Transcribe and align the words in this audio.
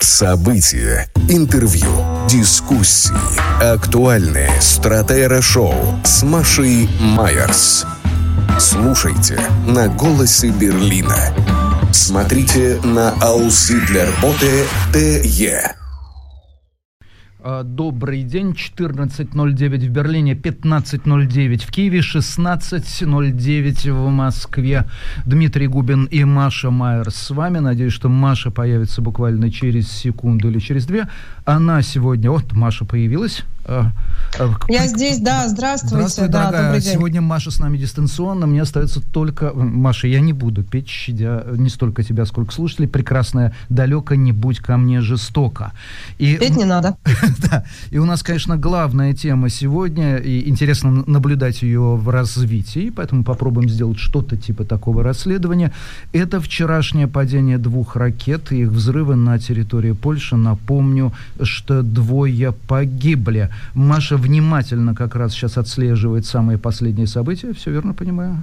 События, 0.00 1.08
интервью, 1.28 1.88
дискуссии, 2.28 3.12
актуальные 3.62 4.50
стратера-шоу 4.60 5.74
с 6.04 6.22
Машей 6.22 6.88
Майерс. 7.00 7.86
Слушайте 8.58 9.40
на 9.66 9.88
«Голосе 9.88 10.48
Берлина». 10.48 11.34
Смотрите 11.92 12.80
на 12.82 13.10
Ауслидлерботе 13.20 14.66
ТЕ. 14.92 15.83
А, 17.46 17.62
добрый 17.62 18.22
день. 18.22 18.52
14.09 18.52 19.86
в 19.86 19.90
Берлине, 19.90 20.32
15.09 20.32 21.66
в 21.66 21.70
Киеве, 21.70 21.98
16.09 21.98 23.92
в 23.92 24.08
Москве. 24.08 24.86
Дмитрий 25.26 25.66
Губин 25.66 26.06
и 26.06 26.24
Маша 26.24 26.70
Майер 26.70 27.10
с 27.10 27.28
вами. 27.28 27.58
Надеюсь, 27.58 27.92
что 27.92 28.08
Маша 28.08 28.50
появится 28.50 29.02
буквально 29.02 29.50
через 29.50 29.92
секунду 29.92 30.48
или 30.48 30.58
через 30.58 30.86
две. 30.86 31.06
Она 31.44 31.82
сегодня... 31.82 32.30
Вот, 32.30 32.54
Маша 32.54 32.86
появилась. 32.86 33.44
А, 33.66 33.92
а, 34.38 34.50
Я 34.68 34.86
здесь, 34.86 35.18
да, 35.20 35.48
здравствуйте. 35.48 35.96
Здравствуй, 35.96 36.28
да, 36.28 36.50
дорогая. 36.50 36.80
Сегодня 36.80 37.20
Маша 37.20 37.50
с 37.50 37.58
нами 37.58 37.78
дистанционно. 37.78 38.46
Мне 38.46 38.62
остается 38.62 39.00
только... 39.00 39.52
Маша, 39.54 40.06
я 40.06 40.20
не 40.20 40.32
буду 40.32 40.62
петь, 40.62 40.88
щадя 40.88 41.44
не 41.56 41.70
столько 41.70 42.02
тебя, 42.02 42.26
сколько 42.26 42.52
слушателей. 42.52 42.88
Прекрасная 42.88 43.54
«Далеко 43.68 44.14
не 44.14 44.32
будь 44.32 44.58
ко 44.58 44.76
мне 44.76 45.00
жестоко». 45.00 45.72
И... 46.18 46.36
Петь 46.36 46.56
не 46.56 46.64
надо. 46.64 46.96
да. 47.50 47.64
И 47.90 47.98
у 47.98 48.04
нас, 48.04 48.22
конечно, 48.22 48.56
главная 48.56 49.14
тема 49.14 49.48
сегодня, 49.48 50.16
и 50.16 50.48
интересно 50.48 51.04
наблюдать 51.06 51.62
ее 51.62 51.96
в 51.96 52.08
развитии, 52.10 52.92
поэтому 52.94 53.24
попробуем 53.24 53.68
сделать 53.68 53.98
что-то 53.98 54.36
типа 54.36 54.64
такого 54.64 55.02
расследования. 55.02 55.72
Это 56.12 56.40
вчерашнее 56.40 57.08
падение 57.08 57.56
двух 57.56 57.96
ракет 57.96 58.52
и 58.52 58.62
их 58.62 58.68
взрывы 58.68 59.16
на 59.16 59.38
территории 59.38 59.92
Польши. 59.92 60.36
Напомню, 60.36 61.12
что 61.42 61.82
двое 61.82 62.52
погибли. 62.52 63.50
Маша 63.74 64.16
внимательно 64.16 64.94
как 64.94 65.14
раз 65.14 65.32
сейчас 65.32 65.58
отслеживает 65.58 66.26
самые 66.26 66.58
последние 66.58 67.06
события, 67.06 67.52
все 67.52 67.70
верно 67.70 67.94
понимаю? 67.94 68.38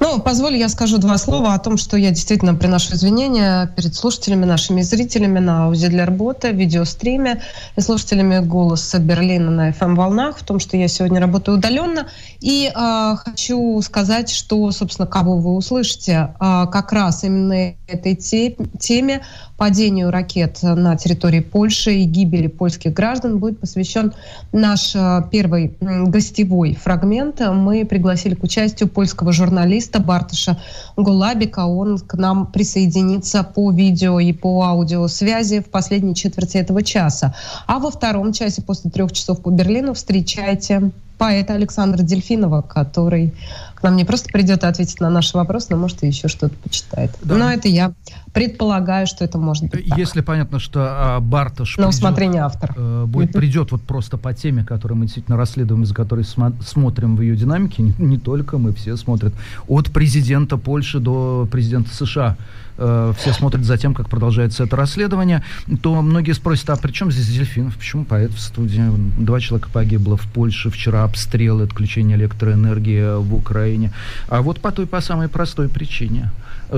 Ну, 0.00 0.20
позволь, 0.20 0.56
я 0.56 0.68
скажу 0.68 0.98
два 0.98 1.18
слова 1.18 1.54
о 1.54 1.58
том, 1.58 1.76
что 1.76 1.96
я 1.96 2.10
действительно 2.10 2.54
приношу 2.54 2.94
извинения 2.94 3.66
перед 3.76 3.94
слушателями, 3.94 4.44
нашими 4.44 4.82
зрителями 4.82 5.38
на 5.38 5.70
для 5.70 6.04
работы, 6.04 6.50
видеостриме 6.50 7.42
и 7.76 7.80
слушателями 7.80 8.40
голоса 8.40 8.98
Берлина 8.98 9.50
на 9.50 9.70
FM-волнах, 9.70 10.38
в 10.38 10.42
том, 10.42 10.58
что 10.58 10.76
я 10.76 10.88
сегодня 10.88 11.20
работаю 11.20 11.58
удаленно. 11.58 12.08
И 12.40 12.70
э, 12.74 13.16
хочу 13.16 13.80
сказать, 13.82 14.30
что, 14.30 14.70
собственно, 14.72 15.06
кого 15.06 15.38
вы 15.38 15.54
услышите, 15.54 16.34
э, 16.40 16.66
как 16.70 16.92
раз 16.92 17.24
именно 17.24 17.74
этой 17.86 18.16
теме 18.16 19.22
падению 19.56 20.10
ракет 20.10 20.58
на 20.62 20.96
территории 20.96 21.40
Польши 21.40 21.94
и 21.94 22.04
гибели 22.04 22.46
польских 22.46 22.92
граждан 22.92 23.38
будет 23.38 23.60
посвящен 23.60 24.12
наш 24.52 24.94
э, 24.94 25.22
первый 25.30 25.76
гостевой 25.80 26.74
фрагмент. 26.74 27.40
Мы 27.40 27.84
пригласили 27.84 28.34
к 28.34 28.42
участию 28.42 28.88
польского 28.88 29.32
журналиста 29.32 29.67
Бартыша 30.00 30.58
Гулабика. 30.96 31.60
Он 31.66 31.98
к 31.98 32.14
нам 32.14 32.46
присоединится 32.46 33.42
по 33.42 33.70
видео 33.70 34.20
и 34.20 34.32
по 34.32 34.62
аудиосвязи 34.64 35.60
в 35.60 35.70
последней 35.70 36.14
четверти 36.14 36.58
этого 36.58 36.82
часа. 36.82 37.34
А 37.66 37.78
во 37.78 37.90
втором 37.90 38.32
часе 38.32 38.62
после 38.62 38.90
трех 38.90 39.12
часов 39.12 39.42
по 39.42 39.50
Берлину 39.50 39.94
встречайте 39.94 40.90
поэта 41.18 41.54
Александра 41.54 42.02
Дельфинова, 42.02 42.62
который 42.62 43.34
к 43.74 43.82
нам 43.82 43.96
не 43.96 44.04
просто 44.04 44.30
придет 44.30 44.62
и 44.62 44.66
ответит 44.66 45.00
на 45.00 45.10
наши 45.10 45.36
вопросы, 45.36 45.68
но 45.70 45.76
может 45.76 46.02
и 46.02 46.06
еще 46.06 46.28
что-то 46.28 46.54
почитает. 46.56 47.10
Да. 47.22 47.34
Но 47.34 47.50
это 47.50 47.68
я 47.68 47.92
предполагаю, 48.38 49.06
что 49.06 49.24
это 49.24 49.38
может 49.38 49.64
быть 49.64 49.88
так. 49.88 49.98
Если 49.98 50.20
понятно, 50.20 50.60
что 50.60 50.86
а, 50.88 51.20
Барташ 51.20 51.76
на 51.76 51.88
усмотрение 51.88 52.42
автора 52.42 52.72
э, 52.76 53.04
будет, 53.06 53.32
придет 53.32 53.72
вот 53.72 53.82
просто 53.82 54.16
по 54.16 54.32
теме, 54.32 54.64
которую 54.64 54.98
мы 54.98 55.06
действительно 55.06 55.36
расследуем, 55.36 55.84
за 55.84 55.94
которой 55.94 56.24
см 56.24 56.62
смотрим 56.62 57.16
в 57.16 57.20
ее 57.20 57.36
динамике, 57.36 57.82
не, 57.82 57.94
не 57.98 58.18
только 58.18 58.58
мы, 58.58 58.72
все 58.72 58.96
смотрят, 58.96 59.32
от 59.66 59.90
президента 59.90 60.56
Польши 60.56 61.00
до 61.00 61.48
президента 61.50 61.92
США, 61.94 62.36
э, 62.76 63.12
все 63.18 63.32
смотрят 63.32 63.64
за 63.64 63.76
тем, 63.76 63.92
как 63.92 64.08
продолжается 64.08 64.64
это 64.64 64.76
расследование, 64.76 65.42
то 65.82 66.00
многие 66.00 66.32
спросят, 66.32 66.70
а 66.70 66.76
при 66.76 66.92
чем 66.92 67.10
здесь 67.10 67.26
Дельфинов? 67.28 67.76
Почему 67.76 68.04
поэт 68.04 68.30
в 68.30 68.40
студии? 68.40 68.84
Два 69.18 69.40
человека 69.40 69.68
погибло 69.72 70.16
в 70.16 70.26
Польше, 70.28 70.70
вчера 70.70 71.02
обстрелы, 71.02 71.64
отключение 71.64 72.16
электроэнергии 72.16 73.20
в 73.20 73.34
Украине. 73.34 73.92
А 74.28 74.42
вот 74.42 74.60
по 74.60 74.70
той, 74.70 74.86
по 74.86 75.00
самой 75.00 75.28
простой 75.28 75.68
причине, 75.68 76.30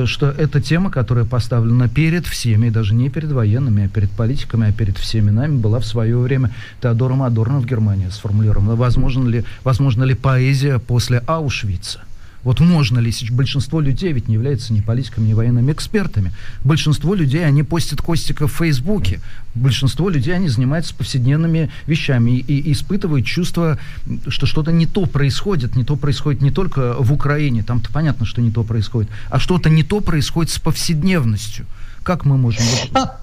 что 0.05 0.31
это 0.31 0.61
тема, 0.61 0.91
которая 0.91 1.25
поставлена 1.25 1.89
перед 1.89 2.27
всеми, 2.27 2.71
даже 2.71 2.95
не 2.95 3.09
перед 3.09 3.33
военными, 3.33 3.87
а 3.87 3.89
перед 3.89 4.11
политиками, 4.11 4.69
а 4.69 4.73
перед 4.73 4.99
всеми 4.99 5.31
нами, 5.31 5.57
была 5.57 5.79
в 5.79 5.87
свое 5.87 6.17
время 6.19 6.51
Теодором 6.81 7.23
Адорно 7.23 7.61
в 7.61 7.67
Германии 7.67 8.09
сформулирована. 8.11 8.77
Возможно 8.77 9.29
ли, 9.29 9.45
возможно 9.65 10.05
ли 10.05 10.15
поэзия 10.15 10.79
после 10.79 11.23
Аушвица? 11.27 12.01
Вот 12.43 12.61
можно 12.61 12.99
ли, 12.99 13.13
большинство 13.31 13.81
людей 13.81 14.13
ведь 14.13 14.29
не 14.29 14.35
являются 14.35 14.73
ни 14.73 14.81
политиками, 14.81 15.29
ни 15.29 15.35
военными 15.35 15.73
экспертами. 15.73 16.33
Большинство 16.65 17.15
людей, 17.15 17.45
они 17.47 17.63
постят 17.63 18.01
Костика 18.01 18.47
в 18.47 18.53
Фейсбуке. 18.53 19.21
Большинство 19.55 20.09
людей, 20.09 20.35
они 20.35 20.49
занимаются 20.49 20.95
повседневными 20.95 21.71
вещами 21.87 22.39
и, 22.39 22.59
и 22.59 22.73
испытывают 22.73 23.27
чувство, 23.27 23.79
что 24.29 24.47
что-то 24.47 24.73
не 24.73 24.87
то 24.87 25.07
происходит. 25.07 25.77
Не 25.77 25.85
то 25.85 25.97
происходит 25.97 26.41
не 26.41 26.51
только 26.51 26.95
в 26.99 27.13
Украине, 27.13 27.63
там-то 27.63 27.91
понятно, 27.93 28.25
что 28.25 28.41
не 28.41 28.51
то 28.51 28.65
происходит, 28.65 29.11
а 29.29 29.39
что-то 29.39 29.69
не 29.69 29.83
то 29.83 30.01
происходит 30.01 30.51
с 30.53 30.59
повседневностью. 30.59 31.67
Как 32.03 32.25
мы 32.25 32.39
можем... 32.39 32.65
Вот, 32.65 32.91
а 32.95 33.21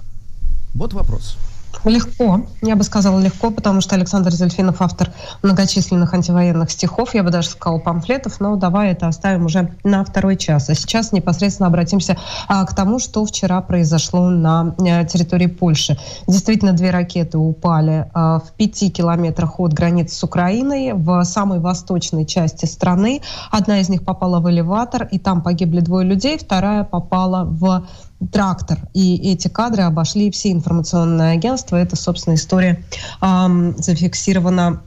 вот 0.74 0.92
вопрос. 0.92 1.36
Легко, 1.84 2.42
я 2.60 2.76
бы 2.76 2.82
сказала 2.82 3.20
легко, 3.20 3.50
потому 3.50 3.80
что 3.80 3.94
Александр 3.94 4.32
Зельфинов 4.32 4.82
автор 4.82 5.12
многочисленных 5.42 6.12
антивоенных 6.12 6.70
стихов, 6.70 7.14
я 7.14 7.22
бы 7.22 7.30
даже 7.30 7.48
сказала 7.48 7.78
памфлетов, 7.78 8.40
но 8.40 8.56
давай 8.56 8.92
это 8.92 9.06
оставим 9.06 9.46
уже 9.46 9.72
на 9.84 10.04
второй 10.04 10.36
час. 10.36 10.68
А 10.68 10.74
сейчас 10.74 11.12
непосредственно 11.12 11.68
обратимся 11.68 12.18
а, 12.48 12.64
к 12.64 12.74
тому, 12.74 12.98
что 12.98 13.24
вчера 13.24 13.60
произошло 13.60 14.28
на 14.28 14.74
а, 14.78 15.04
территории 15.04 15.46
Польши. 15.46 15.98
Действительно, 16.26 16.72
две 16.72 16.90
ракеты 16.90 17.38
упали 17.38 18.10
а, 18.12 18.40
в 18.40 18.52
пяти 18.52 18.90
километрах 18.90 19.60
от 19.60 19.72
границы 19.72 20.16
с 20.16 20.24
Украиной 20.24 20.92
в 20.94 21.22
самой 21.24 21.60
восточной 21.60 22.26
части 22.26 22.66
страны. 22.66 23.22
Одна 23.50 23.80
из 23.80 23.88
них 23.88 24.04
попала 24.04 24.40
в 24.40 24.50
элеватор, 24.50 25.08
и 25.10 25.18
там 25.18 25.42
погибли 25.42 25.80
двое 25.80 26.06
людей, 26.06 26.38
вторая 26.38 26.84
попала 26.84 27.44
в 27.44 27.86
трактор. 28.32 28.78
И 28.94 29.32
эти 29.32 29.48
кадры 29.48 29.82
обошли 29.82 30.30
все 30.30 30.50
информационные 30.52 31.32
агентства. 31.32 31.76
Это, 31.76 31.96
собственно, 31.96 32.34
история 32.34 32.84
эм, 33.22 33.76
зафиксирована 33.78 34.82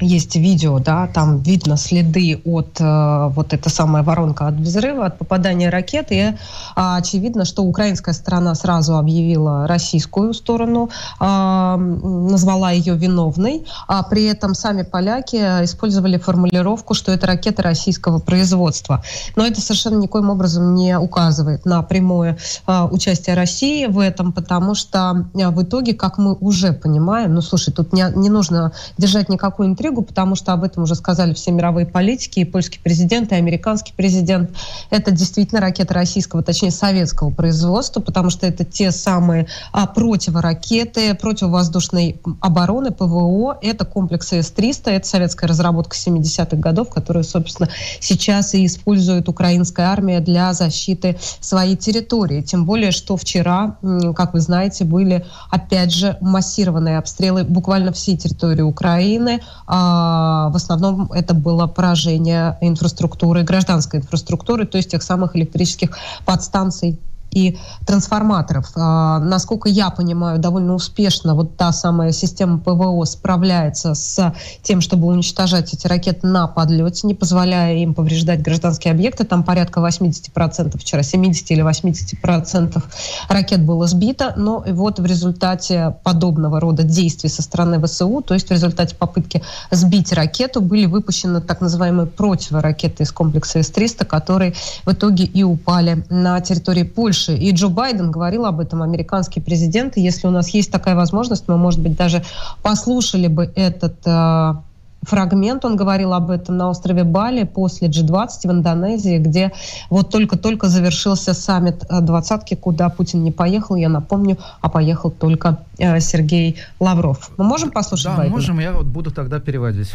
есть 0.00 0.34
видео, 0.34 0.78
да, 0.80 1.06
там 1.06 1.38
видно 1.38 1.76
следы 1.76 2.40
от 2.44 2.80
э, 2.80 3.28
вот 3.28 3.52
эта 3.52 3.70
самая 3.70 4.02
воронка 4.02 4.48
от 4.48 4.54
взрыва, 4.54 5.06
от 5.06 5.18
попадания 5.18 5.70
ракеты. 5.70 6.14
И, 6.14 6.36
а, 6.74 6.96
очевидно, 6.96 7.44
что 7.44 7.62
украинская 7.62 8.14
сторона 8.14 8.54
сразу 8.54 8.96
объявила 8.96 9.66
российскую 9.68 10.34
сторону, 10.34 10.90
а, 11.20 11.76
назвала 11.76 12.72
ее 12.72 12.96
виновной, 12.96 13.66
а 13.86 14.02
при 14.02 14.24
этом 14.24 14.54
сами 14.54 14.82
поляки 14.82 15.36
использовали 15.36 16.18
формулировку, 16.18 16.94
что 16.94 17.12
это 17.12 17.26
ракета 17.26 17.62
российского 17.62 18.18
производства. 18.18 19.04
Но 19.36 19.46
это 19.46 19.60
совершенно 19.60 19.98
никоим 19.98 20.28
образом 20.28 20.74
не 20.74 20.98
указывает 20.98 21.64
на 21.66 21.82
прямое 21.82 22.36
а, 22.66 22.86
участие 22.86 23.36
России 23.36 23.86
в 23.86 24.00
этом, 24.00 24.32
потому 24.32 24.74
что 24.74 25.28
а, 25.34 25.50
в 25.50 25.62
итоге, 25.62 25.94
как 25.94 26.18
мы 26.18 26.34
уже 26.34 26.72
понимаем, 26.72 27.34
ну 27.34 27.42
слушай, 27.42 27.72
тут 27.72 27.92
не, 27.92 28.04
не 28.16 28.28
нужно 28.28 28.72
держать 28.98 29.28
никакую 29.28 29.73
интригу, 29.74 30.02
потому 30.02 30.36
что 30.36 30.52
об 30.52 30.64
этом 30.64 30.84
уже 30.84 30.94
сказали 30.94 31.34
все 31.34 31.50
мировые 31.50 31.86
политики, 31.86 32.40
и 32.40 32.44
польский 32.44 32.80
президент, 32.82 33.32
и 33.32 33.34
американский 33.34 33.92
президент. 33.94 34.50
Это 34.90 35.10
действительно 35.10 35.60
ракеты 35.60 35.92
российского, 35.92 36.42
точнее 36.42 36.70
советского 36.70 37.30
производства, 37.30 38.00
потому 38.00 38.30
что 38.30 38.46
это 38.46 38.64
те 38.64 38.90
самые 38.90 39.46
а, 39.72 39.86
противоракеты, 39.86 41.14
противовоздушной 41.14 42.20
обороны, 42.40 42.90
ПВО. 42.90 43.58
Это 43.60 43.84
комплексы 43.84 44.42
С-300, 44.42 44.90
это 44.90 45.06
советская 45.06 45.48
разработка 45.48 45.96
70-х 45.96 46.56
годов, 46.56 46.90
которую, 46.90 47.24
собственно, 47.24 47.68
сейчас 48.00 48.54
и 48.54 48.64
использует 48.64 49.28
украинская 49.28 49.88
армия 49.88 50.20
для 50.20 50.52
защиты 50.52 51.18
своей 51.40 51.76
территории. 51.76 52.40
Тем 52.42 52.64
более, 52.64 52.92
что 52.92 53.16
вчера, 53.16 53.76
как 54.14 54.34
вы 54.34 54.40
знаете, 54.40 54.84
были, 54.84 55.24
опять 55.50 55.92
же, 55.92 56.16
массированные 56.20 56.98
обстрелы 56.98 57.44
буквально 57.44 57.92
всей 57.92 58.16
территории 58.16 58.62
Украины, 58.62 59.40
а, 59.66 60.50
в 60.50 60.56
основном 60.56 61.10
это 61.12 61.34
было 61.34 61.66
поражение 61.66 62.58
инфраструктуры, 62.60 63.42
гражданской 63.42 64.00
инфраструктуры, 64.00 64.66
то 64.66 64.76
есть 64.76 64.90
тех 64.90 65.02
самых 65.02 65.36
электрических 65.36 65.96
подстанций 66.24 66.98
и 67.34 67.58
трансформаторов. 67.86 68.70
А, 68.76 69.18
насколько 69.18 69.68
я 69.68 69.90
понимаю, 69.90 70.38
довольно 70.38 70.74
успешно 70.74 71.34
вот 71.34 71.56
та 71.56 71.72
самая 71.72 72.12
система 72.12 72.58
ПВО 72.58 73.04
справляется 73.04 73.94
с 73.94 74.34
тем, 74.62 74.80
чтобы 74.80 75.08
уничтожать 75.08 75.74
эти 75.74 75.86
ракеты 75.86 76.26
на 76.26 76.46
подлете, 76.46 77.06
не 77.06 77.14
позволяя 77.14 77.76
им 77.76 77.94
повреждать 77.94 78.42
гражданские 78.42 78.92
объекты. 78.92 79.24
Там 79.24 79.42
порядка 79.42 79.80
80%, 79.80 80.78
вчера 80.78 81.02
70 81.02 81.50
или 81.50 81.62
80% 81.62 82.82
ракет 83.28 83.62
было 83.62 83.86
сбито, 83.86 84.32
но 84.36 84.64
вот 84.66 84.98
в 84.98 85.06
результате 85.06 85.96
подобного 86.04 86.60
рода 86.60 86.82
действий 86.82 87.28
со 87.28 87.42
стороны 87.42 87.84
ВСУ, 87.84 88.22
то 88.26 88.34
есть 88.34 88.48
в 88.48 88.52
результате 88.52 88.94
попытки 88.94 89.42
сбить 89.70 90.12
ракету, 90.12 90.60
были 90.60 90.86
выпущены 90.86 91.40
так 91.40 91.60
называемые 91.60 92.06
противоракеты 92.06 93.02
из 93.02 93.12
комплекса 93.12 93.58
С-300, 93.62 94.04
которые 94.04 94.54
в 94.84 94.92
итоге 94.92 95.24
и 95.24 95.42
упали 95.42 96.04
на 96.08 96.40
территории 96.40 96.84
Польши. 96.84 97.23
И 97.32 97.52
Джо 97.52 97.68
Байден 97.68 98.10
говорил 98.10 98.46
об 98.46 98.60
этом, 98.60 98.82
американский 98.82 99.40
президент. 99.40 99.96
И 99.96 100.00
если 100.00 100.26
у 100.26 100.30
нас 100.30 100.48
есть 100.50 100.70
такая 100.70 100.94
возможность, 100.94 101.48
мы, 101.48 101.56
может 101.56 101.80
быть, 101.80 101.96
даже 101.96 102.22
послушали 102.62 103.28
бы 103.28 103.52
этот 103.54 103.96
э, 104.06 104.54
фрагмент, 105.02 105.64
он 105.64 105.76
говорил 105.76 106.12
об 106.12 106.30
этом 106.30 106.56
на 106.56 106.68
острове 106.68 107.04
Бали 107.04 107.44
после 107.44 107.88
G20 107.88 108.28
в 108.44 108.50
Индонезии, 108.50 109.18
где 109.18 109.52
вот 109.90 110.10
только-только 110.10 110.68
завершился 110.68 111.34
саммит 111.34 111.84
э, 111.88 112.00
двадцатки, 112.00 112.54
куда 112.54 112.88
Путин 112.88 113.22
не 113.22 113.30
поехал, 113.30 113.76
я 113.76 113.88
напомню, 113.88 114.38
а 114.60 114.68
поехал 114.68 115.10
только 115.10 115.58
э, 115.78 116.00
Сергей 116.00 116.56
Лавров. 116.80 117.30
Мы 117.36 117.44
можем 117.44 117.70
послушать 117.70 118.06
Да, 118.06 118.16
Байдена? 118.16 118.36
можем, 118.36 118.58
я 118.58 118.72
вот 118.72 118.86
буду 118.86 119.10
тогда 119.10 119.40
переводить. 119.40 119.94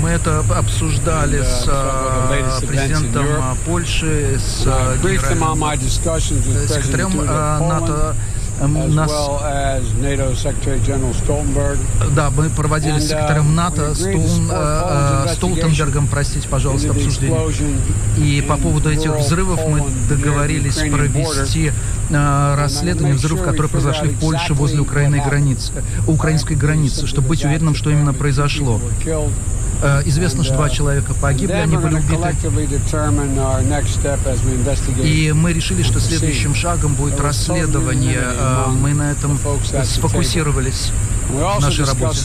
Мы 0.00 0.10
это 0.10 0.40
обсуждали 0.56 1.40
с 1.42 1.64
э, 1.68 2.66
президентом 2.66 3.24
э, 3.24 3.54
Польши, 3.64 4.38
с 4.38 4.66
э, 4.66 4.96
секретарем 6.68 7.24
НАТО 7.24 8.16
Эм, 8.58 8.94
нас... 8.94 9.10
Да, 12.14 12.30
мы 12.30 12.48
проводили 12.48 12.98
с 12.98 13.08
секретарем 13.08 13.48
uh, 13.48 13.54
НАТО 13.54 13.94
Стоун, 13.94 14.48
э, 14.50 15.26
Столтенбергом, 15.34 16.06
простите, 16.06 16.48
пожалуйста, 16.48 16.92
обсуждение. 16.92 17.38
И 18.16 18.40
по 18.40 18.56
поводу 18.56 18.90
этих 18.90 19.14
взрывов 19.14 19.60
мы 19.68 19.84
договорились 20.08 20.76
провести 20.76 21.72
э, 22.10 22.54
расследование 22.56 23.14
взрывов, 23.14 23.44
которые 23.44 23.70
произошли 23.70 24.08
в 24.08 24.18
Польше 24.18 24.54
возле 24.54 24.80
Украины 24.80 25.22
границы, 25.24 25.72
украинской 26.06 26.54
границы, 26.54 27.06
чтобы 27.06 27.28
быть 27.28 27.44
уверенным, 27.44 27.74
что 27.74 27.90
именно 27.90 28.12
произошло. 28.12 28.80
Э, 29.82 30.02
известно, 30.06 30.42
что 30.42 30.54
два 30.54 30.70
человека 30.70 31.12
погибли, 31.14 31.52
они 31.52 31.76
были 31.76 31.96
убиты. 31.96 32.34
И 35.02 35.32
мы 35.32 35.52
решили, 35.52 35.82
что 35.82 36.00
следующим 36.00 36.54
шагом 36.54 36.94
будет 36.94 37.20
расследование. 37.20 38.22
Э, 38.22 38.66
мы 38.68 38.94
на 38.94 39.10
этом 39.10 39.38
сфокусировались 39.84 40.92
в 41.28 41.60
нашей 41.60 41.84
работе. 41.84 42.20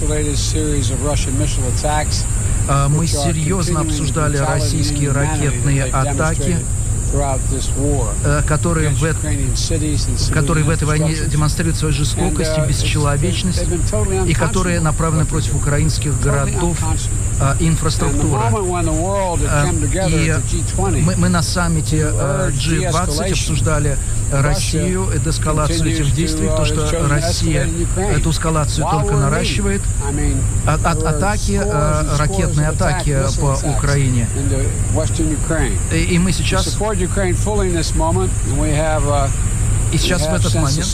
Э, 2.70 2.88
мы 2.88 3.08
серьезно 3.08 3.82
обсуждали 3.82 4.38
российские 4.38 5.12
ракетные 5.12 5.84
атаки 5.86 6.58
которые 8.48 8.90
в, 8.90 10.34
которые 10.34 10.66
в 10.66 10.70
этой 10.70 10.86
войне 10.86 11.16
демонстрируют 11.28 11.78
свою 11.78 11.94
жестокость 11.94 12.52
и 12.58 12.62
uh, 12.62 12.68
бесчеловечность, 12.68 13.64
и 14.28 14.34
которые 14.34 14.80
направлены 14.80 15.26
против 15.26 15.56
украинских 15.56 16.20
городов 16.22 16.78
а, 17.40 17.56
инфраструктуры. 17.60 18.42
А, 19.50 19.68
и 20.08 20.34
мы, 20.78 21.16
мы 21.18 21.30
на 21.30 21.42
саммите 21.42 21.98
G20 22.02 23.32
обсуждали 23.32 23.98
Россию, 24.32 25.08
эскалацию 25.26 25.92
этих 25.92 26.14
действий, 26.14 26.48
то, 26.48 26.66
что 26.66 27.08
Россия 27.08 27.68
эту 27.98 28.32
эскалацию 28.32 28.88
только 28.90 29.16
наращивает, 29.16 29.82
от, 30.66 30.86
от 30.86 31.04
атаки, 31.04 31.62
ракетные 32.18 32.70
атаки 32.70 33.18
по 33.40 33.58
Украине. 33.68 34.28
И, 35.92 36.16
и 36.16 36.20
мы 36.20 36.32
сейчас 36.32 36.78
uh, 39.08 39.30
и 39.92 39.98
сейчас 39.98 40.22
в 40.22 40.34
этот 40.34 40.56
момент 40.56 40.88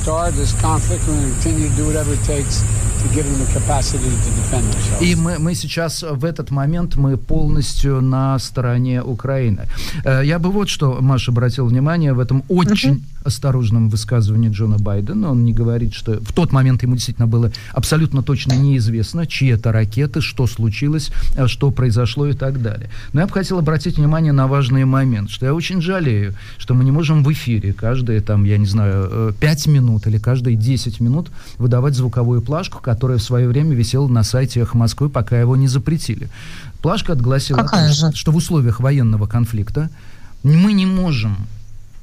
и 5.00 5.16
мы, 5.16 5.38
мы 5.40 5.56
сейчас 5.56 6.04
в 6.04 6.26
этот 6.26 6.52
момент 6.52 6.96
мы 6.96 7.18
полностью 7.18 8.02
на 8.02 8.40
стороне 8.40 9.04
Украины. 9.04 9.68
Э, 10.04 10.22
я 10.24 10.40
бы 10.40 10.50
вот 10.50 10.70
что, 10.70 10.98
Маша, 11.00 11.32
обратил 11.32 11.68
внимание 11.68 12.14
в 12.14 12.20
этом 12.20 12.44
очень. 12.50 13.04
Осторожном 13.28 13.90
высказывании 13.90 14.50
Джона 14.50 14.78
Байдена. 14.78 15.32
Он 15.32 15.46
не 15.46 15.54
говорит, 15.54 15.94
что 15.94 16.20
в 16.20 16.34
тот 16.34 16.52
момент 16.52 16.84
ему 16.84 16.96
действительно 16.96 17.28
было 17.28 17.52
абсолютно 17.74 18.24
точно 18.24 18.54
неизвестно, 18.54 19.28
чьи 19.28 19.50
это 19.50 19.72
ракеты, 19.72 20.22
что 20.22 20.48
случилось, 20.48 21.12
э, 21.36 21.48
что 21.48 21.72
произошло 21.72 22.28
и 22.28 22.34
так 22.34 22.62
далее. 22.62 22.90
Но 23.14 23.22
я 23.22 23.28
бы 23.28 23.34
хотел 23.34 23.60
обратить 23.60 23.98
внимание 23.98 24.34
на 24.34 24.48
важный 24.48 24.86
момент, 24.86 25.30
что 25.30 25.46
я 25.46 25.54
очень 25.54 25.82
жалею, 25.82 26.34
что 26.58 26.74
мы 26.74 26.84
не 26.84 26.92
можем 26.92 27.24
в 27.24 27.32
эфире 27.32 27.74
каждые 27.74 28.22
там, 28.22 28.44
я 28.44 28.58
не 28.58 28.66
знаю, 28.66 29.34
5 29.40 29.68
э, 29.68 29.70
минут 29.70 30.08
или 30.08 30.18
каждые 30.18 30.56
10 30.56 31.00
минут 31.00 31.30
выдавать 31.58 31.96
звуковую 31.96 32.42
плашку, 32.42 32.82
которая 32.82 33.18
в 33.18 33.24
свое 33.24 33.48
время 33.48 33.76
висела 33.76 34.08
на 34.08 34.24
сайте 34.24 34.62
«Эхо 34.62 34.78
Москвы», 34.78 35.10
пока 35.10 35.40
его 35.40 35.56
не 35.56 35.68
запретили. 35.68 36.30
Плашка 36.82 37.14
отгласила, 37.14 37.68
же? 37.92 38.12
что 38.14 38.32
в 38.32 38.36
условиях 38.36 38.80
военного 38.80 39.28
конфликта 39.28 39.90
мы 40.44 40.74
не 40.74 40.86
можем 40.86 41.38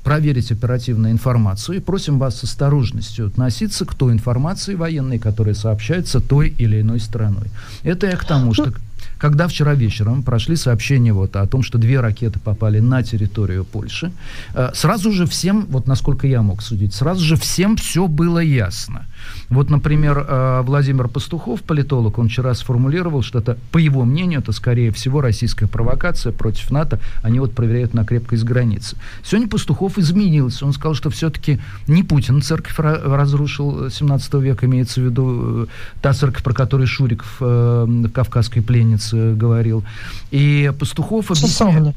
проверить 0.05 0.53
оперативную 0.53 1.13
информацию 1.13 1.79
и 1.79 1.81
просим 1.81 2.19
вас 2.19 2.39
с 2.39 2.45
осторожностью 2.45 3.27
относиться 3.27 3.87
к 3.87 3.95
той 3.95 4.13
информации 4.13 4.75
военной, 4.75 5.19
которая 5.19 5.55
сообщается 5.55 6.21
той 6.21 6.55
или 6.59 6.83
иной 6.83 7.01
стороной. 7.01 7.47
Это 7.83 8.07
я 8.07 8.17
к 8.17 8.25
тому, 8.27 8.53
что 8.53 8.73
когда 9.19 9.49
вчера 9.49 9.75
вечером 9.75 10.23
прошли 10.23 10.57
сообщения 10.57 11.13
вот 11.13 11.37
о 11.37 11.47
том, 11.47 11.63
что 11.63 11.79
две 11.79 12.01
ракеты 12.01 12.39
попали 12.39 12.81
на 12.81 13.03
территорию 13.03 13.65
Польши, 13.65 14.13
э, 14.55 14.71
сразу 14.75 15.13
же 15.13 15.27
всем, 15.27 15.67
вот 15.69 15.87
насколько 15.87 16.27
я 16.27 16.43
мог 16.43 16.63
судить, 16.63 16.95
сразу 16.95 17.25
же 17.25 17.37
всем 17.37 17.77
все 17.77 18.07
было 18.07 18.39
ясно. 18.39 19.07
Вот, 19.49 19.71
например, 19.71 20.27
э, 20.29 20.63
Владимир 20.65 21.09
Пастухов, 21.09 21.63
политолог, 21.63 22.19
он 22.19 22.29
вчера 22.29 22.55
сформулировал, 22.55 23.23
что 23.23 23.39
это, 23.39 23.57
по 23.71 23.79
его 23.79 24.05
мнению, 24.05 24.41
это, 24.41 24.53
скорее 24.53 24.91
всего, 24.91 25.21
российская 25.21 25.67
провокация 25.67 26.33
против 26.33 26.71
НАТО. 26.71 26.99
Они 27.23 27.41
вот 27.41 27.55
проверяют 27.55 27.95
на 27.95 28.05
крепкость 28.05 28.45
границы. 28.45 28.97
Сегодня 29.23 29.49
Пастухов 29.49 29.99
изменился. 29.99 30.67
Он 30.67 30.73
сказал, 30.73 30.95
что 30.95 31.11
все-таки 31.11 31.61
не 31.87 32.03
Путин 32.03 32.43
церковь 32.43 32.75
разрушил 32.79 33.91
17 33.91 34.35
века, 34.35 34.67
имеется 34.67 35.01
в 35.01 35.05
виду 35.05 35.65
э, 35.65 35.67
та 36.03 36.13
церковь, 36.13 36.43
про 36.43 36.53
которую 36.53 36.87
Шурик 36.87 37.25
в 37.39 38.09
«Кавказской 38.13 38.61
пленнице» 39.05 39.35
говорил. 39.35 39.85
И 40.31 40.73
Пастухов 40.79 41.31
объясняет... 41.31 41.95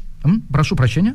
Прошу 0.50 0.76
прощения? 0.76 1.14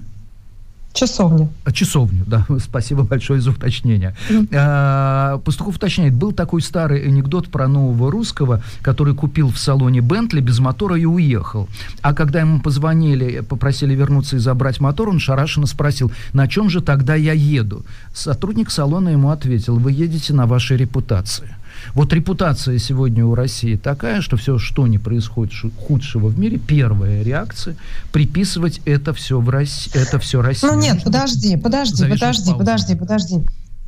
Часовню. 0.93 1.49
А, 1.65 1.71
часовню, 1.71 2.23
да. 2.27 2.45
Спасибо 2.59 3.01
большое 3.01 3.41
за 3.41 3.49
уточнение. 3.49 4.15
Mm. 4.29 5.39
Пастухов 5.39 5.77
уточняет, 5.77 6.13
был 6.13 6.33
такой 6.33 6.61
старый 6.61 7.07
анекдот 7.07 7.47
про 7.47 7.67
нового 7.67 8.11
русского, 8.11 8.61
который 8.83 9.15
купил 9.15 9.49
в 9.49 9.57
салоне 9.57 10.01
Бентли 10.01 10.39
без 10.39 10.59
мотора 10.59 10.95
и 10.95 11.05
уехал. 11.05 11.67
А 12.03 12.13
когда 12.13 12.41
ему 12.41 12.61
позвонили, 12.61 13.39
попросили 13.39 13.95
вернуться 13.95 14.35
и 14.35 14.39
забрать 14.39 14.79
мотор, 14.79 15.09
он 15.09 15.17
шарашенно 15.17 15.65
спросил, 15.65 16.11
на 16.31 16.47
чем 16.47 16.69
же 16.69 16.79
тогда 16.79 17.15
я 17.15 17.33
еду? 17.33 17.83
Сотрудник 18.13 18.69
салона 18.69 19.09
ему 19.09 19.31
ответил, 19.31 19.77
вы 19.77 19.93
едете 19.93 20.33
на 20.33 20.45
вашей 20.45 20.77
репутации. 20.77 21.55
Вот 21.93 22.13
репутация 22.13 22.77
сегодня 22.77 23.25
у 23.25 23.35
России 23.35 23.75
такая, 23.75 24.21
что 24.21 24.37
все, 24.37 24.57
что 24.57 24.87
не 24.87 24.97
происходит 24.97 25.53
худшего 25.77 26.27
в 26.27 26.39
мире, 26.39 26.57
первая 26.57 27.23
реакция 27.23 27.75
приписывать 28.11 28.81
это 28.85 29.13
все 29.13 29.39
в 29.39 29.49
России, 29.49 29.91
это 29.93 30.19
все 30.19 30.41
России. 30.41 30.67
Ну 30.67 30.79
нет, 30.79 31.03
подожди, 31.03 31.57
подожди, 31.57 32.05
подожди, 32.07 32.53
подожди, 32.53 32.95
подожди. 32.95 33.43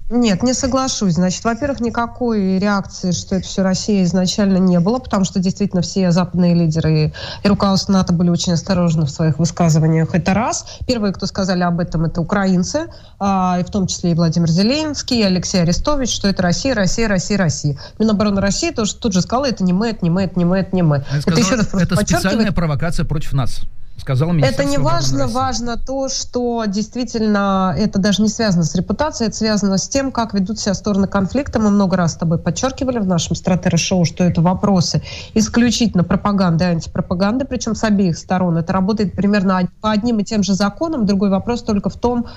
Нет, 0.09 0.43
не 0.43 0.53
соглашусь. 0.53 1.13
Значит, 1.13 1.43
во-первых, 1.43 1.79
никакой 1.79 2.59
реакции, 2.59 3.11
что 3.11 3.35
это 3.35 3.45
все 3.45 3.63
Россия 3.63 4.03
изначально 4.03 4.57
не 4.57 4.79
было, 4.79 4.99
потому 4.99 5.25
что 5.25 5.39
действительно 5.39 5.81
все 5.81 6.11
западные 6.11 6.53
лидеры 6.53 7.11
и 7.43 7.47
руководство 7.47 7.93
НАТО 7.93 8.13
были 8.13 8.29
очень 8.29 8.53
осторожны 8.53 9.05
в 9.05 9.09
своих 9.09 9.39
высказываниях. 9.39 10.13
Это 10.13 10.35
раз. 10.35 10.77
Первые, 10.85 11.11
кто 11.11 11.25
сказали 11.25 11.63
об 11.63 11.79
этом, 11.79 12.05
это 12.05 12.21
украинцы, 12.21 12.87
а, 13.19 13.57
и 13.59 13.63
в 13.63 13.71
том 13.71 13.87
числе 13.87 14.11
и 14.11 14.13
Владимир 14.13 14.47
Зеленский, 14.47 15.21
и 15.21 15.23
Алексей 15.23 15.63
Арестович, 15.63 16.13
что 16.13 16.27
это 16.27 16.43
Россия, 16.43 16.75
Россия, 16.75 17.07
Россия, 17.07 17.37
Россия. 17.39 17.77
Минобороны 17.97 18.41
России 18.41 18.69
тоже 18.69 18.95
тут 18.95 19.13
же 19.13 19.21
сказала, 19.21 19.45
это 19.45 19.63
не 19.63 19.73
мы, 19.73 19.89
это 19.89 20.03
не 20.03 20.11
мы, 20.11 20.23
это 20.23 20.37
не 20.37 20.45
мы, 20.45 20.59
это 20.59 20.75
не 20.75 20.83
мы. 20.83 21.03
это 21.25 21.39
еще 21.39 21.55
раз 21.55 21.73
это 21.73 21.95
специальная 21.95 22.51
провокация 22.51 23.05
против 23.05 23.33
нас. 23.33 23.61
Сказал 23.97 24.31
Министерство 24.31 24.61
Это 24.61 24.69
не 24.69 24.77
важно, 24.77 25.27
важно 25.27 25.77
то, 25.77 26.09
что 26.09 26.65
действительно 26.65 27.73
это 27.77 27.99
даже 27.99 28.21
не 28.21 28.29
связано 28.29 28.63
с 28.63 28.75
репутацией, 28.75 29.29
это 29.29 29.37
связано 29.37 29.77
с 29.77 29.87
тем, 29.87 30.11
как 30.11 30.33
ведут 30.33 30.59
себя 30.59 30.73
стороны 30.73 31.07
конфликта. 31.07 31.59
Мы 31.59 31.69
много 31.69 31.97
раз 31.97 32.13
с 32.13 32.15
тобой 32.15 32.37
подчеркивали 32.37 32.99
в 32.99 33.07
нашем 33.07 33.35
стратера-шоу, 33.35 34.05
что 34.05 34.23
это 34.23 34.41
вопросы 34.41 35.01
исключительно 35.33 36.03
пропаганды 36.03 36.65
и 36.65 36.67
антипропаганды, 36.67 37.45
причем 37.45 37.75
с 37.75 37.83
обеих 37.83 38.17
сторон. 38.17 38.57
Это 38.57 38.73
работает 38.73 39.13
примерно 39.13 39.67
по 39.81 39.91
одним 39.91 40.19
и 40.19 40.23
тем 40.23 40.43
же 40.43 40.53
законам. 40.53 41.05
Другой 41.05 41.29
вопрос 41.29 41.63
только 41.63 41.89
в 41.89 41.95
том, 41.95 42.27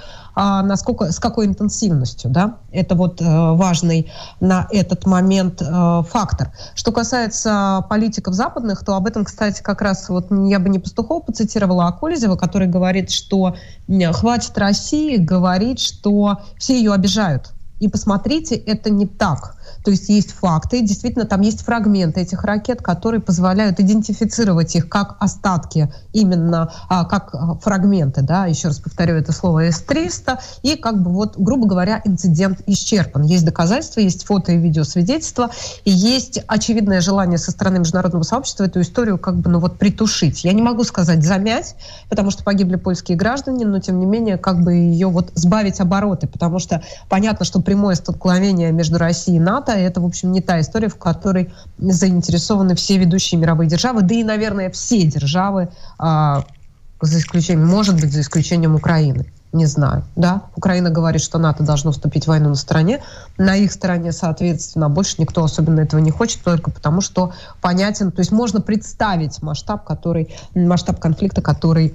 а, 0.41 0.63
насколько, 0.63 1.11
с 1.11 1.19
какой 1.19 1.47
интенсивностью. 1.47 2.31
Да? 2.31 2.59
Это 2.71 2.95
вот 2.95 3.21
э, 3.21 3.25
важный 3.25 4.13
на 4.39 4.69
этот 4.71 5.05
момент 5.05 5.61
э, 5.61 6.03
фактор. 6.09 6.53
Что 6.77 6.93
касается 6.93 7.85
политиков 7.91 8.35
западных, 8.35 8.85
то 8.85 8.95
об 8.95 9.09
этом, 9.09 9.25
кстати, 9.25 9.61
как 9.63 9.83
раз 9.83 10.09
вот 10.09 10.29
я 10.31 10.61
бы 10.61 10.69
не 10.69 10.79
Пастухова 10.79 11.21
поцитировала, 11.21 11.48
а 11.89 11.93
Колезева, 11.93 12.37
который 12.37 12.69
говорит, 12.69 13.11
что 13.11 13.57
хватит 14.13 14.57
России 14.59 15.17
говорить, 15.17 15.81
что 15.81 16.41
все 16.59 16.77
ее 16.77 16.93
обижают. 16.93 17.53
И 17.81 17.89
посмотрите, 17.89 18.57
это 18.57 18.91
не 18.91 19.07
так. 19.07 19.57
То 19.89 19.93
есть 19.93 20.11
есть 20.11 20.33
факты, 20.33 20.83
действительно 20.83 21.25
там 21.25 21.41
есть 21.41 21.63
фрагменты 21.63 22.21
этих 22.21 22.45
ракет, 22.45 22.83
которые 22.83 23.23
позволяют 23.23 23.81
идентифицировать 23.81 24.77
их 24.77 24.91
как 24.91 25.17
остатки, 25.19 25.91
именно 26.13 26.71
а, 26.91 27.07
как 27.07 27.31
а, 27.33 27.55
фрагменты, 27.55 28.21
да, 28.21 28.45
еще 28.45 28.69
раз 28.69 28.81
повторю 28.81 29.15
это 29.15 29.33
слово 29.33 29.71
С-300, 29.71 30.41
и 30.63 30.77
как 30.77 31.03
бы 31.03 31.11
вот, 31.11 31.39
грубо 31.39 31.67
говоря, 31.67 32.03
инцидент 32.05 32.61
исчерпан. 32.67 33.23
Есть 33.23 33.47
доказательства, 33.47 34.01
есть 34.01 34.27
фото 34.27 34.53
и 34.53 34.59
видеосвидетельства, 34.59 35.53
и 35.87 35.91
есть 35.91 36.45
очевидное 36.47 37.01
желание 37.01 37.39
со 37.39 37.51
стороны 37.51 37.79
международного 37.79 38.25
сообщества 38.25 38.65
эту 38.65 38.83
историю 38.83 39.17
как 39.17 39.37
бы, 39.37 39.49
ну 39.49 39.59
вот, 39.59 39.79
притушить. 39.79 40.45
Я 40.45 40.53
не 40.53 40.61
могу 40.61 40.85
сказать 40.85 41.25
замять, 41.25 41.77
потому 42.11 42.31
что 42.31 42.45
погибли 42.45 42.77
польские 42.77 43.17
граждане, 43.17 43.65
но 43.65 43.81
тем 43.81 44.01
не 44.01 44.05
менее 44.05 44.37
как 44.37 44.63
бы 44.63 44.75
ее 44.75 45.09
вот 45.09 45.33
сбавить 45.35 45.81
обороты, 45.81 46.27
потому 46.27 46.59
что 46.59 46.83
понятно, 47.09 47.47
что 47.47 47.63
прямое 47.63 47.95
столкновение 47.95 48.71
между 48.71 48.99
Россией 48.99 49.39
и 49.39 49.41
НАТО 49.41 49.78
это, 49.81 50.01
в 50.01 50.07
общем, 50.07 50.33
не 50.33 50.41
та 50.41 50.61
история, 50.61 50.89
в 50.89 50.97
которой 50.97 51.53
заинтересованы 51.79 52.75
все 52.75 52.99
ведущие 52.99 53.41
мировые 53.41 53.69
державы, 53.69 54.03
да 54.03 54.15
и, 54.15 54.25
наверное, 54.25 54.71
все 54.71 55.03
державы, 55.03 55.69
а, 55.99 56.45
за 57.01 57.19
исключением, 57.19 57.67
может 57.67 58.01
быть, 58.01 58.13
за 58.13 58.21
исключением 58.21 58.75
Украины. 58.75 59.27
Не 59.53 59.65
знаю, 59.65 60.05
да. 60.15 60.43
Украина 60.57 60.91
говорит, 60.91 61.23
что 61.23 61.39
НАТО 61.39 61.63
должно 61.63 61.93
вступить 61.93 62.25
в 62.25 62.29
войну 62.29 62.51
на 62.51 62.55
стороне. 62.55 63.03
На 63.39 63.57
их 63.57 63.73
стороне, 63.73 64.13
соответственно, 64.13 64.91
больше 64.91 65.17
никто 65.19 65.43
особенно 65.43 65.81
этого 65.81 66.01
не 66.01 66.11
хочет, 66.11 66.43
только 66.43 66.71
потому 66.71 67.01
что 67.01 67.33
понятен, 67.63 68.13
то 68.13 68.21
есть 68.21 68.31
можно 68.31 68.61
представить 68.61 69.41
масштаб, 69.41 69.85
который, 69.85 70.35
масштаб 70.55 70.99
конфликта, 70.99 71.41
который 71.41 71.95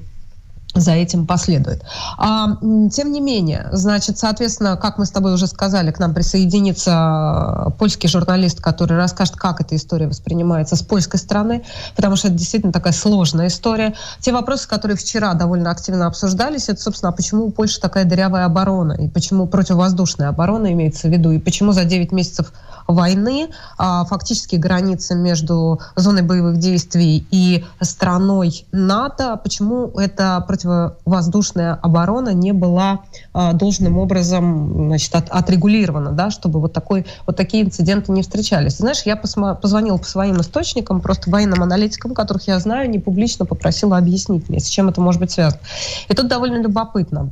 за 0.73 0.91
этим 0.91 1.27
последует. 1.27 1.83
А, 2.17 2.57
тем 2.91 3.11
не 3.11 3.21
менее, 3.21 3.69
значит, 3.71 4.17
соответственно, 4.17 4.75
как 4.75 4.97
мы 4.97 5.05
с 5.05 5.11
тобой 5.11 5.33
уже 5.33 5.47
сказали, 5.47 5.91
к 5.91 5.99
нам 5.99 6.13
присоединится 6.13 7.73
польский 7.77 8.09
журналист, 8.09 8.59
который 8.59 8.97
расскажет, 8.97 9.35
как 9.35 9.61
эта 9.61 9.75
история 9.75 10.07
воспринимается 10.07 10.75
с 10.75 10.81
польской 10.81 11.19
стороны, 11.19 11.63
потому 11.95 12.15
что 12.15 12.27
это 12.27 12.37
действительно 12.37 12.73
такая 12.73 12.93
сложная 12.93 13.47
история. 13.47 13.93
Те 14.19 14.31
вопросы, 14.31 14.67
которые 14.67 14.97
вчера 14.97 15.33
довольно 15.33 15.69
активно 15.69 16.07
обсуждались, 16.07 16.69
это, 16.69 16.81
собственно, 16.81 17.09
а 17.09 17.13
почему 17.13 17.45
у 17.45 17.51
Польши 17.51 17.79
такая 17.79 18.05
дырявая 18.05 18.45
оборона, 18.45 18.93
и 18.93 19.07
почему 19.07 19.47
противовоздушная 19.47 20.29
оборона 20.29 20.71
имеется 20.73 21.07
в 21.07 21.11
виду, 21.11 21.31
и 21.31 21.39
почему 21.39 21.71
за 21.71 21.85
9 21.85 22.11
месяцев 22.11 22.51
войны 22.87 23.49
а, 23.77 24.05
фактически 24.05 24.55
граница 24.55 25.15
между 25.15 25.79
зоной 25.95 26.21
боевых 26.21 26.57
действий 26.57 27.25
и 27.31 27.63
страной 27.81 28.65
НАТО, 28.71 29.39
почему 29.41 29.87
эта 29.99 30.43
противовоздушная 30.47 31.75
оборона 31.75 32.33
не 32.33 32.51
была 32.51 33.01
а, 33.33 33.53
должным 33.53 33.97
образом 33.97 34.87
значит, 34.87 35.15
от, 35.15 35.29
отрегулирована, 35.29 36.11
да, 36.11 36.29
чтобы 36.29 36.59
вот, 36.59 36.73
такой, 36.73 37.05
вот 37.25 37.35
такие 37.35 37.63
инциденты 37.63 38.11
не 38.11 38.21
встречались. 38.21 38.77
Знаешь, 38.77 39.03
я 39.05 39.15
посма- 39.15 39.55
позвонила 39.55 39.97
по 39.97 40.05
своим 40.05 40.41
источникам, 40.41 41.01
просто 41.01 41.29
военным 41.29 41.63
аналитикам, 41.63 42.13
которых 42.13 42.47
я 42.47 42.59
знаю, 42.59 42.89
не 42.89 42.99
публично 42.99 43.45
попросила 43.45 43.97
объяснить 43.97 44.49
мне, 44.49 44.59
с 44.59 44.67
чем 44.67 44.89
это 44.89 45.01
может 45.01 45.19
быть 45.21 45.31
связано. 45.31 45.61
И 46.09 46.13
тут 46.13 46.27
довольно 46.27 46.61
любопытно. 46.61 47.31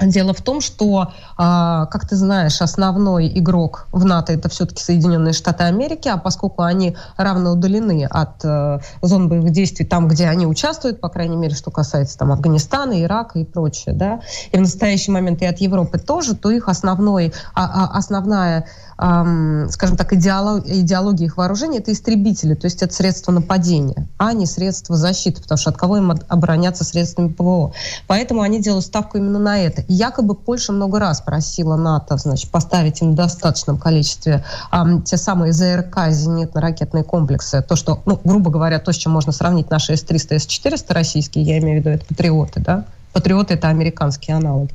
Дело 0.00 0.34
в 0.34 0.42
том, 0.42 0.60
что, 0.60 1.12
а, 1.38 1.86
как 1.86 2.06
ты 2.08 2.16
знаешь, 2.16 2.60
основной 2.60 3.28
игрок 3.38 3.86
в 3.92 4.04
НАТО 4.04 4.32
это 4.32 4.48
все-таки 4.48 4.82
Соединенные 4.82 5.32
Штаты 5.32 5.64
Америки, 5.64 6.08
а 6.08 6.18
поскольку 6.18 6.62
они 6.62 6.96
равно 7.16 7.52
удалены 7.52 8.04
от 8.04 8.44
э, 8.44 8.80
зон 9.00 9.28
боевых 9.28 9.52
действий 9.52 9.86
там, 9.86 10.06
где 10.06 10.26
они 10.26 10.46
участвуют, 10.46 11.00
по 11.00 11.08
крайней 11.08 11.36
мере, 11.36 11.54
что 11.54 11.70
касается 11.70 12.18
там 12.18 12.30
Афганистана, 12.32 13.02
Ирака 13.02 13.38
и 13.38 13.44
прочее, 13.44 13.94
да, 13.94 14.20
и 14.52 14.56
в 14.58 14.60
настоящий 14.60 15.10
момент 15.10 15.40
и 15.40 15.46
от 15.46 15.58
Европы 15.58 15.98
тоже, 15.98 16.34
то 16.34 16.50
их 16.50 16.68
основной, 16.68 17.32
а, 17.54 17.64
а, 17.64 17.96
основная 17.96 18.66
скажем 18.98 19.96
так, 19.98 20.14
идеолог, 20.14 20.66
идеология 20.66 21.26
их 21.26 21.36
вооружения— 21.36 21.78
это 21.80 21.92
истребители, 21.92 22.54
то 22.54 22.64
есть 22.64 22.82
это 22.82 22.94
средства 22.94 23.30
нападения, 23.30 24.08
а 24.16 24.32
не 24.32 24.46
средства 24.46 24.96
защиты, 24.96 25.42
потому 25.42 25.58
что 25.58 25.68
от 25.68 25.76
кого 25.76 25.98
им 25.98 26.14
обороняться 26.28 26.82
средствами 26.82 27.28
ПВО. 27.28 27.72
Поэтому 28.06 28.40
они 28.40 28.60
делают 28.60 28.86
ставку 28.86 29.18
именно 29.18 29.38
на 29.38 29.58
это. 29.58 29.84
И 29.88 29.94
якобы 29.94 30.34
Польша 30.34 30.72
много 30.72 30.98
раз 30.98 31.20
просила 31.20 31.76
НАТО 31.76 32.16
значит, 32.16 32.50
поставить 32.50 33.00
им 33.02 33.12
в 33.12 33.14
достаточном 33.14 33.78
количестве 33.78 34.44
эм, 34.72 35.02
те 35.02 35.16
самые 35.16 35.52
ЗРК, 35.52 36.08
зенитно-ракетные 36.08 37.04
комплексы, 37.04 37.62
то, 37.62 37.76
что, 37.76 38.00
ну, 38.06 38.20
грубо 38.24 38.50
говоря, 38.50 38.78
то, 38.78 38.92
с 38.92 38.96
чем 38.96 39.12
можно 39.12 39.32
сравнить 39.32 39.70
наши 39.70 39.96
С-300, 39.96 40.38
С-400 40.38 40.92
российские, 40.92 41.44
я 41.44 41.58
имею 41.58 41.80
в 41.80 41.84
виду, 41.84 41.90
это 41.90 42.06
патриоты, 42.06 42.60
да, 42.60 42.86
Патриоты 43.16 43.54
это 43.54 43.68
американские 43.68 44.36
аналоги. 44.36 44.74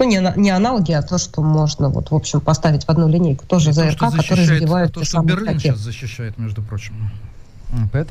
Ну, 0.00 0.06
не, 0.06 0.20
не 0.34 0.50
аналоги, 0.50 0.90
а 0.90 1.02
то, 1.02 1.18
что 1.18 1.40
можно, 1.40 1.88
вот, 1.88 2.10
в 2.10 2.14
общем, 2.16 2.40
поставить 2.40 2.84
в 2.84 2.88
одну 2.88 3.06
линейку. 3.06 3.46
Тоже 3.46 3.72
ЗРК, 3.72 3.96
то, 3.96 4.10
которые 4.10 4.44
сбивают 4.44 4.92
То, 4.92 5.04
что 5.04 5.20
Берлин 5.20 5.54
ракеты. 5.54 5.68
сейчас 5.68 5.78
защищает, 5.78 6.36
между 6.36 6.62
прочим. 6.62 7.12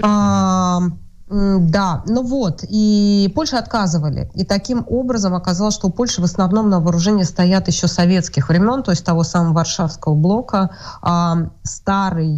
А, 0.01 0.79
да, 1.27 2.03
ну 2.05 2.21
вот, 2.21 2.63
и 2.67 3.31
Польша 3.33 3.57
отказывали. 3.57 4.29
И 4.35 4.45
таким 4.45 4.85
образом 4.87 5.33
оказалось, 5.33 5.73
что 5.73 5.87
у 5.87 5.91
Польши 5.91 6.21
в 6.21 6.25
основном 6.25 6.69
на 6.69 6.79
вооружении 6.79 7.23
стоят 7.23 7.67
еще 7.67 7.87
советских 7.87 8.49
времен, 8.49 8.83
то 8.83 8.91
есть 8.91 9.03
того 9.03 9.23
самого 9.23 9.53
Варшавского 9.53 10.13
блока, 10.13 10.69
а, 11.01 11.49
старые 11.63 12.35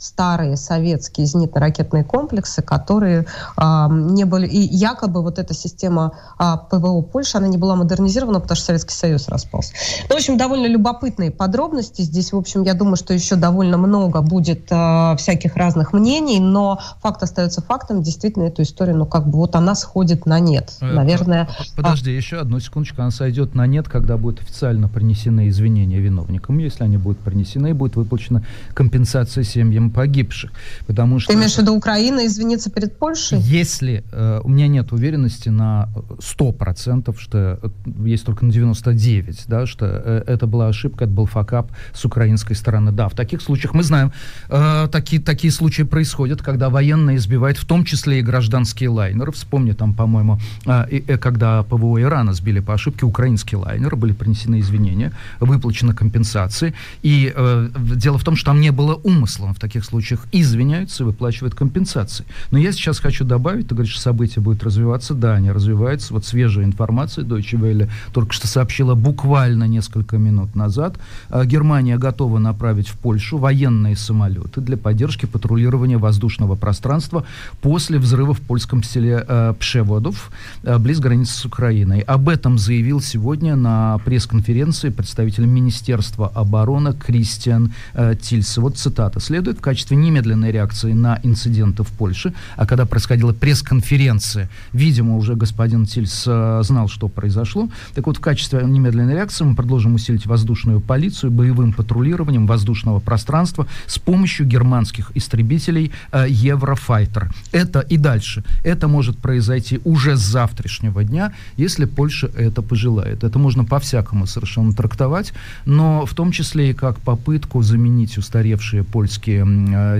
старые 0.00 0.56
советские 0.56 1.26
зенитно-ракетные 1.26 2.04
комплексы, 2.04 2.62
которые 2.62 3.26
а, 3.56 3.88
не 3.90 4.24
были... 4.24 4.46
И 4.46 4.58
якобы 4.58 5.22
вот 5.22 5.38
эта 5.38 5.52
система 5.52 6.12
а, 6.38 6.56
ПВО 6.56 7.02
Польши, 7.02 7.36
она 7.36 7.48
не 7.48 7.58
была 7.58 7.76
модернизирована, 7.76 8.40
потому 8.40 8.56
что 8.56 8.66
Советский 8.66 8.94
Союз 8.94 9.28
распался. 9.28 9.74
Ну, 10.08 10.14
в 10.14 10.18
общем, 10.18 10.38
довольно 10.38 10.66
любопытные 10.66 11.30
подробности. 11.30 12.00
Здесь, 12.00 12.32
в 12.32 12.36
общем, 12.36 12.62
я 12.62 12.72
думаю, 12.72 12.96
что 12.96 13.12
еще 13.12 13.36
довольно 13.36 13.76
много 13.76 14.22
будет 14.22 14.68
а, 14.70 15.16
всяких 15.16 15.54
разных 15.56 15.92
мнений, 15.92 16.40
но 16.40 16.80
факт 17.02 17.22
остается 17.22 17.60
фактом. 17.60 18.02
Действительно, 18.02 18.44
эту 18.44 18.62
историю, 18.62 18.96
ну, 18.96 19.04
как 19.04 19.28
бы 19.28 19.36
вот 19.36 19.54
она 19.54 19.74
сходит 19.74 20.24
на 20.24 20.40
нет. 20.40 20.78
Э, 20.80 20.86
Наверное... 20.86 21.50
Подожди, 21.76 22.10
а... 22.10 22.14
еще 22.14 22.38
одну 22.38 22.58
секундочку. 22.58 23.02
Она 23.02 23.10
сойдет 23.10 23.54
на 23.54 23.66
нет, 23.66 23.86
когда 23.86 24.16
будут 24.16 24.40
официально 24.40 24.88
принесены 24.88 25.50
извинения 25.50 25.98
виновникам. 25.98 26.56
Если 26.56 26.84
они 26.84 26.96
будут 26.96 27.18
принесены, 27.18 27.74
будет 27.74 27.96
выплачена 27.96 28.42
компенсация 28.72 29.44
семьям 29.44 29.89
погибших. 29.90 30.52
Потому 30.86 31.20
что... 31.20 31.32
Ты 31.32 31.38
имеешь 31.38 31.54
в 31.54 31.58
виду 31.58 31.74
Украина 31.74 32.26
извиниться 32.26 32.70
перед 32.70 32.96
Польшей? 32.96 33.38
Если 33.40 34.04
э, 34.12 34.40
у 34.42 34.48
меня 34.48 34.68
нет 34.68 34.92
уверенности 34.92 35.48
на 35.48 35.88
100%, 36.18 37.16
что 37.18 37.58
э, 37.62 37.68
есть 38.04 38.24
только 38.24 38.44
на 38.44 38.50
99%, 38.50 39.44
да, 39.46 39.66
что 39.66 39.86
э, 39.86 40.22
это 40.26 40.46
была 40.46 40.68
ошибка, 40.68 41.04
это 41.04 41.12
был 41.12 41.26
факап 41.26 41.72
с 41.92 42.04
украинской 42.04 42.54
стороны. 42.54 42.92
Да, 42.92 43.08
в 43.08 43.14
таких 43.14 43.42
случаях 43.42 43.74
мы 43.74 43.82
знаем, 43.82 44.12
э, 44.48 44.88
такие, 44.90 45.20
такие 45.20 45.52
случаи 45.52 45.82
происходят, 45.82 46.42
когда 46.42 46.68
военные 46.70 47.16
избивают 47.16 47.58
в 47.58 47.64
том 47.64 47.84
числе 47.84 48.20
и 48.20 48.22
гражданские 48.22 48.88
лайнеры. 48.90 49.32
Вспомни 49.32 49.72
там, 49.72 49.94
по-моему, 49.94 50.38
э, 50.66 51.00
э, 51.06 51.18
когда 51.18 51.62
ПВО 51.62 52.00
Ирана 52.00 52.32
сбили 52.32 52.60
по 52.60 52.74
ошибке 52.74 53.06
украинские 53.06 53.58
лайнеры, 53.58 53.96
были 53.96 54.12
принесены 54.12 54.60
извинения, 54.60 55.12
выплачена 55.40 55.94
компенсации. 55.94 56.74
И 57.02 57.32
э, 57.34 57.68
дело 57.96 58.18
в 58.18 58.24
том, 58.24 58.36
что 58.36 58.46
там 58.46 58.60
не 58.60 58.70
было 58.70 58.94
умысла 58.94 59.52
в 59.54 59.58
таких 59.58 59.79
таких 59.80 59.84
случаях 59.84 60.26
извиняются 60.32 61.02
и 61.02 61.06
выплачивают 61.06 61.54
компенсации. 61.54 62.24
Но 62.50 62.58
я 62.58 62.72
сейчас 62.72 62.98
хочу 62.98 63.24
добавить, 63.24 63.68
ты 63.68 63.74
говоришь, 63.74 63.98
события 63.98 64.40
будут 64.40 64.62
развиваться. 64.62 65.14
Да, 65.14 65.34
они 65.34 65.50
развиваются. 65.50 66.12
Вот 66.12 66.24
свежая 66.24 66.64
информация 66.64 67.24
Deutsche 67.24 67.58
Welle 67.58 67.88
только 68.12 68.32
что 68.32 68.46
сообщила 68.46 68.94
буквально 68.94 69.64
несколько 69.64 70.18
минут 70.18 70.54
назад. 70.54 70.98
А, 71.28 71.44
Германия 71.44 71.98
готова 71.98 72.38
направить 72.38 72.88
в 72.88 72.98
Польшу 72.98 73.38
военные 73.38 73.96
самолеты 73.96 74.60
для 74.60 74.76
поддержки 74.76 75.26
патрулирования 75.26 75.98
воздушного 75.98 76.56
пространства 76.56 77.24
после 77.62 77.98
взрыва 77.98 78.34
в 78.34 78.40
польском 78.40 78.82
селе 78.82 79.24
э, 79.26 79.54
Пшеводов, 79.58 80.30
э, 80.62 80.78
близ 80.78 80.98
границы 81.00 81.32
с 81.32 81.44
Украиной. 81.44 82.00
Об 82.00 82.28
этом 82.28 82.58
заявил 82.58 83.00
сегодня 83.00 83.56
на 83.56 83.98
пресс-конференции 84.04 84.90
представитель 84.90 85.46
Министерства 85.46 86.30
обороны 86.34 86.92
Кристиан 86.92 87.72
Тильс. 88.20 88.56
Вот 88.58 88.76
цитата. 88.76 89.20
Следует 89.20 89.60
качестве 89.70 89.96
немедленной 89.96 90.50
реакции 90.50 90.92
на 90.92 91.20
инциденты 91.22 91.84
в 91.84 91.88
Польше, 91.88 92.34
а 92.56 92.66
когда 92.66 92.86
происходила 92.86 93.32
пресс-конференция, 93.32 94.48
видимо, 94.72 95.16
уже 95.16 95.36
господин 95.36 95.86
Тильс 95.86 96.24
э, 96.26 96.60
знал, 96.64 96.88
что 96.88 97.06
произошло. 97.06 97.68
Так 97.94 98.08
вот, 98.08 98.16
в 98.16 98.20
качестве 98.20 98.62
немедленной 98.64 99.14
реакции 99.14 99.44
мы 99.44 99.54
продолжим 99.54 99.94
усилить 99.94 100.26
воздушную 100.26 100.80
полицию 100.80 101.30
боевым 101.30 101.72
патрулированием 101.72 102.48
воздушного 102.48 102.98
пространства 102.98 103.68
с 103.86 104.00
помощью 104.00 104.44
германских 104.44 105.12
истребителей 105.14 105.92
э, 106.10 106.26
Еврофайтер. 106.28 107.30
Это 107.52 107.78
и 107.78 107.96
дальше. 107.96 108.42
Это 108.64 108.88
может 108.88 109.18
произойти 109.18 109.78
уже 109.84 110.16
с 110.16 110.20
завтрашнего 110.20 111.04
дня, 111.04 111.32
если 111.56 111.84
Польша 111.84 112.26
это 112.26 112.60
пожелает. 112.60 113.22
Это 113.22 113.38
можно 113.38 113.64
по-всякому 113.64 114.26
совершенно 114.26 114.72
трактовать, 114.72 115.32
но 115.64 116.06
в 116.06 116.14
том 116.14 116.32
числе 116.32 116.70
и 116.70 116.74
как 116.74 116.98
попытку 116.98 117.62
заменить 117.62 118.18
устаревшие 118.18 118.82
польские 118.82 119.44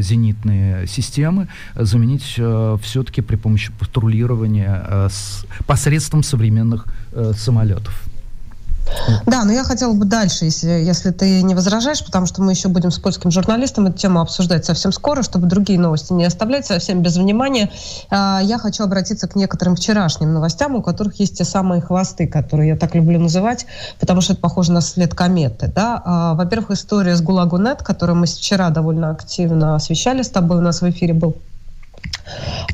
зенитные 0.00 0.86
системы, 0.86 1.48
заменить 1.74 2.34
э, 2.38 2.76
все-таки 2.82 3.22
при 3.22 3.36
помощи 3.36 3.72
патрулирования 3.78 4.84
э, 4.88 5.08
с, 5.10 5.46
посредством 5.66 6.22
современных 6.22 6.86
э, 7.12 7.32
самолетов. 7.36 8.09
Да, 9.26 9.44
но 9.44 9.52
я 9.52 9.64
хотела 9.64 9.92
бы 9.92 10.04
дальше, 10.04 10.46
если, 10.46 10.68
если 10.68 11.10
ты 11.10 11.42
не 11.42 11.54
возражаешь, 11.54 12.04
потому 12.04 12.26
что 12.26 12.42
мы 12.42 12.52
еще 12.52 12.68
будем 12.68 12.90
с 12.90 12.98
польским 12.98 13.30
журналистом 13.30 13.86
эту 13.86 13.98
тему 13.98 14.20
обсуждать 14.20 14.64
совсем 14.64 14.92
скоро, 14.92 15.22
чтобы 15.22 15.46
другие 15.46 15.78
новости 15.78 16.12
не 16.12 16.24
оставлять 16.24 16.66
совсем 16.66 17.02
без 17.02 17.16
внимания. 17.16 17.70
А, 18.10 18.40
я 18.42 18.58
хочу 18.58 18.84
обратиться 18.84 19.28
к 19.28 19.36
некоторым 19.36 19.76
вчерашним 19.76 20.32
новостям, 20.32 20.74
у 20.76 20.82
которых 20.82 21.20
есть 21.20 21.38
те 21.38 21.44
самые 21.44 21.80
хвосты, 21.80 22.26
которые 22.26 22.70
я 22.70 22.76
так 22.76 22.94
люблю 22.94 23.18
называть, 23.18 23.66
потому 23.98 24.20
что 24.20 24.32
это 24.32 24.42
похоже 24.42 24.72
на 24.72 24.80
след 24.80 25.14
кометы. 25.14 25.70
Да? 25.74 26.02
А, 26.04 26.34
во-первых, 26.34 26.72
история 26.72 27.16
с 27.16 27.22
Гулагу.нет, 27.22 27.82
которую 27.82 28.16
мы 28.16 28.26
вчера 28.26 28.70
довольно 28.70 29.10
активно 29.10 29.76
освещали 29.76 30.22
с 30.22 30.28
тобой, 30.28 30.58
у 30.58 30.62
нас 30.62 30.82
в 30.82 30.88
эфире 30.90 31.14
был 31.14 31.36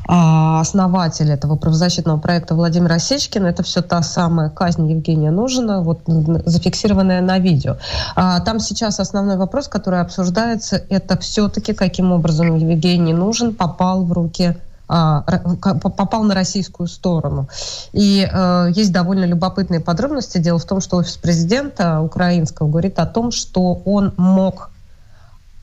основатель 0.07 1.31
этого 1.31 1.55
правозащитного 1.55 2.17
проекта 2.17 2.55
Владимир 2.55 2.93
Осечкин. 2.93 3.45
Это 3.45 3.63
все 3.63 3.81
та 3.81 4.01
самая 4.01 4.49
казнь 4.49 4.89
Евгения 4.89 5.31
Нужина, 5.31 5.81
вот 5.81 6.01
зафиксированная 6.07 7.21
на 7.21 7.39
видео. 7.39 7.77
А, 8.15 8.39
там 8.39 8.59
сейчас 8.59 8.99
основной 8.99 9.37
вопрос, 9.37 9.67
который 9.67 9.99
обсуждается, 9.99 10.81
это 10.89 11.17
все-таки 11.17 11.73
каким 11.73 12.11
образом 12.11 12.55
Евгений 12.55 13.13
Нужен 13.13 13.53
попал 13.53 14.05
в 14.05 14.13
руки 14.13 14.55
а, 14.89 15.21
попал 15.81 16.23
на 16.23 16.33
российскую 16.33 16.87
сторону. 16.87 17.49
И 17.91 18.25
э, 18.31 18.69
есть 18.73 18.93
довольно 18.93 19.25
любопытные 19.25 19.81
подробности. 19.81 20.37
Дело 20.37 20.59
в 20.59 20.65
том, 20.65 20.79
что 20.79 20.97
офис 20.97 21.17
президента 21.17 21.99
украинского 21.99 22.69
говорит 22.69 22.97
о 22.99 23.05
том, 23.05 23.31
что 23.31 23.81
он 23.83 24.13
мог 24.15 24.69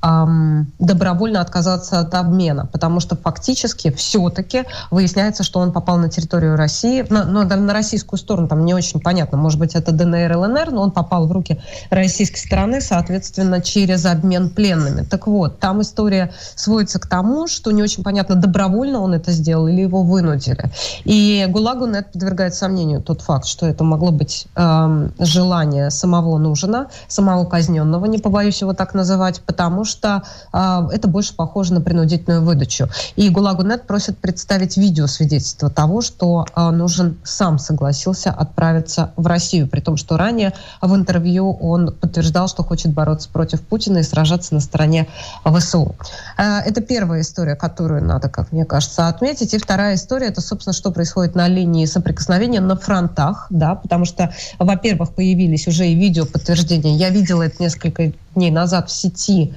эм, 0.04 0.72
добровольно 0.78 1.40
отказаться 1.40 2.00
от 2.00 2.14
обмена, 2.14 2.66
потому 2.66 3.00
что 3.00 3.16
фактически 3.16 3.90
все-таки 3.90 4.64
выясняется, 4.90 5.42
что 5.42 5.60
он 5.60 5.72
попал 5.72 5.96
на 5.96 6.08
территорию 6.10 6.56
России, 6.56 7.04
на, 7.08 7.24
на, 7.24 7.44
на 7.44 7.72
российскую 7.72 8.18
сторону, 8.18 8.48
там 8.48 8.64
не 8.64 8.74
очень 8.74 9.00
понятно, 9.00 9.38
может 9.38 9.58
быть, 9.58 9.74
это 9.74 9.92
ДНР, 9.92 10.36
ЛНР, 10.36 10.70
но 10.70 10.82
он 10.82 10.90
попал 10.90 11.26
в 11.26 11.32
руки 11.32 11.60
российской 11.90 12.38
стороны, 12.38 12.80
соответственно, 12.80 13.60
через 13.60 14.04
обмен 14.04 14.50
пленными. 14.50 15.02
Так 15.02 15.26
вот, 15.26 15.58
там 15.58 15.80
история 15.80 16.32
сводится 16.54 16.98
к 16.98 17.06
тому, 17.06 17.46
что 17.46 17.70
не 17.70 17.82
очень 17.82 18.02
понятно, 18.02 18.34
добровольно 18.34 19.00
он 19.00 19.14
это 19.14 19.32
сделал 19.32 19.68
или 19.68 19.80
его 19.80 20.02
вынудили. 20.02 20.70
И 21.04 21.46
ГУЛАГу 21.48 21.86
на 21.86 21.96
это 21.96 22.10
подвергает 22.12 22.54
сомнению 22.54 23.00
тот 23.02 23.22
факт, 23.22 23.46
что 23.46 23.66
это 23.66 23.84
могло 23.84 24.10
быть 24.10 24.46
эм, 24.56 25.12
желание 25.18 25.90
самого 25.90 26.38
нужена, 26.38 26.88
самого 27.08 27.44
казненного, 27.44 28.04
не 28.06 28.18
побоюсь 28.18 28.60
его 28.60 28.74
так 28.74 28.94
называть, 28.94 29.40
потому 29.46 29.84
что 29.84 29.93
что 29.94 30.22
э, 30.52 30.88
это 30.92 31.08
больше 31.08 31.34
похоже 31.34 31.72
на 31.74 31.80
принудительную 31.80 32.42
выдачу. 32.42 32.88
И 33.16 33.30
ГУЛАГу.нет 33.30 33.86
просит 33.86 34.18
представить 34.18 34.76
видео 34.76 35.06
свидетельство 35.06 35.70
того, 35.70 36.00
что 36.02 36.46
э, 36.54 36.70
нужен 36.70 37.16
сам 37.24 37.58
согласился 37.58 38.30
отправиться 38.30 39.12
в 39.16 39.26
Россию, 39.26 39.68
при 39.68 39.80
том, 39.80 39.96
что 39.96 40.16
ранее 40.16 40.52
в 40.82 40.94
интервью 40.94 41.52
он 41.52 41.92
подтверждал, 41.92 42.48
что 42.48 42.62
хочет 42.64 42.92
бороться 42.92 43.28
против 43.28 43.62
Путина 43.62 43.98
и 43.98 44.02
сражаться 44.02 44.54
на 44.54 44.60
стороне 44.60 45.06
ВСУ. 45.44 45.94
Э, 46.36 46.58
это 46.58 46.80
первая 46.80 47.20
история, 47.20 47.54
которую 47.54 48.04
надо, 48.04 48.28
как 48.28 48.52
мне 48.52 48.64
кажется, 48.64 49.08
отметить. 49.08 49.54
И 49.54 49.58
вторая 49.58 49.94
история, 49.94 50.26
это, 50.26 50.40
собственно, 50.40 50.74
что 50.74 50.90
происходит 50.90 51.34
на 51.34 51.48
линии 51.48 51.86
соприкосновения 51.86 52.60
на 52.60 52.76
фронтах, 52.76 53.46
да, 53.50 53.76
потому 53.76 54.04
что, 54.04 54.32
во-первых, 54.58 55.14
появились 55.14 55.68
уже 55.68 55.86
и 55.88 55.94
видео 55.94 56.26
подтверждения. 56.26 56.96
Я 56.96 57.10
видела 57.10 57.42
это 57.42 57.62
несколько 57.62 58.12
дней 58.34 58.50
назад 58.50 58.88
в 58.90 58.92
сети, 58.92 59.54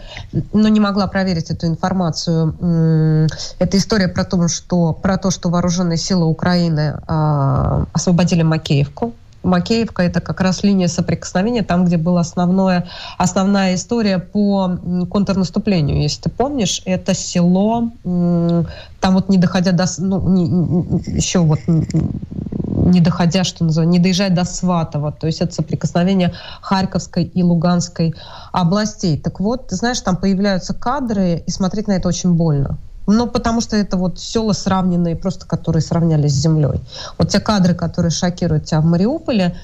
но 0.53 0.67
не 0.67 0.79
могла 0.79 1.07
проверить 1.07 1.51
эту 1.51 1.67
информацию. 1.67 3.27
Это 3.59 3.77
история 3.77 4.07
про 4.07 4.23
то, 4.23 4.47
что, 4.47 4.93
про 4.93 5.17
то, 5.17 5.31
что 5.31 5.49
вооруженные 5.49 5.97
силы 5.97 6.25
Украины 6.25 6.99
э, 7.07 7.85
освободили 7.93 8.43
Макеевку. 8.43 9.13
Макеевка– 9.47 10.03
это 10.03 10.21
как 10.21 10.41
раз 10.41 10.63
линия 10.63 10.87
соприкосновения, 10.87 11.63
там, 11.63 11.85
где 11.85 11.97
была 11.97 12.21
основное, 12.21 12.87
основная 13.17 13.75
история 13.75 14.19
по 14.19 14.77
контрнаступлению. 15.09 16.01
Если 16.01 16.23
ты 16.23 16.29
помнишь, 16.29 16.81
это 16.85 17.13
село, 17.13 17.91
там 18.03 19.13
вот 19.13 19.29
не 19.29 19.37
доходя 19.37 19.71
до... 19.71 19.85
Ну, 19.97 20.27
не, 20.29 21.15
еще 21.15 21.39
вот 21.39 21.59
не 21.67 23.01
доходя, 23.01 23.43
что 23.43 23.63
называется, 23.65 23.91
не 23.91 23.99
доезжая 23.99 24.29
до 24.29 24.45
Сватова. 24.45 25.11
То 25.11 25.27
есть 25.27 25.41
это 25.41 25.53
соприкосновение 25.53 26.33
Харьковской 26.61 27.23
и 27.23 27.43
Луганской 27.43 28.13
областей. 28.51 29.17
Так 29.17 29.39
вот, 29.39 29.67
ты 29.67 29.75
знаешь, 29.75 29.99
там 30.01 30.15
появляются 30.15 30.73
кадры, 30.73 31.43
и 31.45 31.51
смотреть 31.51 31.87
на 31.87 31.93
это 31.93 32.07
очень 32.07 32.33
больно. 32.33 32.77
Ну, 33.07 33.27
потому 33.27 33.61
что 33.61 33.77
это 33.77 33.95
вот 33.95 34.19
села 34.19 34.51
сравненные, 34.51 35.15
просто 35.15 35.47
которые 35.47 35.81
сравнялись 35.81 36.33
с 36.33 36.41
землей. 36.41 36.81
Вот 37.17 37.29
те 37.29 37.39
кадры, 37.39 37.73
которые 37.73 38.11
шокируют 38.11 38.65
тебя 38.65 38.81
в 38.81 38.85
Мариуполе, 38.85 39.55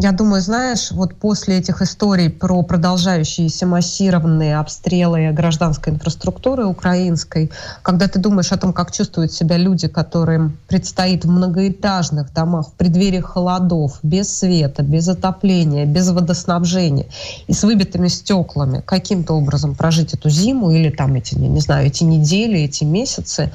я 0.00 0.12
думаю, 0.12 0.40
знаешь, 0.40 0.92
вот 0.92 1.16
после 1.16 1.58
этих 1.58 1.82
историй 1.82 2.30
про 2.30 2.62
продолжающиеся 2.62 3.66
массированные 3.66 4.56
обстрелы 4.56 5.32
гражданской 5.32 5.92
инфраструктуры 5.92 6.66
украинской, 6.66 7.50
когда 7.82 8.06
ты 8.06 8.20
думаешь 8.20 8.52
о 8.52 8.58
том, 8.58 8.72
как 8.72 8.92
чувствуют 8.92 9.32
себя 9.32 9.56
люди, 9.56 9.88
которым 9.88 10.56
предстоит 10.68 11.24
в 11.24 11.30
многоэтажных 11.30 12.32
домах 12.32 12.68
в 12.68 12.72
преддверии 12.74 13.18
холодов, 13.18 13.98
без 14.04 14.32
света, 14.32 14.84
без 14.84 15.08
отопления, 15.08 15.84
без 15.84 16.08
водоснабжения 16.10 17.06
и 17.48 17.52
с 17.52 17.64
выбитыми 17.64 18.06
стеклами, 18.06 18.84
каким-то 18.86 19.34
образом 19.34 19.74
прожить 19.74 20.14
эту 20.14 20.30
зиму 20.30 20.70
или 20.70 20.90
там 20.90 21.16
эти, 21.16 21.34
не 21.34 21.60
знаю, 21.60 21.88
эти 21.88 22.04
недели, 22.04 22.60
эти 22.60 22.84
месяцы, 22.84 23.50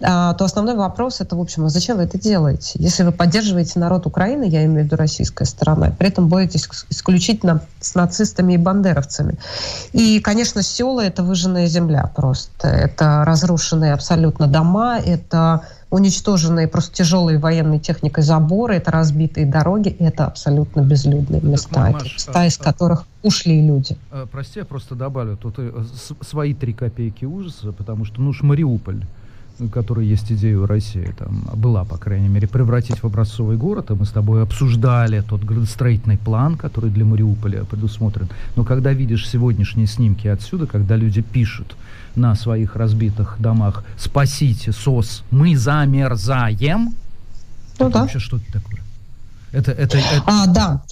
то 0.00 0.36
основной 0.40 0.74
вопрос 0.74 1.20
это, 1.20 1.36
в 1.36 1.40
общем, 1.40 1.64
а 1.64 1.68
зачем 1.68 1.96
вы 1.96 2.04
это 2.04 2.18
делаете? 2.18 2.72
Если 2.74 3.02
вы 3.02 3.12
поддерживаете 3.12 3.78
народ 3.78 4.06
Украины, 4.06 4.44
я 4.44 4.64
имею 4.64 4.82
в 4.82 4.84
виду 4.86 4.96
российская 4.96 5.44
сторона, 5.44 5.90
при 5.90 6.08
этом 6.08 6.28
боретесь 6.28 6.68
исключительно 6.90 7.62
с 7.80 7.94
нацистами 7.94 8.54
и 8.54 8.56
бандеровцами. 8.56 9.38
И, 9.92 10.20
конечно, 10.20 10.62
села— 10.62 11.00
это 11.04 11.22
выжженная 11.22 11.66
земля 11.66 12.10
просто. 12.14 12.68
Это 12.68 13.24
разрушенные 13.24 13.92
абсолютно 13.92 14.46
дома, 14.46 14.98
это 14.98 15.62
уничтоженные 15.94 16.66
просто 16.66 16.94
тяжелой 16.96 17.38
военной 17.38 17.78
техникой 17.78 18.24
заборы, 18.24 18.74
это 18.74 18.90
разбитые 18.90 19.46
дороги, 19.46 19.90
это 20.00 20.26
абсолютно 20.26 20.80
безлюдные 20.80 21.40
места, 21.40 21.90
Маш, 21.90 22.14
места, 22.14 22.32
а, 22.34 22.46
из 22.46 22.58
а, 22.58 22.64
которых 22.64 23.04
ушли 23.22 23.64
люди. 23.64 23.96
А, 24.10 24.26
прости, 24.26 24.58
я 24.58 24.64
просто 24.64 24.96
добавлю 24.96 25.36
тут 25.36 25.54
э, 25.58 25.72
свои 26.20 26.52
три 26.52 26.72
копейки 26.72 27.24
ужаса, 27.24 27.70
потому 27.72 28.04
что, 28.04 28.20
ну 28.20 28.30
уж 28.30 28.42
Мариуполь, 28.42 29.04
которой 29.72 30.06
есть 30.06 30.32
идея 30.32 30.58
у 30.58 30.66
России, 30.66 31.14
там, 31.16 31.44
была, 31.54 31.84
по 31.84 31.96
крайней 31.96 32.28
мере, 32.28 32.48
превратить 32.48 33.02
в 33.02 33.06
образцовый 33.06 33.56
город, 33.56 33.90
и 33.90 33.94
мы 33.94 34.04
с 34.04 34.10
тобой 34.10 34.42
обсуждали 34.42 35.20
тот 35.20 35.42
градостроительный 35.42 36.18
план, 36.18 36.56
который 36.56 36.90
для 36.90 37.04
Мариуполя 37.04 37.64
предусмотрен. 37.64 38.28
Но 38.56 38.64
когда 38.64 38.92
видишь 38.92 39.28
сегодняшние 39.28 39.86
снимки 39.86 40.26
отсюда, 40.26 40.66
когда 40.66 40.96
люди 40.96 41.22
пишут 41.22 41.76
на 42.16 42.34
своих 42.34 42.76
разбитых 42.76 43.36
домах 43.38 43.84
«Спасите, 43.96 44.72
СОС, 44.72 45.22
мы 45.30 45.56
замерзаем», 45.56 46.94
ну, 47.78 47.86
это 47.86 47.94
да. 47.94 48.00
вообще 48.02 48.18
что-то 48.18 48.44
такое. 48.52 48.80
Это, 49.52 49.70
это, 49.70 49.98
это... 49.98 50.22
А, 50.26 50.46
да. 50.48 50.82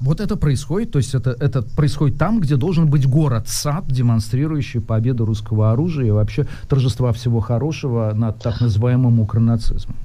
Вот 0.00 0.20
это 0.20 0.36
происходит, 0.36 0.92
то 0.92 0.98
есть 0.98 1.14
это, 1.14 1.36
это 1.38 1.62
происходит 1.62 2.18
там, 2.18 2.40
где 2.40 2.56
должен 2.56 2.88
быть 2.88 3.06
город-сад, 3.06 3.84
демонстрирующий 3.86 4.80
победу 4.80 5.26
русского 5.26 5.72
оружия 5.72 6.06
и 6.06 6.10
вообще 6.10 6.46
торжества 6.68 7.12
всего 7.12 7.40
хорошего 7.40 8.12
над 8.14 8.38
так 8.38 8.60
называемым 8.60 9.20
укронацизмом. 9.20 9.96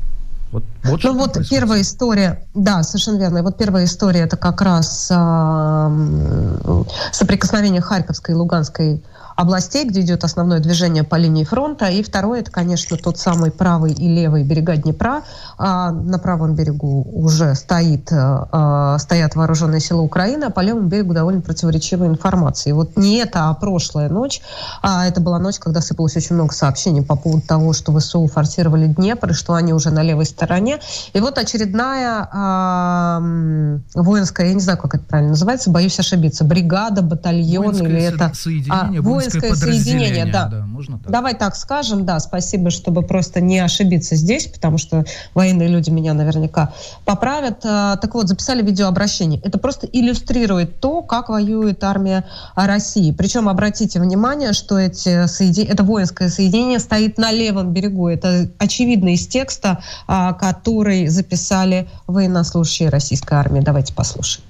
Вот, 0.52 0.64
вот 0.84 1.04
ну 1.04 1.14
вот 1.18 1.34
происходит. 1.34 1.50
первая 1.50 1.82
история, 1.82 2.48
да, 2.54 2.84
совершенно 2.84 3.20
верно. 3.20 3.44
Вот 3.44 3.58
первая 3.58 3.86
история 3.86 4.22
это 4.22 4.38
как 4.38 4.62
раз 4.62 5.10
э, 5.12 6.84
соприкосновение 7.12 7.82
Харьковской 7.82 8.36
и 8.36 8.38
Луганской 8.38 9.04
областей, 9.36 9.86
где 9.88 10.02
идет 10.02 10.24
основное 10.24 10.60
движение 10.60 11.04
по 11.04 11.16
линии 11.16 11.44
фронта. 11.44 11.88
И 11.88 12.02
второе, 12.04 12.40
это, 12.40 12.52
конечно, 12.52 12.98
тот 12.98 13.18
самый 13.18 13.52
правый 13.52 13.94
и 13.94 14.08
левый 14.08 14.44
берега 14.44 14.76
Днепра. 14.78 15.24
А 15.58 15.92
на 15.92 16.20
правом 16.20 16.56
берегу 16.56 17.06
уже 17.14 17.56
стоит, 17.56 18.10
а, 18.12 18.98
стоят 18.98 19.36
вооруженные 19.36 19.82
силы 19.82 20.02
Украины, 20.02 20.46
а 20.46 20.50
по 20.50 20.62
левому 20.62 20.88
берегу 20.88 21.14
довольно 21.14 21.42
противоречивая 21.42 22.08
информация. 22.08 22.72
И 22.72 22.74
вот 22.74 22.98
не 22.98 23.18
это, 23.18 23.50
а 23.50 23.54
прошлая 23.54 24.10
ночь. 24.10 24.42
А 24.82 25.06
это 25.06 25.22
была 25.22 25.40
ночь, 25.40 25.60
когда 25.60 25.82
сыпалось 25.82 26.16
очень 26.16 26.36
много 26.36 26.54
сообщений 26.54 27.04
по 27.04 27.16
поводу 27.16 27.46
того, 27.46 27.74
что 27.74 27.98
ВСУ 27.98 28.28
форсировали 28.28 28.88
Днепр, 28.88 29.32
и 29.32 29.34
что 29.34 29.54
они 29.54 29.74
уже 29.74 29.92
на 29.92 30.02
левой 30.02 30.26
стороне. 30.26 30.80
И 31.14 31.20
вот 31.20 31.38
очередная 31.38 32.30
э, 32.34 33.80
воинская, 33.96 34.48
я 34.48 34.54
не 34.54 34.62
знаю, 34.62 34.78
как 34.78 34.96
это 34.96 35.04
правильно 35.04 35.32
называется, 35.32 35.70
боюсь 35.70 36.00
ошибиться, 36.00 36.44
бригада, 36.46 37.02
батальон 37.02 37.66
воинское 37.66 37.90
или 37.90 38.02
это... 38.02 38.32
Соединение, 38.34 39.00
а, 39.00 39.04
воинское, 39.32 39.56
соединение, 39.56 40.26
да. 40.26 40.48
да 40.48 40.66
можно 40.66 41.00
так? 41.00 41.12
Давай 41.12 41.36
так 41.36 41.56
скажем, 41.56 42.06
да, 42.06 42.20
спасибо, 42.20 42.70
чтобы 42.70 43.02
просто 43.02 43.42
не 43.42 43.60
ошибиться 43.60 44.16
здесь, 44.16 44.48
потому 44.48 44.78
что 44.78 45.06
военные 45.34 45.68
люди 45.68 45.90
меня 45.90 46.14
наверняка 46.14 46.74
поправят. 47.06 47.62
А, 47.64 47.98
так 47.98 48.14
вот, 48.14 48.28
записали 48.28 48.62
видеообращение. 48.62 49.40
Это 49.42 49.58
просто 49.58 49.88
иллюстрирует 49.88 50.80
то, 50.80 51.02
как 51.02 51.30
воюет 51.30 51.84
армия 51.84 52.26
России. 52.56 53.12
Причем 53.12 53.50
обратите 53.50 54.00
внимание, 54.00 54.54
что 54.54 54.80
эти 54.80 55.28
соедин... 55.28 55.68
это 55.70 55.84
воинское 55.84 56.30
соединение 56.30 56.80
стоит 56.80 57.18
на 57.18 57.32
левом 57.32 57.74
берегу. 57.74 58.08
Это 58.08 58.50
очевидно 58.58 59.14
из 59.14 59.28
текста, 59.28 59.84
а, 60.08 60.34
который 60.34 61.08
записали 61.08 61.88
военнослужащие 62.08 62.90
российской 62.90 63.34
армии. 63.34 63.62
Давайте 63.62 63.94
послушаем. 63.94 64.46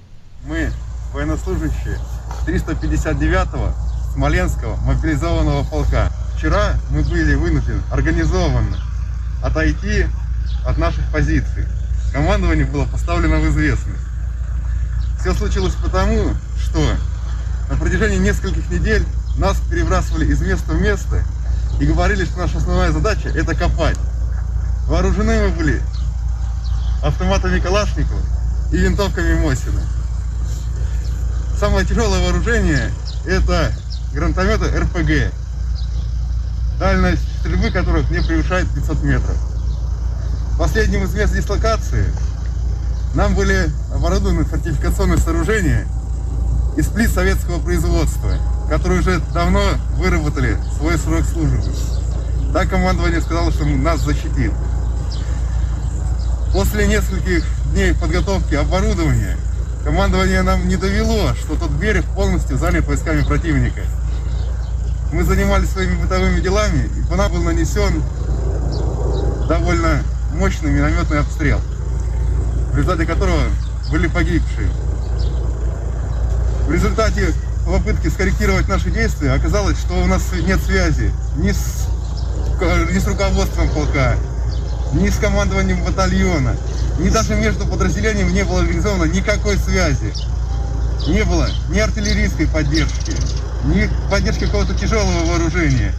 Мы, 0.48 0.70
военнослужащие 1.14 1.98
359-го 2.46 3.95
Смоленского 4.16 4.78
мобилизованного 4.78 5.66
полка. 5.66 6.10
Вчера 6.38 6.76
мы 6.90 7.02
были 7.02 7.36
вынуждены 7.36 7.82
организованно 7.92 8.78
отойти 9.44 10.08
от 10.66 10.78
наших 10.78 11.04
позиций. 11.12 11.66
Командование 12.14 12.66
было 12.66 12.86
поставлено 12.86 13.42
в 13.42 13.50
известность. 13.50 14.00
Все 15.20 15.34
случилось 15.34 15.76
потому, 15.84 16.30
что 16.64 16.80
на 17.70 17.76
протяжении 17.76 18.18
нескольких 18.18 18.70
недель 18.70 19.06
нас 19.38 19.58
перебрасывали 19.70 20.26
из 20.28 20.40
места 20.40 20.72
в 20.72 20.82
место 20.82 21.22
и 21.82 21.86
говорили, 21.86 22.24
что 22.24 22.40
наша 22.40 22.60
основная 22.60 22.92
задача– 22.94 23.28
это 23.36 23.54
копать. 23.54 23.98
Вооружены 24.88 25.50
мы 25.50 25.50
были 25.50 25.82
автоматами 27.04 27.60
Калашникова 27.60 28.22
и 28.72 28.78
винтовками 28.78 29.34
Мосина. 29.42 29.82
Самое 31.60 31.86
тяжелое 31.86 32.24
вооружение– 32.24 32.94
это 33.26 33.74
гранатометы 34.16 34.68
РПГ, 34.68 35.34
дальность 36.80 37.22
стрельбы 37.42 37.70
которых 37.70 38.10
не 38.10 38.22
превышает 38.22 38.68
500 38.74 39.04
метров. 39.04 39.36
Последним 40.58 41.04
из 41.04 41.14
мест 41.14 41.34
дислокации 41.34 42.06
нам 43.14 43.36
были 43.36 43.70
оборудованы 43.94 44.46
фортификационные 44.46 45.18
сооружения 45.18 45.86
из 46.78 46.88
плит 46.88 47.12
советского 47.12 47.60
производства, 47.60 48.32
которые 48.70 49.02
уже 49.02 49.20
давно 49.34 49.62
выработали 49.98 50.58
свой 50.78 50.98
срок 50.98 51.26
службы. 51.26 51.62
Так 52.54 52.70
командование 52.70 53.22
сказало, 53.22 53.52
что 53.52 53.66
нас 53.66 54.00
защитит. 54.00 54.54
После 56.54 56.88
нескольких 56.88 57.44
дней 57.74 57.94
подготовки 57.94 58.56
оборудования 58.56 59.38
командование 59.84 60.42
нам 60.42 60.70
не 60.70 60.78
довело, 60.78 61.34
что 61.36 61.56
тот 61.56 61.72
берег 61.72 62.06
полностью 62.16 62.58
занят 62.58 62.88
войсками 62.88 63.22
противника. 63.24 63.82
Мы 65.12 65.24
занимались 65.24 65.70
своими 65.70 65.96
бытовыми 65.96 66.40
делами, 66.40 66.90
и 66.98 67.02
по 67.10 67.16
нам 67.16 67.32
был 67.32 67.42
нанесен 67.42 68.04
довольно 69.48 70.04
мощный 70.34 70.72
минометный 70.72 71.20
обстрел 71.20 71.62
в 72.76 72.78
результате 72.78 73.06
которого 73.06 73.40
были 73.90 74.08
погибшие. 74.08 74.70
В 76.68 76.72
результате 76.72 77.32
попытки 77.66 78.10
скорректировать 78.10 78.68
наши 78.68 78.92
действия 78.92 79.32
оказалось, 79.32 79.80
что 79.80 79.94
у 79.94 80.06
нас 80.08 80.24
нет 80.46 80.62
связи 80.62 81.10
ни 81.38 81.54
с, 81.54 81.88
ни 82.92 83.00
с 83.00 83.08
руководством 83.08 83.70
полка, 83.70 84.16
ни 84.92 85.10
с 85.10 85.16
командованием 85.16 85.86
батальона, 85.86 86.58
ни 87.00 87.08
даже 87.08 87.36
между 87.36 87.66
подразделениями 87.66 88.34
не 88.34 88.44
было 88.44 88.60
организовано 88.60 89.06
никакой 89.06 89.58
связи. 89.58 90.14
Не 91.08 91.24
было 91.24 91.48
ни 91.70 91.80
артиллерийской 91.80 92.48
поддержки, 92.48 93.16
ни 93.66 93.90
поддержки 94.10 94.46
какого-то 94.46 94.74
тяжелого 94.74 95.26
вооружения. 95.26 95.94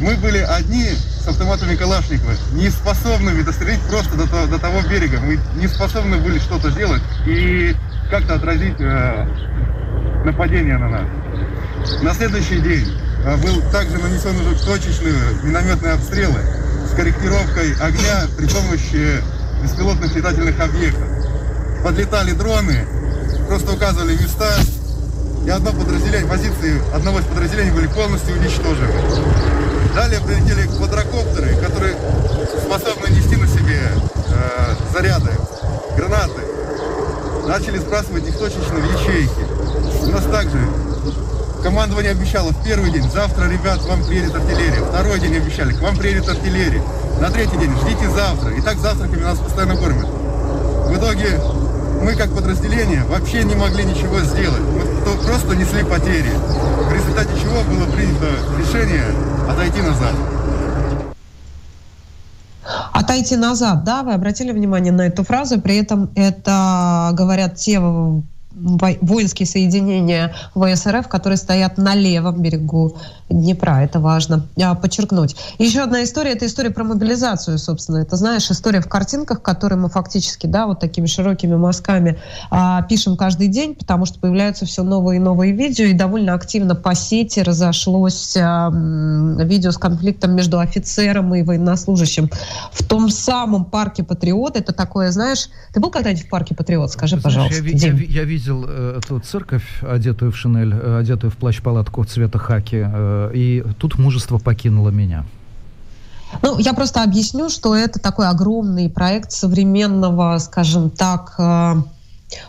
Мы 0.00 0.16
были 0.16 0.38
одни 0.38 0.90
с 0.90 1.26
автоматами 1.26 1.76
Калашникова, 1.76 2.32
не 2.52 2.68
способными 2.68 3.42
дострелить 3.42 3.80
просто 3.82 4.16
до, 4.16 4.46
до 4.46 4.58
того 4.58 4.82
берега. 4.82 5.20
Мы 5.20 5.38
не 5.56 5.68
способны 5.68 6.18
были 6.18 6.38
что-то 6.38 6.70
сделать 6.70 7.02
и 7.26 7.74
как-то 8.10 8.34
отразить 8.34 8.80
э, 8.80 9.26
нападение 10.24 10.78
на 10.78 10.88
нас. 10.88 11.06
На 12.02 12.12
следующий 12.12 12.60
день 12.60 12.86
э, 13.24 13.36
был 13.36 13.62
также 13.70 13.98
нанесен 13.98 14.36
уже 14.36 14.64
точечные 14.64 15.14
минометные 15.42 15.94
обстрелы 15.94 16.40
с 16.90 16.94
корректировкой 16.94 17.72
огня 17.80 18.26
при 18.36 18.46
помощи 18.46 19.22
беспилотных 19.62 20.14
летательных 20.14 20.60
объектов. 20.60 21.08
Подлетали 21.82 22.32
дроны, 22.32 22.86
просто 23.48 23.72
указывали 23.72 24.14
места, 24.14 24.50
и 25.44 25.50
одно 25.50 25.72
подразделение, 25.72 26.26
позиции 26.26 26.80
одного 26.94 27.20
из 27.20 27.24
подразделений 27.26 27.70
были 27.70 27.86
полностью 27.86 28.34
уничтожены. 28.34 28.92
Далее 29.94 30.20
прилетели 30.20 30.66
квадрокоптеры, 30.66 31.56
которые 31.56 31.94
способны 32.64 33.08
нести 33.08 33.36
на 33.36 33.46
себе 33.46 33.80
э, 34.28 34.74
заряды, 34.92 35.30
гранаты. 35.96 36.42
Начали 37.46 37.78
сбрасывать 37.78 38.26
их 38.26 38.38
точечно 38.38 38.74
в 38.74 38.92
ячейки. 38.92 40.06
У 40.06 40.10
нас 40.10 40.24
также 40.24 40.58
командование 41.62 42.12
обещало 42.12 42.50
в 42.50 42.64
первый 42.64 42.90
день, 42.90 43.08
завтра, 43.10 43.48
ребят, 43.48 43.82
вам 43.82 44.02
приедет 44.04 44.34
артиллерия. 44.34 44.82
Второй 44.82 45.20
день 45.20 45.36
обещали, 45.36 45.74
к 45.74 45.80
вам 45.80 45.96
приедет 45.96 46.28
артиллерия. 46.28 46.82
На 47.20 47.30
третий 47.30 47.56
день, 47.58 47.70
ждите 47.82 48.08
завтра. 48.10 48.50
И 48.54 48.60
так 48.62 48.78
завтраками 48.78 49.22
нас 49.22 49.38
постоянно 49.38 49.76
кормят. 49.76 50.06
В 50.06 50.96
итоге 50.96 51.40
мы 52.04 52.14
как 52.14 52.34
подразделение 52.34 53.02
вообще 53.04 53.44
не 53.44 53.54
могли 53.54 53.84
ничего 53.84 54.20
сделать. 54.20 54.60
Мы 54.60 55.26
просто 55.26 55.56
несли 55.56 55.82
потери. 55.82 56.30
В 56.30 56.92
результате 56.92 57.30
чего 57.40 57.62
было 57.62 57.90
принято 57.90 58.26
решение 58.58 59.04
отойти 59.48 59.80
назад. 59.80 60.12
Отойти 62.92 63.36
назад, 63.36 63.84
да, 63.84 64.02
вы 64.02 64.12
обратили 64.12 64.52
внимание 64.52 64.92
на 64.92 65.02
эту 65.02 65.24
фразу, 65.24 65.60
при 65.60 65.76
этом 65.76 66.10
это 66.14 67.10
говорят 67.12 67.56
те 67.56 67.80
воинские 68.54 69.46
соединения 69.46 70.34
ВСРФ, 70.54 71.08
которые 71.08 71.36
стоят 71.36 71.76
на 71.78 71.94
левом 71.94 72.40
берегу 72.40 72.96
Днепра. 73.28 73.82
Это 73.82 74.00
важно 74.00 74.46
а, 74.62 74.74
подчеркнуть. 74.74 75.34
Еще 75.58 75.80
одна 75.80 76.04
история, 76.04 76.32
это 76.32 76.46
история 76.46 76.70
про 76.70 76.84
мобилизацию, 76.84 77.58
собственно. 77.58 77.98
Это, 77.98 78.16
знаешь, 78.16 78.50
история 78.50 78.80
в 78.80 78.88
картинках, 78.88 79.42
которые 79.42 79.78
мы 79.78 79.88
фактически, 79.88 80.46
да, 80.46 80.66
вот 80.66 80.80
такими 80.80 81.06
широкими 81.06 81.56
мазками 81.56 82.18
а, 82.50 82.82
пишем 82.82 83.16
каждый 83.16 83.48
день, 83.48 83.74
потому 83.74 84.04
что 84.06 84.20
появляются 84.20 84.66
все 84.66 84.82
новые 84.82 85.16
и 85.16 85.20
новые 85.20 85.52
видео, 85.52 85.86
и 85.86 85.94
довольно 85.94 86.34
активно 86.34 86.74
по 86.74 86.94
сети 86.94 87.40
разошлось 87.40 88.36
а, 88.36 88.70
видео 88.70 89.70
с 89.70 89.78
конфликтом 89.78 90.36
между 90.36 90.58
офицером 90.60 91.34
и 91.34 91.42
военнослужащим 91.42 92.30
в 92.72 92.84
том 92.84 93.08
самом 93.08 93.64
парке 93.64 94.04
Патриот. 94.04 94.56
Это 94.56 94.72
такое, 94.72 95.10
знаешь, 95.10 95.48
ты 95.72 95.80
был 95.80 95.90
когда-нибудь 95.90 96.26
в 96.26 96.28
парке 96.28 96.54
Патриот? 96.54 96.92
Скажи, 96.92 97.16
пожалуйста. 97.16 97.64
Я, 97.64 97.92
я, 97.92 98.22
я 98.22 98.24
видел 98.44 98.64
э, 98.68 98.98
эту 98.98 99.20
церковь, 99.20 99.64
одетую 99.82 100.30
в 100.30 100.36
шинель, 100.36 100.74
э, 100.74 100.98
одетую 100.98 101.30
в 101.30 101.36
плащ-палатку 101.36 102.04
цвета 102.04 102.38
хаки, 102.38 102.84
э, 102.86 103.30
и 103.34 103.64
тут 103.78 103.98
мужество 103.98 104.38
покинуло 104.38 104.90
меня. 104.90 105.24
Ну, 106.42 106.58
я 106.58 106.74
просто 106.74 107.02
объясню, 107.02 107.48
что 107.48 107.74
это 107.74 108.00
такой 108.00 108.28
огромный 108.28 108.90
проект 108.90 109.32
современного, 109.32 110.38
скажем 110.38 110.90
так, 110.90 111.36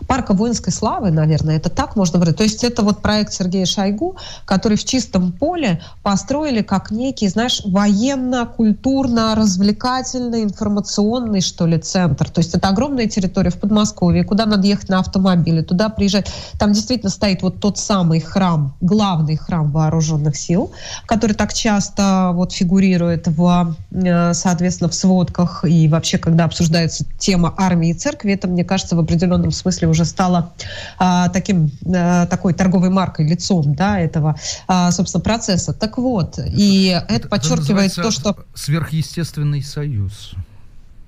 парка 0.06 0.34
воинской 0.34 0.72
славы, 0.72 1.10
наверное, 1.10 1.56
это 1.56 1.70
так 1.70 1.96
можно 1.96 2.18
говорить. 2.18 2.36
То 2.36 2.44
есть 2.44 2.64
это 2.64 2.82
вот 2.82 3.00
проект 3.02 3.32
Сергея 3.32 3.64
Шойгу, 3.66 4.16
который 4.44 4.76
в 4.76 4.84
чистом 4.84 5.32
поле 5.32 5.80
построили 6.02 6.62
как 6.62 6.90
некий, 6.90 7.28
знаешь, 7.28 7.62
военно-культурно-развлекательный, 7.64 10.42
информационный, 10.42 11.40
что 11.40 11.66
ли, 11.66 11.78
центр. 11.78 12.28
То 12.30 12.40
есть 12.40 12.52
это 12.54 12.68
огромная 12.68 13.06
территория 13.06 13.50
в 13.50 13.58
Подмосковье, 13.58 14.24
куда 14.24 14.46
надо 14.46 14.66
ехать 14.66 14.88
на 14.88 14.98
автомобиле, 15.00 15.62
туда 15.62 15.88
приезжать. 15.88 16.30
Там 16.58 16.72
действительно 16.72 17.10
стоит 17.10 17.42
вот 17.42 17.60
тот 17.60 17.78
самый 17.78 18.20
храм, 18.20 18.74
главный 18.80 19.36
храм 19.36 19.70
вооруженных 19.70 20.36
сил, 20.36 20.72
который 21.06 21.34
так 21.34 21.52
часто 21.52 22.32
вот 22.34 22.52
фигурирует 22.52 23.28
в, 23.28 23.76
э, 23.92 24.34
соответственно, 24.34 24.90
в 24.90 24.94
сводках 24.94 25.64
и 25.64 25.88
вообще, 25.88 26.18
когда 26.18 26.44
обсуждается 26.44 27.04
тема 27.18 27.54
армии 27.56 27.90
и 27.90 27.94
церкви, 27.94 28.32
это, 28.32 28.48
мне 28.48 28.64
кажется, 28.64 28.96
в 28.96 29.00
определенном 29.00 29.50
смысле 29.50 29.65
смысле 29.66 29.88
уже 29.88 30.04
стала 30.04 30.52
а, 30.98 31.28
таким, 31.30 31.70
а, 31.86 32.26
такой 32.26 32.54
торговой 32.54 32.90
маркой, 32.90 33.26
лицом 33.26 33.74
да, 33.74 33.98
этого, 33.98 34.36
а, 34.68 34.92
собственно, 34.92 35.22
процесса. 35.22 35.72
Так 35.72 35.98
вот, 35.98 36.38
и 36.38 36.86
это, 36.86 37.14
это 37.14 37.28
подчеркивает 37.28 37.94
то, 37.94 38.10
что... 38.10 38.36
Сверхъестественный 38.54 39.62
союз. 39.62 40.34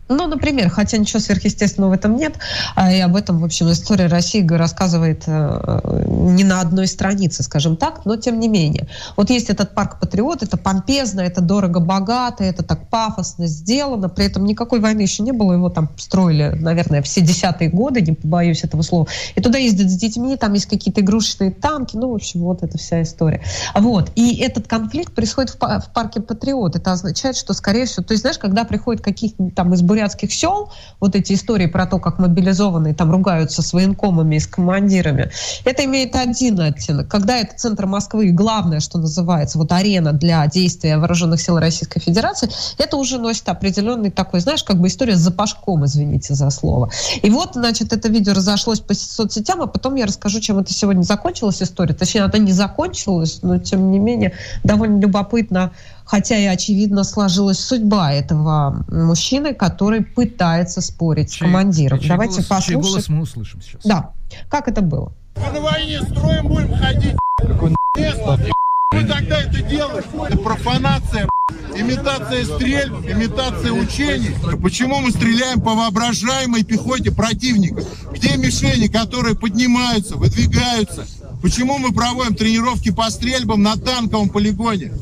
Ну, 0.08 0.26
например, 0.26 0.70
хотя 0.70 0.96
ничего 0.96 1.20
сверхъестественного 1.20 1.90
в 1.90 1.94
этом 1.94 2.16
нет, 2.16 2.34
а 2.74 2.92
и 2.92 3.00
об 3.00 3.14
этом, 3.16 3.40
в 3.40 3.44
общем, 3.44 3.70
история 3.70 4.06
России 4.06 4.46
рассказывает 4.48 5.24
э, 5.26 6.04
не 6.06 6.44
на 6.44 6.60
одной 6.60 6.86
странице, 6.86 7.42
скажем 7.42 7.76
так, 7.76 8.04
но 8.04 8.16
тем 8.16 8.40
не 8.40 8.48
менее. 8.48 8.88
Вот 9.16 9.30
есть 9.30 9.50
этот 9.50 9.74
парк 9.74 10.00
Патриот, 10.00 10.42
это 10.42 10.56
помпезно, 10.56 11.20
это 11.20 11.40
дорого-богато, 11.40 12.44
это 12.44 12.62
так 12.62 12.88
пафосно 12.88 13.46
сделано, 13.46 14.08
при 14.08 14.26
этом 14.26 14.44
никакой 14.44 14.80
войны 14.80 15.02
еще 15.02 15.22
не 15.22 15.32
было, 15.32 15.52
его 15.52 15.68
там 15.68 15.90
строили, 15.96 16.56
наверное, 16.58 17.02
все 17.02 17.20
десятые 17.20 17.70
годы, 17.70 18.00
не 18.00 18.14
побоюсь 18.14 18.64
этого 18.64 18.82
слова, 18.82 19.06
и 19.34 19.40
туда 19.40 19.58
ездят 19.58 19.90
с 19.90 19.94
детьми, 19.94 20.36
там 20.36 20.54
есть 20.54 20.66
какие-то 20.66 21.02
игрушечные 21.02 21.50
танки, 21.50 21.96
ну, 21.96 22.10
в 22.10 22.14
общем, 22.14 22.40
вот 22.40 22.62
эта 22.62 22.78
вся 22.78 23.02
история. 23.02 23.42
Вот, 23.74 24.10
и 24.14 24.38
этот 24.38 24.66
конфликт 24.68 25.12
происходит 25.14 25.50
в, 25.50 25.58
парке 25.58 26.20
Патриот, 26.20 26.76
это 26.76 26.92
означает, 26.92 27.36
что, 27.36 27.52
скорее 27.52 27.84
всего, 27.84 28.04
то 28.04 28.12
есть, 28.12 28.22
знаешь, 28.22 28.38
когда 28.38 28.64
приходят 28.64 29.02
каких-нибудь 29.02 29.54
там 29.54 29.74
из 29.74 29.82
бурятских 29.98 30.32
сел, 30.32 30.70
вот 31.00 31.16
эти 31.16 31.32
истории 31.32 31.66
про 31.66 31.86
то, 31.86 31.98
как 31.98 32.18
мобилизованные 32.18 32.94
там 32.94 33.10
ругаются 33.10 33.62
с 33.62 33.72
военкомами 33.72 34.36
и 34.36 34.40
с 34.40 34.46
командирами, 34.46 35.30
это 35.64 35.84
имеет 35.84 36.14
один 36.14 36.60
оттенок. 36.60 37.08
Когда 37.08 37.38
это 37.38 37.56
центр 37.56 37.86
Москвы, 37.86 38.30
главное, 38.30 38.78
что 38.78 38.98
называется, 38.98 39.58
вот 39.58 39.72
арена 39.72 40.12
для 40.12 40.46
действия 40.46 40.98
вооруженных 40.98 41.40
сил 41.40 41.58
Российской 41.58 41.98
Федерации, 42.00 42.48
это 42.78 42.96
уже 42.96 43.18
носит 43.18 43.48
определенный 43.48 44.10
такой, 44.10 44.40
знаешь, 44.40 44.62
как 44.62 44.78
бы 44.78 44.86
история 44.86 45.16
с 45.16 45.20
запашком, 45.20 45.84
извините 45.84 46.34
за 46.34 46.50
слово. 46.50 46.90
И 47.22 47.30
вот, 47.30 47.54
значит, 47.54 47.92
это 47.92 48.08
видео 48.08 48.34
разошлось 48.34 48.80
по 48.80 48.94
соцсетям, 48.94 49.62
а 49.62 49.66
потом 49.66 49.96
я 49.96 50.06
расскажу, 50.06 50.40
чем 50.40 50.58
это 50.58 50.72
сегодня 50.72 51.02
закончилась 51.02 51.60
история. 51.60 51.94
Точнее, 51.94 52.22
она 52.22 52.38
не 52.38 52.52
закончилась, 52.52 53.40
но, 53.42 53.58
тем 53.58 53.90
не 53.90 53.98
менее, 53.98 54.32
довольно 54.62 55.00
любопытно 55.00 55.72
хотя 56.08 56.38
и 56.38 56.46
очевидно 56.46 57.04
сложилась 57.04 57.60
судьба 57.60 58.12
этого 58.12 58.84
мужчины, 58.90 59.54
который 59.54 60.00
пытается 60.00 60.80
спорить 60.80 61.30
чей, 61.30 61.36
с 61.36 61.40
командиром. 61.40 62.00
Чей 62.00 62.08
Давайте 62.08 62.36
голос, 62.36 62.46
послушаем. 62.46 62.82
Чей 62.82 62.90
голос 62.90 63.08
мы 63.08 63.20
услышим 63.20 63.60
сейчас. 63.60 63.82
Да. 63.84 64.14
Как 64.48 64.68
это 64.68 64.80
было? 64.80 65.12
На 65.36 65.60
войне 65.60 66.00
строим 66.02 66.48
будем 66.48 66.74
ходить. 66.74 67.14
Мы 68.90 69.04
тогда 69.06 69.42
это 69.42 69.62
делаем. 69.62 70.04
Это 70.26 70.38
профанация, 70.38 71.28
имитация 71.76 72.44
стрельб, 72.44 72.94
имитация 73.06 73.72
учений. 73.72 74.30
Почему 74.62 75.00
мы 75.00 75.10
стреляем 75.10 75.60
по 75.60 75.74
воображаемой 75.74 76.64
пехоте 76.64 77.12
противника? 77.12 77.82
Где 78.12 78.36
мишени, 78.38 78.86
которые 78.86 79.36
поднимаются, 79.36 80.16
выдвигаются? 80.16 81.06
Почему 81.40 81.78
мы 81.78 81.92
проводим 81.92 82.34
тренировки 82.34 82.90
по 82.90 83.08
стрельбам 83.10 83.62
на 83.62 83.76
танковом 83.76 84.28
полигоне? 84.28 84.92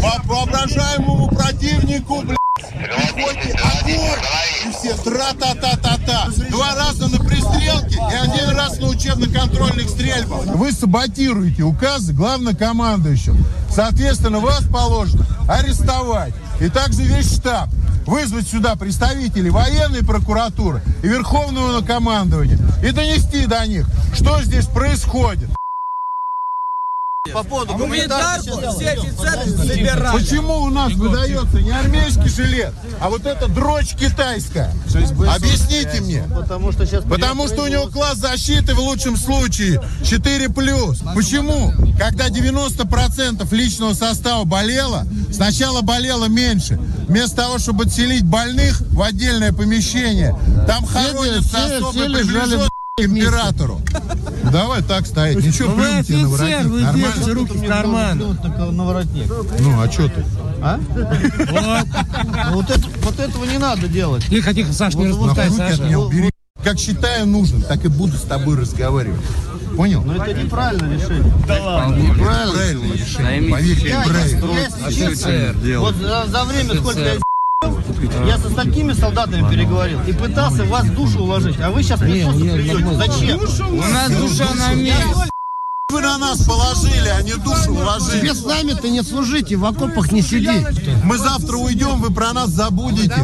По 0.00 0.22
воображаемому 0.24 1.28
противнику, 1.28 2.22
блядь, 2.22 2.38
приходите 2.54 3.58
огонь, 3.58 4.64
и 4.64 4.70
все 4.70 4.94
тра-та-та-та-та. 5.02 6.28
Два 6.50 6.74
раза 6.76 7.08
на 7.08 7.18
пристрелке 7.18 7.96
и 7.96 8.14
один 8.14 8.56
раз 8.56 8.78
на 8.78 8.86
учебно-контрольных 8.86 9.88
стрельбах. 9.88 10.46
Вы 10.46 10.70
саботируете 10.70 11.62
указы 11.64 12.12
главнокомандующего. 12.12 13.36
Соответственно, 13.68 14.38
вас 14.38 14.62
положено 14.72 15.26
арестовать. 15.48 16.34
И 16.60 16.68
также 16.68 17.02
весь 17.02 17.34
штаб 17.36 17.68
вызвать 18.06 18.46
сюда 18.46 18.76
представителей 18.76 19.50
военной 19.50 20.04
прокуратуры 20.04 20.82
и 21.02 21.08
верховного 21.08 21.80
командования 21.80 22.58
и 22.84 22.92
донести 22.92 23.46
до 23.46 23.66
них, 23.66 23.86
что 24.14 24.40
здесь 24.42 24.66
происходит. 24.66 25.48
По 27.32 27.42
поводу 27.42 27.72
а 27.72 27.78
гуманитарки 27.78 28.50
все 28.50 28.90
офицеры 28.90 29.46
забирают. 29.46 30.22
Почему 30.22 30.58
у 30.58 30.68
нас 30.68 30.92
выдается 30.92 31.58
не 31.58 31.70
армейский 31.70 32.28
жилет, 32.28 32.74
а 33.00 33.08
вот 33.08 33.24
эта 33.24 33.48
дрочь 33.48 33.94
китайская? 33.94 34.74
Объясните 35.34 36.02
мне. 36.02 36.22
Потому 36.34 36.70
что 36.70 36.84
сейчас 36.84 37.02
Потому 37.04 37.48
что 37.48 37.62
у 37.62 37.66
него 37.66 37.86
класс 37.86 38.18
защиты 38.18 38.74
в 38.74 38.78
лучшем 38.78 39.16
случае 39.16 39.82
4+. 40.02 41.14
Почему? 41.14 41.72
Когда 41.98 42.28
90% 42.28 43.54
личного 43.54 43.94
состава 43.94 44.44
болело, 44.44 45.06
сначала 45.32 45.80
болело 45.80 46.26
меньше. 46.26 46.78
Вместо 47.08 47.36
того, 47.36 47.58
чтобы 47.58 47.84
отселить 47.84 48.24
больных 48.24 48.82
в 48.90 49.00
отдельное 49.00 49.52
помещение, 49.52 50.36
там 50.66 50.84
хоронятся 50.84 51.78
особо 51.78 51.92
приближенные 51.92 52.68
императору. 52.96 53.80
Давай 54.52 54.80
так 54.82 55.04
стоять. 55.04 55.44
Ничего, 55.44 55.70
ну, 55.70 55.74
вы 55.74 55.98
офицер, 55.98 56.18
на 56.22 56.28
воротник. 56.28 56.66
Вы 56.68 56.80
Нормально. 56.80 57.34
руки 57.34 57.52
в 57.56 57.66
карман. 57.66 58.38
На 58.76 58.84
воротник. 58.84 59.26
Ну, 59.58 59.82
а 59.82 59.90
что 59.90 60.08
ты? 60.08 60.24
А? 60.62 60.78
Вот. 60.78 61.86
Ну, 62.50 62.54
вот, 62.54 62.70
это, 62.70 62.88
вот 63.02 63.18
этого 63.18 63.44
не 63.46 63.58
надо 63.58 63.88
делать. 63.88 64.24
Тихо, 64.26 64.54
тихо, 64.54 64.72
Саш, 64.72 64.94
не 64.94 65.08
распускай, 65.08 65.50
Саша. 65.50 65.82
Как 66.62 66.78
считаю 66.78 67.26
нужным, 67.26 67.62
так 67.62 67.84
и 67.84 67.88
буду 67.88 68.16
с 68.16 68.22
тобой 68.22 68.56
разговаривать. 68.56 69.20
Понял? 69.76 70.02
Но 70.04 70.14
это 70.14 70.32
неправильное 70.32 70.94
решение. 70.96 71.34
Да 71.48 71.62
ладно. 71.62 71.96
Неправильное 71.96 72.92
решение. 72.92 73.50
Поверьте, 73.50 73.88
неправильное. 73.88 75.76
А 75.76 75.80
вот 75.80 75.96
за, 75.96 76.26
за 76.28 76.44
время, 76.44 76.76
сколько 76.76 77.00
я 77.00 77.16
я 78.26 78.38
со 78.38 78.50
столькими 78.50 78.92
солдатами 78.92 79.48
переговорил 79.50 80.00
и 80.06 80.12
пытался 80.12 80.64
вас 80.64 80.86
душу 80.90 81.20
уложить, 81.22 81.56
а 81.60 81.70
вы 81.70 81.82
сейчас 81.82 82.00
мне 82.00 82.24
просто 82.24 82.40
придете. 82.40 82.94
Зачем? 82.94 83.40
У 83.70 83.82
нас 83.82 84.10
душа 84.10 84.54
на 84.54 84.74
месте. 84.74 85.30
Вы 85.90 86.00
на 86.00 86.18
нас 86.18 86.44
положили, 86.44 87.08
а 87.08 87.22
не 87.22 87.34
душу 87.34 87.72
уложили. 87.72 88.20
Тебе 88.20 88.34
с 88.34 88.44
нами-то 88.44 88.88
не 88.88 89.02
служите, 89.02 89.56
в 89.56 89.64
окопах 89.64 90.10
не 90.12 90.22
сиди. 90.22 90.66
Мы 91.04 91.18
завтра 91.18 91.56
уйдем, 91.56 92.00
вы 92.00 92.10
про 92.10 92.32
нас 92.32 92.50
забудете 92.50 93.14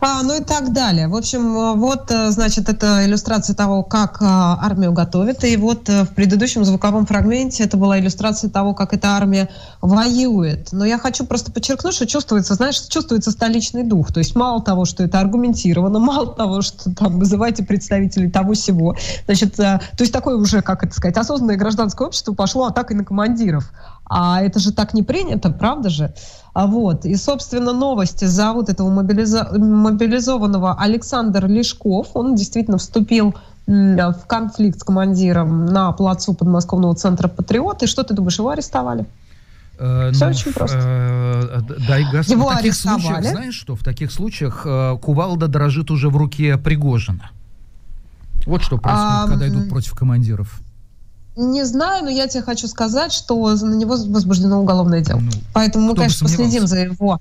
а, 0.00 0.22
ну 0.22 0.40
и 0.40 0.44
так 0.44 0.72
далее. 0.72 1.08
В 1.08 1.16
общем, 1.16 1.56
э, 1.56 1.74
вот, 1.74 2.10
э, 2.10 2.30
значит, 2.30 2.68
это 2.68 3.04
иллюстрация 3.04 3.54
того, 3.54 3.82
как 3.82 4.18
а, 4.20 4.58
армию 4.62 4.92
готовят. 4.92 5.44
И 5.44 5.56
вот 5.56 5.88
в 5.88 6.08
предыдущем 6.14 6.64
звуковом 6.64 7.06
фрагменте 7.06 7.64
это 7.64 7.76
была 7.76 7.98
иллюстрация 7.98 8.50
того, 8.50 8.74
как 8.74 8.92
эта 8.92 9.08
армия 9.08 9.48
воюет. 9.80 10.68
Но 10.72 10.84
я 10.84 10.98
хочу 10.98 11.24
просто 11.24 11.52
подчеркнуть, 11.52 11.94
что 11.94 12.06
чувствуется, 12.06 12.54
знаешь, 12.54 12.80
чувствуется 12.80 13.30
столичный 13.30 13.82
дух. 13.82 14.12
То 14.12 14.18
есть 14.18 14.34
мало 14.34 14.62
того, 14.62 14.84
что 14.84 15.02
это 15.04 15.20
аргументировано, 15.20 15.98
мало 16.00 16.34
того, 16.34 16.62
что 16.62 16.94
там 16.94 17.18
вызываете 17.18 17.64
представителей 17.64 18.30
того 18.30 18.54
всего. 18.54 18.96
Значит, 19.26 19.56
то 19.56 19.80
есть 19.98 20.12
такое 20.12 20.36
уже, 20.36 20.62
как 20.62 20.84
это 20.84 20.94
сказать, 20.94 21.16
осознанное 21.16 21.56
гражданское 21.56 22.06
общество 22.06 22.32
пошло 22.32 22.66
атакой 22.66 22.96
на 22.96 23.04
командиров. 23.04 23.70
А 24.04 24.42
это 24.42 24.58
же 24.58 24.72
так 24.72 24.94
не 24.94 25.02
принято, 25.02 25.50
правда 25.50 25.88
же? 25.88 26.12
А 26.54 26.66
вот. 26.66 27.06
И, 27.06 27.16
собственно, 27.16 27.72
новости 27.72 28.26
зовут 28.26 28.68
этого 28.68 28.90
мобилиза... 28.90 29.48
мобилизованного 29.52 30.76
Александр 30.78 31.46
Лешков. 31.46 32.08
Он 32.14 32.34
действительно 32.34 32.78
вступил 32.78 33.34
в 33.66 34.24
конфликт 34.26 34.80
с 34.80 34.82
командиром 34.82 35.66
на 35.66 35.92
плацу 35.92 36.34
подмосковного 36.34 36.94
центра 36.94 37.28
«Патриот». 37.28 37.82
И 37.84 37.86
что 37.86 38.02
ты 38.02 38.12
думаешь, 38.12 38.38
его 38.38 38.50
арестовали? 38.50 39.06
Э, 39.78 40.10
Все 40.12 40.26
ну, 40.26 40.30
очень 40.30 40.52
просто. 40.52 40.78
Э, 40.78 41.60
дай 41.88 42.04
газ. 42.10 42.28
Его 42.28 42.48
в 42.48 42.56
таких 42.56 42.74
случаях, 42.74 43.24
знаешь 43.24 43.54
что, 43.54 43.76
в 43.76 43.82
таких 43.82 44.12
случаях 44.12 44.62
э, 44.64 44.98
кувалда 45.00 45.48
дрожит 45.48 45.90
уже 45.90 46.08
в 46.08 46.16
руке 46.16 46.58
Пригожина. 46.58 47.30
Вот 48.46 48.62
что 48.62 48.78
происходит, 48.78 49.24
а, 49.24 49.26
когда 49.28 49.48
идут 49.48 49.68
против 49.68 49.94
командиров. 49.94 50.60
Не 51.36 51.64
знаю, 51.64 52.04
но 52.04 52.10
я 52.10 52.28
тебе 52.28 52.42
хочу 52.42 52.68
сказать, 52.68 53.12
что 53.12 53.54
на 53.54 53.74
него 53.74 53.96
возбуждено 54.08 54.60
уголовное 54.60 55.00
дело. 55.00 55.20
Ну, 55.20 55.30
Поэтому 55.54 55.88
мы, 55.88 55.94
конечно, 55.94 56.26
последим 56.26 56.66
за 56.66 56.78
его 56.78 57.20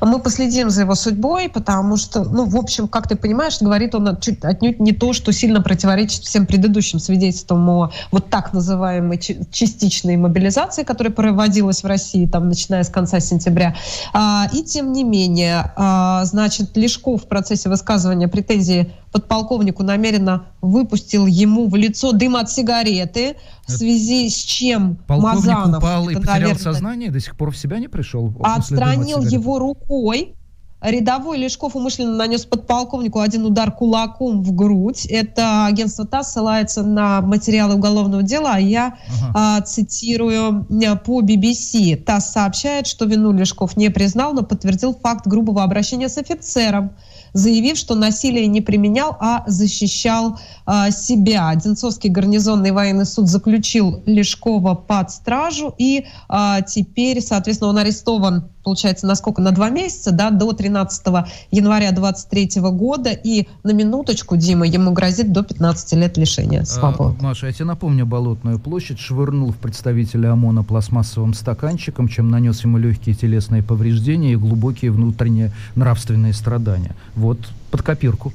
мы 0.00 0.18
последим 0.18 0.70
за 0.70 0.82
его 0.82 0.94
судьбой, 0.94 1.48
потому 1.48 1.96
что, 1.96 2.24
ну, 2.24 2.46
в 2.46 2.56
общем, 2.56 2.88
как 2.88 3.08
ты 3.08 3.16
понимаешь, 3.16 3.60
говорит 3.60 3.94
он 3.94 4.08
отнюдь 4.08 4.80
не 4.80 4.92
то, 4.92 5.12
что 5.12 5.32
сильно 5.32 5.60
противоречит 5.60 6.24
всем 6.24 6.46
предыдущим 6.46 6.98
свидетельствам 6.98 7.68
о 7.68 7.90
вот 8.10 8.30
так 8.30 8.52
называемой 8.52 9.18
частичной 9.18 10.16
мобилизации, 10.16 10.84
которая 10.84 11.12
проводилась 11.12 11.82
в 11.82 11.86
России, 11.86 12.26
там, 12.26 12.48
начиная 12.48 12.82
с 12.82 12.88
конца 12.88 13.20
сентября. 13.20 13.76
А, 14.12 14.48
и 14.52 14.62
тем 14.62 14.92
не 14.92 15.04
менее, 15.04 15.72
а, 15.76 16.24
значит, 16.24 16.76
Лешков 16.76 17.24
в 17.24 17.28
процессе 17.28 17.68
высказывания 17.68 18.28
претензий 18.28 18.92
подполковнику 19.12 19.82
намеренно 19.82 20.46
выпустил 20.60 21.26
ему 21.26 21.68
в 21.68 21.76
лицо 21.76 22.12
дым 22.12 22.36
от 22.36 22.50
сигареты, 22.50 23.36
в 23.66 23.72
связи 23.72 24.28
с 24.28 24.34
чем 24.34 24.96
Полковник 25.06 25.46
Мазанов... 25.46 25.78
упал 25.78 26.08
и 26.08 26.14
потерял 26.14 26.34
наверное, 26.34 26.62
сознание, 26.62 27.10
до 27.10 27.20
сих 27.20 27.36
пор 27.36 27.50
в 27.50 27.56
себя 27.56 27.78
не 27.78 27.88
пришел? 27.88 28.32
Отстранил 28.42 29.22
его 29.22 29.58
рукой, 29.58 30.34
Рядовой 30.80 31.38
Лешков 31.38 31.74
умышленно 31.74 32.14
нанес 32.14 32.44
подполковнику 32.44 33.18
один 33.18 33.44
удар 33.44 33.72
кулаком 33.72 34.42
в 34.42 34.54
грудь. 34.54 35.06
Это 35.06 35.66
агентство 35.66 36.06
ТАСС 36.06 36.32
ссылается 36.32 36.84
на 36.84 37.20
материалы 37.20 37.74
уголовного 37.74 38.22
дела, 38.22 38.52
а 38.54 38.60
я 38.60 38.96
ага. 39.08 39.32
а, 39.34 39.60
цитирую 39.62 40.66
по 41.04 41.20
BBC. 41.20 41.96
ТАСС 41.96 42.30
сообщает, 42.30 42.86
что 42.86 43.06
вину 43.06 43.32
Лешков 43.32 43.76
не 43.76 43.88
признал, 43.88 44.34
но 44.34 44.44
подтвердил 44.44 44.94
факт 44.94 45.26
грубого 45.26 45.64
обращения 45.64 46.08
с 46.08 46.16
офицером 46.16 46.92
заявив, 47.32 47.76
что 47.76 47.94
насилие 47.94 48.46
не 48.46 48.60
применял, 48.60 49.16
а 49.20 49.44
защищал 49.46 50.38
а, 50.66 50.90
себя. 50.90 51.48
Одинцовский 51.48 52.10
гарнизонный 52.10 52.72
военный 52.72 53.06
суд 53.06 53.28
заключил 53.28 54.02
Лешкова 54.06 54.74
под 54.74 55.10
стражу, 55.10 55.74
и 55.78 56.06
а, 56.28 56.62
теперь, 56.62 57.20
соответственно, 57.20 57.70
он 57.70 57.78
арестован 57.78 58.50
получается, 58.68 59.06
насколько? 59.06 59.40
На 59.40 59.52
два 59.52 59.70
месяца, 59.70 60.12
да, 60.12 60.28
до 60.30 60.52
13 60.52 61.06
января 61.50 61.90
23 61.90 62.60
года. 62.60 63.10
И 63.10 63.48
на 63.64 63.70
минуточку, 63.70 64.36
Дима, 64.36 64.66
ему 64.66 64.92
грозит 64.92 65.32
до 65.32 65.42
15 65.42 65.94
лет 65.94 66.18
лишения 66.18 66.64
свободы. 66.64 67.16
А, 67.20 67.22
Маша, 67.22 67.46
я 67.46 67.52
тебе 67.54 67.64
напомню 67.64 68.04
Болотную 68.04 68.58
площадь. 68.58 68.98
Швырнул 68.98 69.52
в 69.52 69.56
представителя 69.56 70.32
ОМОНа 70.32 70.64
пластмассовым 70.64 71.32
стаканчиком, 71.32 72.08
чем 72.08 72.30
нанес 72.30 72.62
ему 72.62 72.76
легкие 72.76 73.14
телесные 73.14 73.62
повреждения 73.62 74.32
и 74.32 74.36
глубокие 74.36 74.90
внутренние 74.90 75.50
нравственные 75.74 76.34
страдания. 76.34 76.94
Вот 77.14 77.38
под 77.70 77.80
копирку. 77.80 78.34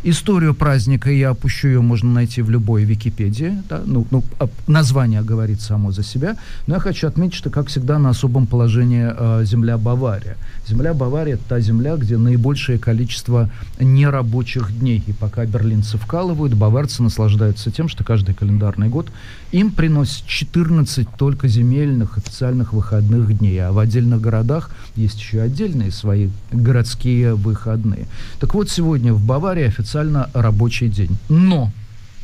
Историю 0.03 0.53
праздника 0.53 1.09
я 1.09 1.29
опущу, 1.29 1.69
ее 1.69 1.81
можно 1.81 2.11
найти 2.11 2.41
в 2.41 2.49
любой 2.49 2.83
Википедии, 2.83 3.57
да? 3.69 3.81
ну, 3.85 4.05
ну, 4.11 4.21
название 4.67 5.21
говорит 5.21 5.61
само 5.61 5.91
за 5.91 6.03
себя, 6.03 6.35
но 6.67 6.73
я 6.73 6.81
хочу 6.81 7.07
отметить, 7.07 7.35
что, 7.35 7.49
как 7.49 7.67
всегда, 7.67 7.97
на 7.97 8.09
особом 8.09 8.45
положении 8.45 9.09
э, 9.09 9.45
земля 9.45 9.77
Бавария. 9.77 10.35
Земля 10.67 10.93
Бавария– 10.93 11.33
это 11.35 11.43
та 11.47 11.61
земля, 11.61 11.95
где 11.95 12.17
наибольшее 12.17 12.77
количество 12.77 13.49
нерабочих 13.79 14.77
дней. 14.77 15.01
И 15.07 15.13
пока 15.13 15.45
берлинцы 15.45 15.97
вкалывают, 15.97 16.40
баварцы 16.49 17.03
наслаждаются 17.03 17.71
тем, 17.71 17.87
что 17.87 18.03
каждый 18.03 18.35
календарный 18.35 18.89
год 18.89 19.11
им 19.51 19.71
приносит 19.71 20.25
14 20.25 21.07
только 21.17 21.47
земельных 21.47 22.17
официальных 22.17 22.73
выходных 22.73 23.37
дней. 23.37 23.59
А 23.59 23.71
в 23.71 23.79
отдельных 23.79 24.21
городах 24.21 24.71
есть 24.95 25.19
еще 25.19 25.41
отдельные 25.41 25.91
свои 25.91 26.29
городские 26.51 27.35
выходные. 27.35 28.07
Так 28.39 28.53
вот, 28.53 28.69
сегодня 28.69 29.13
в 29.13 29.23
Баварии 29.23 29.65
официально 29.65 30.29
рабочий 30.33 30.89
день. 30.89 31.17
Но 31.29 31.71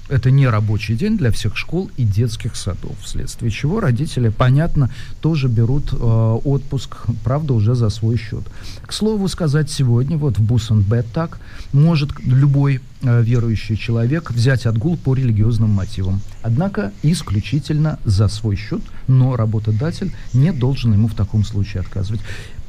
это 0.10 0.32
не 0.32 0.48
рабочий 0.48 0.96
день 0.96 1.18
для 1.18 1.32
всех 1.32 1.58
школ 1.58 1.90
и 1.98 2.04
детских 2.04 2.56
садов, 2.56 2.96
вследствие 3.02 3.52
чего 3.52 3.80
родители, 3.80 4.30
понятно, 4.30 4.90
тоже 5.22 5.48
берут 5.48 5.92
э, 5.92 5.96
отпуск, 5.96 6.98
правда, 7.24 7.54
уже 7.54 7.76
за 7.76 7.90
свой 7.90 8.18
счет. 8.18 8.44
К 8.86 8.94
слову 8.94 9.28
сказать, 9.28 9.70
сегодня 9.70 10.18
вот 10.18 10.38
в 10.38 10.42
Бусенбет 10.42 11.08
так 11.14 11.40
может 11.74 12.12
любой 12.20 12.82
э, 13.02 13.22
верующий 13.22 13.76
человек 13.76 14.32
взять 14.32 14.66
отгул 14.66 14.98
по 14.98 15.14
религиозным 15.14 15.70
мотивам. 15.70 16.22
Однако 16.42 16.92
исключительно 17.04 18.00
за 18.06 18.28
свой 18.28 18.56
счет, 18.56 18.82
но 19.08 19.36
работодатель 19.36 20.14
не 20.34 20.52
должен 20.52 20.94
ему 20.94 21.08
в 21.08 21.16
таком 21.16 21.44
случае 21.44 21.82
отказывать. 21.82 22.22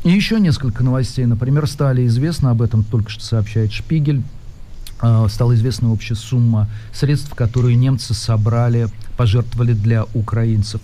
И 0.05 0.11
еще 0.11 0.38
несколько 0.38 0.85
новостей. 0.85 1.27
Например, 1.27 1.66
стали 1.66 2.07
известно, 2.07 2.51
об 2.51 2.62
этом 2.62 2.85
только 2.85 3.11
что 3.11 3.24
сообщает 3.24 3.72
Шпигель, 3.72 4.22
стала 5.28 5.54
известна 5.54 5.92
общая 5.92 6.14
сумма 6.14 6.68
средств, 6.92 7.34
которые 7.34 7.76
немцы 7.76 8.14
собрали, 8.14 8.88
пожертвовали 9.16 9.72
для 9.72 10.04
украинцев 10.14 10.80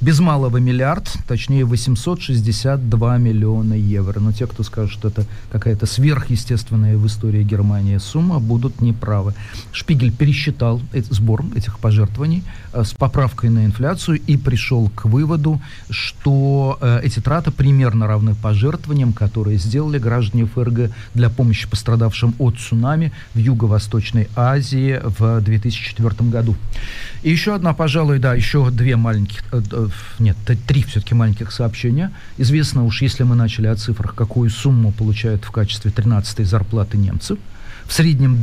без 0.00 0.20
малого 0.20 0.58
миллиард, 0.58 1.10
точнее 1.26 1.64
862 1.64 3.18
миллиона 3.18 3.74
евро. 3.74 4.20
Но 4.20 4.32
те, 4.32 4.46
кто 4.46 4.62
скажет, 4.62 4.92
что 4.92 5.08
это 5.08 5.24
какая-то 5.50 5.86
сверхъестественная 5.86 6.96
в 6.96 7.06
истории 7.06 7.42
Германии 7.42 7.98
сумма, 7.98 8.38
будут 8.38 8.80
неправы. 8.80 9.34
Шпигель 9.72 10.12
пересчитал 10.12 10.80
сбор 11.10 11.44
этих 11.54 11.78
пожертвований 11.78 12.44
э, 12.72 12.84
с 12.84 12.92
поправкой 12.92 13.50
на 13.50 13.64
инфляцию 13.64 14.20
и 14.26 14.36
пришел 14.36 14.90
к 14.94 15.06
выводу, 15.06 15.60
что 15.88 16.78
э, 16.80 17.00
эти 17.02 17.20
траты 17.20 17.50
примерно 17.50 18.06
равны 18.06 18.34
пожертвованиям, 18.34 19.12
которые 19.12 19.58
сделали 19.58 19.98
граждане 19.98 20.44
ФРГ 20.46 20.90
для 21.14 21.30
помощи 21.30 21.68
пострадавшим 21.68 22.34
от 22.38 22.58
цунами 22.58 23.12
в 23.34 23.38
Юго-Восточной 23.38 24.28
Азии 24.36 25.00
в 25.02 25.40
2004 25.40 26.30
году. 26.30 26.54
И 27.22 27.30
еще 27.30 27.54
одна, 27.54 27.72
пожалуй, 27.74 28.18
да, 28.18 28.34
еще 28.34 28.70
две 28.70 28.96
маленьких 28.96 29.42
э, 29.52 29.60
нет, 30.18 30.36
три 30.66 30.82
все-таки 30.82 31.14
маленьких 31.14 31.52
сообщения. 31.52 32.12
Известно 32.38 32.84
уж, 32.84 33.02
если 33.02 33.22
мы 33.24 33.34
начали 33.34 33.66
о 33.66 33.76
цифрах, 33.76 34.14
какую 34.14 34.50
сумму 34.50 34.92
получают 34.92 35.44
в 35.44 35.50
качестве 35.50 35.90
13-й 35.90 36.44
зарплаты 36.44 36.98
немцы. 36.98 37.36
В 37.84 37.92
среднем 37.92 38.42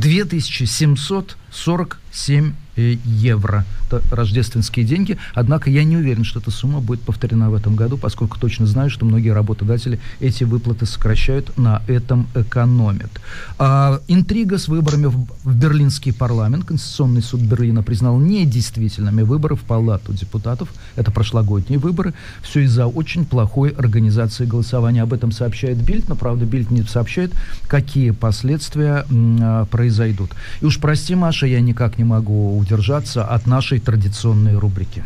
2747 1.54 2.54
евро. 2.76 3.64
Это 3.86 4.02
рождественские 4.14 4.84
деньги. 4.84 5.18
Однако 5.34 5.70
я 5.70 5.84
не 5.84 5.96
уверен, 5.96 6.24
что 6.24 6.40
эта 6.40 6.50
сумма 6.50 6.80
будет 6.80 7.00
повторена 7.00 7.50
в 7.50 7.54
этом 7.54 7.76
году, 7.76 7.96
поскольку 7.96 8.38
точно 8.38 8.66
знаю, 8.66 8.90
что 8.90 9.04
многие 9.04 9.30
работодатели 9.30 10.00
эти 10.20 10.44
выплаты 10.44 10.86
сокращают, 10.86 11.56
на 11.56 11.82
этом 11.86 12.26
экономят. 12.34 13.10
А, 13.58 14.00
интрига 14.08 14.58
с 14.58 14.68
выборами 14.68 15.06
в, 15.06 15.26
в 15.44 15.54
Берлинский 15.56 16.12
парламент. 16.12 16.64
Конституционный 16.64 17.22
суд 17.22 17.40
Берлина 17.40 17.82
признал 17.82 18.18
недействительными 18.18 19.22
выборы 19.22 19.54
в 19.54 19.62
палату 19.62 20.12
депутатов. 20.12 20.68
Это 20.96 21.10
прошлогодние 21.10 21.78
выборы. 21.78 22.14
Все 22.42 22.60
из-за 22.60 22.86
очень 22.86 23.24
плохой 23.24 23.70
организации 23.70 24.46
голосования. 24.46 25.02
Об 25.02 25.12
этом 25.12 25.32
сообщает 25.32 25.78
Бильд, 25.78 26.08
но, 26.08 26.16
правда, 26.16 26.44
Бильд 26.44 26.70
не 26.70 26.82
сообщает, 26.82 27.32
какие 27.68 28.10
последствия 28.10 29.04
м, 29.10 29.66
произойдут. 29.66 30.30
И 30.60 30.64
уж 30.64 30.78
прости, 30.80 31.14
Маша, 31.14 31.43
я 31.44 31.60
никак 31.60 31.98
не 31.98 32.04
могу 32.04 32.56
удержаться 32.58 33.24
от 33.24 33.46
нашей 33.46 33.78
традиционной 33.80 34.56
рубрики. 34.56 35.04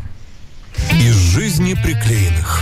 Из 0.91 1.15
жизни 1.15 1.73
приклеенных. 1.73 2.61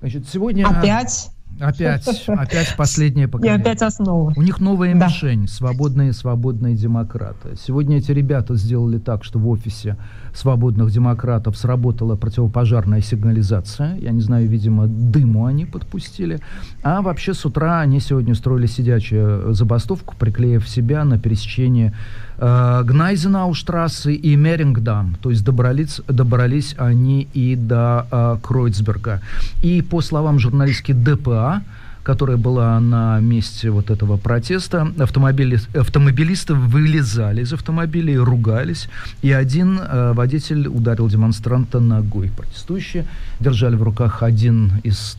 Значит, 0.00 0.28
сегодня... 0.28 0.66
Опять? 0.66 1.30
Опять, 1.60 2.24
опять 2.26 2.74
последнее 2.76 3.28
поколение. 3.28 3.58
И 3.58 3.60
опять 3.60 3.82
основа. 3.82 4.32
У 4.36 4.42
них 4.42 4.60
новая 4.60 4.94
да. 4.94 5.06
мишень, 5.06 5.46
свободные, 5.46 6.12
свободные 6.12 6.74
демократы. 6.74 7.56
Сегодня 7.56 7.98
эти 7.98 8.12
ребята 8.12 8.56
сделали 8.56 8.98
так, 8.98 9.24
что 9.24 9.38
в 9.38 9.48
офисе 9.48 9.96
свободных 10.34 10.90
демократов 10.90 11.56
сработала 11.56 12.16
противопожарная 12.16 13.00
сигнализация. 13.00 13.96
Я 13.96 14.10
не 14.10 14.20
знаю, 14.20 14.48
видимо, 14.48 14.86
дыму 14.86 15.46
они 15.46 15.66
подпустили. 15.66 16.40
А 16.82 17.02
вообще 17.02 17.34
с 17.34 17.44
утра 17.44 17.80
они 17.80 18.00
сегодня 18.00 18.32
устроили 18.32 18.66
сидячую 18.66 19.52
забастовку, 19.52 20.14
приклеив 20.18 20.68
себя 20.68 21.04
на 21.04 21.18
пересечении 21.18 21.92
э, 22.40 22.82
Гнайзенауштрассы 22.84 24.14
и 24.14 24.36
Мерингдам. 24.36 25.16
То 25.22 25.30
есть 25.30 25.44
добрались, 25.44 26.00
добрались 26.08 26.74
они 26.78 27.28
и 27.34 27.56
до 27.56 28.06
э, 28.10 28.36
Кройцберга. 28.42 29.20
И 29.62 29.82
по 29.82 30.00
словам 30.00 30.38
журналистки 30.38 30.92
ДПА, 30.92 31.62
которая 32.02 32.36
была 32.36 32.80
на 32.80 33.20
месте 33.20 33.70
вот 33.70 33.90
этого 33.90 34.16
протеста. 34.16 34.92
Автомобили, 34.98 35.58
автомобилисты 35.74 36.54
вылезали 36.54 37.42
из 37.42 37.52
автомобилей, 37.52 38.16
ругались, 38.18 38.88
и 39.22 39.32
один 39.32 39.78
э, 39.78 40.12
водитель 40.14 40.66
ударил 40.66 41.08
демонстранта 41.08 41.78
ногой. 41.80 42.30
Протестующие 42.36 43.06
держали 43.38 43.76
в 43.76 43.82
руках 43.82 44.22
один 44.22 44.72
из 44.82 45.16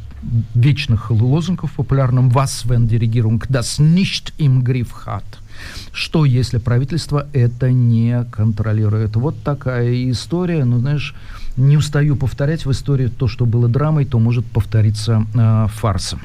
вечных 0.54 1.12
лозунгов 1.12 1.72
в 1.72 1.76
популярном 1.76 2.30
«Was, 2.30 2.68
wenn 2.68 2.88
die 2.88 2.98
Regierung 2.98 3.44
das 3.50 3.80
nicht 3.80 4.34
im 4.38 4.64
Griff 4.64 5.06
hat?» 5.06 5.41
Что, 5.92 6.26
если 6.26 6.58
правительство 6.58 7.28
это 7.34 7.72
не 7.72 8.24
контролирует? 8.32 9.16
Вот 9.16 9.44
такая 9.44 10.10
история. 10.10 10.64
Ну, 10.66 10.80
знаешь, 10.80 11.16
не 11.58 11.78
устаю 11.78 12.16
повторять 12.16 12.66
в 12.66 12.72
истории 12.72 13.08
то, 13.08 13.28
что 13.28 13.46
было 13.46 13.68
драмой, 13.68 14.06
то 14.06 14.20
может 14.20 14.46
повториться 14.46 15.26
э, 15.34 15.68
фарсом. 15.70 16.22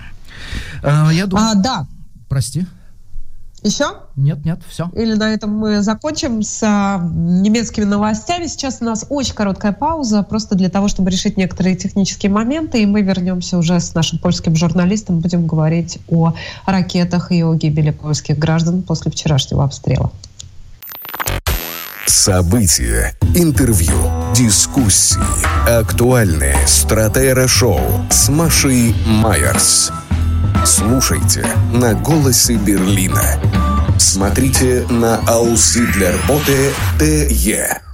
Э, 0.82 1.08
я 1.12 1.26
думаю... 1.26 1.50
А, 1.50 1.54
да. 1.54 1.86
Прости. 2.28 2.66
Еще? 3.62 3.86
Нет, 4.16 4.44
нет, 4.44 4.60
все. 4.68 4.90
Или 4.94 5.14
на 5.14 5.32
этом 5.32 5.50
мы 5.50 5.82
закончим 5.82 6.42
с 6.42 6.62
а, 6.62 6.98
немецкими 6.98 7.84
новостями. 7.84 8.46
Сейчас 8.46 8.78
у 8.80 8.84
нас 8.84 9.06
очень 9.08 9.34
короткая 9.34 9.72
пауза, 9.72 10.22
просто 10.22 10.54
для 10.54 10.68
того, 10.68 10.88
чтобы 10.88 11.10
решить 11.10 11.36
некоторые 11.36 11.74
технические 11.74 12.30
моменты, 12.30 12.82
и 12.82 12.86
мы 12.86 13.02
вернемся 13.02 13.58
уже 13.58 13.80
с 13.80 13.94
нашим 13.94 14.18
польским 14.18 14.54
журналистом, 14.54 15.20
будем 15.20 15.46
говорить 15.46 15.98
о 16.08 16.34
ракетах 16.64 17.32
и 17.32 17.42
о 17.42 17.54
гибели 17.54 17.90
польских 17.90 18.38
граждан 18.38 18.82
после 18.82 19.10
вчерашнего 19.10 19.64
обстрела. 19.64 20.12
События, 22.06 23.14
интервью, 23.34 24.10
дискуссии, 24.34 25.18
актуальные 25.68 26.56
стратера-шоу 26.66 27.80
с 28.10 28.28
Машей 28.28 28.94
Майерс. 29.06 29.92
Слушайте 30.66 31.46
на 31.72 31.94
«Голосе 31.94 32.56
Берлина». 32.56 33.40
Смотрите 33.98 34.84
на 34.90 35.20
«Аусы 35.28 35.86
для 35.92 36.10
работы 36.10 36.72
ТЕ». 36.98 37.85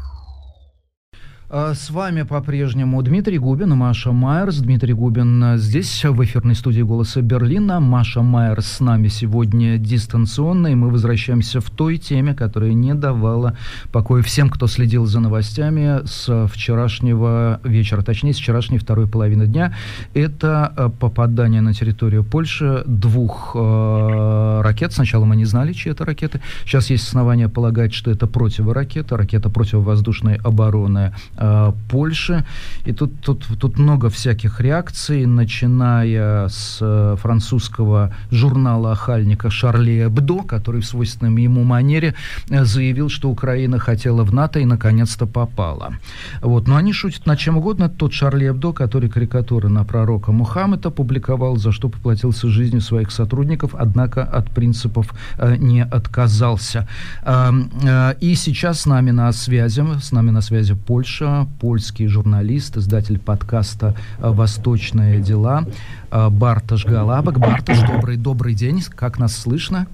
А, 1.54 1.74
с 1.74 1.90
вами 1.90 2.22
по-прежнему 2.22 3.02
Дмитрий 3.02 3.36
Губин 3.36 3.74
и 3.74 3.76
Маша 3.76 4.10
Майерс. 4.10 4.56
Дмитрий 4.56 4.94
Губин 4.94 5.58
здесь, 5.58 6.02
в 6.02 6.24
эфирной 6.24 6.54
студии 6.54 6.80
«Голоса 6.80 7.20
Берлина». 7.20 7.78
Маша 7.78 8.22
Майерс 8.22 8.66
с 8.66 8.80
нами 8.80 9.08
сегодня 9.08 9.76
дистанционно, 9.76 10.68
и 10.68 10.74
мы 10.74 10.88
возвращаемся 10.88 11.60
в 11.60 11.68
той 11.68 11.98
теме, 11.98 12.32
которая 12.32 12.72
не 12.72 12.94
давала 12.94 13.54
покоя 13.92 14.22
всем, 14.22 14.48
кто 14.48 14.66
следил 14.66 15.04
за 15.04 15.20
новостями 15.20 16.00
с 16.06 16.46
вчерашнего 16.46 17.60
вечера, 17.64 18.00
точнее, 18.00 18.32
с 18.32 18.38
вчерашней 18.38 18.78
второй 18.78 19.06
половины 19.06 19.46
дня. 19.46 19.74
Это 20.14 20.72
а, 20.74 20.88
попадание 20.88 21.60
на 21.60 21.74
территорию 21.74 22.24
Польши 22.24 22.82
двух 22.86 23.54
э, 23.54 24.60
ракет. 24.62 24.94
Сначала 24.94 25.26
мы 25.26 25.36
не 25.36 25.44
знали, 25.44 25.74
чьи 25.74 25.92
это 25.92 26.06
ракеты. 26.06 26.40
Сейчас 26.64 26.88
есть 26.88 27.06
основания 27.06 27.50
полагать, 27.50 27.92
что 27.92 28.10
это 28.10 28.26
противоракета, 28.26 29.18
ракета 29.18 29.50
противовоздушной 29.50 30.36
обороны 30.36 31.12
э, 31.42 31.72
Польши. 31.88 32.44
И 32.86 32.92
тут, 32.92 33.20
тут, 33.20 33.46
тут 33.58 33.78
много 33.78 34.08
всяких 34.08 34.60
реакций, 34.60 35.26
начиная 35.26 36.48
с 36.48 36.78
э, 36.80 37.16
французского 37.20 38.14
журнала 38.30 38.92
охальника 38.92 39.50
Шарли 39.50 40.06
Эбдо, 40.06 40.42
который 40.42 40.80
в 40.80 40.86
свойственном 40.86 41.36
ему 41.36 41.64
манере 41.64 42.14
э, 42.48 42.64
заявил, 42.64 43.08
что 43.08 43.30
Украина 43.30 43.78
хотела 43.78 44.24
в 44.24 44.32
НАТО 44.32 44.60
и 44.60 44.64
наконец-то 44.64 45.26
попала. 45.26 45.94
Вот. 46.40 46.68
Но 46.68 46.76
они 46.76 46.92
шутят 46.92 47.26
над 47.26 47.38
чем 47.38 47.56
угодно. 47.58 47.88
Тот 47.88 48.12
Шарли 48.12 48.48
Эбдо, 48.48 48.72
который 48.72 49.08
карикатуры 49.08 49.68
на 49.68 49.84
пророка 49.84 50.32
Мухаммеда 50.32 50.90
публиковал, 50.90 51.56
за 51.56 51.72
что 51.72 51.88
поплатился 51.88 52.48
жизнью 52.48 52.80
своих 52.80 53.10
сотрудников, 53.10 53.74
однако 53.74 54.22
от 54.22 54.50
принципов 54.50 55.12
э, 55.38 55.56
не 55.56 55.84
отказался. 55.84 56.86
Э, 57.22 57.50
э, 57.82 58.14
и 58.20 58.34
сейчас 58.34 58.80
с 58.80 58.86
нами 58.86 59.10
на 59.10 59.32
связи, 59.32 59.82
с 60.00 60.12
нами 60.12 60.30
на 60.30 60.40
связи 60.40 60.74
Польша, 60.74 61.31
польский 61.60 62.06
журналист, 62.06 62.76
издатель 62.76 63.18
подкаста 63.18 63.94
«Восточные 64.18 65.20
дела» 65.20 65.64
Барташ 66.10 66.84
Галабок. 66.84 67.38
Барташ, 67.38 67.80
добрый, 67.80 68.16
добрый 68.16 68.54
день, 68.54 68.82
как 68.94 69.18
нас 69.18 69.36
слышно? 69.36 69.86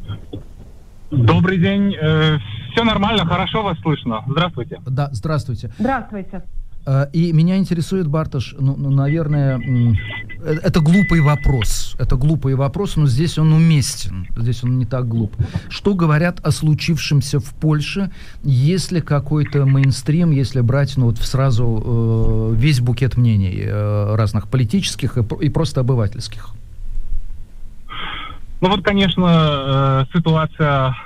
Добрый 1.10 1.58
день, 1.58 1.94
э, 1.94 2.38
все 2.72 2.84
нормально, 2.84 3.24
хорошо 3.24 3.62
вас 3.62 3.78
слышно. 3.80 4.22
Здравствуйте. 4.26 4.78
Да, 4.86 5.08
здравствуйте. 5.12 5.70
Здравствуйте. 5.78 6.42
Э, 6.86 7.06
и 7.12 7.32
меня 7.32 7.56
интересует, 7.56 8.06
Барташ, 8.06 8.54
ну, 8.58 8.74
ну, 8.76 8.90
наверное, 8.90 9.58
э, 9.58 10.54
это 10.62 10.80
глупый 10.80 11.20
вопрос. 11.20 11.96
Это 11.98 12.16
глупый 12.16 12.54
вопрос, 12.54 12.96
но 12.96 13.06
здесь 13.06 13.38
он 13.38 13.52
уместен. 13.52 14.26
Здесь 14.36 14.64
он 14.64 14.78
не 14.78 14.86
так 14.86 15.06
глуп. 15.08 15.34
Что 15.68 15.94
говорят 15.94 16.40
о 16.40 16.50
случившемся 16.50 17.40
в 17.40 17.54
Польше? 17.54 18.10
Есть 18.42 18.92
ли 18.92 19.00
какой-то 19.00 19.66
мейнстрим, 19.66 20.30
если 20.30 20.60
брать 20.60 20.96
ну, 20.96 21.06
вот 21.06 21.18
сразу 21.18 22.52
э, 22.54 22.54
весь 22.56 22.80
букет 22.80 23.16
мнений 23.16 23.64
э, 23.64 24.14
разных 24.16 24.48
политических 24.48 25.18
и, 25.18 25.24
и 25.44 25.48
просто 25.50 25.80
обывательских? 25.80 26.50
Ну 28.60 28.70
вот, 28.70 28.82
конечно, 28.82 30.06
э, 30.10 30.16
ситуация 30.16 30.96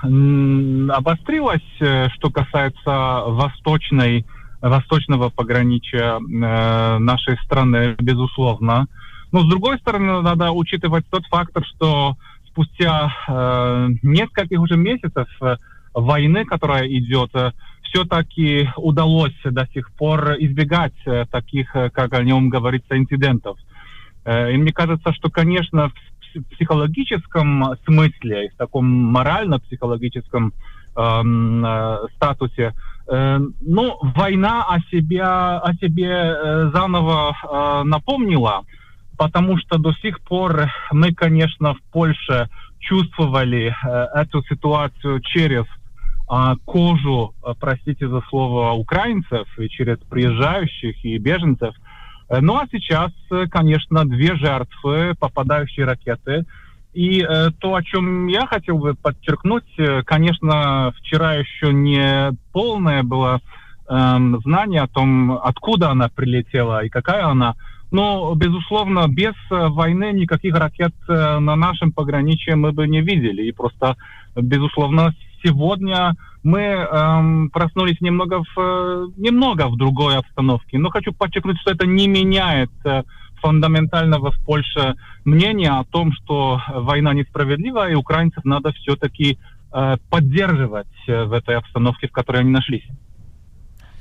обострилась, 0.96 1.62
что 1.76 2.30
касается 2.30 3.24
восточной 3.26 4.24
восточного 4.62 5.28
пограничия 5.28 6.18
э, 6.18 6.98
нашей 6.98 7.36
страны, 7.44 7.96
безусловно. 7.98 8.86
Но 9.32 9.40
с 9.40 9.48
другой 9.48 9.78
стороны, 9.78 10.22
надо 10.22 10.52
учитывать 10.52 11.04
тот 11.10 11.26
фактор, 11.26 11.64
что 11.64 12.16
спустя 12.46 13.12
э, 13.28 13.88
нескольких 14.02 14.60
уже 14.60 14.76
месяцев 14.76 15.26
э, 15.40 15.56
войны, 15.94 16.44
которая 16.44 16.86
идет, 16.86 17.30
э, 17.34 17.50
все-таки 17.82 18.68
удалось 18.76 19.36
до 19.44 19.66
сих 19.74 19.90
пор 19.92 20.34
избегать 20.38 20.94
э, 21.06 21.26
таких, 21.30 21.72
как 21.72 22.12
о 22.12 22.22
нем 22.22 22.48
говорится, 22.48 22.96
инцидентов. 22.96 23.58
И 24.24 24.56
мне 24.56 24.72
кажется, 24.72 25.12
что, 25.12 25.30
конечно, 25.30 25.88
в 25.88 26.54
психологическом 26.54 27.74
смысле, 27.84 28.50
в 28.50 28.56
таком 28.56 28.86
морально-психологическом 28.86 30.44
эм, 30.46 30.52
э, 30.96 31.96
статусе, 32.16 32.72
Э, 33.08 33.38
ну, 33.60 33.98
война 34.14 34.64
о 34.64 34.80
себе, 34.90 35.22
о 35.22 35.72
себе 35.80 36.08
э, 36.08 36.70
заново 36.72 37.32
э, 37.32 37.82
напомнила, 37.84 38.62
потому 39.18 39.58
что 39.58 39.78
до 39.78 39.92
сих 39.94 40.20
пор 40.20 40.70
мы, 40.92 41.12
конечно, 41.12 41.74
в 41.74 41.82
Польше 41.92 42.48
чувствовали 42.78 43.74
эту 44.14 44.42
ситуацию 44.42 45.20
через 45.20 45.64
кожу, 46.64 47.34
простите 47.60 48.08
за 48.08 48.22
слово, 48.28 48.72
украинцев 48.72 49.46
и 49.58 49.68
через 49.68 49.98
приезжающих 49.98 51.04
и 51.04 51.18
беженцев. 51.18 51.74
Ну 52.28 52.56
а 52.56 52.66
сейчас, 52.72 53.12
конечно, 53.50 54.04
две 54.04 54.34
жертвы, 54.36 55.14
попадающие 55.20 55.84
ракеты– 55.84 56.44
и 56.92 57.22
э, 57.22 57.50
то, 57.58 57.74
о 57.74 57.82
чем 57.82 58.26
я 58.26 58.46
хотел 58.46 58.78
бы 58.78 58.94
подчеркнуть, 58.94 59.64
э, 59.78 60.02
конечно, 60.02 60.92
вчера 60.98 61.34
еще 61.34 61.72
не 61.72 62.32
полное 62.52 63.02
было 63.02 63.40
э, 63.88 64.18
знание 64.44 64.82
о 64.82 64.88
том, 64.88 65.32
откуда 65.32 65.90
она 65.90 66.08
прилетела 66.08 66.84
и 66.84 66.90
какая 66.90 67.26
она. 67.26 67.54
Но, 67.90 68.34
безусловно, 68.34 69.06
без 69.08 69.34
э, 69.50 69.68
войны 69.68 70.12
никаких 70.12 70.54
ракет 70.54 70.94
э, 71.08 71.38
на 71.38 71.56
нашем 71.56 71.92
пограничье 71.92 72.56
мы 72.56 72.72
бы 72.72 72.86
не 72.86 73.00
видели. 73.00 73.42
И 73.42 73.52
просто, 73.52 73.96
безусловно, 74.34 75.14
сегодня 75.42 76.14
мы 76.42 76.60
эм, 76.60 77.50
проснулись 77.50 78.00
немного 78.00 78.42
в, 78.54 79.12
немного 79.16 79.68
в 79.68 79.76
другой 79.76 80.16
обстановке. 80.16 80.78
Но 80.78 80.90
хочу 80.90 81.12
подчеркнуть, 81.12 81.60
что 81.60 81.70
это 81.70 81.86
не 81.86 82.08
меняет 82.08 82.70
э, 82.84 83.02
фундаментального 83.42 84.30
в 84.30 84.44
Польше 84.44 84.94
мнения 85.24 85.70
о 85.70 85.84
том, 85.84 86.12
что 86.12 86.60
война 86.68 87.14
несправедлива, 87.14 87.90
и 87.90 87.94
украинцев 87.94 88.44
надо 88.44 88.72
все-таки 88.72 89.38
э, 89.72 89.96
поддерживать 90.10 90.86
э, 91.06 91.24
в 91.24 91.32
этой 91.32 91.56
обстановке, 91.56 92.08
в 92.08 92.12
которой 92.12 92.40
они 92.40 92.50
нашлись. 92.50 92.86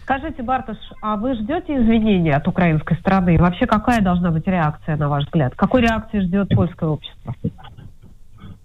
Скажите, 0.01 0.43
Бартуш, 0.43 0.78
а 1.01 1.15
вы 1.15 1.36
ждете 1.36 1.78
извинения 1.78 2.36
от 2.36 2.47
украинской 2.47 2.95
стороны? 2.95 3.36
И 3.36 3.38
вообще 3.38 3.65
какая 3.65 4.01
должна 4.01 4.32
быть 4.32 4.47
реакция, 4.47 4.97
на 4.97 5.07
ваш 5.07 5.26
взгляд? 5.26 5.53
Какой 5.55 5.82
реакции 5.82 6.19
ждет 6.22 6.49
польское 6.49 6.89
общество? 6.89 7.36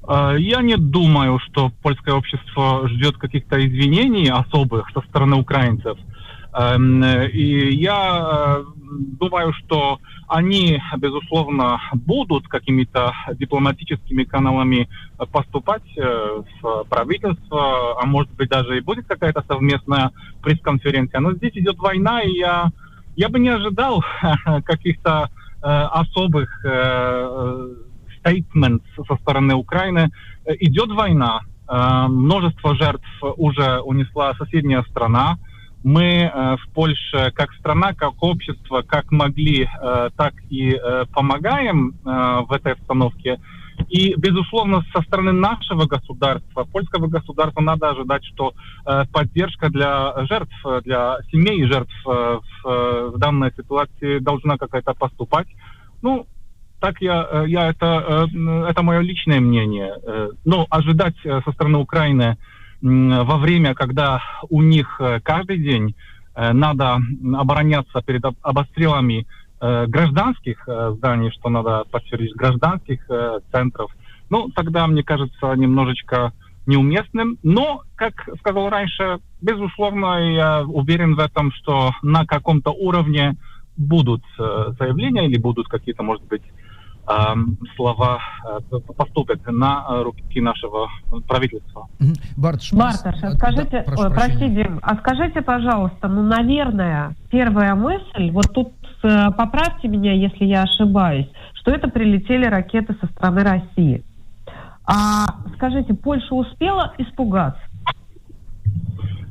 Э, 0.08 0.36
я 0.38 0.62
не 0.62 0.76
думаю, 0.76 1.38
что 1.38 1.70
польское 1.82 2.14
общество 2.14 2.88
ждет 2.88 3.16
каких-то 3.16 3.64
извинений 3.64 4.30
особых 4.30 4.90
со 4.90 5.00
стороны 5.02 5.36
украинцев. 5.36 5.98
Эм, 6.58 7.04
и 7.04 7.74
я 7.74 8.62
думаю, 9.18 9.52
что 9.52 9.98
они, 10.26 10.80
безусловно, 10.96 11.78
будут 11.92 12.48
какими-то 12.48 13.12
дипломатическими 13.34 14.24
каналами 14.24 14.88
поступать 15.32 15.82
э, 15.98 16.42
в 16.62 16.84
правительство, 16.84 18.00
а 18.00 18.06
может 18.06 18.32
быть 18.32 18.48
даже 18.48 18.78
и 18.78 18.80
будет 18.80 19.06
какая-то 19.06 19.44
совместная 19.46 20.12
пресс-конференция. 20.42 21.20
Но 21.20 21.32
здесь 21.34 21.52
идет 21.56 21.76
война, 21.78 22.22
и 22.22 22.32
я, 22.32 22.70
я 23.16 23.28
бы 23.28 23.38
не 23.38 23.50
ожидал 23.50 24.02
каких-то 24.64 25.28
э, 25.62 25.66
особых 25.66 26.64
стейтментов 28.18 28.98
э, 28.98 29.02
со 29.06 29.16
стороны 29.20 29.54
Украины. 29.54 30.10
Идет 30.46 30.90
война, 30.90 31.40
множество 31.68 32.76
жертв 32.76 33.08
уже 33.36 33.80
унесла 33.80 34.34
соседняя 34.34 34.84
страна, 34.84 35.36
мы 35.86 36.02
э, 36.02 36.56
в 36.56 36.68
Польше 36.74 37.30
как 37.32 37.52
страна, 37.52 37.94
как 37.94 38.20
общество, 38.20 38.82
как 38.82 39.12
могли, 39.12 39.68
э, 39.68 40.10
так 40.16 40.34
и 40.50 40.72
э, 40.74 41.04
помогаем 41.14 41.94
э, 42.04 42.40
в 42.48 42.50
этой 42.50 42.72
обстановке. 42.72 43.38
И, 43.88 44.14
безусловно, 44.16 44.82
со 44.92 45.00
стороны 45.02 45.30
нашего 45.30 45.86
государства, 45.86 46.64
польского 46.64 47.06
государства, 47.06 47.60
надо 47.60 47.90
ожидать, 47.90 48.24
что 48.24 48.52
э, 48.84 49.04
поддержка 49.12 49.68
для 49.68 50.26
жертв, 50.26 50.56
для 50.82 51.18
семей 51.30 51.64
жертв 51.66 51.94
э, 52.04 52.10
в, 52.10 52.68
э, 52.68 53.10
в 53.14 53.18
данной 53.18 53.52
ситуации 53.56 54.18
должна 54.18 54.58
какая-то 54.58 54.92
поступать. 54.94 55.46
Ну, 56.02 56.26
так 56.80 57.00
я, 57.00 57.44
я 57.46 57.70
это, 57.70 58.28
это 58.68 58.82
мое 58.82 59.00
личное 59.00 59.40
мнение. 59.40 59.94
Но 60.44 60.66
ожидать 60.68 61.16
со 61.22 61.52
стороны 61.52 61.78
Украины 61.78 62.36
во 62.82 63.36
время, 63.38 63.74
когда 63.74 64.22
у 64.48 64.62
них 64.62 65.00
каждый 65.22 65.58
день 65.58 65.94
надо 66.34 66.98
обороняться 67.34 68.02
перед 68.02 68.24
обстрелами 68.42 69.26
гражданских 69.60 70.68
зданий, 70.96 71.30
что 71.30 71.48
надо 71.48 71.84
подтвердить, 71.90 72.34
гражданских 72.34 73.08
центров, 73.50 73.90
ну, 74.28 74.50
тогда, 74.54 74.86
мне 74.86 75.02
кажется, 75.02 75.54
немножечко 75.54 76.32
неуместным. 76.66 77.38
Но, 77.42 77.82
как 77.94 78.28
сказал 78.40 78.68
раньше, 78.68 79.18
безусловно, 79.40 80.34
я 80.34 80.62
уверен 80.62 81.14
в 81.14 81.20
этом, 81.20 81.52
что 81.52 81.92
на 82.02 82.26
каком-то 82.26 82.70
уровне 82.70 83.36
будут 83.76 84.22
э, 84.38 84.72
заявления 84.78 85.26
или 85.26 85.38
будут 85.38 85.68
какие-то, 85.68 86.02
может 86.02 86.24
быть, 86.24 86.42
э, 86.42 86.65
слова 87.76 88.18
э, 88.70 88.78
поступят 88.96 89.46
на 89.46 90.02
руки 90.02 90.40
нашего 90.40 90.88
правительства. 91.26 91.88
Барташ, 92.36 92.72
Барташ 92.72 93.22
а 93.22 93.30
скажите, 93.32 93.84
да, 93.86 93.94
ой, 93.96 94.10
прости, 94.10 94.48
Дим, 94.48 94.80
а 94.82 94.96
скажите, 94.96 95.42
пожалуйста, 95.42 96.08
ну, 96.08 96.22
наверное, 96.22 97.14
первая 97.30 97.74
мысль, 97.74 98.30
вот 98.30 98.52
тут 98.52 98.72
поправьте 99.02 99.88
меня, 99.88 100.12
если 100.12 100.44
я 100.44 100.62
ошибаюсь, 100.62 101.28
что 101.54 101.70
это 101.70 101.88
прилетели 101.88 102.46
ракеты 102.46 102.96
со 103.00 103.06
стороны 103.06 103.42
России. 103.42 104.04
А 104.84 105.26
скажите, 105.56 105.94
Польша 105.94 106.34
успела 106.34 106.92
испугаться? 106.98 107.60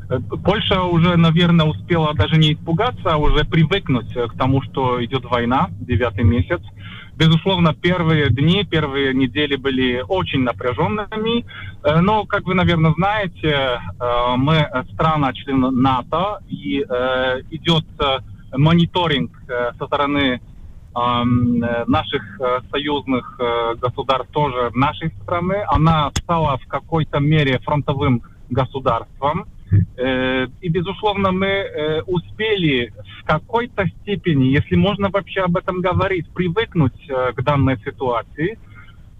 Э, 0.09 0.19
Польша 0.43 0.83
уже, 0.83 1.15
наверное, 1.17 1.65
успела 1.65 2.13
даже 2.13 2.37
не 2.37 2.53
испугаться, 2.53 3.13
а 3.13 3.17
уже 3.17 3.45
привыкнуть 3.45 4.13
к 4.13 4.37
тому, 4.37 4.61
что 4.61 5.03
идет 5.03 5.25
война, 5.25 5.69
девятый 5.79 6.23
месяц. 6.23 6.61
Безусловно, 7.17 7.73
первые 7.73 8.29
дни, 8.29 8.65
первые 8.65 9.13
недели 9.13 9.55
были 9.55 10.03
очень 10.07 10.43
напряженными, 10.43 11.45
э, 11.83 11.99
но, 12.01 12.25
как 12.25 12.43
вы, 12.45 12.55
наверное, 12.55 12.93
знаете, 12.93 13.49
э, 13.49 14.35
мы 14.35 14.67
страна 14.93 15.33
член 15.33 15.61
НАТО, 15.81 16.39
и 16.47 16.79
идет 17.51 17.85
мониторинг 18.51 19.31
со 19.77 19.85
стороны 19.85 20.41
наших 20.95 22.39
э, 22.39 22.61
союзных 22.71 23.37
э, 23.37 23.75
государств 23.75 24.31
тоже 24.31 24.71
нашей 24.73 25.11
страны. 25.21 25.65
Она 25.67 26.09
стала 26.21 26.57
в 26.57 26.65
какой-то 26.67 27.19
мере 27.19 27.59
фронтовым 27.59 28.21
государством. 28.49 29.45
Э, 29.97 30.47
и, 30.61 30.69
безусловно, 30.69 31.31
мы 31.31 32.03
успели 32.07 32.93
в 33.21 33.25
какой-то 33.25 33.85
степени, 34.01 34.45
если 34.45 34.75
можно 34.75 35.09
вообще 35.09 35.41
об 35.41 35.57
этом 35.57 35.81
говорить, 35.81 36.29
привыкнуть 36.29 37.07
к 37.07 37.41
данной 37.41 37.77
ситуации– 37.79 38.57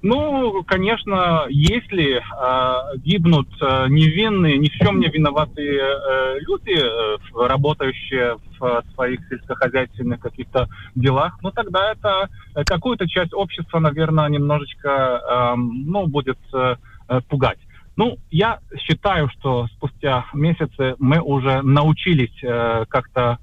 ну, 0.08 0.64
конечно, 0.68 1.48
если 1.50 2.18
э, 2.18 2.98
гибнут 2.98 3.48
э, 3.60 3.88
невинные, 3.89 4.60
ни 4.60 4.68
в 4.68 4.74
чем 4.74 5.00
не 5.00 5.08
виноватые 5.08 5.82
э, 5.82 6.39
люди, 6.41 6.78
э, 6.78 7.18
работающие 7.48 8.38
в 8.60 8.84
своих 8.93 9.20
сельскохозяйственных 9.28 10.20
каких-то 10.20 10.70
делах, 10.93 11.39
ну 11.41 11.50
тогда 11.50 11.91
это 11.91 12.30
э, 12.54 12.64
какую-то 12.66 13.08
часть 13.08 13.34
общества, 13.34 13.80
наверное, 13.80 14.30
немножечко, 14.30 14.89
э, 14.89 15.56
ну, 15.56 16.06
будет 16.06 16.38
э, 16.54 16.76
э, 17.10 17.22
пугать. 17.28 17.58
Ну, 17.96 18.18
я 18.30 18.60
считаю, 18.78 19.30
что 19.30 19.68
спустя 19.68 20.26
месяцы 20.34 20.96
мы 21.00 21.20
уже 21.22 21.62
научились 21.62 22.38
э, 22.43 22.86
как-то 22.89 23.39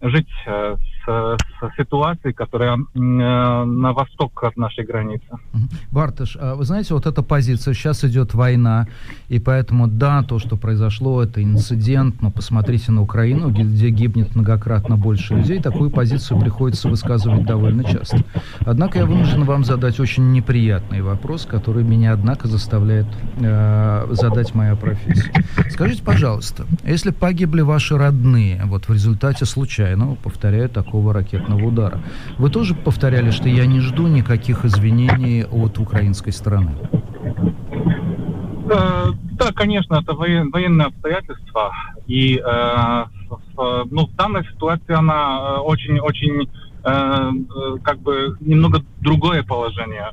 жить 0.00 0.28
э, 0.46 0.76
с, 0.76 0.89
с 1.06 1.36
ситуацией, 1.76 2.32
которая 2.32 2.76
э, 2.76 2.78
на 2.98 3.92
восток 3.92 4.42
от 4.44 4.56
нашей 4.56 4.84
границы. 4.84 5.26
Бартыш, 5.90 6.36
а 6.40 6.54
вы 6.54 6.64
знаете, 6.64 6.94
вот 6.94 7.06
эта 7.06 7.22
позиция, 7.22 7.74
сейчас 7.74 8.04
идет 8.04 8.34
война, 8.34 8.86
и 9.28 9.38
поэтому, 9.38 9.88
да, 9.88 10.22
то, 10.22 10.38
что 10.38 10.56
произошло, 10.56 11.22
это 11.22 11.42
инцидент, 11.42 12.22
но 12.22 12.30
посмотрите 12.30 12.92
на 12.92 13.02
Украину, 13.02 13.50
где 13.50 13.90
гибнет 13.90 14.34
многократно 14.34 14.96
больше 14.96 15.34
людей, 15.34 15.60
такую 15.60 15.90
позицию 15.90 16.40
приходится 16.40 16.88
высказывать 16.88 17.44
довольно 17.44 17.84
часто. 17.84 18.18
Однако 18.60 18.98
я 18.98 19.06
вынужден 19.06 19.44
вам 19.44 19.64
задать 19.64 20.00
очень 20.00 20.32
неприятный 20.32 21.02
вопрос, 21.02 21.46
который 21.46 21.84
меня, 21.84 22.12
однако, 22.12 22.48
заставляет 22.48 23.06
э, 23.38 24.06
задать 24.10 24.54
моя 24.54 24.76
профессия. 24.76 25.32
Скажите, 25.70 26.02
пожалуйста, 26.02 26.64
если 26.84 27.10
погибли 27.10 27.60
ваши 27.62 27.96
родные, 27.96 28.62
вот 28.64 28.88
в 28.88 28.92
результате 28.92 29.44
случайного, 29.44 30.14
повторяю, 30.14 30.68
такого 30.68 30.89
такого 30.90 31.12
ракетного 31.12 31.64
удара. 31.64 32.00
Вы 32.38 32.50
тоже 32.50 32.74
повторяли, 32.74 33.30
что 33.30 33.48
я 33.48 33.66
не 33.66 33.80
жду 33.80 34.08
никаких 34.08 34.64
извинений 34.64 35.44
от 35.44 35.78
украинской 35.78 36.32
стороны? 36.32 36.72
Э, 38.70 39.12
да, 39.38 39.52
конечно, 39.54 39.94
это 39.94 40.14
военные 40.14 40.86
обстоятельства. 40.86 41.70
И 42.08 42.42
э, 42.44 43.04
ну, 43.90 44.06
в 44.06 44.16
данной 44.16 44.44
ситуации 44.44 44.92
она 44.92 45.60
очень-очень 45.62 46.42
э, 46.42 46.90
э, 46.90 47.78
как 47.84 48.00
бы 48.00 48.36
немного 48.40 48.82
другое 49.00 49.44
положение. 49.44 50.10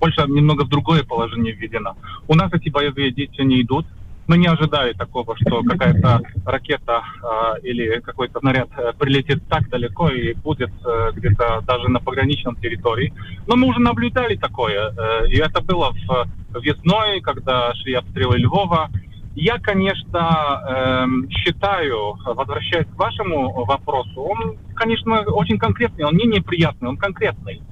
Польша 0.00 0.24
немного 0.26 0.64
в 0.64 0.68
другое 0.68 1.04
положение 1.04 1.52
введена. 1.52 1.94
У 2.28 2.34
нас 2.34 2.50
эти 2.54 2.70
боевые 2.70 3.12
действия 3.12 3.44
не 3.44 3.60
идут 3.60 3.84
мы 4.30 4.38
не 4.38 4.46
ожидали 4.46 4.92
такого, 4.92 5.36
что 5.38 5.62
какая-то 5.64 6.20
ракета 6.46 7.02
э, 7.20 7.60
или 7.64 7.98
какой-то 8.00 8.38
снаряд 8.38 8.68
э, 8.76 8.92
прилетит 8.96 9.42
так 9.48 9.68
далеко 9.70 10.08
и 10.08 10.34
будет 10.34 10.70
э, 10.86 11.10
где-то 11.16 11.62
даже 11.66 11.88
на 11.88 11.98
пограничном 11.98 12.54
территории. 12.54 13.12
Но 13.48 13.56
мы 13.56 13.66
уже 13.66 13.80
наблюдали 13.80 14.36
такое, 14.36 14.92
э, 14.92 15.28
и 15.30 15.38
это 15.38 15.60
было 15.60 15.90
в 15.90 16.28
весной, 16.62 17.20
когда 17.22 17.74
шли 17.74 17.94
обстрелы 17.94 18.38
Львова. 18.38 18.88
Я, 19.34 19.58
конечно, 19.58 20.20
э, 20.20 21.06
считаю, 21.30 22.16
возвращаясь 22.24 22.86
к 22.86 22.96
вашему 22.96 23.64
вопросу, 23.64 24.22
он, 24.22 24.58
конечно, 24.76 25.22
очень 25.22 25.58
конкретный, 25.58 26.04
он 26.04 26.14
не 26.14 26.26
неприятный, 26.26 26.88
он 26.88 26.96
конкретный. 26.96 27.62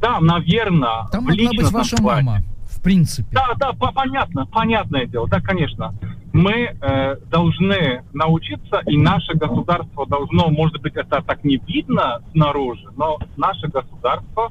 Да, 0.00 0.20
наверное, 0.20 1.06
Там 1.12 1.24
могла 1.24 1.50
быть 1.50 1.70
ваша 1.70 1.96
плане. 1.96 2.24
мама 2.24 2.51
принципе. 2.82 3.28
Да, 3.32 3.48
да, 3.58 3.72
по 3.72 3.92
понятно, 3.92 4.46
понятное 4.46 5.06
дело, 5.06 5.28
да, 5.28 5.40
конечно. 5.40 5.94
Мы 6.32 6.74
э, 6.80 7.16
должны 7.30 8.02
научиться, 8.12 8.82
и 8.86 8.96
наше 8.96 9.34
государство 9.34 10.06
должно, 10.06 10.48
может 10.48 10.80
быть, 10.80 10.94
это 10.94 11.22
так 11.22 11.44
не 11.44 11.58
видно 11.66 12.22
снаружи, 12.32 12.86
но 12.96 13.18
наше 13.36 13.68
государство 13.68 14.50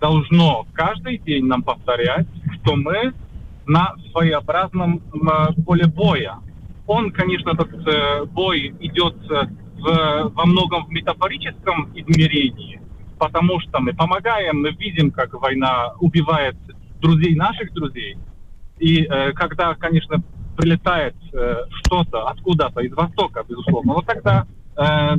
должно 0.00 0.66
каждый 0.72 1.18
день 1.18 1.46
нам 1.46 1.62
повторять, 1.62 2.26
что 2.60 2.74
мы 2.74 3.12
на 3.66 3.94
своеобразном 4.10 4.96
э, 4.98 5.62
поле 5.64 5.86
боя. 5.86 6.38
Он, 6.86 7.12
конечно, 7.12 7.50
этот 7.50 7.86
э, 7.86 8.24
бой 8.24 8.74
идет 8.80 9.16
э, 9.30 9.46
в, 9.78 10.32
во 10.34 10.46
многом 10.46 10.86
в 10.86 10.90
метафорическом 10.90 11.90
измерении, 11.94 12.80
потому 13.18 13.60
что 13.60 13.78
мы 13.80 13.92
помогаем, 13.92 14.62
мы 14.62 14.70
видим, 14.72 15.12
как 15.12 15.34
война 15.34 15.94
убивает 16.00 16.56
друзей 17.00 17.34
наших 17.34 17.72
друзей. 17.72 18.16
И 18.78 19.04
э, 19.04 19.32
когда, 19.32 19.74
конечно, 19.74 20.22
прилетает 20.56 21.14
э, 21.32 21.56
что-то 21.82 22.28
откуда-то 22.28 22.80
из 22.80 22.92
Востока, 22.92 23.44
безусловно, 23.48 23.94
вот 23.94 24.06
тогда 24.06 24.46
э, 24.76 25.16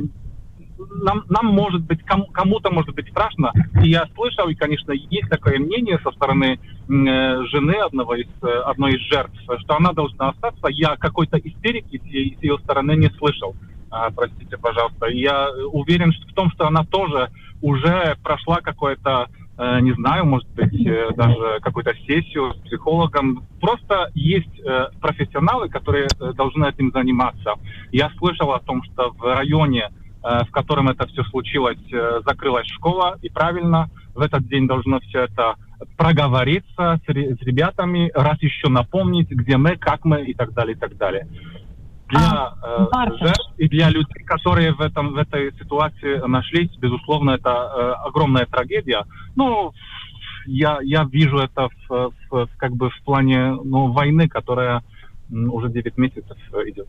нам, 1.02 1.24
нам 1.28 1.46
может 1.46 1.82
быть, 1.82 2.02
кому, 2.02 2.26
кому-то 2.26 2.70
может 2.70 2.94
быть 2.94 3.08
страшно. 3.10 3.52
И 3.82 3.88
я 3.88 4.06
слышал, 4.14 4.48
и, 4.48 4.54
конечно, 4.54 4.92
есть 4.92 5.28
такое 5.28 5.58
мнение 5.58 5.98
со 6.02 6.10
стороны 6.12 6.58
э, 6.58 6.58
жены 6.88 7.72
одного 7.72 8.14
из, 8.16 8.28
э, 8.42 8.46
одной 8.66 8.94
из 8.94 9.00
жертв, 9.08 9.38
что 9.60 9.76
она 9.76 9.92
должна 9.92 10.30
остаться. 10.30 10.68
Я 10.68 10.96
какой-то 10.96 11.38
истерики 11.38 11.98
с, 11.98 12.38
с 12.38 12.42
ее 12.42 12.58
стороны 12.58 12.96
не 12.96 13.10
слышал. 13.18 13.54
А, 13.90 14.10
простите, 14.10 14.56
пожалуйста. 14.56 15.06
Я 15.06 15.50
уверен 15.70 16.12
в 16.12 16.34
том, 16.34 16.50
что 16.52 16.66
она 16.66 16.84
тоже 16.84 17.30
уже 17.60 18.16
прошла 18.22 18.60
какое-то 18.60 19.28
не 19.80 19.92
знаю, 19.92 20.24
может 20.26 20.48
быть, 20.50 20.86
э, 20.86 21.10
даже 21.14 21.60
какую-то 21.60 21.94
сессию 22.06 22.54
с 22.54 22.56
психологом. 22.66 23.44
Просто 23.60 24.10
есть 24.14 24.58
э, 24.60 24.88
профессионалы, 25.00 25.68
которые 25.68 26.08
должны 26.34 26.66
этим 26.66 26.90
заниматься. 26.92 27.54
Я 27.90 28.10
слышал 28.18 28.52
о 28.52 28.60
том, 28.60 28.82
что 28.84 29.10
в 29.10 29.22
районе, 29.22 29.90
в 30.22 30.50
котором 30.52 30.88
это 30.88 31.04
все 31.08 31.24
случилось, 31.24 31.80
закрылась 32.24 32.68
школа, 32.68 33.18
и 33.22 33.28
правильно, 33.28 33.90
в 34.14 34.20
этот 34.20 34.46
день 34.46 34.68
должно 34.68 35.00
все 35.00 35.22
это 35.22 35.56
проговориться 35.96 37.00
с, 37.04 37.08
ребятами, 37.08 38.08
раз 38.14 38.40
еще 38.40 38.68
напомнить, 38.68 39.28
где 39.30 39.56
мы, 39.56 39.76
как 39.76 40.04
мы 40.04 40.22
и 40.22 40.32
так 40.32 40.52
далее, 40.52 40.76
и 40.76 40.78
так 40.78 40.96
далее 40.96 41.26
для 42.12 42.52
а, 42.62 43.06
э, 43.06 43.16
жертв 43.18 43.52
и 43.56 43.68
для 43.68 43.88
людей, 43.88 44.22
которые 44.24 44.72
в, 44.72 44.80
этом, 44.80 45.14
в 45.14 45.16
этой 45.16 45.52
ситуации 45.58 46.24
нашлись, 46.26 46.70
безусловно, 46.78 47.32
это 47.32 47.50
э, 47.50 47.92
огромная 48.06 48.46
трагедия. 48.46 49.04
Ну, 49.34 49.72
я, 50.46 50.78
я 50.82 51.04
вижу 51.04 51.38
это 51.38 51.68
в, 51.88 52.12
в, 52.30 52.48
как 52.56 52.72
бы 52.72 52.90
в 52.90 53.02
плане 53.04 53.52
ну, 53.64 53.92
войны, 53.92 54.28
которая 54.28 54.82
уже 55.30 55.70
9 55.70 55.98
месяцев 55.98 56.36
идет. 56.66 56.88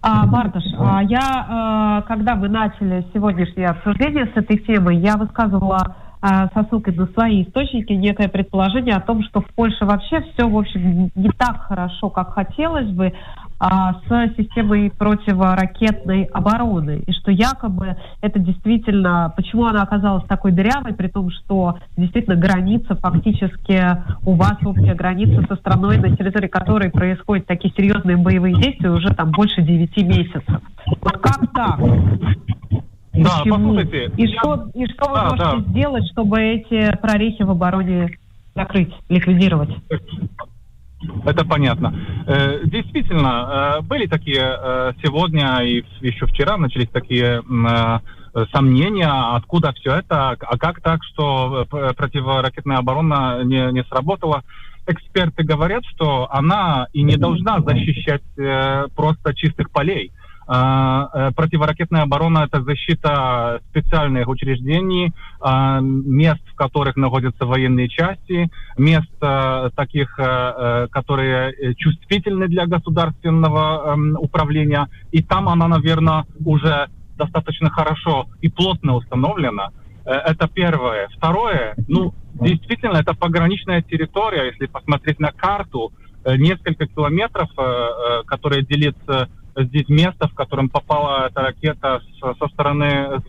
А, 0.00 0.26
Барташ, 0.26 0.64
а 0.78 1.02
я, 1.02 2.02
э, 2.02 2.08
когда 2.08 2.34
вы 2.34 2.48
начали 2.48 3.04
сегодняшнее 3.12 3.68
обсуждение 3.68 4.26
с 4.26 4.36
этой 4.36 4.58
темой, 4.58 4.96
я 4.96 5.16
высказывала 5.16 5.96
а, 6.20 6.48
со 6.48 6.64
ссылкой 6.64 6.94
на 6.94 7.06
свои 7.06 7.44
источники 7.44 7.92
некое 7.92 8.28
предположение 8.28 8.96
о 8.96 9.00
том, 9.00 9.22
что 9.22 9.40
в 9.40 9.46
Польше 9.54 9.84
вообще 9.84 10.20
все, 10.20 10.48
в 10.48 10.56
общем, 10.56 11.10
не 11.14 11.30
так 11.30 11.62
хорошо, 11.62 12.10
как 12.10 12.32
хотелось 12.32 12.90
бы, 12.90 13.12
с 13.60 14.36
системой 14.36 14.90
противоракетной 14.90 16.24
обороны. 16.24 17.02
И 17.06 17.12
что 17.12 17.32
якобы 17.32 17.96
это 18.20 18.38
действительно, 18.38 19.32
почему 19.36 19.66
она 19.66 19.82
оказалась 19.82 20.24
такой 20.26 20.52
дырявой, 20.52 20.94
при 20.94 21.08
том, 21.08 21.30
что 21.30 21.78
действительно 21.96 22.36
граница 22.36 22.94
фактически 22.94 23.82
у 24.24 24.34
вас 24.34 24.56
общая 24.64 24.94
граница 24.94 25.44
со 25.48 25.56
страной, 25.56 25.98
на 25.98 26.16
территории 26.16 26.48
которой 26.48 26.90
происходят 26.90 27.46
такие 27.46 27.74
серьезные 27.74 28.16
боевые 28.16 28.54
действия 28.54 28.90
уже 28.90 29.12
там 29.14 29.32
больше 29.32 29.62
9 29.62 29.96
месяцев. 30.04 30.60
Вот 31.00 31.18
как 31.18 31.52
так? 31.52 31.80
Да, 33.12 33.38
Почему? 33.40 33.56
послушайте. 33.56 34.12
И 34.16 34.26
я... 34.26 34.38
что, 34.38 34.68
и 34.74 34.86
что 34.86 35.06
да, 35.06 35.12
вы 35.12 35.20
можете 35.30 35.56
да. 35.56 35.70
сделать, 35.70 36.04
чтобы 36.12 36.40
эти 36.40 36.96
прорехи 36.98 37.42
в 37.42 37.50
обороне 37.50 38.10
закрыть, 38.54 38.92
ликвидировать? 39.08 39.70
Это 41.24 41.44
понятно. 41.44 41.94
Э, 42.26 42.60
действительно, 42.64 43.78
э, 43.78 43.82
были 43.82 44.06
такие 44.06 44.42
э, 44.42 44.92
сегодня 45.02 45.60
и 45.60 45.84
еще 46.00 46.26
вчера 46.26 46.56
начались 46.56 46.88
такие 46.88 47.42
сомнения, 48.52 49.10
откуда 49.34 49.72
все 49.72 49.96
это, 49.96 50.30
а 50.30 50.58
как 50.58 50.80
так, 50.80 51.02
что 51.02 51.66
противоракетная 51.68 52.76
оборона 52.76 53.42
не, 53.42 53.72
не 53.72 53.82
сработала. 53.84 54.42
Эксперты 54.86 55.42
говорят, 55.42 55.82
что 55.86 56.28
она 56.30 56.86
и 56.92 57.02
не 57.02 57.16
должна 57.16 57.60
защищать 57.60 58.22
просто 58.94 59.34
чистых 59.34 59.70
полей. 59.70 60.12
А, 60.50 61.10
э, 61.12 61.30
противоракетная 61.32 62.02
оборона– 62.02 62.46
это 62.50 62.62
защита 62.62 63.60
специальных 63.68 64.28
учреждений, 64.28 65.12
а, 65.40 65.80
мест, 65.80 66.40
в 66.50 66.54
которых 66.54 66.96
находятся 66.96 67.44
военные 67.44 67.90
части, 67.90 68.50
мест 68.78 69.12
э, 69.20 69.70
таких, 69.76 70.18
э, 70.18 70.88
которые 70.90 71.74
чувствительны 71.76 72.48
для 72.48 72.66
государственного 72.66 73.92
эм, 73.92 74.16
управления. 74.18 74.88
И 75.12 75.22
там 75.22 75.50
она, 75.50 75.68
наверное, 75.68 76.24
уже 76.42 76.88
достаточно 77.18 77.68
хорошо 77.68 78.28
и 78.40 78.48
плотно 78.48 78.94
установлена. 78.94 79.68
Это 80.04 80.48
первое. 80.48 81.08
Второе, 81.16 81.74
ну, 81.88 82.14
действительно, 82.40 82.96
это 82.96 83.12
пограничная 83.12 83.82
территория, 83.82 84.46
если 84.46 84.64
посмотреть 84.64 85.20
на 85.20 85.32
карту, 85.32 85.92
несколько 86.24 86.86
километров, 86.86 87.50
которые 88.26 88.62
делятся 88.62 89.28
здесь 89.64 89.88
место, 89.88 90.28
в 90.28 90.34
котором 90.34 90.68
попала 90.68 91.26
эта 91.26 91.40
ракета 91.40 92.00
со 92.20 92.48
стороны 92.48 93.20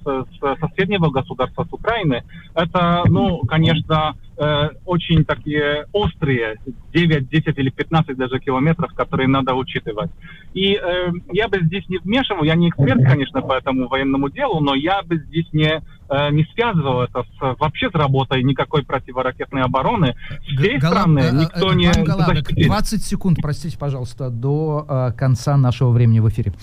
соседнего 0.59 1.09
государства, 1.09 1.65
с 1.65 1.73
Украины, 1.73 2.23
это, 2.53 3.03
ну, 3.05 3.39
конечно, 3.39 4.15
э, 4.39 4.69
очень 4.85 5.25
такие 5.25 5.85
острые, 5.91 6.57
9, 6.93 7.29
10 7.29 7.57
или 7.57 7.69
15 7.69 8.17
даже 8.17 8.39
километров, 8.39 8.93
которые 8.93 9.27
надо 9.27 9.53
учитывать. 9.53 10.09
И 10.53 10.73
э, 10.73 11.11
я 11.31 11.47
бы 11.47 11.59
здесь 11.61 11.87
не 11.89 11.97
вмешивал, 11.97 12.43
я 12.43 12.55
не 12.55 12.69
эксперт, 12.69 13.03
конечно, 13.03 13.41
по 13.41 13.53
этому 13.53 13.87
военному 13.87 14.29
делу, 14.29 14.59
но 14.61 14.73
я 14.73 15.01
бы 15.03 15.17
здесь 15.17 15.47
не, 15.51 15.81
э, 16.09 16.31
не 16.31 16.45
связывал 16.53 17.01
это 17.01 17.23
с, 17.23 17.59
вообще 17.59 17.89
с 17.89 17.93
работой 17.93 18.41
никакой 18.43 18.83
противоракетной 18.83 19.61
обороны. 19.61 20.15
С 20.41 20.57
всей 20.57 20.77
Гала... 20.77 20.93
страны 20.93 21.19
э, 21.19 21.31
никто 21.31 21.73
не... 21.73 21.91
Галабек, 21.91 22.51
20 22.51 23.03
секунд, 23.03 23.37
простите, 23.41 23.77
пожалуйста, 23.77 24.29
до 24.29 24.85
э, 24.87 25.11
конца 25.17 25.57
нашего 25.57 25.91
времени 25.91 26.19
в 26.19 26.29
эфире. 26.29 26.53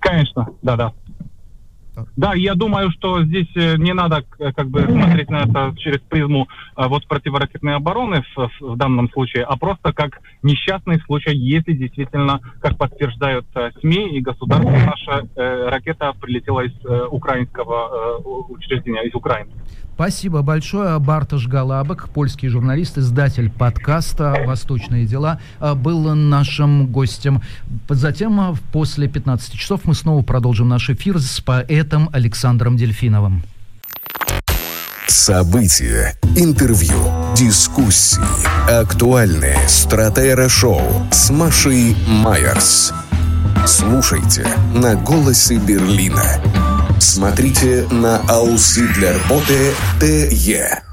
Конечно, 0.00 0.48
да-да. 0.62 0.92
Да, 2.16 2.34
я 2.34 2.54
думаю, 2.54 2.90
что 2.90 3.24
здесь 3.24 3.48
э, 3.54 3.76
не 3.76 3.92
надо 3.92 4.24
э, 4.38 4.52
как 4.52 4.68
бы 4.68 4.82
смотреть 4.82 5.30
на 5.30 5.38
это 5.38 5.74
через 5.78 6.00
призму 6.00 6.48
э, 6.76 6.86
вот 6.86 7.06
противоракетной 7.06 7.74
обороны 7.74 8.24
в, 8.34 8.50
в 8.60 8.76
данном 8.76 9.10
случае, 9.10 9.44
а 9.44 9.56
просто 9.56 9.92
как 9.92 10.20
несчастный 10.42 11.00
случай, 11.00 11.36
если 11.36 11.72
действительно, 11.72 12.40
как 12.60 12.76
подтверждают 12.76 13.46
СМИ 13.80 14.16
и 14.16 14.20
государство, 14.20 14.70
наша 14.70 15.26
э, 15.36 15.68
ракета 15.68 16.12
прилетела 16.20 16.60
из 16.60 16.72
э, 16.84 17.06
украинского 17.10 18.18
э, 18.18 18.28
учреждения, 18.52 19.02
из 19.06 19.14
Украины. 19.14 19.50
Спасибо 19.98 20.42
большое. 20.42 20.96
Барташ 21.00 21.48
Галабок, 21.48 22.10
польский 22.10 22.48
журналист, 22.48 22.98
издатель 22.98 23.50
подкаста 23.50 24.44
«Восточные 24.46 25.06
дела», 25.06 25.40
э, 25.58 25.74
был 25.74 26.14
нашим 26.14 26.86
гостем. 26.86 27.40
Затем, 27.88 28.40
э, 28.40 28.54
после 28.70 29.08
15 29.08 29.58
часов, 29.58 29.80
мы 29.86 29.94
снова 29.94 30.22
продолжим 30.22 30.68
наш 30.68 30.88
эфир 30.88 31.18
с 31.18 31.40
поэтом 31.40 31.87
Александром 32.12 32.76
Дельфиновым. 32.76 33.42
События, 35.06 36.16
интервью, 36.36 37.12
дискуссии, 37.36 38.20
актуальные 38.70 39.58
стратера-шоу 39.68 41.06
с 41.10 41.30
Машей 41.30 41.96
Майерс. 42.06 42.92
Слушайте 43.66 44.46
на 44.74 44.94
«Голосе 44.94 45.56
Берлина». 45.56 46.40
Смотрите 46.98 47.86
на 47.90 48.20
ausidlerbote.de. 48.28 50.87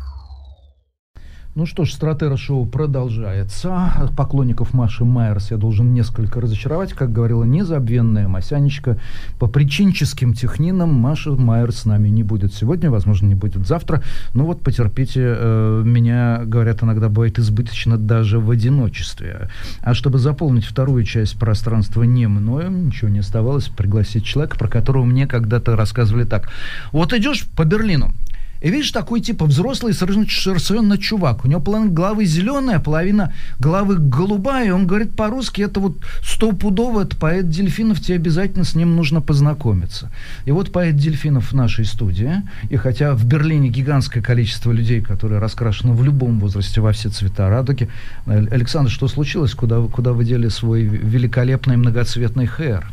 Ну 1.56 1.66
что 1.66 1.86
ж, 1.86 1.94
Стратера 1.94 2.36
шоу 2.36 2.66
продолжается. 2.66 4.10
Поклонников 4.18 4.74
Маши 4.74 5.06
Майерс 5.06 5.52
я 5.52 5.58
должен 5.58 5.94
несколько 5.94 6.42
разочаровать. 6.42 6.92
Как 6.92 7.14
говорила 7.14 7.46
незабвенная 7.46 8.28
Масянечка, 8.28 8.98
по 9.40 9.48
причинческим 9.48 10.34
технинам 10.34 10.94
Маша 10.94 11.32
Майерс 11.32 11.78
с 11.78 11.86
нами 11.86 12.10
не 12.10 12.24
будет 12.24 12.54
сегодня, 12.54 12.92
возможно, 12.92 13.28
не 13.28 13.36
будет 13.36 13.66
завтра. 13.66 14.04
Ну 14.34 14.44
вот, 14.44 14.64
потерпите, 14.64 15.22
э, 15.24 15.84
меня, 15.86 16.42
говорят, 16.44 16.84
иногда 16.84 17.08
бывает 17.08 17.40
избыточно 17.40 17.98
даже 17.98 18.38
в 18.38 18.52
одиночестве. 18.52 19.50
А 19.80 19.94
чтобы 19.94 20.20
заполнить 20.20 20.66
вторую 20.66 21.06
часть 21.06 21.40
пространства 21.40 22.04
не 22.04 22.28
мною, 22.28 22.70
ничего 22.70 23.08
не 23.08 23.20
оставалось, 23.20 23.70
пригласить 23.70 24.26
человека, 24.26 24.58
про 24.58 24.68
которого 24.68 25.06
мне 25.06 25.26
когда-то 25.26 25.78
рассказывали 25.78 26.26
так. 26.26 26.52
Вот 26.92 27.14
идешь 27.14 27.46
по 27.56 27.64
Берлину, 27.64 28.14
и 28.62 28.70
видишь, 28.70 28.92
такой 28.92 29.22
типа 29.22 29.46
взрослый 29.46 29.94
совершенно 29.94 30.98
чувак. 30.98 31.46
У 31.46 31.48
него 31.48 31.62
половина 31.62 31.92
головы 31.92 32.26
зеленая, 32.26 32.80
половина 32.80 33.34
головы 33.60 33.98
голубая. 33.98 34.68
И 34.68 34.72
он 34.72 34.88
говорит 34.88 35.16
по-русски, 35.16 35.62
это 35.62 35.80
вот 35.80 35.98
стопудово, 36.24 37.04
это 37.04 37.16
поэт 37.16 37.50
Дельфинов, 37.50 38.00
тебе 38.00 38.16
обязательно 38.16 38.64
с 38.64 38.76
ним 38.76 38.96
нужно 38.96 39.22
познакомиться. 39.22 40.12
И 40.46 40.52
вот 40.52 40.72
поэт 40.72 40.96
Дельфинов 40.96 41.52
в 41.52 41.56
нашей 41.56 41.86
студии. 41.86 42.42
И 42.70 42.78
хотя 42.78 43.14
в 43.14 43.26
Берлине 43.26 43.70
гигантское 43.70 44.24
количество 44.24 44.72
людей, 44.72 45.02
которые 45.02 45.40
раскрашены 45.40 45.94
в 45.94 46.04
любом 46.04 46.40
возрасте 46.40 46.82
во 46.82 46.92
все 46.92 47.10
цвета 47.10 47.50
радуги. 47.50 47.90
Александр, 48.26 48.90
что 48.90 49.08
случилось? 49.08 49.54
Куда, 49.54 49.82
куда 49.82 50.14
вы 50.14 50.26
дели 50.26 50.48
свой 50.48 50.84
великолепный 50.84 51.78
многоцветный 51.78 52.48
хэр? 52.48 52.86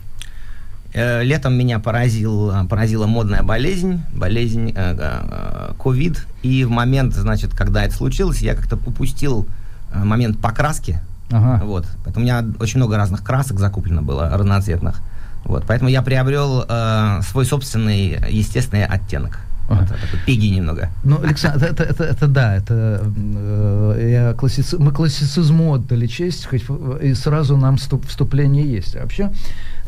Э, 0.94 1.22
летом 1.22 1.54
меня 1.54 1.78
поразил, 1.78 2.52
поразила 2.68 3.06
модная 3.06 3.42
болезнь, 3.42 4.02
болезнь 4.14 4.72
э, 4.74 4.96
э, 4.98 5.74
ковид. 5.78 6.26
И 6.42 6.64
в 6.64 6.70
момент, 6.70 7.14
значит, 7.14 7.54
когда 7.54 7.84
это 7.84 7.94
случилось, 7.94 8.42
я 8.42 8.54
как-то 8.54 8.76
упустил 8.76 9.46
момент 9.94 10.38
покраски. 10.38 11.00
Ага. 11.30 11.64
Вот. 11.64 11.86
Поэтому 12.04 12.24
у 12.24 12.28
меня 12.28 12.44
очень 12.60 12.78
много 12.78 12.96
разных 12.96 13.24
красок 13.24 13.58
закуплено 13.58 14.02
было, 14.02 14.28
разноцветных. 14.30 15.00
Вот. 15.44 15.64
Поэтому 15.66 15.90
я 15.90 16.02
приобрел 16.02 16.64
э, 16.68 17.20
свой 17.22 17.46
собственный 17.46 18.18
естественный 18.30 18.84
оттенок. 18.84 19.40
Вот, 19.68 19.88
такой 19.88 20.20
пиги 20.26 20.46
немного. 20.46 20.90
Ну, 21.04 21.20
Александр, 21.22 21.64
это, 21.64 21.84
это, 21.84 22.04
это, 22.04 22.26
да, 22.26 22.56
это 22.56 23.04
э, 23.06 24.08
я 24.12 24.32
классици... 24.34 24.76
мы 24.78 24.92
классицизму 24.92 25.74
отдали 25.74 26.06
честь, 26.06 26.46
хоть 26.46 26.64
и 27.02 27.14
сразу 27.14 27.56
нам 27.56 27.76
вступ, 27.76 28.06
вступление 28.06 28.70
есть. 28.70 28.96
А 28.96 29.00
вообще, 29.00 29.30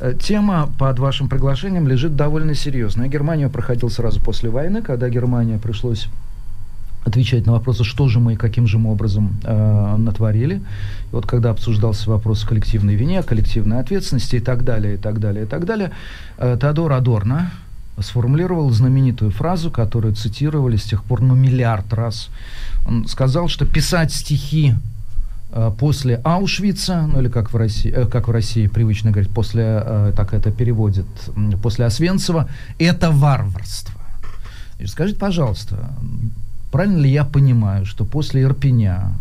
э, 0.01 0.15
тема 0.21 0.73
под 0.79 0.99
вашим 0.99 1.29
приглашением 1.29 1.89
лежит 1.89 2.17
довольно 2.17 2.55
серьезная. 2.55 3.09
Германия 3.09 3.49
проходил 3.49 3.91
сразу 3.91 4.21
после 4.21 4.49
войны, 4.51 4.81
когда 4.81 5.09
Германия 5.09 5.59
пришлось 5.59 6.09
отвечать 7.05 7.47
на 7.47 7.53
вопросы, 7.53 7.85
что 7.85 8.09
же 8.09 8.19
мы 8.19 8.33
и 8.35 8.37
каким 8.37 8.67
же 8.67 8.79
мы 8.79 8.91
образом 8.93 9.37
э, 9.43 9.97
натворили. 9.99 10.57
И 10.57 11.13
вот 11.13 11.27
когда 11.27 11.51
обсуждался 11.51 12.11
вопрос 12.11 12.45
коллективной 12.45 12.95
вине, 12.95 13.23
коллективной 13.23 13.81
ответственности 13.81 14.37
и 14.37 14.41
так 14.41 14.65
далее, 14.65 14.95
и 14.95 14.97
так 14.97 15.21
далее, 15.21 15.45
и 15.45 15.47
так 15.47 15.67
далее, 15.67 15.91
э, 16.39 16.57
Теодор 16.61 16.93
Адорно, 16.93 17.51
сформулировал 18.01 18.71
знаменитую 18.71 19.31
фразу, 19.31 19.71
которую 19.71 20.15
цитировали 20.15 20.77
с 20.77 20.85
тех 20.85 21.05
пор 21.05 21.21
ну 21.21 21.35
миллиард 21.35 21.93
раз. 21.93 22.29
Он 22.87 23.07
сказал, 23.07 23.49
что 23.49 23.67
писать 23.67 24.13
стихи 24.13 24.75
э, 25.53 25.71
после 25.79 26.21
Аушвица, 26.25 27.07
ну 27.07 27.21
или 27.21 27.29
как 27.29 27.53
в 27.53 27.57
России, 27.57 27.93
э, 27.93 28.07
как 28.07 28.29
в 28.29 28.31
России 28.31 28.67
привычно 28.67 29.11
говорить, 29.11 29.31
после, 29.31 29.63
э, 29.65 30.13
так 30.17 30.35
это 30.35 30.51
переводит, 30.51 31.07
после 31.63 31.87
Освенцева, 31.87 32.49
это 32.79 33.11
варварство. 33.11 34.01
Скажите, 34.87 35.19
пожалуйста, 35.19 35.95
правильно 36.73 36.99
ли 36.99 37.11
я 37.11 37.25
понимаю, 37.25 37.87
что 37.87 38.05
после 38.05 38.43
Ирпеня, 38.43 39.13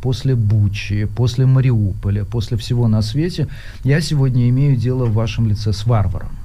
после 0.00 0.34
Бучи, 0.34 1.04
после 1.04 1.44
Мариуполя, 1.44 2.24
после 2.24 2.56
всего 2.56 2.88
на 2.88 3.02
свете, 3.02 3.46
я 3.84 4.00
сегодня 4.00 4.48
имею 4.48 4.76
дело 4.76 5.04
в 5.04 5.12
вашем 5.12 5.46
лице 5.48 5.74
с 5.74 5.84
варваром? 5.84 6.41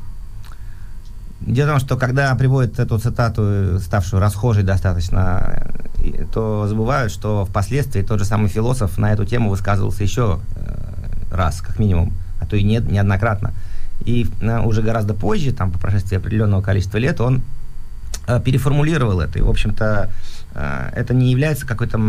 Дело 1.42 1.68
в 1.68 1.72
том, 1.72 1.80
что 1.80 1.98
когда 1.98 2.34
приводят 2.36 2.80
эту 2.80 2.98
цитату, 2.98 3.80
ставшую 3.80 4.20
расхожей 4.20 4.64
достаточно, 4.64 5.72
то 6.34 6.68
забывают, 6.68 7.12
что 7.12 7.46
впоследствии 7.46 8.02
тот 8.02 8.20
же 8.20 8.26
самый 8.26 8.50
философ 8.50 8.98
на 8.98 9.14
эту 9.14 9.26
тему 9.26 9.50
высказывался 9.50 10.04
еще 10.04 10.40
раз, 11.32 11.62
как 11.62 11.80
минимум, 11.80 12.14
а 12.40 12.46
то 12.46 12.56
и 12.56 12.64
нет, 12.64 12.90
неоднократно. 12.90 13.54
И 14.02 14.28
уже 14.64 14.82
гораздо 14.82 15.14
позже, 15.14 15.54
там, 15.54 15.72
по 15.72 15.80
прошествии 15.80 16.18
определенного 16.18 16.62
количества 16.62 16.98
лет, 16.98 17.22
он 17.22 17.44
переформулировал 18.44 19.22
это. 19.22 19.40
И, 19.40 19.42
в 19.42 19.50
общем-то, 19.50 20.10
это 20.54 21.14
не 21.14 21.32
является 21.32 21.68
какой-то 21.68 22.00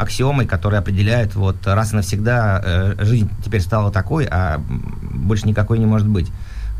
аксиомой, 0.00 0.46
которая 0.46 0.80
определяет, 0.80 1.34
вот, 1.34 1.66
раз 1.66 1.92
и 1.92 1.96
навсегда 1.96 2.62
э, 2.64 2.94
жизнь 3.04 3.28
теперь 3.44 3.60
стала 3.60 3.90
такой, 3.90 4.26
а 4.30 4.60
больше 4.68 5.48
никакой 5.48 5.78
не 5.78 5.86
может 5.86 6.06
быть. 6.06 6.30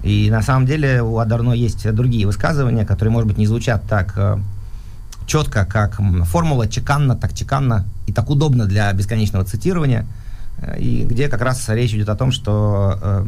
И 0.03 0.31
на 0.31 0.43
самом 0.43 0.67
деле 0.67 1.03
у 1.03 1.19
Адарно 1.19 1.53
есть 1.53 1.91
другие 1.93 2.27
высказывания, 2.27 2.87
которые, 2.87 3.13
может 3.13 3.29
быть, 3.29 3.39
не 3.39 3.47
звучат 3.47 3.83
так 3.89 4.15
э, 4.17 4.39
четко, 5.27 5.67
как 5.67 6.01
формула 6.25 6.69
чеканно, 6.69 7.17
так 7.17 7.35
чеканно 7.35 7.85
и 8.07 8.13
так 8.13 8.31
удобно 8.31 8.67
для 8.67 8.93
бесконечного 8.93 9.45
цитирования, 9.45 10.07
э, 10.59 10.81
и 10.81 11.05
где 11.05 11.29
как 11.29 11.43
раз 11.43 11.69
речь 11.69 11.93
идет 11.93 12.09
о 12.09 12.17
том, 12.17 12.33
что 12.33 12.99
э, 13.01 13.27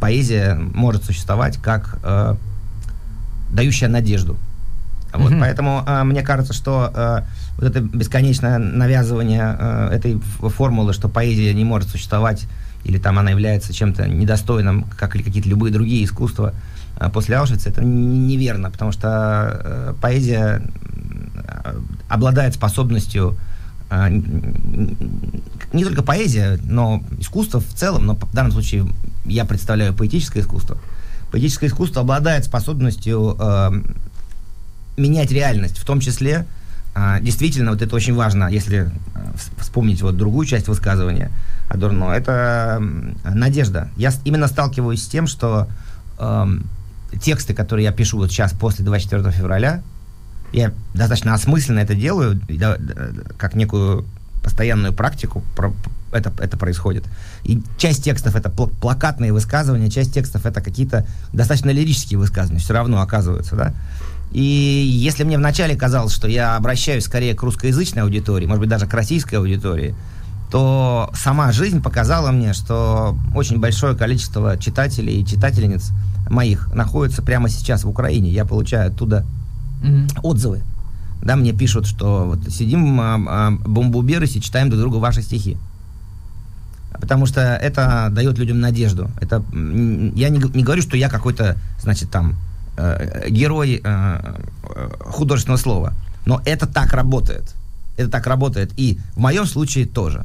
поэзия 0.00 0.54
может 0.54 1.04
существовать 1.04 1.58
как 1.58 1.98
э, 2.02 2.34
дающая 3.52 3.88
надежду. 3.88 4.36
Вот, 5.12 5.30
mm-hmm. 5.30 5.40
Поэтому 5.40 5.84
э, 5.86 6.02
мне 6.02 6.22
кажется, 6.22 6.52
что 6.52 6.90
э, 6.92 7.20
вот 7.56 7.64
это 7.64 7.80
бесконечное 7.80 8.58
навязывание 8.58 9.56
э, 9.58 9.88
этой 9.92 10.18
формулы, 10.18 10.92
что 10.92 11.08
поэзия 11.08 11.54
не 11.54 11.64
может 11.64 11.88
существовать 11.88 12.46
или 12.84 12.98
там 12.98 13.18
она 13.18 13.30
является 13.30 13.72
чем-то 13.72 14.06
недостойным, 14.06 14.86
как 14.96 15.16
или 15.16 15.22
какие-то 15.22 15.48
любые 15.48 15.72
другие 15.72 16.04
искусства 16.04 16.54
э, 16.98 17.08
после 17.10 17.36
Аушвица, 17.36 17.70
это 17.70 17.82
неверно, 17.82 18.70
потому 18.70 18.92
что 18.92 19.60
э, 19.64 19.94
поэзия 20.00 20.62
э, 21.34 21.80
обладает 22.08 22.54
способностью 22.54 23.36
не 25.72 25.84
только 25.84 26.02
поэзия, 26.02 26.58
но 26.64 27.04
искусство 27.20 27.60
в 27.60 27.74
целом, 27.74 28.06
но 28.06 28.16
в 28.16 28.32
данном 28.34 28.50
случае 28.50 28.88
я 29.24 29.44
представляю 29.44 29.94
поэтическое 29.94 30.42
искусство. 30.42 30.78
Поэтическое 31.30 31.68
искусство 31.68 32.00
обладает 32.00 32.44
способностью 32.44 33.36
э, 33.38 33.70
менять 34.96 35.30
реальность, 35.30 35.78
в 35.78 35.84
том 35.84 36.00
числе, 36.00 36.46
э, 36.96 37.18
действительно, 37.20 37.70
вот 37.70 37.82
это 37.82 37.94
очень 37.94 38.14
важно, 38.14 38.48
если 38.48 38.90
вспомнить 39.58 40.02
вот 40.02 40.16
другую 40.16 40.46
часть 40.46 40.66
высказывания– 40.66 41.30
Адорно, 41.74 42.12
это 42.12 42.80
надежда. 43.24 43.90
Я 43.96 44.12
именно 44.24 44.46
сталкиваюсь 44.46 45.02
с 45.02 45.08
тем, 45.08 45.26
что 45.26 45.68
э, 46.18 46.46
тексты, 47.20 47.54
которые 47.54 47.84
я 47.84 47.92
пишу 47.92 48.18
вот 48.18 48.30
сейчас 48.30 48.52
после 48.52 48.84
24 48.84 49.30
февраля, 49.32 49.82
я 50.52 50.72
достаточно 50.94 51.34
осмысленно 51.34 51.80
это 51.80 51.94
делаю, 51.94 52.40
как 53.38 53.54
некую 53.54 54.04
постоянную 54.42 54.92
практику 54.92 55.42
это, 56.12 56.32
это 56.38 56.56
происходит. 56.56 57.04
И 57.44 57.60
часть 57.76 58.04
текстов 58.04 58.36
это 58.36 58.50
пл- 58.50 58.72
плакатные 58.80 59.32
высказывания, 59.32 59.90
часть 59.90 60.14
текстов 60.14 60.46
это 60.46 60.60
какие-то 60.60 61.06
достаточно 61.32 61.70
лирические 61.70 62.18
высказывания, 62.18 62.60
все 62.60 62.74
равно 62.74 63.00
оказываются, 63.00 63.56
да. 63.56 63.74
И 64.30 64.40
если 64.40 65.24
мне 65.24 65.38
вначале 65.38 65.76
казалось, 65.76 66.12
что 66.12 66.28
я 66.28 66.56
обращаюсь 66.56 67.04
скорее 67.04 67.34
к 67.34 67.42
русскоязычной 67.42 68.02
аудитории, 68.02 68.46
может 68.46 68.60
быть, 68.60 68.68
даже 68.68 68.86
к 68.86 68.94
российской 68.94 69.36
аудитории, 69.36 69.94
то 70.54 71.10
сама 71.14 71.50
жизнь 71.50 71.82
показала 71.82 72.30
мне, 72.30 72.52
что 72.52 73.18
очень 73.34 73.58
большое 73.58 73.96
количество 73.96 74.56
читателей 74.56 75.20
и 75.20 75.26
читательниц 75.26 75.90
моих 76.30 76.72
находится 76.72 77.22
прямо 77.22 77.48
сейчас 77.48 77.82
в 77.82 77.88
Украине. 77.88 78.30
Я 78.30 78.44
получаю 78.44 78.92
оттуда 78.92 79.26
mm-hmm. 79.82 80.20
отзывы. 80.22 80.62
Да, 81.24 81.34
мне 81.34 81.52
пишут, 81.52 81.88
что 81.88 82.26
вот 82.26 82.52
сидим 82.52 83.00
а, 83.00 83.20
а, 83.26 83.50
бомбоубежище, 83.50 84.38
читаем 84.38 84.68
друг 84.70 84.80
другу 84.80 85.00
ваши 85.00 85.22
стихи. 85.22 85.56
Потому 87.00 87.26
что 87.26 87.40
это 87.40 88.06
дает 88.12 88.38
людям 88.38 88.60
надежду. 88.60 89.10
Это, 89.20 89.42
я 89.52 90.28
не, 90.28 90.38
не 90.38 90.62
говорю, 90.62 90.82
что 90.82 90.96
я 90.96 91.08
какой-то, 91.08 91.56
значит, 91.80 92.12
там, 92.12 92.36
э, 92.76 93.28
герой 93.28 93.80
э, 93.82 94.34
художественного 95.00 95.58
слова. 95.58 95.94
Но 96.26 96.40
это 96.44 96.68
так 96.68 96.92
работает. 96.92 97.56
Это 97.96 98.08
так 98.08 98.28
работает. 98.28 98.70
И 98.76 99.00
в 99.16 99.18
моем 99.18 99.46
случае 99.46 99.86
тоже. 99.86 100.24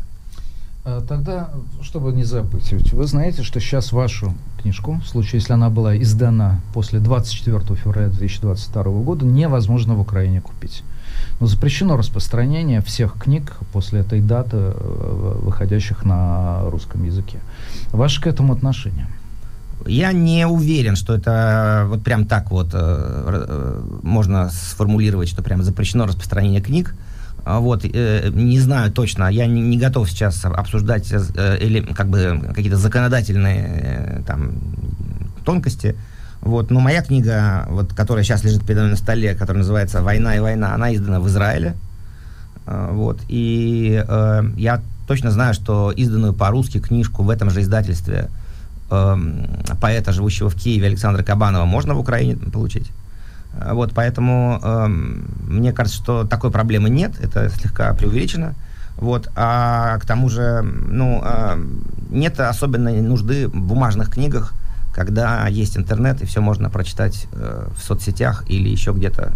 А, 0.89 1.01
тогда, 1.01 1.49
чтобы 1.81 2.11
не 2.13 2.23
забыть, 2.23 2.71
вы 2.93 3.05
знаете, 3.05 3.43
что 3.43 3.59
сейчас 3.59 3.91
вашу 3.91 4.33
книжку, 4.61 4.99
в 5.03 5.07
случае, 5.07 5.39
если 5.39 5.53
она 5.53 5.69
была 5.69 5.97
издана 5.97 6.61
после 6.73 6.99
24 6.99 7.59
февраля 7.75 8.07
2022 8.07 8.83
года, 8.83 9.25
невозможно 9.25 9.93
в 9.95 9.99
Украине 9.99 10.41
купить. 10.41 10.83
Но 11.39 11.47
запрещено 11.47 11.97
распространение 11.97 12.81
всех 12.81 13.13
книг 13.19 13.57
после 13.71 13.99
этой 14.01 14.21
даты, 14.21 14.57
э, 14.57 15.39
выходящих 15.43 16.05
на 16.05 16.61
русском 16.69 17.03
языке. 17.03 17.39
Ваше 17.91 18.21
к 18.21 18.27
этому 18.27 18.53
отношение? 18.53 19.07
Я 19.85 20.11
не 20.11 20.45
уверен, 20.47 20.95
что 20.95 21.13
это 21.13 21.85
вот 21.87 22.03
прям 22.03 22.25
так 22.25 22.51
вот 22.51 22.69
э, 22.73 22.77
э, 22.77 23.81
можно 24.03 24.49
сформулировать, 24.49 25.29
что 25.29 25.41
прям 25.43 25.63
запрещено 25.63 26.05
распространение 26.05 26.61
книг. 26.61 26.95
Вот, 27.57 27.83
э, 27.83 28.29
не 28.33 28.59
знаю 28.59 28.91
точно, 28.91 29.29
я 29.29 29.47
не, 29.47 29.77
готов 29.77 30.09
сейчас 30.09 30.45
обсуждать 30.45 31.11
э, 31.11 31.57
или 31.59 31.81
как 31.81 32.07
бы 32.07 32.39
какие-то 32.53 32.77
законодательные 32.77 33.81
э, 33.81 34.21
там 34.27 34.51
тонкости. 35.45 35.95
Вот, 36.41 36.69
но 36.71 36.79
моя 36.79 37.01
книга, 37.01 37.65
вот, 37.69 37.93
которая 37.93 38.23
сейчас 38.23 38.43
лежит 38.43 38.63
передо 38.63 38.81
мной 38.81 38.91
на 38.91 38.97
столе, 38.97 39.33
которая 39.35 39.59
называется 39.59 40.01
«Война 40.01 40.35
и 40.35 40.39
война», 40.39 40.73
она 40.73 40.93
издана 40.93 41.19
в 41.19 41.27
Израиле. 41.27 41.75
Вот, 42.65 43.19
и 43.29 44.05
я 44.57 44.81
точно 45.09 45.31
знаю, 45.31 45.55
что 45.55 45.91
изданную 45.91 46.33
по-русски 46.33 46.79
книжку 46.79 47.23
в 47.23 47.31
этом 47.31 47.49
же 47.49 47.61
издательстве 47.61 48.29
э, 48.91 49.17
поэта, 49.81 50.11
живущего 50.11 50.49
в 50.49 50.55
Киеве, 50.55 50.85
Александра 50.85 51.23
Кабанова, 51.23 51.65
можно 51.65 51.95
в 51.95 51.99
Украине 51.99 52.35
получить. 52.35 52.91
Вот, 53.53 53.93
поэтому 53.93 54.59
э, 54.61 54.87
мне 54.87 55.73
кажется, 55.73 55.97
что 55.99 56.23
такой 56.23 56.51
проблемы 56.51 56.89
нет, 56.89 57.19
это 57.19 57.49
слегка 57.49 57.93
преувеличено. 57.93 58.53
Вот, 58.95 59.29
а 59.35 59.97
к 59.99 60.05
тому 60.05 60.29
же, 60.29 60.61
ну, 60.61 61.21
э, 61.23 61.63
нет 62.09 62.39
особенной 62.39 63.01
нужды 63.01 63.47
в 63.47 63.61
бумажных 63.61 64.11
книгах, 64.11 64.53
когда 64.93 65.47
есть 65.47 65.77
интернет 65.77 66.21
и 66.21 66.25
все 66.25 66.41
можно 66.41 66.69
прочитать 66.69 67.27
э, 67.31 67.67
в 67.75 67.81
соцсетях 67.81 68.43
или 68.49 68.69
еще 68.69 68.91
где-то 68.91 69.33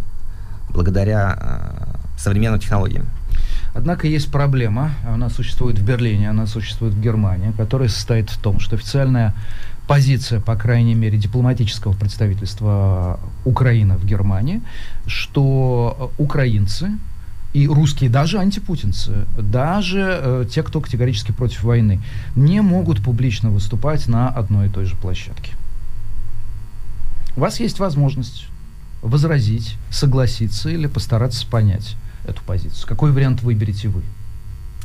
благодаря 0.69 1.37
э, 1.39 2.19
современным 2.19 2.59
технологиям. 2.59 3.05
Однако 3.73 4.07
есть 4.07 4.31
проблема, 4.31 4.91
она 5.07 5.29
существует 5.29 5.79
в 5.79 5.83
Берлине, 5.85 6.29
она 6.29 6.45
существует 6.45 6.93
в 6.93 7.01
Германии, 7.01 7.53
которая 7.57 7.89
состоит 7.89 8.29
в 8.29 8.37
том, 8.39 8.59
что 8.59 8.75
официальная 8.75 9.33
позиция, 9.87 10.39
по 10.39 10.55
крайней 10.55 10.95
мере, 10.95 11.17
дипломатического 11.17 11.93
представительства 11.93 13.19
Украины 13.45 13.97
в 13.97 14.05
Германии, 14.05 14.61
что 15.05 16.11
украинцы 16.17 16.91
и 17.53 17.67
русские, 17.67 18.09
даже 18.09 18.39
антипутинцы, 18.39 19.25
даже 19.37 20.19
э, 20.21 20.45
те, 20.49 20.63
кто 20.63 20.81
категорически 20.81 21.31
против 21.31 21.63
войны, 21.63 22.01
не 22.35 22.61
могут 22.61 23.03
публично 23.03 23.49
выступать 23.49 24.07
на 24.07 24.29
одной 24.29 24.67
и 24.67 24.69
той 24.69 24.85
же 24.85 24.95
площадке. 24.95 25.51
У 27.35 27.41
вас 27.41 27.59
есть 27.59 27.79
возможность 27.79 28.47
возразить, 29.01 29.75
согласиться 29.89 30.69
или 30.69 30.87
постараться 30.87 31.45
понять 31.45 31.95
эту 32.25 32.41
позицию. 32.41 32.87
Какой 32.87 33.11
вариант 33.11 33.43
выберете 33.43 33.89
вы? 33.89 34.01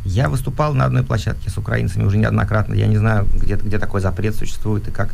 Я 0.05 0.29
выступал 0.29 0.75
на 0.75 0.85
одной 0.85 1.03
площадке 1.03 1.51
с 1.51 1.59
украинцами 1.59 2.05
уже 2.05 2.17
неоднократно. 2.19 2.75
Я 2.75 2.87
не 2.87 2.97
знаю, 2.97 3.27
где, 3.35 3.57
где 3.57 3.79
такой 3.79 4.01
запрет 4.01 4.35
существует 4.37 4.89
и 4.89 4.91
как. 4.91 5.11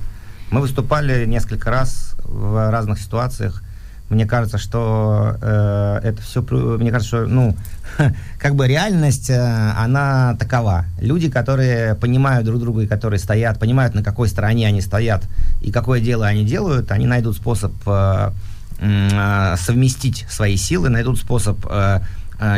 Мы 0.51 0.61
выступали 0.61 1.25
несколько 1.27 1.71
раз 1.71 2.15
в 2.25 2.71
разных 2.71 3.01
ситуациях. 3.01 3.63
Мне 4.11 4.27
кажется, 4.27 4.59
что 4.59 5.37
э, 5.41 6.01
это 6.05 6.21
все, 6.21 6.43
мне 6.43 6.91
кажется, 6.91 7.09
что, 7.09 7.27
ну, 7.27 7.57
как 8.39 8.55
бы 8.55 8.69
реальность, 8.69 9.31
э, 9.31 9.73
она 9.77 10.37
такова. 10.39 10.85
Люди, 11.01 11.31
которые 11.31 11.95
понимают 11.95 12.45
друг 12.45 12.61
друга 12.61 12.83
и 12.83 12.87
которые 12.87 13.19
стоят, 13.19 13.59
понимают, 13.59 13.95
на 13.95 14.03
какой 14.03 14.29
стороне 14.29 14.67
они 14.69 14.83
стоят 14.83 15.23
и 15.63 15.73
какое 15.73 16.01
дело 16.01 16.27
они 16.27 16.45
делают, 16.45 16.93
они 16.93 17.07
найдут 17.07 17.37
способ 17.37 17.73
э, 17.87 18.31
э, 18.79 19.57
совместить 19.57 20.27
свои 20.29 20.57
силы, 20.57 20.91
найдут 20.91 21.19
способ 21.19 21.59
э, 21.69 22.01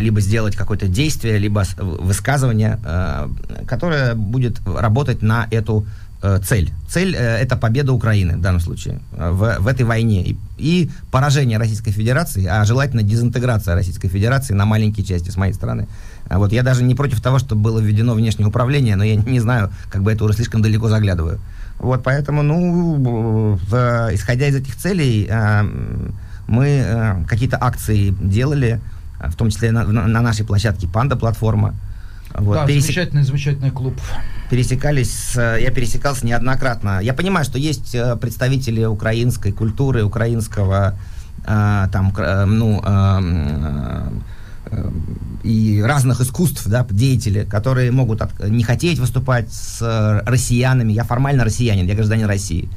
либо 0.00 0.20
сделать 0.20 0.56
какое-то 0.56 0.88
действие, 0.88 1.38
либо 1.38 1.64
высказывание, 1.78 2.78
э, 2.84 3.28
которое 3.66 4.14
будет 4.14 4.60
работать 4.66 5.22
на 5.22 5.46
эту 5.50 5.86
э, 6.22 6.38
цель. 6.42 6.72
Цель 6.88 7.14
э, 7.14 7.38
это 7.38 7.56
победа 7.56 7.92
Украины 7.92 8.36
в 8.36 8.40
данном 8.40 8.60
случае 8.60 9.00
э, 9.12 9.30
в, 9.30 9.58
в 9.60 9.66
этой 9.66 9.82
войне 9.82 10.36
и, 10.58 10.90
поражение 11.10 11.58
Российской 11.58 11.92
Федерации, 11.92 12.46
а 12.46 12.64
желательно 12.64 13.02
дезинтеграция 13.02 13.74
Российской 13.74 14.08
Федерации 14.08 14.54
на 14.54 14.64
маленькие 14.64 15.04
части 15.04 15.30
с 15.30 15.36
моей 15.36 15.52
стороны. 15.52 15.86
А 16.28 16.38
вот 16.38 16.52
я 16.52 16.62
даже 16.62 16.82
не 16.82 16.94
против 16.94 17.20
того, 17.20 17.38
чтобы 17.38 17.62
было 17.62 17.80
введено 17.80 18.14
внешнее 18.14 18.48
управление, 18.48 18.96
но 18.96 19.04
я 19.04 19.14
не 19.26 19.40
знаю, 19.40 19.70
как 19.90 20.02
бы 20.02 20.12
это 20.12 20.24
уже 20.24 20.34
слишком 20.34 20.62
далеко 20.62 20.88
заглядываю. 20.88 21.38
Вот 21.78 22.02
поэтому, 22.02 22.42
ну, 22.42 23.58
в, 23.68 24.10
исходя 24.12 24.46
из 24.46 24.56
этих 24.56 24.76
целей, 24.76 25.30
мы 26.48 27.24
какие-то 27.28 27.58
акции 27.60 28.14
делали, 28.18 28.80
в 29.18 29.34
том 29.34 29.50
числе 29.50 29.70
на, 29.72 29.84
на 29.84 30.20
нашей 30.22 30.44
площадке 30.44 30.86
Панда 30.86 31.16
платформа. 31.16 31.74
Вот, 32.34 32.54
да, 32.54 32.66
пересек... 32.66 32.86
замечательный, 32.86 33.22
замечательный 33.22 33.70
клуб. 33.70 33.94
Пересекались, 34.50 35.10
с, 35.10 35.56
я 35.58 35.70
пересекался 35.70 36.26
неоднократно. 36.26 37.00
Я 37.00 37.14
понимаю, 37.14 37.44
что 37.44 37.58
есть 37.58 37.94
э, 37.94 38.16
представители 38.16 38.84
украинской 38.84 39.52
культуры, 39.52 40.04
украинского 40.04 40.98
э, 41.46 41.88
там, 41.92 42.12
э, 42.16 42.44
ну, 42.44 42.82
э, 42.84 44.10
э, 44.70 44.90
и 45.44 45.82
разных 45.82 46.20
искусств, 46.20 46.66
да, 46.66 46.86
деятели, 46.90 47.44
которые 47.44 47.90
могут 47.90 48.20
от, 48.20 48.38
не 48.48 48.64
хотеть 48.64 48.98
выступать 48.98 49.52
с 49.52 50.22
россиянами. 50.26 50.92
Я 50.92 51.04
формально 51.04 51.44
россиянин, 51.44 51.86
я 51.86 51.94
гражданин 51.94 52.26
России. 52.26 52.68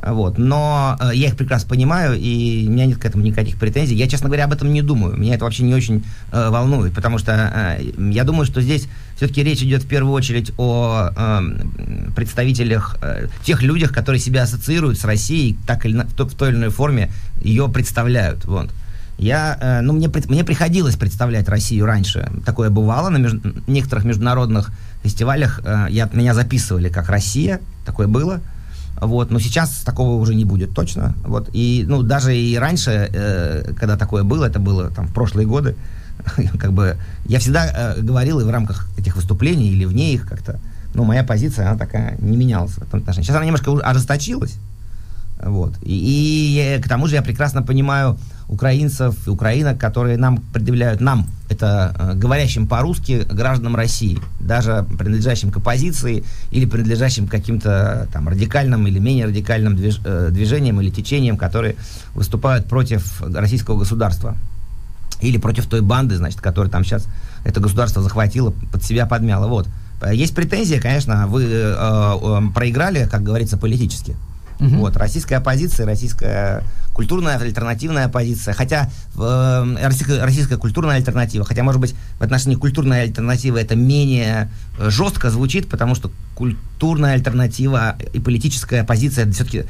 Вот. 0.00 0.38
Но 0.38 0.96
э, 1.00 1.10
я 1.14 1.28
их 1.28 1.36
прекрасно 1.36 1.68
понимаю, 1.68 2.16
и 2.18 2.66
у 2.68 2.70
меня 2.70 2.86
нет 2.86 2.98
к 2.98 3.04
этому 3.04 3.24
никаких 3.24 3.58
претензий. 3.58 3.96
Я, 3.96 4.08
честно 4.08 4.28
говоря, 4.28 4.44
об 4.44 4.52
этом 4.52 4.72
не 4.72 4.82
думаю. 4.82 5.16
Меня 5.16 5.34
это 5.34 5.44
вообще 5.44 5.64
не 5.64 5.74
очень 5.74 6.04
э, 6.30 6.50
волнует, 6.50 6.94
потому 6.94 7.18
что 7.18 7.32
э, 7.78 7.92
я 8.12 8.24
думаю, 8.24 8.46
что 8.46 8.60
здесь 8.60 8.88
все-таки 9.16 9.42
речь 9.42 9.62
идет 9.62 9.82
в 9.82 9.88
первую 9.88 10.12
очередь 10.12 10.52
о 10.56 11.10
э, 11.16 12.12
представителях, 12.14 12.96
э, 13.02 13.26
тех 13.42 13.62
людях, 13.62 13.92
которые 13.92 14.20
себя 14.20 14.44
ассоциируют 14.44 14.98
с 14.98 15.04
Россией, 15.04 15.58
так 15.66 15.84
или 15.84 15.96
на, 15.96 16.04
в, 16.04 16.12
в 16.12 16.34
той 16.34 16.50
или 16.50 16.56
иной 16.56 16.70
форме 16.70 17.10
ее 17.42 17.68
представляют. 17.68 18.44
Вот. 18.44 18.70
Я, 19.18 19.58
э, 19.60 19.80
ну, 19.80 19.94
мне, 19.94 20.08
мне 20.28 20.44
приходилось 20.44 20.94
представлять 20.94 21.48
Россию 21.48 21.86
раньше. 21.86 22.30
Такое 22.46 22.70
бывало 22.70 23.08
на 23.08 23.16
меж, 23.16 23.32
некоторых 23.66 24.04
международных 24.04 24.70
фестивалях. 25.02 25.60
Э, 25.64 25.86
я, 25.90 26.08
меня 26.12 26.34
записывали 26.34 26.88
как 26.88 27.08
Россия, 27.08 27.60
такое 27.84 28.06
было. 28.06 28.40
Вот, 29.00 29.30
но 29.30 29.38
сейчас 29.38 29.70
такого 29.84 30.20
уже 30.20 30.34
не 30.34 30.44
будет 30.44 30.74
точно. 30.74 31.14
Вот, 31.24 31.50
и, 31.52 31.84
ну, 31.86 32.02
даже 32.02 32.36
и 32.36 32.56
раньше, 32.56 33.08
э, 33.12 33.72
когда 33.78 33.96
такое 33.96 34.24
было, 34.24 34.44
это 34.44 34.58
было 34.58 34.90
там 34.90 35.06
в 35.06 35.14
прошлые 35.14 35.46
годы, 35.46 35.76
как 36.58 36.72
бы, 36.72 36.96
я 37.26 37.38
всегда 37.38 37.94
э, 37.96 38.00
говорил 38.00 38.40
и 38.40 38.44
в 38.44 38.50
рамках 38.50 38.88
этих 38.98 39.16
выступлений 39.16 39.68
или 39.68 39.84
вне 39.84 40.14
их 40.14 40.26
как-то, 40.26 40.58
ну, 40.94 41.04
моя 41.04 41.22
позиция, 41.22 41.68
она 41.68 41.78
такая 41.78 42.16
не 42.18 42.36
менялась 42.36 42.72
в 42.72 42.82
этом 42.82 43.00
отношении. 43.00 43.26
Сейчас 43.26 43.36
она 43.36 43.44
немножко 43.44 43.70
ожесточилась, 43.82 44.56
вот, 45.42 45.74
и, 45.82 46.76
и 46.78 46.82
к 46.82 46.88
тому 46.88 47.06
же 47.06 47.14
я 47.14 47.22
прекрасно 47.22 47.62
понимаю 47.62 48.18
украинцев, 48.48 49.28
украинок, 49.28 49.78
которые 49.78 50.16
нам 50.16 50.38
предъявляют, 50.38 51.00
нам, 51.00 51.26
это 51.50 51.94
э, 51.98 52.14
говорящим 52.14 52.66
по-русски 52.66 53.26
гражданам 53.30 53.76
России, 53.76 54.18
даже 54.40 54.86
принадлежащим 54.98 55.50
к 55.50 55.58
оппозиции 55.58 56.24
или 56.50 56.64
принадлежащим 56.64 57.26
к 57.26 57.30
каким-то 57.30 58.08
там 58.12 58.28
радикальным 58.28 58.86
или 58.86 58.98
менее 58.98 59.26
радикальным 59.26 59.76
движ, 59.76 60.00
э, 60.04 60.28
движениям 60.30 60.80
или 60.80 60.90
течениям, 60.90 61.36
которые 61.36 61.76
выступают 62.14 62.66
против 62.66 63.22
российского 63.22 63.78
государства 63.78 64.36
или 65.20 65.36
против 65.36 65.66
той 65.66 65.82
банды, 65.82 66.16
значит, 66.16 66.40
которая 66.40 66.70
там 66.70 66.84
сейчас 66.84 67.06
это 67.44 67.60
государство 67.60 68.02
захватило, 68.02 68.50
под 68.50 68.82
себя 68.82 69.06
подмяло. 69.06 69.46
Вот. 69.46 69.68
Есть 70.12 70.34
претензия, 70.34 70.80
конечно, 70.80 71.26
вы 71.26 71.44
э, 71.44 71.76
э, 71.76 72.40
проиграли, 72.54 73.06
как 73.10 73.22
говорится, 73.22 73.58
политически. 73.58 74.16
Угу. 74.60 74.76
Вот, 74.76 74.96
российская 74.96 75.36
оппозиция, 75.36 75.86
российская 75.86 76.62
культурная 76.98 77.38
альтернативная 77.38 78.06
оппозиция, 78.06 78.54
хотя 78.54 78.90
э, 79.16 79.76
российская, 79.80 80.20
российская 80.24 80.56
культурная 80.56 80.96
альтернатива, 80.96 81.44
хотя, 81.44 81.62
может 81.62 81.80
быть, 81.80 81.94
в 82.18 82.22
отношении 82.24 82.56
культурной 82.56 83.02
альтернативы 83.02 83.60
это 83.60 83.76
менее 83.76 84.50
э, 84.80 84.90
жестко 84.90 85.30
звучит, 85.30 85.68
потому 85.68 85.94
что 85.94 86.10
культурная 86.34 87.14
альтернатива 87.14 87.96
и 88.12 88.18
политическая 88.18 88.80
оппозиция 88.80 89.24
это 89.24 89.32
все-таки 89.32 89.64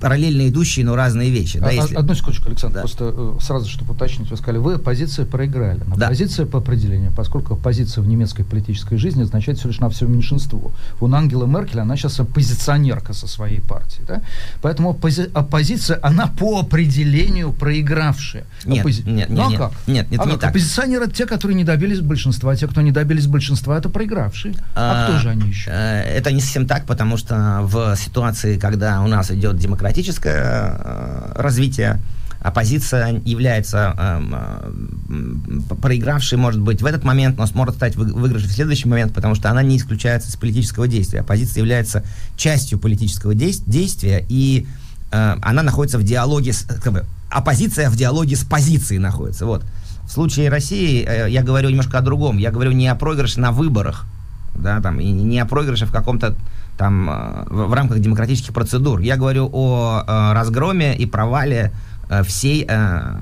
параллельно 0.00 0.48
идущие, 0.48 0.84
но 0.84 0.94
разные 0.94 1.30
вещи. 1.30 1.56
А, 1.56 1.60
да, 1.60 1.70
если... 1.70 1.94
Одну 1.94 2.14
секундочку, 2.14 2.48
Александр, 2.48 2.74
да. 2.74 2.80
просто 2.80 3.14
э, 3.14 3.38
сразу, 3.40 3.68
чтобы 3.70 3.94
уточнить, 3.94 4.30
вы 4.30 4.36
сказали, 4.36 4.58
вы 4.58 4.74
оппозиция 4.74 5.24
проиграли. 5.24 5.80
Но 5.86 5.96
да. 5.96 6.06
Оппозиция 6.06 6.44
по 6.44 6.58
определению, 6.58 7.12
поскольку 7.16 7.54
оппозиция 7.54 8.02
в 8.02 8.08
немецкой 8.08 8.44
политической 8.44 8.96
жизни 8.98 9.22
означает 9.22 9.58
всего 9.58 9.70
лишь 9.70 9.80
на 9.80 9.88
все 9.88 10.06
меньшинство. 10.06 10.72
У 11.00 11.10
Ангела 11.10 11.46
Меркель, 11.46 11.80
она 11.80 11.96
сейчас 11.96 12.20
оппозиционерка 12.20 13.14
со 13.14 13.26
своей 13.26 13.60
партией. 13.60 14.04
Да? 14.06 14.22
Поэтому 14.60 14.90
оппози... 14.90 15.30
оппозиция, 15.32 15.98
она 16.02 16.26
по 16.26 16.62
определению 16.74 17.52
проигравшая. 17.52 18.44
Нет, 18.64 18.80
Оппози... 18.80 19.04
нет, 19.06 19.28
ну, 19.30 19.48
нет, 19.48 19.60
а 19.60 19.68
как? 19.68 19.72
нет, 19.86 20.10
нет, 20.10 20.20
а 20.20 20.24
не 20.24 20.32
как? 20.32 20.40
так. 20.40 20.50
Оппозиционеры 20.50 21.08
те, 21.08 21.24
которые 21.24 21.54
не 21.54 21.62
добились 21.62 22.00
большинства, 22.00 22.50
а 22.50 22.56
те, 22.56 22.66
кто 22.66 22.80
не 22.80 22.90
добились 22.90 23.28
большинства, 23.28 23.78
это 23.78 23.88
проигравшие. 23.88 24.54
А, 24.74 25.06
а 25.06 25.08
кто 25.08 25.18
же 25.18 25.30
они 25.30 25.48
еще? 25.48 25.70
Э, 25.70 26.02
это 26.02 26.32
не 26.32 26.40
совсем 26.40 26.66
так, 26.66 26.84
потому 26.84 27.16
что 27.16 27.60
в 27.62 27.94
ситуации, 27.96 28.58
когда 28.58 29.02
у 29.02 29.06
нас 29.06 29.30
идет 29.30 29.56
демократическое 29.56 30.76
э, 30.84 31.32
развитие, 31.36 32.00
оппозиция 32.40 33.22
является 33.24 33.94
э, 33.96 35.74
проигравшей, 35.80 36.38
может 36.38 36.60
быть, 36.60 36.82
в 36.82 36.86
этот 36.86 37.04
момент, 37.04 37.38
но 37.38 37.46
сможет 37.46 37.76
стать 37.76 37.94
выигрышей 37.94 38.48
в 38.48 38.52
следующий 38.52 38.88
момент, 38.88 39.14
потому 39.14 39.36
что 39.36 39.48
она 39.48 39.62
не 39.62 39.76
исключается 39.76 40.28
из 40.28 40.34
политического 40.34 40.88
действия. 40.88 41.20
Оппозиция 41.20 41.60
является 41.60 42.02
частью 42.36 42.80
политического 42.80 43.32
действия, 43.32 44.26
и 44.28 44.66
Э, 45.14 45.36
она 45.42 45.62
находится 45.62 45.98
в 45.98 46.02
диалоге 46.02 46.52
с... 46.52 46.64
Как 46.64 46.92
бы, 46.92 47.04
оппозиция 47.30 47.88
в 47.88 47.96
диалоге 47.96 48.36
с 48.36 48.44
позицией 48.44 48.98
находится. 48.98 49.46
Вот. 49.46 49.64
В 50.06 50.10
случае 50.10 50.48
России 50.48 51.04
э, 51.06 51.30
я 51.30 51.42
говорю 51.42 51.70
немножко 51.70 51.98
о 51.98 52.00
другом. 52.00 52.38
Я 52.38 52.50
говорю 52.50 52.72
не 52.72 52.88
о 52.88 52.94
проигрыше 52.96 53.40
на 53.40 53.52
выборах, 53.52 54.06
да, 54.54 54.80
там, 54.80 55.00
и 55.00 55.10
не 55.10 55.38
о 55.38 55.46
проигрыше 55.46 55.86
в 55.86 55.92
каком-то 55.92 56.34
там 56.76 57.08
э, 57.08 57.44
в, 57.48 57.68
в 57.68 57.72
рамках 57.72 58.00
демократических 58.00 58.52
процедур. 58.52 59.00
Я 59.00 59.16
говорю 59.16 59.48
о 59.52 60.02
э, 60.06 60.32
разгроме 60.34 60.96
и 60.96 61.06
провале 61.06 61.70
э, 62.08 62.24
всей 62.24 62.66
э, 62.68 63.16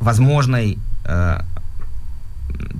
возможной 0.00 0.78
э, 1.06 1.40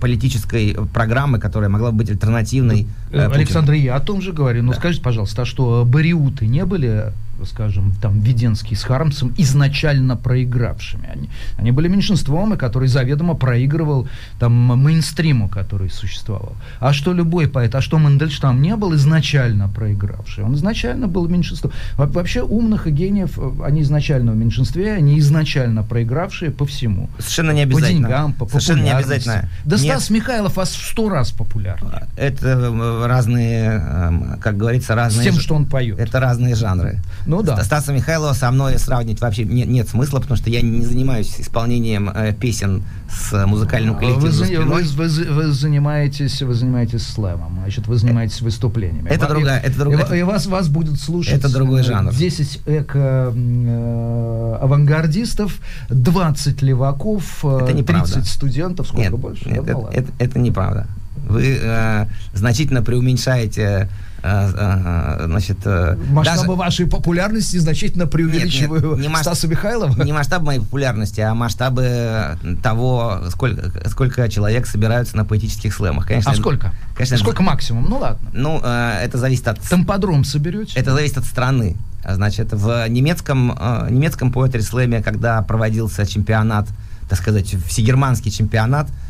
политической 0.01 0.77
программы, 0.93 1.39
которая 1.39 1.71
могла 1.71 1.91
бы 1.91 1.99
быть 1.99 2.11
альтернативной. 2.11 2.87
Э, 3.13 3.31
Александр, 3.33 3.73
я 3.73 3.97
о 3.97 4.01
том 4.01 4.21
же 4.21 4.33
говорю. 4.33 4.63
Ну, 4.63 4.73
да. 4.73 4.79
скажите, 4.79 5.03
пожалуйста, 5.03 5.43
а 5.43 5.45
что 5.47 5.85
бариуты 5.87 6.47
не 6.47 6.67
были 6.67 7.13
скажем, 7.45 7.93
там, 8.01 8.21
Веденский 8.21 8.77
с 8.77 8.83
Хармсом 8.83 9.35
изначально 9.37 10.17
проигравшими. 10.17 11.09
Они, 11.09 11.29
они 11.57 11.73
были 11.73 11.89
меньшинством, 11.89 12.55
и 12.55 12.57
который 12.57 12.89
заведомо 12.89 13.35
проигрывал 13.35 14.09
там 14.39 14.53
мейнстриму, 14.53 15.49
который 15.49 15.91
существовал. 15.91 16.55
А 16.81 16.93
что 16.93 17.13
любой 17.13 17.49
поэт, 17.49 17.75
а 17.75 17.81
что 17.81 17.99
Мендельштам 17.99 18.61
не 18.63 18.77
был 18.77 18.95
изначально 18.95 19.69
проигравший? 19.69 20.45
Он 20.45 20.55
изначально 20.55 21.09
был 21.09 21.29
меньшинством. 21.29 21.73
Вообще 21.97 22.43
умных 22.43 22.87
и 22.87 22.91
гениев, 22.91 23.39
э, 23.39 23.53
они 23.65 23.83
изначально 23.83 24.33
в 24.33 24.37
меньшинстве, 24.37 24.93
они 24.93 25.19
изначально 25.19 25.83
проигравшие 25.83 26.51
по 26.51 26.67
всему. 26.67 27.09
Совершенно 27.19 27.51
не 27.53 27.63
обязательно. 27.63 28.03
По 28.03 28.09
деньгам, 28.09 28.33
по 28.33 28.47
Совершенно 28.49 28.83
не 28.83 28.91
обязательно. 28.91 29.49
Да 29.65 29.77
Нет. 29.77 29.85
Стас 29.85 30.11
Михайлов 30.11 30.57
вас 30.57 30.71
в 30.71 30.87
сто 30.87 31.09
раз 31.09 31.31
популярнее. 31.31 32.07
Это 32.17 32.49
э, 32.49 33.07
разные, 33.07 33.71
эм, 33.71 34.39
как 34.41 34.57
говорится, 34.57 34.95
разные... 34.95 35.23
С 35.23 35.33
тем, 35.33 35.41
что 35.41 35.55
он 35.55 35.67
поет. 35.67 35.99
Это 35.99 36.21
разные 36.21 36.55
жанры. 36.55 37.01
Ну 37.29 37.43
да. 37.43 37.63
Стаса 37.63 37.93
Михайлова 37.93 38.33
со 38.33 38.51
мной 38.51 38.79
сравнивать 38.79 39.21
вообще 39.21 39.45
нет, 39.45 39.69
нет 39.69 39.87
смысла, 39.87 40.19
потому 40.19 40.39
что 40.39 40.49
я 40.49 40.63
не 40.63 40.85
занимаюсь 40.85 41.35
исполнением 41.39 42.09
э, 42.09 42.33
песен 42.33 42.85
с 43.11 43.47
музыкальным 43.47 43.97
коллективом. 43.97 44.69
Вы, 44.71 44.83
вы, 44.83 45.09
вы, 45.09 45.33
вы 45.33 45.53
занимаетесь, 45.53 46.41
вы 46.41 46.55
занимаетесь 46.55 47.07
слэмом, 47.07 47.59
значит, 47.61 47.87
вы 47.87 47.97
занимаетесь 47.99 48.41
выступлениями. 48.41 49.11
Это 49.11 49.27
и, 49.27 49.29
другая, 49.29 49.61
это 49.61 49.79
другая. 49.79 50.07
И, 50.15 50.21
и 50.21 50.23
вас, 50.23 50.47
вас 50.47 50.69
будут 50.69 50.99
слушать. 50.99 51.35
Это 51.35 51.53
другой 51.53 51.83
жанр. 51.83 52.15
10 52.15 52.63
эко 52.65 53.33
э, 53.37 54.59
авангардистов, 54.63 55.59
20 55.91 56.63
леваков, 56.63 57.45
это 57.45 57.67
30 57.67 57.75
неправда. 57.77 58.25
студентов, 58.25 58.87
сколько 58.87 59.03
нет, 59.03 59.13
больше? 59.13 59.51
Нет, 59.51 59.69
это, 59.69 59.91
это, 59.93 60.13
это 60.19 60.39
неправда. 60.39 60.87
Вы 61.29 61.59
э, 61.61 62.07
значительно 62.33 62.83
преуменьшаете 62.83 63.67
а, 63.67 63.89
значит... 64.23 65.59
Э, 65.65 65.97
масштабы 66.11 66.47
даже... 66.47 66.59
вашей 66.59 66.87
популярности 66.87 67.57
значительно 67.59 68.07
преувеличиваю 68.07 68.97
нет, 68.97 68.99
нет, 69.01 69.11
не 69.11 69.17
Стаса 69.17 69.47
Михайлова? 69.49 70.03
Не 70.03 70.13
масштаб 70.13 70.43
моей 70.43 70.61
популярности, 70.61 71.21
а 71.21 71.35
масштабы 71.35 72.39
того, 72.63 73.23
сколько, 73.31 73.89
сколько 73.89 74.29
человек 74.29 74.67
собираются 74.67 75.17
на 75.17 75.25
поэтических 75.25 75.73
слэмах. 75.73 76.07
Конечно, 76.07 76.33
а 76.33 76.35
сколько? 76.35 76.73
Конечно, 76.95 77.17
сколько 77.19 77.43
максимум? 77.43 77.87
Ну 77.89 77.99
ладно. 77.99 78.29
Ну, 78.33 78.61
э, 78.63 79.01
это 79.03 79.19
зависит 79.19 79.47
от... 79.49 79.61
Тамподром 79.61 80.25
соберете? 80.25 80.79
Это 80.79 80.93
зависит 80.93 81.19
от 81.19 81.25
страны. 81.25 81.77
Значит, 82.05 82.53
в 82.53 82.89
немецком, 82.89 83.57
э, 83.59 83.89
немецком 83.91 84.33
поэтри 84.33 84.61
слэме, 84.61 85.03
когда 85.03 85.43
проводился 85.43 86.07
чемпионат, 86.07 86.67
так 87.09 87.19
сказать, 87.19 87.55
всегерманский 87.67 88.31
чемпионат, 88.31 88.89
Э, 88.89 89.08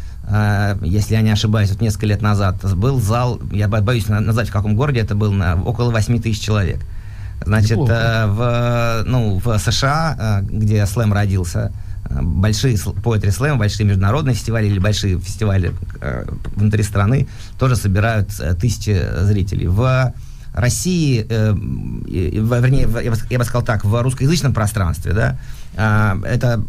если 0.82 1.14
я 1.14 1.22
не 1.22 1.30
ошибаюсь, 1.30 1.70
вот 1.70 1.80
несколько 1.80 2.06
лет 2.06 2.22
назад 2.22 2.56
был 2.76 3.00
зал, 3.00 3.40
я 3.50 3.68
боюсь 3.68 4.08
назвать 4.08 4.48
в 4.48 4.52
каком 4.52 4.76
городе 4.76 5.00
это 5.00 5.14
был, 5.14 5.32
на, 5.32 5.60
около 5.62 5.90
8 5.90 6.20
тысяч 6.20 6.40
человек. 6.40 6.80
Значит, 7.44 7.78
э, 7.78 8.26
в, 8.26 9.04
ну, 9.06 9.38
в 9.38 9.58
США, 9.58 10.42
э, 10.42 10.46
где 10.50 10.84
слэм 10.86 11.12
родился, 11.12 11.72
э, 12.10 12.20
большие 12.20 12.76
поэтри 13.02 13.30
слэм, 13.30 13.58
большие 13.58 13.86
международные 13.86 14.34
фестивали 14.34 14.66
или 14.66 14.78
большие 14.78 15.18
фестивали 15.18 15.72
э, 16.00 16.26
внутри 16.56 16.82
страны 16.82 17.28
тоже 17.58 17.76
собирают 17.76 18.28
э, 18.40 18.54
тысячи 18.54 19.00
зрителей. 19.22 19.68
В 19.68 20.12
России, 20.52 21.24
э, 21.28 21.54
вернее, 21.54 22.88
я 23.30 23.38
бы, 23.38 23.44
сказал 23.44 23.62
так, 23.62 23.84
в 23.84 24.02
русскоязычном 24.02 24.52
пространстве, 24.52 25.12
да, 25.12 25.32
э, 25.32 25.36
это 25.78 26.60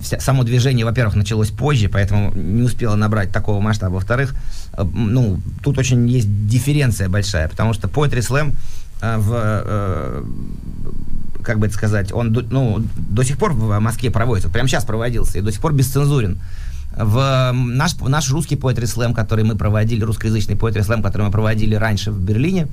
вся, 0.00 0.20
само 0.20 0.44
движение, 0.44 0.84
во-первых, 0.84 1.16
началось 1.16 1.50
позже, 1.50 1.88
поэтому 1.88 2.32
не 2.34 2.62
успело 2.62 2.94
набрать 2.94 3.32
такого 3.32 3.60
масштаба. 3.60 3.94
Во-вторых, 3.94 4.36
э, 4.74 4.84
ну, 4.84 5.40
тут 5.62 5.78
очень 5.78 6.08
есть 6.08 6.46
дифференция 6.46 7.08
большая, 7.08 7.48
потому 7.48 7.72
что 7.72 7.88
Poetry 7.88 8.20
Slam 8.20 8.54
э, 9.00 9.16
в 9.18 9.32
э, 9.34 10.24
как 11.42 11.58
бы 11.58 11.66
это 11.66 11.74
сказать, 11.74 12.12
он 12.12 12.32
ну, 12.50 12.84
до 12.96 13.24
сих 13.24 13.36
пор 13.36 13.52
в 13.52 13.80
Москве 13.80 14.12
проводится, 14.12 14.48
прямо 14.48 14.68
сейчас 14.68 14.84
проводился, 14.84 15.38
и 15.38 15.40
до 15.40 15.50
сих 15.50 15.60
пор 15.60 15.72
бесцензурен. 15.72 16.40
В 16.96 17.52
наш, 17.52 17.96
наш 17.98 18.30
русский 18.30 18.54
поэтри 18.54 18.84
слэм, 18.84 19.12
который 19.12 19.44
мы 19.44 19.56
проводили, 19.56 20.04
русскоязычный 20.04 20.56
поэтри 20.56 20.82
слэм, 20.82 21.02
который 21.02 21.22
мы 21.22 21.32
проводили 21.32 21.74
раньше 21.74 22.12
в 22.12 22.20
Берлине, 22.20 22.68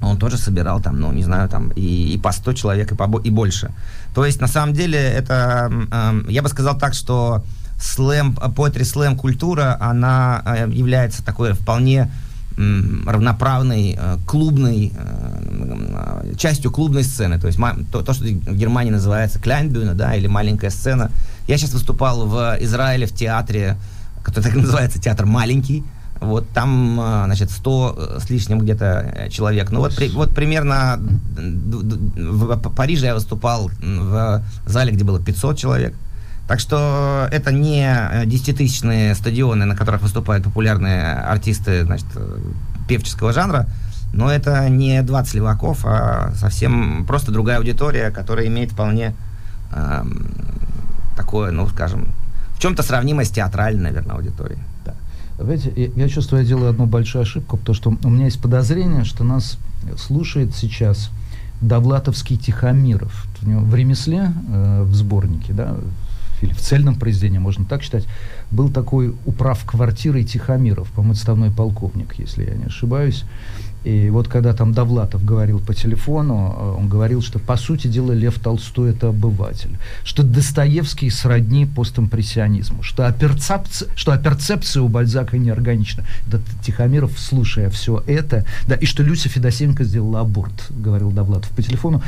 он 0.00 0.18
тоже 0.18 0.36
собирал 0.36 0.80
там, 0.80 1.00
ну, 1.00 1.12
не 1.12 1.24
знаю, 1.24 1.48
там 1.48 1.70
и, 1.70 2.14
и 2.14 2.18
по 2.18 2.32
100 2.32 2.52
человек, 2.52 2.92
и, 2.92 2.94
по, 2.94 3.20
и 3.24 3.30
больше. 3.30 3.70
То 4.14 4.24
есть, 4.24 4.40
на 4.40 4.48
самом 4.48 4.74
деле, 4.74 4.98
это, 4.98 5.70
э, 5.90 6.30
я 6.30 6.42
бы 6.42 6.48
сказал 6.48 6.78
так, 6.78 6.94
что 6.94 7.44
слэм, 7.80 8.34
поэтри 8.34 8.84
слэм 8.84 9.16
культура, 9.16 9.76
она 9.80 10.42
э, 10.44 10.70
является 10.70 11.24
такой 11.24 11.52
вполне 11.52 12.10
э, 12.56 12.82
равноправной 13.06 13.96
э, 13.98 14.18
клубной 14.26 14.92
э, 14.94 16.34
частью 16.36 16.70
клубной 16.70 17.04
сцены. 17.04 17.38
То 17.38 17.46
есть 17.46 17.58
то, 17.92 18.02
то, 18.02 18.12
что 18.12 18.24
в 18.24 18.56
Германии 18.56 18.90
называется 18.90 19.38
кляйнбюна, 19.38 19.94
да, 19.94 20.14
или 20.14 20.26
маленькая 20.26 20.70
сцена. 20.70 21.10
Я 21.46 21.58
сейчас 21.58 21.72
выступал 21.72 22.26
в 22.26 22.56
Израиле 22.60 23.06
в 23.06 23.12
театре, 23.12 23.76
который 24.22 24.44
так 24.44 24.54
называется, 24.56 25.00
театр 25.00 25.26
маленький, 25.26 25.84
вот 26.20 26.48
там, 26.50 26.98
а, 27.00 27.24
значит, 27.26 27.50
100 27.50 27.96
э, 27.98 28.20
с 28.20 28.30
лишним 28.30 28.60
где-то 28.60 29.12
э, 29.14 29.28
человек. 29.28 29.70
Ну, 29.70 29.80
вот, 29.80 29.94
при, 29.94 30.08
вот 30.08 30.34
примерно 30.34 30.98
в 30.98 32.74
Париже 32.74 33.06
я 33.06 33.14
выступал 33.14 33.70
в 33.80 34.42
зале, 34.66 34.92
где 34.92 35.04
было 35.04 35.20
500 35.20 35.58
человек. 35.58 35.94
Так 36.48 36.60
что 36.60 37.28
это 37.30 37.52
не 37.52 37.86
э, 37.86 38.24
десятитысячные 38.26 39.14
стадионы, 39.14 39.64
на 39.64 39.76
которых 39.76 40.02
выступают 40.02 40.44
популярные 40.44 41.12
артисты, 41.12 41.84
значит, 41.84 42.06
певческого 42.88 43.32
жанра, 43.32 43.66
но 44.12 44.30
это 44.30 44.68
не 44.68 45.02
20 45.02 45.34
леваков, 45.34 45.84
а 45.84 46.32
совсем 46.36 47.04
просто 47.06 47.32
другая 47.32 47.58
аудитория, 47.58 48.10
которая 48.10 48.46
имеет 48.46 48.72
вполне 48.72 49.14
э, 49.72 50.04
такое, 51.16 51.50
ну, 51.50 51.68
скажем, 51.68 52.08
в 52.54 52.60
чем-то 52.60 52.82
сравнимое 52.82 53.26
с 53.26 53.30
театральной, 53.30 53.90
наверное, 53.90 54.16
аудиторией. 54.16 54.60
Знаете, 55.38 55.72
я, 55.76 56.04
я 56.04 56.08
чувствую, 56.08 56.42
я 56.42 56.48
делаю 56.48 56.70
одну 56.70 56.86
большую 56.86 57.22
ошибку, 57.22 57.56
потому 57.56 57.74
что 57.74 57.96
у 58.02 58.10
меня 58.10 58.24
есть 58.26 58.40
подозрение, 58.40 59.04
что 59.04 59.24
нас 59.24 59.58
слушает 59.96 60.54
сейчас 60.54 61.10
Довлатовский 61.60 62.36
Тихомиров. 62.36 63.26
У 63.42 63.48
него 63.48 63.60
в 63.60 63.74
ремесле, 63.74 64.32
э, 64.48 64.82
в 64.82 64.94
сборнике, 64.94 65.52
да, 65.52 65.76
или 66.42 66.52
в 66.52 66.60
цельном 66.60 66.96
произведении, 66.96 67.38
можно 67.38 67.64
так 67.64 67.82
считать, 67.82 68.06
был 68.50 68.68
такой 68.68 69.14
управ 69.24 69.64
квартирой 69.64 70.24
Тихомиров, 70.24 70.90
по-моему, 70.90 71.12
отставной 71.12 71.50
полковник, 71.50 72.14
если 72.18 72.44
я 72.44 72.54
не 72.54 72.64
ошибаюсь. 72.64 73.24
И 73.86 74.10
вот 74.10 74.26
когда 74.26 74.52
там 74.52 74.72
Довлатов 74.72 75.24
говорил 75.24 75.60
по 75.60 75.72
телефону, 75.72 76.56
э, 76.58 76.74
он 76.76 76.88
говорил, 76.88 77.22
что 77.22 77.38
по 77.38 77.56
сути 77.56 77.86
дела 77.86 78.10
Лев 78.10 78.40
Толстой 78.40 78.90
это 78.90 79.10
обыватель, 79.10 79.78
что 80.02 80.24
Достоевский 80.24 81.08
сродни 81.08 81.66
постимпрессионизму, 81.66 82.82
что, 82.82 83.06
оперцепция, 83.06 83.88
что 83.94 84.10
оперцепция 84.10 84.82
у 84.82 84.88
Бальзака 84.88 85.38
неорганична. 85.38 86.04
Это 86.26 86.40
Тихомиров, 86.64 87.16
слушая 87.16 87.70
все 87.70 88.02
это, 88.08 88.44
да, 88.66 88.74
и 88.74 88.86
что 88.86 89.04
Люся 89.04 89.28
Федосенко 89.28 89.84
сделала 89.84 90.18
аборт, 90.18 90.66
говорил 90.70 91.12
Довлатов 91.12 91.50
по 91.50 91.62
телефону. 91.62 92.02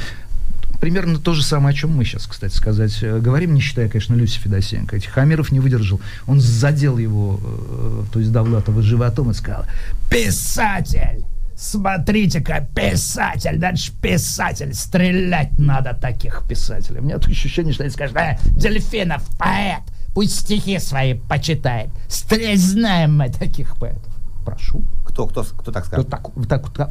Примерно 0.80 1.20
то 1.20 1.32
же 1.32 1.44
самое, 1.44 1.74
о 1.74 1.76
чем 1.76 1.90
мы 1.90 2.04
сейчас, 2.04 2.26
кстати 2.26 2.56
сказать, 2.56 2.98
э, 3.02 3.20
говорим, 3.20 3.54
не 3.54 3.60
считая, 3.60 3.88
конечно, 3.88 4.14
Люси 4.14 4.40
Федосенко. 4.40 4.98
Тихомиров 4.98 5.52
не 5.52 5.60
выдержал. 5.60 6.00
Он 6.26 6.40
задел 6.40 6.98
его, 6.98 7.38
э, 7.40 8.02
то 8.12 8.18
есть 8.18 8.32
Довлатова, 8.32 8.82
животом 8.82 9.30
и 9.30 9.34
сказал, 9.34 9.64
«Писатель!» 10.10 11.24
Смотрите-ка, 11.58 12.68
писатель, 12.72 13.58
дальше 13.58 13.92
писатель, 14.00 14.72
стрелять 14.74 15.58
надо 15.58 15.92
таких 15.92 16.44
писателей. 16.48 17.00
У 17.00 17.02
меня 17.02 17.18
тут 17.18 17.30
ощущение, 17.30 17.74
что 17.74 17.82
они 17.82 17.90
скажут, 17.90 18.16
а, 18.16 18.38
Дельфинов, 18.56 19.26
поэт, 19.36 19.82
пусть 20.14 20.38
стихи 20.38 20.78
свои 20.78 21.14
почитает. 21.14 21.88
Стрелять 22.08 22.60
знаем 22.60 23.18
мы 23.18 23.28
таких 23.28 23.76
поэтов. 23.76 24.14
Прошу. 24.44 24.84
Кто, 25.04 25.26
кто, 25.26 25.42
кто 25.42 25.72
так 25.72 25.84
скажет? 25.86 26.06
Кто 26.06 26.46
так, 26.46 26.70
так, 26.72 26.72
так, 26.72 26.90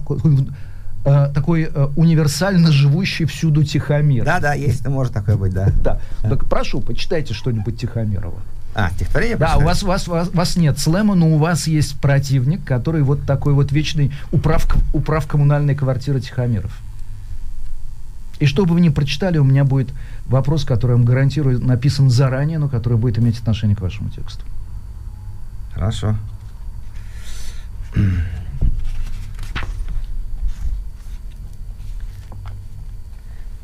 э, 1.05 1.31
такой 1.33 1.69
э, 1.73 1.87
универсально 1.95 2.69
живущий 2.73 3.23
всюду 3.23 3.63
Тихомир. 3.63 4.25
Да, 4.25 4.41
да, 4.41 4.53
есть, 4.53 4.85
может 4.85 5.13
такое 5.13 5.37
быть, 5.37 5.53
да. 5.53 5.69
Да. 5.81 6.01
Так 6.23 6.49
прошу, 6.49 6.81
почитайте 6.81 7.33
что-нибудь 7.33 7.79
Тихомирова. 7.79 8.41
А, 8.79 8.91
стихотворение 8.91 9.37
Да, 9.37 9.57
у 9.57 9.61
вас, 9.61 9.81
у, 9.81 9.87
вас, 9.87 10.07
у 10.07 10.11
вас 10.11 10.55
нет 10.55 10.77
слэма, 10.77 11.15
но 11.15 11.29
у 11.29 11.39
вас 11.39 11.65
есть 11.65 11.99
противник, 11.99 12.63
который 12.63 13.01
вот 13.01 13.25
такой 13.25 13.53
вот 13.53 13.71
вечный 13.71 14.13
управ, 14.31 14.67
управ 14.93 15.25
коммунальной 15.25 15.73
квартиры 15.73 16.21
Тихомиров. 16.21 16.79
И 18.37 18.45
чтобы 18.45 18.75
вы 18.75 18.81
не 18.81 18.91
прочитали, 18.91 19.39
у 19.39 19.43
меня 19.43 19.63
будет 19.63 19.89
вопрос, 20.27 20.63
который 20.63 20.91
я 20.91 20.97
вам 20.97 21.05
гарантирую 21.05 21.59
написан 21.59 22.11
заранее, 22.11 22.59
но 22.59 22.69
который 22.69 22.99
будет 22.99 23.17
иметь 23.17 23.39
отношение 23.39 23.75
к 23.75 23.81
вашему 23.81 24.11
тексту. 24.11 24.45
Хорошо. 25.73 26.15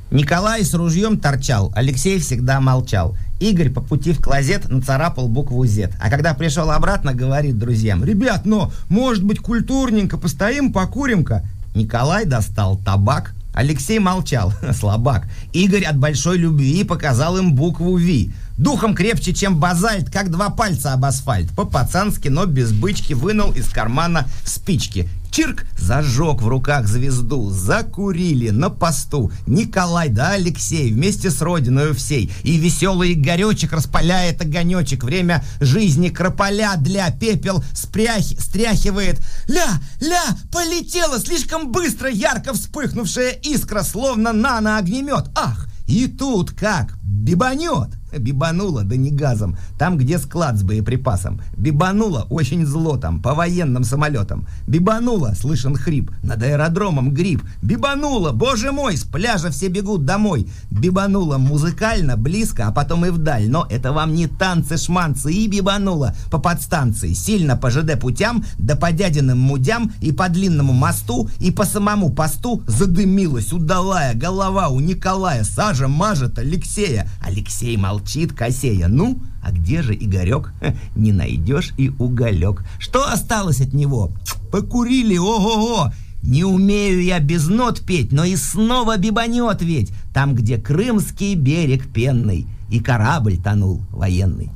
Николай 0.10 0.64
с 0.64 0.74
ружьем 0.74 1.20
торчал, 1.20 1.72
Алексей 1.76 2.20
всегда 2.20 2.60
молчал. 2.60 3.16
Игорь 3.44 3.70
по 3.70 3.82
пути 3.82 4.14
в 4.14 4.22
клозет 4.22 4.70
нацарапал 4.70 5.28
букву 5.28 5.66
Z. 5.66 5.92
А 6.00 6.10
когда 6.10 6.34
пришел 6.34 6.72
обратно, 6.72 7.14
говорит 7.14 7.60
друзьям, 7.60 8.04
«Ребят, 8.04 8.46
но, 8.46 8.72
может 8.88 9.24
быть, 9.24 9.40
культурненько, 9.40 10.18
постоим, 10.18 10.72
покурим-ка?» 10.72 11.44
Николай 11.76 12.26
достал 12.26 12.78
табак, 12.78 13.34
Алексей 13.54 14.00
молчал, 14.00 14.54
слабак. 14.74 15.28
Игорь 15.52 15.84
от 15.84 15.98
большой 15.98 16.38
любви 16.38 16.86
показал 16.86 17.38
им 17.38 17.54
букву 17.54 17.98
«Ви». 17.98 18.32
Духом 18.58 18.96
крепче, 18.96 19.34
чем 19.34 19.60
базальт, 19.60 20.10
как 20.10 20.32
два 20.32 20.50
пальца 20.50 20.94
об 20.94 21.04
асфальт. 21.04 21.50
По-пацански, 21.52 22.30
но 22.30 22.46
без 22.46 22.72
бычки 22.72 23.14
вынул 23.14 23.52
из 23.52 23.68
кармана 23.68 24.28
спички. 24.46 25.10
Чирк 25.34 25.66
зажег 25.80 26.44
в 26.44 26.48
руках 26.48 26.88
звезду, 26.88 27.50
закурили 27.50 28.52
на 28.52 28.70
посту. 28.70 29.32
Николай 29.48 30.10
да 30.10 30.34
Алексей 30.34 30.94
вместе 30.94 31.32
с 31.32 31.42
родиною 31.42 31.96
всей. 31.96 32.32
И 32.44 32.58
веселый 32.58 33.14
Игоречек 33.14 33.74
распаляет 33.74 34.44
огонечек. 34.44 35.04
Время 35.04 35.44
жизни 35.60 36.10
крополя 36.10 36.76
для 36.78 37.10
пепел 37.10 37.64
спрях... 37.74 38.22
стряхивает. 38.38 39.22
Ля, 39.48 39.82
ля, 40.02 40.24
полетела 40.52 41.18
слишком 41.18 41.72
быстро 41.72 42.12
ярко 42.12 42.54
вспыхнувшая 42.54 43.32
искра, 43.32 43.82
словно 43.82 44.34
нано-огнемет. 44.34 45.32
Ах, 45.34 45.68
и 45.88 46.06
тут 46.06 46.52
как 46.52 46.96
бибанет. 47.04 48.03
Бибануло, 48.20 48.84
да 48.84 48.96
не 48.96 49.12
газом. 49.12 49.58
Там, 49.78 49.98
где 49.98 50.18
склад 50.18 50.58
с 50.58 50.64
боеприпасом. 50.64 51.42
Бибануло 51.58 52.28
очень 52.30 52.66
зло 52.66 52.98
там, 52.98 53.22
по 53.22 53.34
военным 53.34 53.84
самолетам. 53.84 54.48
Бибануло, 54.68 55.34
слышен 55.34 55.76
хрип. 55.76 56.12
Над 56.24 56.42
аэродромом 56.44 57.12
гриб. 57.12 57.44
Бибануло, 57.62 58.32
боже 58.32 58.72
мой, 58.72 58.98
с 58.98 59.04
пляжа 59.04 59.50
все 59.50 59.68
бегут 59.68 60.06
домой. 60.06 60.48
Бибануло 60.70 61.38
музыкально, 61.38 62.18
близко, 62.18 62.68
а 62.68 62.72
потом 62.72 63.06
и 63.06 63.10
вдаль. 63.10 63.50
Но 63.50 63.68
это 63.70 63.92
вам 63.92 64.14
не 64.14 64.28
танцы-шманцы. 64.28 65.34
И 65.34 65.48
бибануло 65.48 66.16
по 66.32 66.40
подстанции. 66.40 67.14
Сильно 67.14 67.58
по 67.58 67.70
ЖД 67.70 68.00
путям, 68.00 68.46
да 68.58 68.76
по 68.76 68.92
дядиным 68.92 69.40
мудям, 69.40 69.92
и 70.02 70.12
по 70.12 70.30
длинному 70.30 70.74
мосту, 70.74 71.30
и 71.40 71.52
по 71.52 71.66
самому 71.66 72.12
посту 72.12 72.64
задымилась 72.68 73.52
удалая 73.52 74.14
голова 74.14 74.70
у 74.70 74.80
Николая. 74.80 75.44
Сажа 75.44 75.88
мажет 75.88 76.38
Алексея. 76.38 77.10
Алексей 77.22 77.76
молчит 77.78 78.03
молчит 78.04 78.34
Косея. 78.34 78.88
Ну, 78.90 79.20
а 79.42 79.52
где 79.52 79.82
же 79.82 79.96
Игорек? 79.96 80.52
Не 80.96 81.14
найдешь 81.14 81.74
и 81.78 81.90
уголек. 82.00 82.64
Что 82.80 83.10
осталось 83.10 83.62
от 83.62 83.74
него? 83.74 84.12
Покурили, 84.52 85.18
ого-го! 85.18 85.92
Не 86.22 86.44
умею 86.44 87.04
я 87.04 87.20
без 87.20 87.48
нот 87.48 87.82
петь, 87.82 88.12
но 88.14 88.24
и 88.24 88.36
снова 88.36 88.98
бибанет 88.98 89.62
ведь. 89.62 89.94
Там, 90.14 90.36
где 90.36 90.58
крымский 90.58 91.36
берег 91.36 91.88
пенный, 91.88 92.46
и 92.70 92.80
корабль 92.80 93.38
тонул 93.38 93.82
военный. 93.92 94.50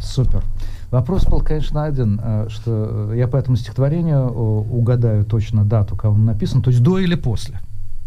Супер. 0.00 0.42
Вопрос 0.90 1.24
был, 1.24 1.40
конечно, 1.40 1.84
один, 1.84 2.20
э, 2.22 2.46
что 2.48 3.12
я 3.12 3.28
по 3.28 3.36
этому 3.36 3.56
стихотворению 3.56 4.30
угадаю 4.30 5.24
точно 5.24 5.64
дату, 5.64 5.96
кого 5.96 6.14
он 6.14 6.24
написан, 6.24 6.62
то 6.62 6.70
есть 6.70 6.82
до 6.82 6.98
или 6.98 7.14
после. 7.14 7.60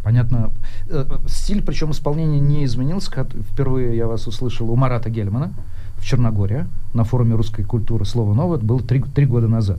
Понятно. 0.10 0.50
Э, 0.88 1.06
стиль, 1.28 1.62
причем 1.62 1.92
исполнение 1.92 2.40
не 2.40 2.66
изменился. 2.66 3.12
Впервые 3.54 3.96
я 3.96 4.08
вас 4.08 4.26
услышал 4.26 4.68
у 4.72 4.76
Марата 4.76 5.12
Гельмана 5.12 5.54
в 6.00 6.04
Черногории 6.04 6.66
на 6.96 7.04
форуме 7.04 7.36
русской 7.36 7.62
культуры 7.62 8.06
«Слово 8.06 8.34
новое». 8.34 8.58
Это 8.58 8.66
было 8.66 8.82
три, 8.82 9.04
три 9.04 9.28
года 9.28 9.48
назад. 9.48 9.78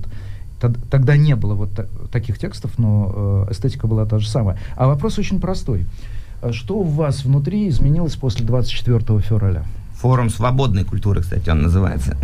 Тогда 0.88 1.16
не 1.16 1.34
было 1.34 1.54
вот 1.54 1.70
таких 2.12 2.38
текстов, 2.38 2.78
но 2.78 3.46
э, 3.48 3.52
эстетика 3.52 3.88
была 3.88 4.06
та 4.06 4.20
же 4.20 4.28
самая. 4.28 4.56
А 4.76 4.86
вопрос 4.86 5.18
очень 5.18 5.40
простой. 5.40 5.84
Что 6.52 6.78
у 6.78 6.84
вас 6.84 7.24
внутри 7.24 7.68
изменилось 7.68 8.14
после 8.14 8.46
24 8.46 9.18
февраля? 9.22 9.64
Форум 10.00 10.30
свободной 10.30 10.84
культуры, 10.84 11.20
кстати, 11.20 11.50
он 11.50 11.60
называется. 11.60 12.16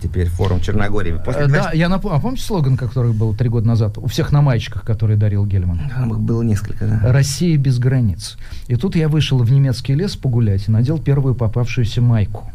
Теперь 0.00 0.28
форум 0.28 0.60
Черногории. 0.60 1.20
После 1.24 1.46
20... 1.46 1.50
Да, 1.50 1.70
я 1.72 1.88
напомню. 1.88 2.18
А 2.18 2.20
помните 2.20 2.44
слоган, 2.44 2.76
который 2.76 3.12
был 3.12 3.34
три 3.34 3.48
года 3.48 3.66
назад? 3.66 3.98
У 3.98 4.06
всех 4.06 4.30
на 4.30 4.42
маечках, 4.42 4.84
которые 4.84 5.16
дарил 5.16 5.44
Гельман. 5.44 5.80
Там 5.92 6.12
их 6.12 6.20
было 6.20 6.42
несколько, 6.42 6.86
да. 6.86 7.00
Россия 7.12 7.58
без 7.58 7.80
границ. 7.80 8.36
И 8.68 8.76
тут 8.76 8.94
я 8.94 9.08
вышел 9.08 9.38
в 9.38 9.50
немецкий 9.50 9.94
лес 9.94 10.14
погулять 10.14 10.68
и 10.68 10.70
надел 10.70 10.98
первую 10.98 11.34
попавшуюся 11.34 12.00
майку. 12.00 12.52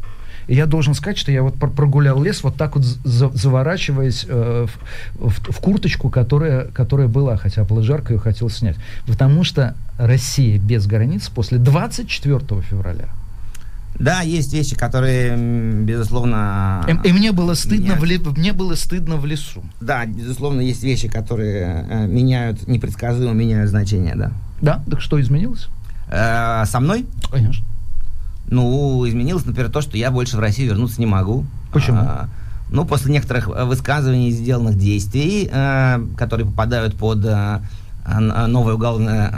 И 0.47 0.55
я 0.55 0.67
должен 0.67 0.93
сказать, 0.93 1.17
что 1.17 1.33
я 1.33 1.43
вот 1.43 1.55
прогулял 1.55 2.23
лес, 2.23 2.41
вот 2.41 2.55
так 2.55 2.75
вот 2.75 2.85
за, 2.85 3.29
заворачиваясь 3.29 4.25
э, 4.27 4.67
в, 4.67 5.29
в, 5.29 5.51
в 5.51 5.59
курточку, 5.59 6.09
которая, 6.09 6.65
которая 6.67 7.09
была, 7.09 7.35
хотя 7.35 7.65
было 7.65 7.83
жарко, 7.83 8.13
ее 8.13 8.19
хотел 8.19 8.49
снять. 8.49 8.77
Потому 9.05 9.43
что 9.43 9.75
Россия 9.97 10.57
без 10.57 10.87
границ 10.87 11.27
после 11.27 11.57
24 11.57 12.61
февраля 12.61 13.09
да, 13.99 14.21
есть 14.21 14.53
вещи, 14.53 14.75
которые, 14.75 15.35
безусловно... 15.83 16.85
И, 16.87 17.09
и 17.09 17.11
мне 17.11 17.33
было 17.33 17.53
стыдно 17.53 17.95
в 17.95 18.05
ли, 18.05 18.17
мне 18.17 18.53
было 18.53 18.75
стыдно 18.75 19.17
в 19.17 19.25
лесу. 19.25 19.61
Да, 19.81 20.05
безусловно, 20.05 20.61
есть 20.61 20.83
вещи, 20.83 21.09
которые 21.09 21.85
э, 21.89 22.07
меняют, 22.07 22.65
непредсказуемо 22.65 23.33
меняют 23.33 23.69
значение, 23.69 24.15
да. 24.15 24.31
Да? 24.61 24.81
Так 24.89 25.01
что 25.01 25.19
изменилось? 25.19 25.67
Э, 26.07 26.63
со 26.65 26.79
мной? 26.79 27.05
Конечно. 27.29 27.65
Ну, 28.47 29.07
изменилось, 29.07 29.45
например, 29.45 29.69
то, 29.69 29.81
что 29.81 29.97
я 29.97 30.11
больше 30.11 30.37
в 30.37 30.39
Россию 30.39 30.69
вернуться 30.69 31.01
не 31.01 31.05
могу. 31.05 31.45
Почему? 31.73 31.99
А, 31.99 32.29
ну, 32.71 32.85
после 32.85 33.11
некоторых 33.11 33.47
высказываний, 33.47 34.31
сделанных 34.31 34.77
действий, 34.77 35.49
э, 35.51 36.05
которые 36.15 36.47
попадают 36.47 36.95
под 36.95 37.25
э, 37.25 37.59
новое 38.17 38.73
уголовное, 38.73 39.31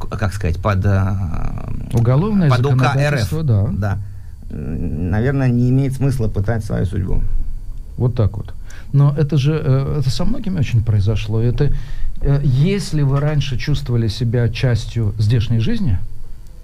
э, 0.00 0.16
как 0.16 0.32
сказать, 0.32 0.60
под... 0.60 0.84
Э, 0.84 1.14
Уголовное 1.92 2.50
под 2.50 2.66
УК 2.66 2.82
РФ. 2.96 3.44
Да. 3.44 3.68
да. 3.72 3.98
Наверное, 4.50 5.48
не 5.48 5.70
имеет 5.70 5.94
смысла 5.94 6.28
пытать 6.28 6.64
свою 6.64 6.86
судьбу. 6.86 7.22
Вот 7.96 8.14
так 8.14 8.36
вот. 8.36 8.54
Но 8.92 9.14
это 9.16 9.36
же, 9.36 9.60
э, 9.62 9.98
это 10.00 10.10
со 10.10 10.24
многими 10.24 10.58
очень 10.58 10.82
произошло. 10.84 11.40
Это, 11.40 11.72
если 12.42 13.02
вы 13.02 13.20
раньше 13.20 13.56
чувствовали 13.56 14.08
себя 14.08 14.48
частью 14.48 15.14
здешней 15.18 15.60
жизни, 15.60 15.98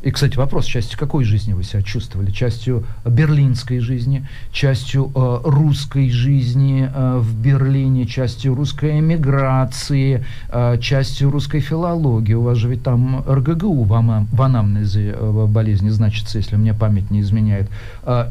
и, 0.06 0.10
кстати, 0.12 0.36
вопрос, 0.36 0.66
частью 0.66 0.96
какой 1.00 1.24
жизни 1.24 1.52
вы 1.52 1.64
себя 1.64 1.82
чувствовали? 1.82 2.30
Частью 2.30 2.84
берлинской 3.04 3.80
жизни, 3.80 4.24
частью 4.52 5.10
э, 5.12 5.40
русской 5.42 6.10
жизни 6.10 6.88
э, 6.88 7.18
в 7.18 7.34
Берлине, 7.34 8.06
частью 8.06 8.54
русской 8.54 9.00
эмиграции, 9.00 10.24
э, 10.48 10.78
частью 10.80 11.32
русской 11.32 11.58
филологии. 11.58 12.34
У 12.34 12.42
вас 12.42 12.56
же 12.56 12.68
ведь 12.68 12.84
там 12.84 13.24
РГГУ 13.26 13.82
в, 13.82 13.92
ама, 13.94 14.28
в 14.30 14.40
анамнезе 14.42 15.12
э, 15.12 15.46
болезни 15.48 15.88
значится, 15.88 16.38
если 16.38 16.54
мне 16.54 16.72
память 16.72 17.10
не 17.10 17.20
изменяет. 17.20 17.68
Э, 18.04 18.30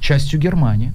частью 0.00 0.40
Германии. 0.40 0.92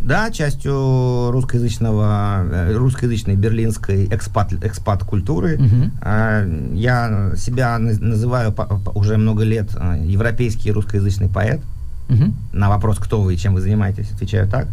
Да, 0.00 0.30
частью 0.30 1.30
русскоязычного, 1.30 2.46
э, 2.50 2.72
русскоязычной 2.74 3.36
берлинской 3.36 4.06
экспат, 4.06 4.52
экспат-культуры. 4.52 5.56
Угу. 5.56 6.74
Я 6.74 7.32
себя 7.36 7.78
называю 7.78 8.54
уже 8.94 9.18
много 9.18 9.44
лет 9.44 9.76
э, 9.76 10.02
европейский 10.04 10.72
русскоязычный 10.72 11.28
поэт. 11.28 11.60
Угу. 12.08 12.34
На 12.52 12.70
вопрос, 12.70 12.98
кто 12.98 13.20
вы 13.20 13.34
и 13.34 13.36
чем 13.36 13.54
вы 13.54 13.60
занимаетесь, 13.60 14.10
отвечаю 14.10 14.48
так. 14.48 14.68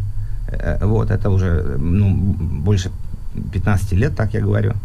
Вот, 0.82 1.11
это 1.11 1.30
уже 1.30 1.75
ну, 1.78 2.15
больше 2.15 2.89
15 3.51 3.91
лет, 3.91 4.15
так 4.15 4.34
я 4.34 4.39
говорю. 4.39 4.75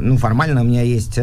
Ну, 0.00 0.18
формально 0.18 0.62
у 0.62 0.64
меня 0.64 0.82
есть 0.82 1.20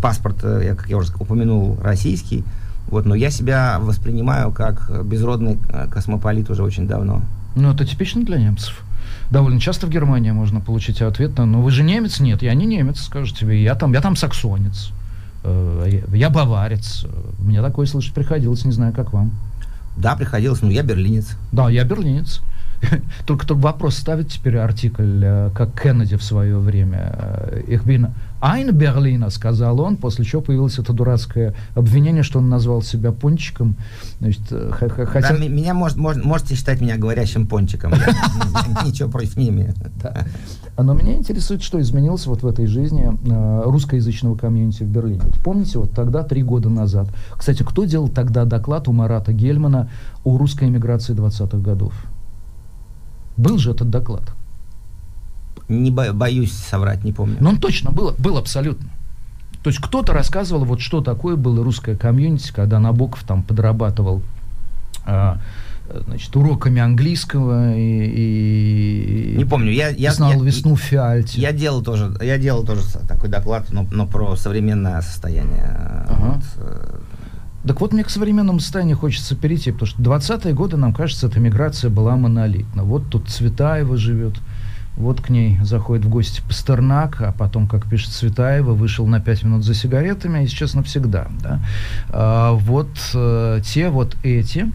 паспорт, 0.00 0.36
как 0.40 0.88
я 0.88 0.96
уже 0.96 1.12
упомянул, 1.18 1.78
российский. 1.82 2.44
Вот, 2.88 3.06
но 3.06 3.14
я 3.14 3.30
себя 3.30 3.78
воспринимаю 3.80 4.52
как 4.52 4.90
безродный 5.04 5.58
э, 5.70 5.88
космополит 5.90 6.50
уже 6.50 6.62
очень 6.62 6.86
давно. 6.86 7.22
Ну, 7.54 7.72
это 7.72 7.86
типично 7.86 8.24
для 8.24 8.38
немцев. 8.38 8.82
Довольно 9.30 9.60
часто 9.60 9.86
в 9.86 9.90
Германии 9.90 10.30
можно 10.30 10.60
получить 10.60 11.00
ответ 11.00 11.36
на 11.38 11.46
«Ну, 11.46 11.62
вы 11.62 11.70
же 11.70 11.82
немец?» 11.82 12.20
Нет, 12.20 12.42
я 12.42 12.54
не 12.54 12.66
немец, 12.66 13.00
скажут 13.00 13.36
тебе. 13.36 13.62
Я 13.62 13.74
там, 13.74 13.92
я 13.92 14.00
там 14.00 14.16
саксонец. 14.16 14.90
Э, 15.44 16.02
я 16.12 16.30
баварец. 16.30 17.06
Мне 17.38 17.62
такое 17.62 17.86
слышать 17.86 18.14
приходилось, 18.14 18.64
не 18.64 18.72
знаю, 18.72 18.92
как 18.92 19.12
вам. 19.12 19.32
Да, 19.96 20.16
приходилось, 20.16 20.62
но 20.62 20.70
я 20.70 20.82
берлинец. 20.82 21.36
Да, 21.50 21.70
я 21.70 21.84
берлинец. 21.84 22.40
Только, 23.26 23.46
только 23.46 23.60
вопрос 23.60 23.96
ставит 23.96 24.28
теперь 24.28 24.58
артикль, 24.58 25.22
э, 25.22 25.50
как 25.54 25.80
Кеннеди 25.80 26.16
в 26.16 26.22
свое 26.22 26.58
время. 26.58 27.52
Их 27.66 27.84
bin 27.84 28.10
ein 28.42 28.72
Берлина, 28.72 29.30
сказал 29.30 29.80
он, 29.80 29.96
после 29.96 30.24
чего 30.24 30.42
появилось 30.42 30.78
это 30.78 30.92
дурацкое 30.92 31.54
обвинение, 31.74 32.24
что 32.24 32.40
он 32.40 32.48
назвал 32.48 32.82
себя 32.82 33.12
пончиком. 33.12 33.76
Значит, 34.18 34.42
э, 34.50 34.70
хотя... 35.06 35.36
да, 35.36 35.38
меня 35.38 35.74
может, 35.74 35.96
может, 35.96 36.24
можете 36.24 36.56
считать 36.56 36.80
меня 36.80 36.96
говорящим 36.96 37.46
пончиком. 37.46 37.92
Ничего 38.84 39.08
против 39.08 39.36
не 39.36 39.50
имею. 39.50 39.74
Но 40.76 40.94
меня 40.94 41.14
интересует, 41.14 41.62
что 41.62 41.80
изменилось 41.80 42.26
вот 42.26 42.42
в 42.42 42.46
этой 42.46 42.66
жизни 42.66 43.06
э, 43.06 43.62
русскоязычного 43.64 44.36
комьюнити 44.36 44.82
в 44.82 44.88
Берлине. 44.88 45.22
помните, 45.44 45.78
вот 45.78 45.92
тогда, 45.92 46.24
три 46.24 46.42
года 46.42 46.68
назад. 46.68 47.08
Кстати, 47.36 47.62
кто 47.62 47.84
делал 47.84 48.08
тогда 48.08 48.44
доклад 48.44 48.88
у 48.88 48.92
Марата 48.92 49.32
Гельмана 49.32 49.88
о 50.24 50.36
русской 50.36 50.68
эмиграции 50.68 51.14
20-х 51.14 51.58
годов? 51.58 51.92
Был 53.36 53.58
же 53.58 53.70
этот 53.70 53.90
доклад. 53.90 54.22
Не 55.68 55.90
бо- 55.90 56.12
боюсь 56.12 56.52
соврать, 56.52 57.04
не 57.04 57.12
помню. 57.12 57.36
Но 57.40 57.50
он 57.50 57.58
точно 57.58 57.90
был, 57.90 58.14
был 58.18 58.36
абсолютно. 58.36 58.88
То 59.62 59.70
есть 59.70 59.80
кто-то 59.80 60.12
рассказывал, 60.12 60.64
вот 60.64 60.80
что 60.80 61.00
такое 61.00 61.36
было 61.36 61.62
русское 61.62 61.96
комьюнити, 61.96 62.52
когда 62.52 62.80
Набоков 62.80 63.22
там 63.22 63.42
подрабатывал 63.42 64.22
а, 65.06 65.38
значит, 66.06 66.34
уроками 66.36 66.80
английского 66.80 67.74
и, 67.74 69.34
и 69.34 69.34
не 69.36 69.44
помню, 69.44 69.70
я, 69.70 69.88
я 69.88 70.12
знал 70.12 70.32
я, 70.32 70.38
весну 70.38 70.74
в 70.74 70.80
Фиальте. 70.80 71.40
Я 71.40 71.52
делал 71.52 71.82
тоже, 71.82 72.12
я 72.20 72.38
делал 72.38 72.64
тоже 72.64 72.82
такой 73.08 73.28
доклад, 73.28 73.72
но, 73.72 73.86
но 73.90 74.06
про 74.06 74.36
современное 74.36 75.00
состояние. 75.00 75.64
Ага. 76.08 76.34
Вот, 76.34 76.44
э, 76.56 76.98
так 77.66 77.80
вот, 77.80 77.92
мне 77.92 78.02
к 78.02 78.10
современному 78.10 78.60
состоянию 78.60 78.96
хочется 78.96 79.36
перейти, 79.36 79.70
потому 79.70 79.86
что 79.86 80.02
20-е 80.02 80.52
годы, 80.52 80.76
нам 80.76 80.92
кажется, 80.92 81.28
эта 81.28 81.38
миграция 81.38 81.90
была 81.90 82.16
монолитна. 82.16 82.82
Вот 82.82 83.08
тут 83.08 83.28
Цветаева 83.28 83.96
живет, 83.96 84.34
вот 84.96 85.20
к 85.20 85.30
ней 85.30 85.58
заходит 85.62 86.04
в 86.04 86.08
гости 86.08 86.42
Пастернак, 86.46 87.20
а 87.22 87.32
потом, 87.32 87.66
как 87.66 87.88
пишет 87.88 88.10
Цветаева, 88.10 88.72
вышел 88.72 89.06
на 89.06 89.20
5 89.20 89.44
минут 89.44 89.64
за 89.64 89.74
сигаретами 89.74 90.44
и 90.44 90.46
сейчас 90.46 90.74
навсегда. 90.74 91.28
Да? 91.40 91.60
А, 92.10 92.52
вот 92.52 92.90
а, 93.14 93.60
те, 93.60 93.88
вот 93.88 94.16
эти. 94.22 94.70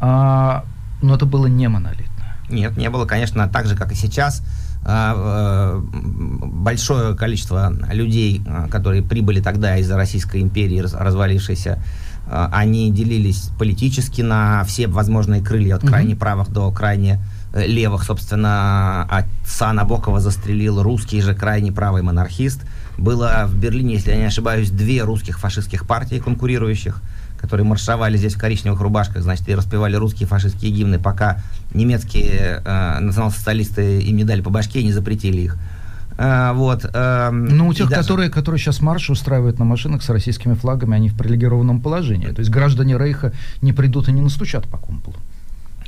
А, 0.00 0.64
но 1.02 1.14
это 1.14 1.26
было 1.26 1.46
не 1.46 1.68
монолитно. 1.68 2.36
Нет, 2.48 2.76
не 2.76 2.90
было, 2.90 3.06
конечно, 3.06 3.48
так 3.48 3.66
же, 3.66 3.76
как 3.76 3.92
и 3.92 3.94
сейчас. 3.94 4.42
А, 4.84 5.14
а, 5.16 5.82
большое 5.82 7.16
количество 7.16 7.72
людей, 7.90 8.42
которые 8.70 9.02
прибыли 9.02 9.40
тогда 9.40 9.76
из 9.78 9.90
Российской 9.90 10.42
империи, 10.42 10.78
развалившейся, 10.78 11.82
они 12.30 12.90
делились 12.90 13.50
политически 13.58 14.22
на 14.22 14.64
все 14.64 14.88
возможные 14.88 15.42
крылья, 15.42 15.76
от 15.76 15.86
крайне 15.86 16.14
mm-hmm. 16.14 16.18
правых 16.18 16.50
до 16.50 16.70
крайне 16.72 17.20
э, 17.52 17.66
левых. 17.66 18.02
Собственно, 18.02 19.04
отца 19.04 19.72
Набокова 19.72 20.20
застрелил 20.20 20.82
русский 20.82 21.20
же 21.20 21.34
крайне 21.34 21.72
правый 21.72 22.02
монархист. 22.02 22.62
Было 22.98 23.44
в 23.46 23.54
Берлине, 23.56 23.94
если 23.94 24.10
я 24.10 24.16
не 24.16 24.24
ошибаюсь, 24.24 24.70
две 24.70 25.02
русских 25.02 25.38
фашистских 25.38 25.86
партии 25.86 26.16
конкурирующих, 26.16 27.00
которые 27.38 27.66
маршировали 27.66 28.16
здесь 28.16 28.34
в 28.34 28.38
коричневых 28.38 28.80
рубашках, 28.80 29.22
значит, 29.22 29.48
и 29.48 29.54
распевали 29.54 29.94
русские 29.96 30.26
фашистские 30.26 30.72
гимны, 30.72 30.98
пока 30.98 31.42
немецкие 31.74 32.62
э, 32.64 32.98
национал-социалисты 33.00 34.00
им 34.00 34.16
не 34.16 34.24
дали 34.24 34.40
по 34.40 34.50
башке 34.50 34.80
и 34.80 34.84
не 34.84 34.92
запретили 34.92 35.42
их. 35.42 35.58
А, 36.18 36.52
вот. 36.54 36.84
А, 36.92 37.30
ну, 37.30 37.68
у 37.68 37.74
тех, 37.74 37.88
даже... 37.88 38.02
которые, 38.02 38.30
которые 38.30 38.58
сейчас 38.58 38.80
марш 38.80 39.10
устраивают 39.10 39.58
на 39.58 39.64
машинах 39.64 40.02
с 40.02 40.08
российскими 40.08 40.54
флагами, 40.54 40.94
они 40.94 41.08
в 41.08 41.16
привилегированном 41.16 41.80
положении. 41.80 42.28
То 42.28 42.40
есть 42.40 42.50
граждане 42.50 42.96
Рейха 42.96 43.32
не 43.62 43.72
придут 43.72 44.08
и 44.08 44.12
не 44.12 44.22
настучат 44.22 44.66
по 44.66 44.78
кумполу. 44.78 45.16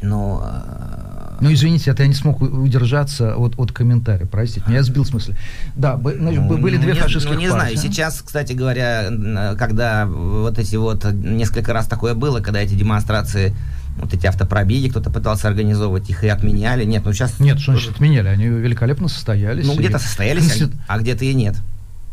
Но, 0.01 0.43
э... 0.45 1.39
ну, 1.41 1.53
извините, 1.53 1.91
это 1.91 2.03
я 2.03 2.09
не 2.09 2.15
смог 2.15 2.41
удержаться 2.41 3.35
от, 3.35 3.59
от 3.59 3.73
комментария, 3.73 4.27
простите, 4.27 4.65
меня 4.69 4.83
сбил 4.83 5.03
в 5.03 5.09
смысле. 5.09 5.35
Да, 5.75 5.99
значит, 5.99 6.41
ну, 6.41 6.59
были 6.59 6.77
ну, 6.77 6.83
две 6.83 6.93
не, 6.93 7.01
фашистских 7.01 7.35
Ну, 7.35 7.41
не 7.41 7.49
партии. 7.49 7.75
знаю, 7.75 7.77
сейчас, 7.77 8.23
кстати 8.23 8.53
говоря, 8.53 9.11
когда 9.59 10.07
вот 10.07 10.59
эти 10.59 10.77
вот, 10.77 11.05
несколько 11.13 11.73
раз 11.73 11.87
такое 11.87 12.15
было, 12.15 12.41
когда 12.41 12.61
эти 12.61 12.75
демонстрации 12.75 13.57
вот 13.99 14.15
эти 14.15 14.27
автопробеги, 14.27 14.89
кто-то 14.89 15.11
пытался 15.11 15.49
организовывать, 15.49 16.09
их 16.11 16.25
и 16.25 16.29
отменяли. 16.29 16.85
Нет, 16.85 17.05
ну 17.05 17.13
сейчас... 17.13 17.41
Нет, 17.41 17.59
что 17.61 17.73
значит 17.73 17.93
отменяли? 17.93 18.29
Они 18.29 18.47
великолепно 18.47 19.09
состоялись. 19.09 19.67
Ну, 19.67 19.77
где-то 19.77 19.99
состоялись, 19.99 20.63
а, 20.63 20.95
а 20.95 20.99
где-то 20.99 21.25
и 21.25 21.35
нет. 21.35 21.57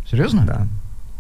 Серьезно? 0.10 0.46
Да. 0.46 0.68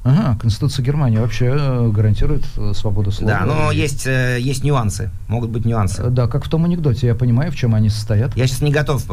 Ага, 0.05 0.37
Конституция 0.39 0.85
Германии 0.85 1.17
вообще 1.17 1.57
э, 1.59 1.89
гарантирует 1.89 2.43
э, 2.57 2.73
свободу 2.75 3.11
слова. 3.11 3.39
Да, 3.39 3.45
но 3.47 3.71
есть, 3.71 4.05
э, 4.05 4.37
есть 4.39 4.63
нюансы, 4.63 5.09
могут 5.27 5.49
быть 5.49 5.65
нюансы. 5.65 6.03
Да, 6.11 6.27
как 6.27 6.45
в 6.45 6.47
том 6.47 6.63
анекдоте, 6.63 7.07
я 7.07 7.15
понимаю, 7.15 7.51
в 7.51 7.55
чем 7.55 7.73
они 7.73 7.89
состоят. 7.89 8.37
Я 8.37 8.45
сейчас 8.45 8.61
не 8.61 8.71
готов, 8.71 9.03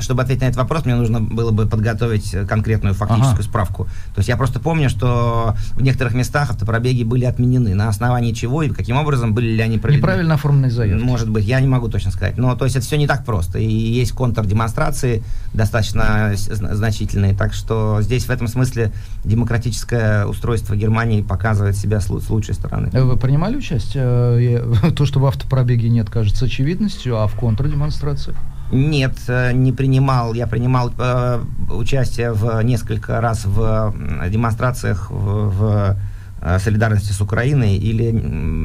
чтобы 0.00 0.22
ответить 0.22 0.42
на 0.42 0.46
этот 0.46 0.56
вопрос, 0.56 0.84
мне 0.84 0.96
нужно 0.96 1.20
было 1.20 1.52
бы 1.52 1.66
подготовить 1.66 2.34
конкретную 2.48 2.96
фактическую 2.96 3.34
Ага. 3.34 3.42
справку. 3.44 3.84
То 3.84 4.18
есть 4.18 4.28
я 4.28 4.36
просто 4.36 4.58
помню, 4.58 4.90
что 4.90 5.54
в 5.74 5.82
некоторых 5.82 6.12
местах 6.14 6.50
автопробеги 6.50 7.04
были 7.04 7.24
отменены. 7.24 7.76
На 7.76 7.88
основании 7.88 8.32
чего 8.32 8.64
и 8.64 8.68
каким 8.68 8.96
образом 8.96 9.32
были 9.32 9.52
ли 9.52 9.62
они 9.62 9.78
проведены? 9.78 10.00
Неправильно 10.00 10.34
оформленные 10.34 10.72
заявки. 10.72 11.04
Может 11.04 11.30
быть, 11.30 11.44
я 11.44 11.60
не 11.60 11.68
могу 11.68 11.88
точно 11.88 12.10
сказать. 12.10 12.36
Но 12.36 12.56
то 12.56 12.64
есть 12.64 12.74
это 12.74 12.84
все 12.84 12.96
не 12.96 13.06
так 13.06 13.24
просто. 13.24 13.60
И 13.60 13.68
есть 13.70 14.10
контрдемонстрации 14.10 15.22
достаточно 15.54 16.32
значительные. 16.34 17.32
Так 17.32 17.54
что 17.54 17.98
здесь 18.02 18.24
в 18.24 18.30
этом 18.30 18.48
смысле 18.48 18.92
демократическое 19.24 20.15
устройство 20.24 20.74
Германии 20.76 21.22
показывает 21.22 21.76
себя 21.76 22.00
с 22.00 22.06
с 22.06 22.30
лучшей 22.30 22.54
стороны. 22.54 22.88
Э, 22.92 23.02
Вы 23.02 23.16
принимали 23.16 23.56
участие? 23.56 24.04
Э, 24.04 24.90
То, 24.96 25.04
что 25.06 25.20
в 25.20 25.26
автопробеге 25.26 25.88
нет, 25.90 26.08
кажется 26.10 26.44
очевидностью, 26.46 27.16
а 27.18 27.26
в 27.26 27.34
контрдемонстрации? 27.34 28.34
Нет, 28.72 29.14
э, 29.28 29.52
не 29.52 29.72
принимал. 29.72 30.34
Я 30.34 30.46
принимал 30.46 30.92
э, 30.98 31.40
участие 31.70 32.32
в 32.32 32.62
несколько 32.62 33.20
раз 33.20 33.44
в 33.44 33.94
демонстрациях 34.30 35.10
в, 35.10 35.50
в, 35.50 35.96
э, 36.42 36.58
солидарности 36.58 37.12
с 37.12 37.20
Украиной. 37.20 37.76
Или 37.76 38.10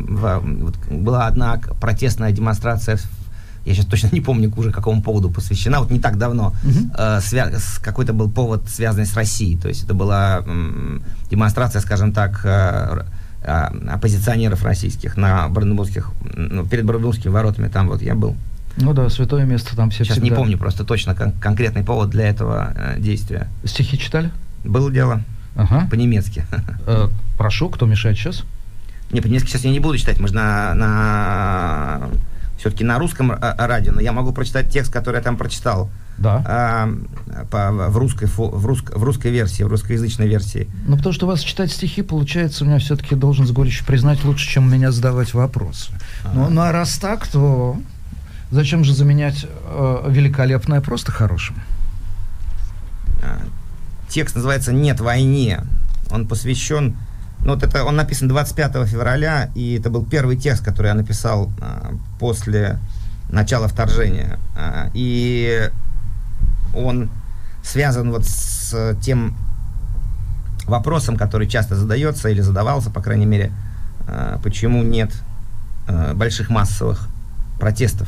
в- 0.09 0.41
вот 0.63 0.75
была 0.91 1.27
одна 1.27 1.59
протестная 1.79 2.31
демонстрация. 2.31 2.97
в- 2.97 3.20
Я 3.65 3.73
сейчас 3.75 3.85
точно 3.85 4.09
не 4.11 4.21
помню 4.21 4.51
уже 4.55 4.71
какому 4.71 5.01
поводу 5.01 5.29
посвящена. 5.29 5.79
Вот 5.79 5.91
не 5.91 5.99
так 5.99 6.17
давно 6.17 6.53
Мгм. 6.63 6.91
э, 6.97 7.19
свя- 7.19 7.51
какой-то 7.81 8.13
был 8.13 8.29
повод, 8.29 8.69
связанный 8.69 9.05
с 9.05 9.15
Россией. 9.15 9.57
То 9.57 9.67
есть 9.67 9.83
это 9.83 9.93
была 9.93 10.39
м, 10.45 11.03
демонстрация, 11.29 11.81
скажем 11.81 12.11
так, 12.13 12.41
э, 12.43 13.03
э, 13.43 13.51
оппозиционеров 13.93 14.63
российских 14.63 15.17
на 15.17 15.47
Бранденбургских, 15.49 16.11
ну, 16.35 16.65
перед 16.65 16.85
Бранденбургскими 16.85 17.31
воротами. 17.31 17.67
Там 17.67 17.87
вот 17.87 18.01
я 18.01 18.15
был. 18.15 18.35
Ну 18.77 18.93
да, 18.93 19.09
святое 19.09 19.45
место 19.45 19.75
там 19.75 19.89
все 19.89 20.05
Сейчас 20.05 20.17
всегда. 20.17 20.29
не 20.29 20.35
помню 20.35 20.57
просто 20.57 20.83
точно 20.85 21.13
кон- 21.13 21.33
конкретный 21.33 21.83
повод 21.83 22.09
для 22.09 22.29
этого 22.29 22.73
э, 22.75 22.99
действия. 22.99 23.47
Стихи 23.65 23.97
читали? 23.99 24.31
Было 24.63 24.89
дело 24.91 25.21
Ага. 25.55 25.87
по-немецки. 25.91 26.45
Э, 26.87 27.09
прошу, 27.37 27.69
кто 27.69 27.85
мешает 27.85 28.17
сейчас? 28.17 28.43
Не, 29.11 29.19
по-немецки 29.21 29.49
сейчас 29.49 29.65
я 29.65 29.71
не 29.71 29.79
буду 29.81 29.97
читать, 29.97 30.19
мы 30.21 30.29
же 30.29 30.33
на, 30.35 30.73
на 30.73 32.01
все-таки 32.61 32.83
на 32.83 32.99
русском 32.99 33.31
э, 33.31 33.37
радио, 33.57 33.91
но 33.91 34.01
я 34.01 34.11
могу 34.11 34.31
прочитать 34.33 34.69
текст, 34.69 34.93
который 34.93 35.15
я 35.17 35.21
там 35.21 35.35
прочитал. 35.35 35.89
Да. 36.19 36.43
а, 36.45 36.89
по- 37.49 37.71
в, 37.89 37.97
русской, 37.97 38.27
в, 38.27 38.67
русск- 38.67 38.95
в 38.95 39.03
русской 39.03 39.31
версии, 39.31 39.63
в 39.63 39.67
русскоязычной 39.67 40.27
версии. 40.27 40.69
Ну, 40.85 40.95
потому 40.95 41.13
что 41.13 41.25
у 41.25 41.29
вас 41.29 41.39
читать 41.39 41.71
стихи, 41.71 42.03
получается, 42.03 42.63
у 42.63 42.67
меня 42.67 42.77
все-таки 42.77 43.15
должен 43.15 43.47
с 43.47 43.51
горечью 43.51 43.87
признать 43.87 44.23
лучше, 44.23 44.47
чем 44.47 44.71
меня 44.71 44.91
задавать 44.91 45.33
вопросы. 45.33 45.91
Ну, 46.35 46.49
ну, 46.51 46.61
а 46.61 46.71
раз 46.71 46.99
так, 46.99 47.25
то 47.27 47.75
зачем 48.51 48.83
же 48.83 48.93
заменять 48.93 49.47
э, 49.65 50.05
великолепное 50.09 50.81
просто 50.81 51.11
хорошим? 51.11 51.55
А, 53.23 53.39
Текст 54.07 54.35
называется 54.35 54.71
«Нет 54.73 54.99
войне». 54.99 55.61
Он 56.11 56.27
посвящен... 56.27 56.95
Ну, 57.43 57.55
вот 57.55 57.63
это 57.63 57.83
он 57.83 57.95
написан 57.95 58.27
25 58.27 58.87
февраля, 58.87 59.49
и 59.55 59.79
это 59.79 59.89
был 59.89 60.05
первый 60.05 60.37
текст, 60.37 60.63
который 60.63 60.87
я 60.87 60.93
написал 60.93 61.51
а, 61.59 61.93
после 62.19 62.77
начала 63.29 63.67
вторжения. 63.67 64.37
А, 64.55 64.89
и 64.93 65.69
он 66.75 67.09
связан 67.63 68.11
вот 68.11 68.25
с 68.25 68.95
тем 69.01 69.35
вопросом, 70.67 71.17
который 71.17 71.47
часто 71.47 71.75
задается 71.75 72.29
или 72.29 72.41
задавался, 72.41 72.89
по 72.89 73.01
крайней 73.01 73.25
мере, 73.25 73.51
а, 74.07 74.39
почему 74.43 74.83
нет 74.83 75.11
а, 75.87 76.13
больших 76.13 76.49
массовых 76.49 77.07
протестов. 77.59 78.07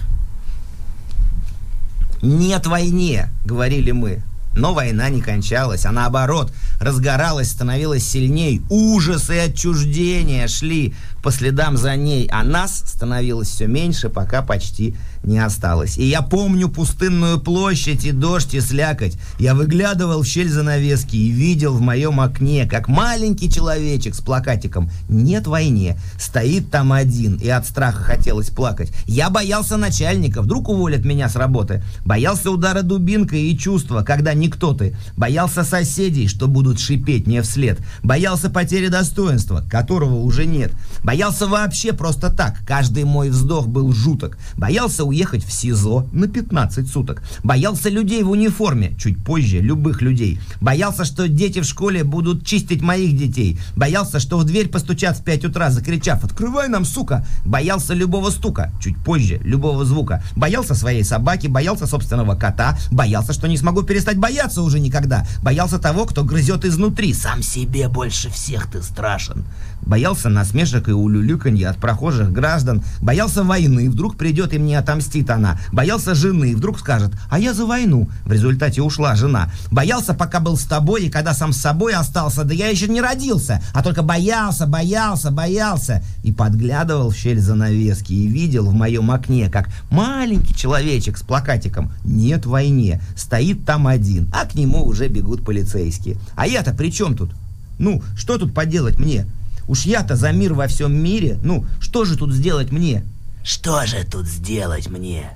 «Нет 2.21 2.67
войне»,— 2.67 3.29
говорили 3.45 3.91
мы. 3.91 4.21
Но 4.55 4.73
война 4.73 5.09
не 5.09 5.21
кончалась, 5.21 5.85
а 5.85 5.91
наоборот, 5.91 6.51
разгоралась, 6.79 7.49
становилась 7.49 8.07
сильней. 8.07 8.61
Ужас 8.69 9.29
и 9.29 9.37
отчуждение 9.37 10.47
шли 10.47 10.93
по 11.23 11.31
следам 11.31 11.77
за 11.77 11.95
ней, 11.95 12.27
а 12.31 12.43
нас 12.43 12.83
становилось 12.85 13.47
все 13.47 13.65
меньше, 13.65 14.09
пока 14.09 14.41
почти 14.41 14.95
не 15.23 15.39
осталось. 15.39 15.97
И 15.97 16.03
я 16.03 16.21
помню 16.21 16.67
пустынную 16.67 17.39
площадь 17.39 18.03
и 18.03 18.11
дождь 18.11 18.53
и 18.53 18.59
слякоть. 18.59 19.17
Я 19.39 19.55
выглядывал 19.55 20.21
в 20.21 20.27
щель 20.27 20.49
занавески 20.49 21.15
и 21.15 21.29
видел 21.29 21.75
в 21.75 21.81
моем 21.81 22.19
окне, 22.19 22.67
как 22.69 22.89
маленький 22.89 23.49
человечек 23.49 24.15
с 24.15 24.19
плакатиком 24.19 24.91
«Нет 25.07 25.47
войне» 25.47 25.97
стоит 26.19 26.69
там 26.69 26.91
один, 26.91 27.37
и 27.37 27.47
от 27.47 27.65
страха 27.65 28.03
хотелось 28.03 28.49
плакать. 28.49 28.91
Я 29.05 29.29
боялся 29.29 29.77
начальника, 29.77 30.41
вдруг 30.41 30.67
уволят 30.67 31.05
меня 31.05 31.29
с 31.29 31.37
работы. 31.37 31.81
Боялся 32.03 32.51
удара 32.51 32.81
дубинкой 32.81 33.43
и 33.43 33.57
чувства, 33.57 34.03
когда 34.03 34.33
никто 34.33 34.73
ты. 34.73 34.97
Боялся 35.15 35.63
соседей, 35.63 36.27
что 36.27 36.49
будут 36.49 36.81
шипеть 36.81 37.27
мне 37.27 37.41
вслед. 37.41 37.79
Боялся 38.03 38.49
потери 38.49 38.87
достоинства, 38.87 39.63
которого 39.71 40.15
уже 40.15 40.45
нет. 40.45 40.73
Боялся 41.01 41.12
вообще 41.47 41.93
просто 41.93 42.29
так. 42.29 42.57
Каждый 42.65 43.03
мой 43.03 43.29
вздох 43.29 43.67
был 43.67 43.93
жуток. 43.93 44.37
Боялся 44.55 45.03
уехать 45.03 45.45
в 45.45 45.51
СИЗО 45.51 46.07
на 46.11 46.27
15 46.27 46.87
суток. 46.87 47.21
Боялся 47.43 47.89
людей 47.89 48.23
в 48.23 48.31
униформе, 48.31 48.95
чуть 48.97 49.23
позже, 49.23 49.59
любых 49.59 50.01
людей. 50.01 50.39
Боялся, 50.59 51.05
что 51.05 51.27
дети 51.27 51.59
в 51.59 51.65
школе 51.65 52.03
будут 52.03 52.45
чистить 52.45 52.81
моих 52.81 53.15
детей. 53.15 53.59
Боялся, 53.75 54.19
что 54.19 54.37
в 54.37 54.43
дверь 54.43 54.69
постучат 54.69 55.17
в 55.17 55.23
5 55.23 55.45
утра, 55.45 55.69
закричав 55.69 56.23
«Открывай 56.23 56.67
нам, 56.67 56.83
сука!» 56.83 57.25
Боялся 57.45 57.93
любого 57.93 58.31
стука, 58.31 58.71
чуть 58.81 58.97
позже, 58.97 59.39
любого 59.43 59.85
звука. 59.85 60.23
Боялся 60.35 60.73
своей 60.73 61.03
собаки, 61.03 61.47
боялся 61.47 61.85
собственного 61.85 62.35
кота. 62.35 62.77
Боялся, 62.91 63.33
что 63.33 63.47
не 63.47 63.57
смогу 63.57 63.83
перестать 63.83 64.17
бояться 64.17 64.61
уже 64.63 64.79
никогда. 64.79 65.27
Боялся 65.43 65.77
того, 65.77 66.05
кто 66.05 66.23
грызет 66.23 66.65
изнутри. 66.65 67.13
Сам 67.13 67.43
себе 67.43 67.87
больше 67.87 68.29
всех 68.29 68.71
ты 68.71 68.81
страшен. 68.81 69.43
Боялся 69.85 70.29
насмешек 70.29 70.89
и 70.89 70.91
улюлюканья 70.91 71.69
от 71.69 71.77
прохожих 71.77 72.31
граждан. 72.31 72.83
Боялся 73.01 73.43
войны, 73.43 73.89
вдруг 73.89 74.17
придет 74.17 74.53
и 74.53 74.57
мне 74.57 74.77
отомстит 74.79 75.29
она. 75.29 75.59
Боялся 75.71 76.15
жены, 76.15 76.55
вдруг 76.55 76.79
скажет, 76.79 77.11
а 77.29 77.39
я 77.39 77.53
за 77.53 77.65
войну. 77.65 78.09
В 78.25 78.31
результате 78.31 78.81
ушла 78.81 79.15
жена. 79.15 79.51
Боялся, 79.71 80.13
пока 80.13 80.39
был 80.39 80.57
с 80.57 80.63
тобой, 80.63 81.03
и 81.03 81.09
когда 81.09 81.33
сам 81.33 81.53
с 81.53 81.57
собой 81.57 81.93
остался, 81.93 82.43
да 82.43 82.53
я 82.53 82.69
еще 82.69 82.87
не 82.87 83.01
родился, 83.01 83.61
а 83.73 83.83
только 83.83 84.01
боялся, 84.03 84.65
боялся, 84.65 85.31
боялся. 85.31 86.01
И 86.23 86.31
подглядывал 86.31 87.09
в 87.09 87.15
щель 87.15 87.39
занавески 87.39 88.13
и 88.13 88.27
видел 88.27 88.65
в 88.67 88.73
моем 88.73 89.11
окне, 89.11 89.49
как 89.49 89.69
маленький 89.89 90.55
человечек 90.55 91.17
с 91.17 91.21
плакатиком 91.21 91.91
«Нет 92.03 92.45
войне» 92.45 93.01
стоит 93.15 93.65
там 93.65 93.87
один, 93.87 94.31
а 94.33 94.45
к 94.45 94.55
нему 94.55 94.85
уже 94.85 95.07
бегут 95.07 95.43
полицейские. 95.43 96.17
А 96.35 96.47
я-то 96.47 96.73
при 96.73 96.91
чем 96.91 97.15
тут? 97.15 97.31
Ну, 97.79 98.01
что 98.15 98.37
тут 98.37 98.53
поделать 98.53 98.99
мне? 98.99 99.25
Уж 99.67 99.85
я-то 99.85 100.15
за 100.15 100.31
мир 100.31 100.53
во 100.53 100.67
всем 100.67 100.93
мире. 100.93 101.37
Ну, 101.43 101.65
что 101.79 102.05
же 102.05 102.17
тут 102.17 102.33
сделать 102.33 102.71
мне? 102.71 103.03
Что 103.43 103.85
же 103.85 104.03
тут 104.09 104.25
сделать 104.25 104.89
мне? 104.89 105.29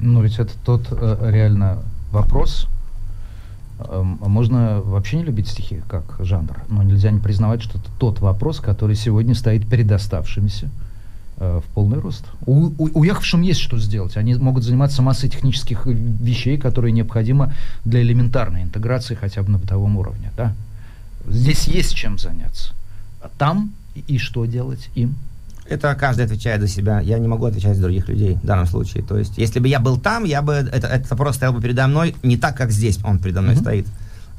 Ну, 0.00 0.22
ведь 0.22 0.38
это 0.38 0.52
тот 0.64 0.86
э, 0.90 1.30
реально 1.32 1.82
вопрос. 2.10 2.66
А 3.78 4.02
можно 4.02 4.80
вообще 4.80 5.16
не 5.16 5.24
любить 5.24 5.48
стихи 5.48 5.82
как 5.88 6.04
жанр, 6.20 6.62
но 6.68 6.82
нельзя 6.82 7.10
не 7.10 7.18
признавать, 7.20 7.62
что 7.62 7.78
это 7.78 7.88
тот 7.98 8.20
вопрос, 8.20 8.60
который 8.60 8.94
сегодня 8.94 9.34
стоит 9.34 9.68
перед 9.68 9.90
оставшимися 9.90 10.70
э, 11.38 11.60
в 11.60 11.74
полный 11.74 11.98
рост. 11.98 12.24
У, 12.46 12.66
у- 12.78 12.98
уехавшим 13.00 13.42
есть 13.42 13.60
что 13.60 13.78
сделать. 13.78 14.16
Они 14.16 14.34
могут 14.34 14.62
заниматься 14.62 15.02
массой 15.02 15.28
технических 15.28 15.86
вещей, 15.86 16.56
которые 16.56 16.92
необходимы 16.92 17.52
для 17.84 18.00
элементарной 18.02 18.62
интеграции 18.62 19.16
хотя 19.16 19.42
бы 19.42 19.50
на 19.50 19.58
бытовом 19.58 19.96
уровне. 19.96 20.30
Да? 20.36 20.54
Здесь 21.26 21.66
есть 21.66 21.94
чем 21.94 22.18
заняться. 22.18 22.72
Там 23.38 23.72
и, 23.94 24.18
что 24.18 24.44
делать 24.46 24.90
им? 24.94 25.14
Это 25.68 25.94
каждый 25.94 26.26
отвечает 26.26 26.60
за 26.60 26.68
себя. 26.68 27.00
Я 27.00 27.18
не 27.18 27.26
могу 27.28 27.46
отвечать 27.46 27.76
за 27.76 27.82
других 27.82 28.08
людей 28.08 28.34
в 28.42 28.44
данном 28.46 28.66
случае. 28.66 29.02
То 29.02 29.16
есть, 29.16 29.38
если 29.38 29.60
бы 29.60 29.68
я 29.68 29.80
был 29.80 29.96
там, 29.98 30.24
я 30.24 30.42
бы 30.42 30.52
это, 30.52 30.86
этот 30.86 31.10
вопрос 31.10 31.36
стоял 31.36 31.54
бы 31.54 31.62
передо 31.62 31.86
мной 31.86 32.14
не 32.22 32.36
так, 32.36 32.56
как 32.56 32.70
здесь 32.70 32.98
он 33.04 33.18
передо 33.18 33.40
мной 33.40 33.54
Мгм. 33.54 33.62
стоит. 33.62 33.86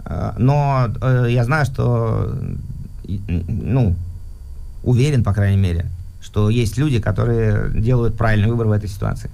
Э, 0.06 0.34
Но 0.38 0.88
э, 1.02 1.28
я 1.32 1.44
знаю, 1.46 1.66
что, 1.66 2.38
ну, 3.28 3.96
уверен, 4.84 5.24
по 5.24 5.34
крайней 5.34 5.58
мере, 5.62 5.86
что 6.22 6.50
есть 6.50 6.78
люди, 6.78 7.00
которые 7.00 7.72
делают 7.82 8.18
правильный 8.18 8.48
выбор 8.50 8.68
в 8.68 8.72
этой 8.72 8.90
ситуации. 8.90 9.32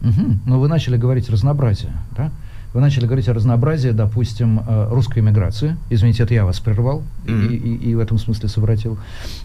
Мгм. 0.00 0.40
Ну, 0.46 0.60
вы 0.60 0.68
начали 0.68 0.96
говорить 0.96 1.28
разнообразие, 1.30 1.92
да? 2.16 2.30
Вы 2.74 2.80
начали 2.80 3.06
говорить 3.06 3.28
о 3.28 3.34
разнообразии, 3.34 3.90
допустим, 3.90 4.60
э, 4.66 4.88
русской 4.90 5.20
иммиграции. 5.20 5.76
Извините, 5.90 6.24
это 6.24 6.34
я 6.34 6.44
вас 6.44 6.58
прервал 6.58 7.04
и- 7.24 7.30
Мгм. 7.30 7.48
и, 7.48 7.56
и- 7.56 7.90
и 7.90 7.94
в 7.94 8.00
этом 8.00 8.18
смысле 8.18 8.48
совратил, 8.48 8.98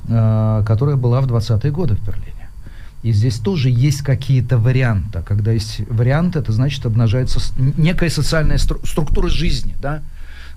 э, 0.07 0.63
которая 0.65 0.95
была 0.95 1.21
в 1.21 1.27
20-е 1.27 1.71
годы 1.71 1.93
в 1.95 2.03
Берлине. 2.05 2.49
И 3.03 3.11
здесь 3.13 3.37
тоже 3.39 3.69
есть 3.69 4.01
какие-то 4.01 4.57
варианты. 4.57 5.21
Когда 5.21 5.51
есть 5.51 5.81
варианты, 5.89 6.39
это 6.39 6.51
значит 6.51 6.85
обнажается 6.85 7.39
некая 7.77 8.09
социальная 8.09 8.57
стру- 8.57 8.83
структура 8.85 9.29
жизни, 9.29 9.75
да? 9.81 10.01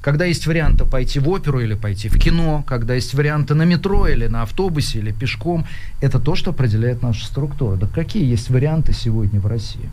когда 0.00 0.24
есть 0.24 0.46
варианты 0.48 0.84
пойти 0.84 1.20
в 1.20 1.28
оперу 1.28 1.60
или 1.60 1.74
пойти 1.74 2.08
в 2.08 2.18
кино, 2.18 2.64
когда 2.66 2.94
есть 2.94 3.14
варианты 3.14 3.54
на 3.54 3.62
метро 3.64 4.08
или 4.08 4.26
на 4.28 4.42
автобусе 4.42 4.98
или 4.98 5.12
пешком, 5.12 5.64
это 6.00 6.18
то, 6.18 6.34
что 6.34 6.50
определяет 6.50 7.02
нашу 7.02 7.24
структуру. 7.24 7.76
Да 7.76 7.86
какие 7.86 8.24
есть 8.28 8.50
варианты 8.50 8.92
сегодня 8.94 9.38
в 9.40 9.46
России? 9.46 9.88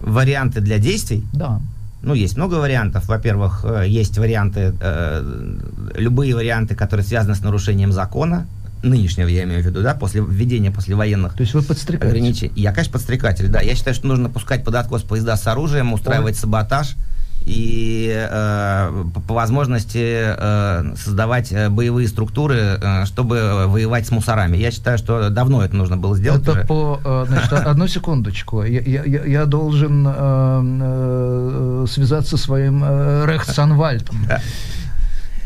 Варианты 0.00 0.60
для 0.60 0.78
действий? 0.78 1.24
Да. 1.32 1.60
Ну, 2.02 2.14
есть 2.14 2.36
много 2.36 2.54
вариантов. 2.54 3.08
Во-первых, 3.08 3.64
э, 3.64 3.84
есть 3.86 4.16
варианты, 4.18 4.74
э, 4.80 5.58
любые 5.96 6.34
варианты, 6.34 6.74
которые 6.74 7.04
связаны 7.04 7.34
с 7.34 7.40
нарушением 7.40 7.92
закона, 7.92 8.46
нынешнего, 8.82 9.28
я 9.28 9.44
имею 9.44 9.62
в 9.62 9.66
виду, 9.66 9.82
да, 9.82 9.94
после 9.94 10.22
введения 10.22 10.70
после 10.70 10.94
военных 10.94 11.34
То 11.34 11.42
есть 11.42 11.52
вы 11.52 11.62
подстрекаете? 11.62 12.08
ограничений. 12.08 12.52
Я, 12.56 12.72
конечно, 12.72 12.94
подстрекатель, 12.94 13.48
да. 13.48 13.60
Я 13.60 13.74
считаю, 13.74 13.94
что 13.94 14.06
нужно 14.06 14.30
пускать 14.30 14.64
под 14.64 14.74
откос 14.74 15.02
поезда 15.02 15.36
с 15.36 15.46
оружием, 15.46 15.92
устраивать 15.92 16.34
Ой. 16.36 16.40
саботаж 16.40 16.96
и 17.46 18.12
э, 18.30 19.04
по, 19.26 19.34
возможности 19.34 19.98
э, 20.36 20.94
создавать 20.96 21.52
э, 21.52 21.68
боевые 21.68 22.06
структуры, 22.08 22.56
э, 22.80 23.04
чтобы 23.06 23.66
воевать 23.66 24.06
с 24.06 24.10
мусорами. 24.10 24.56
Я 24.56 24.70
считаю, 24.70 24.98
что 24.98 25.30
давно 25.30 25.64
это 25.64 25.74
нужно 25.74 25.96
было 25.96 26.16
сделать. 26.16 26.42
Это 26.42 26.52
уже. 26.52 26.64
по... 26.66 27.00
э, 27.04 27.24
Значит, 27.28 27.52
одну 27.52 27.88
секундочку. 27.88 28.62
Я, 28.62 28.80
я- 28.80 29.04
я- 29.04 29.24
я 29.24 29.44
должен 29.46 30.06
э, 30.06 30.12
э, 30.14 31.86
связаться 31.88 32.36
со 32.36 32.42
своим 32.44 32.82
э, 32.84 33.24
Рехтсанвальдом. 33.26 34.16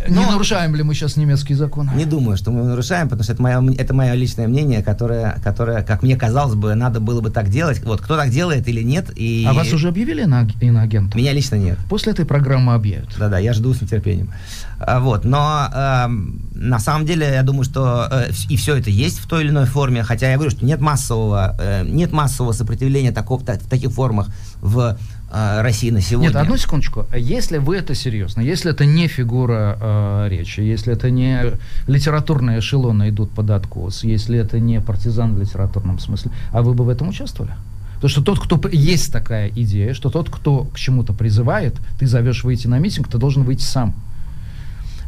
Не 0.09 0.15
Но- 0.17 0.31
нарушаем 0.33 0.75
ли 0.75 0.83
мы 0.83 0.95
сейчас 0.95 1.17
немецкий 1.17 1.55
закон? 1.55 1.91
Не 1.97 2.05
думаю, 2.05 2.37
что 2.37 2.51
мы 2.51 2.63
нарушаем, 2.65 3.09
потому 3.09 3.23
что 3.25 3.33
это 3.33 3.43
мое, 3.43 3.75
это 3.79 3.95
мое 3.95 4.13
личное 4.15 4.47
мнение, 4.49 4.83
которое, 4.83 5.41
которое, 5.43 5.83
как 5.83 6.03
мне 6.03 6.17
казалось 6.17 6.55
бы, 6.55 6.75
надо 6.75 7.01
было 7.01 7.21
бы 7.21 7.31
так 7.31 7.49
делать. 7.49 7.83
Вот 7.85 8.01
кто 8.01 8.17
так 8.17 8.31
делает 8.31 8.69
или 8.69 8.83
нет, 8.83 9.11
и 9.17 9.45
А 9.49 9.53
вас 9.55 9.73
уже 9.73 9.89
объявили 9.89 10.25
иноаг- 10.25 10.57
иноагентом? 10.61 11.19
меня 11.21 11.33
лично 11.33 11.57
нет. 11.57 11.79
После 11.89 12.13
этой 12.13 12.25
программы 12.25 12.75
объявят. 12.75 13.09
Да-да, 13.19 13.39
я 13.39 13.53
жду 13.53 13.73
с 13.75 13.81
нетерпением. 13.83 14.31
А, 14.79 15.01
Вот, 15.01 15.25
но 15.25 15.69
эм, 15.75 16.43
на 16.55 16.79
самом 16.79 17.07
деле 17.07 17.27
я 17.27 17.43
думаю, 17.43 17.65
что 17.65 18.07
э, 18.11 18.31
и 18.51 18.57
все 18.57 18.77
это 18.77 18.91
есть 18.91 19.19
в 19.19 19.27
той 19.27 19.43
или 19.45 19.51
иной 19.51 19.67
форме, 19.67 20.03
хотя 20.03 20.29
я 20.29 20.35
говорю, 20.37 20.51
что 20.51 20.65
нет 20.67 20.81
массового, 20.81 21.57
э, 21.59 21.85
нет 21.85 22.13
массового 22.13 22.53
сопротивления 22.53 23.13
такого, 23.13 23.43
та- 23.45 23.55
в 23.55 23.69
таких 23.69 23.91
формах 23.93 24.29
в 24.61 24.97
э, 25.35 25.63
России 25.63 25.91
на 25.91 26.01
сегодня. 26.01 26.29
Нет, 26.29 26.37
одну 26.37 26.57
секундочку. 26.57 27.07
Если 27.15 27.59
вы 27.59 27.77
это 27.77 27.95
серьезно, 27.95 28.41
если 28.41 28.71
это 28.71 28.87
не 28.87 29.09
фигура 29.09 29.79
э, 29.81 30.29
речи, 30.31 30.61
если 30.61 30.93
это 30.93 31.11
не 31.11 31.59
литературные 31.87 32.61
эшелоны 32.61 33.09
идут 33.09 33.31
под 33.31 33.51
откос, 33.51 34.05
если 34.05 34.39
это 34.39 34.61
не 34.61 34.81
партизан 34.81 35.35
в 35.35 35.41
литературном 35.41 35.99
смысле, 35.99 36.31
а 36.53 36.63
вы 36.63 36.75
бы 36.75 36.85
в 36.85 36.89
этом 36.89 37.09
участвовали? 37.09 37.55
Потому 37.97 38.11
что 38.11 38.23
тот, 38.23 38.41
кто... 38.41 38.69
Есть 38.69 39.13
такая 39.13 39.49
идея, 39.49 39.95
что 39.95 40.11
тот, 40.11 40.31
кто 40.31 40.65
к 40.65 40.79
чему-то 40.79 41.13
призывает, 41.13 41.77
ты 41.99 42.07
зовешь 42.07 42.45
выйти 42.45 42.67
на 42.67 42.79
митинг, 42.79 43.09
ты 43.09 43.19
должен 43.19 43.45
выйти 43.45 43.63
сам. 43.63 43.95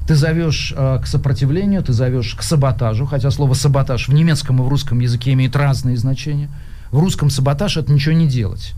Ты 0.08 0.14
зовешь 0.14 0.72
э, 0.76 1.00
к 1.02 1.06
сопротивлению, 1.06 1.82
ты 1.82 1.92
зовешь 1.92 2.34
к 2.34 2.42
саботажу, 2.42 3.06
хотя 3.06 3.30
слово 3.30 3.54
саботаж 3.54 4.08
в 4.08 4.14
немецком 4.14 4.60
и 4.60 4.62
в 4.62 4.68
русском 4.68 5.00
языке 5.00 5.32
имеет 5.32 5.56
разные 5.56 5.96
значения. 5.96 6.48
В 6.90 6.98
русском 6.98 7.28
саботаж 7.28 7.76
это 7.76 7.92
ничего 7.92 8.14
не 8.14 8.28
делать 8.28 8.74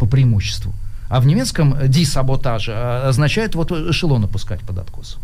по 0.00 0.06
преимуществу. 0.06 0.72
А 1.08 1.20
в 1.20 1.26
немецком 1.26 1.76
дисаботаж 1.88 2.68
э, 2.68 3.08
означает 3.08 3.54
вот 3.54 3.72
эшелон 3.72 4.24
опускать 4.24 4.60
под 4.60 4.78
откос. 4.78 5.18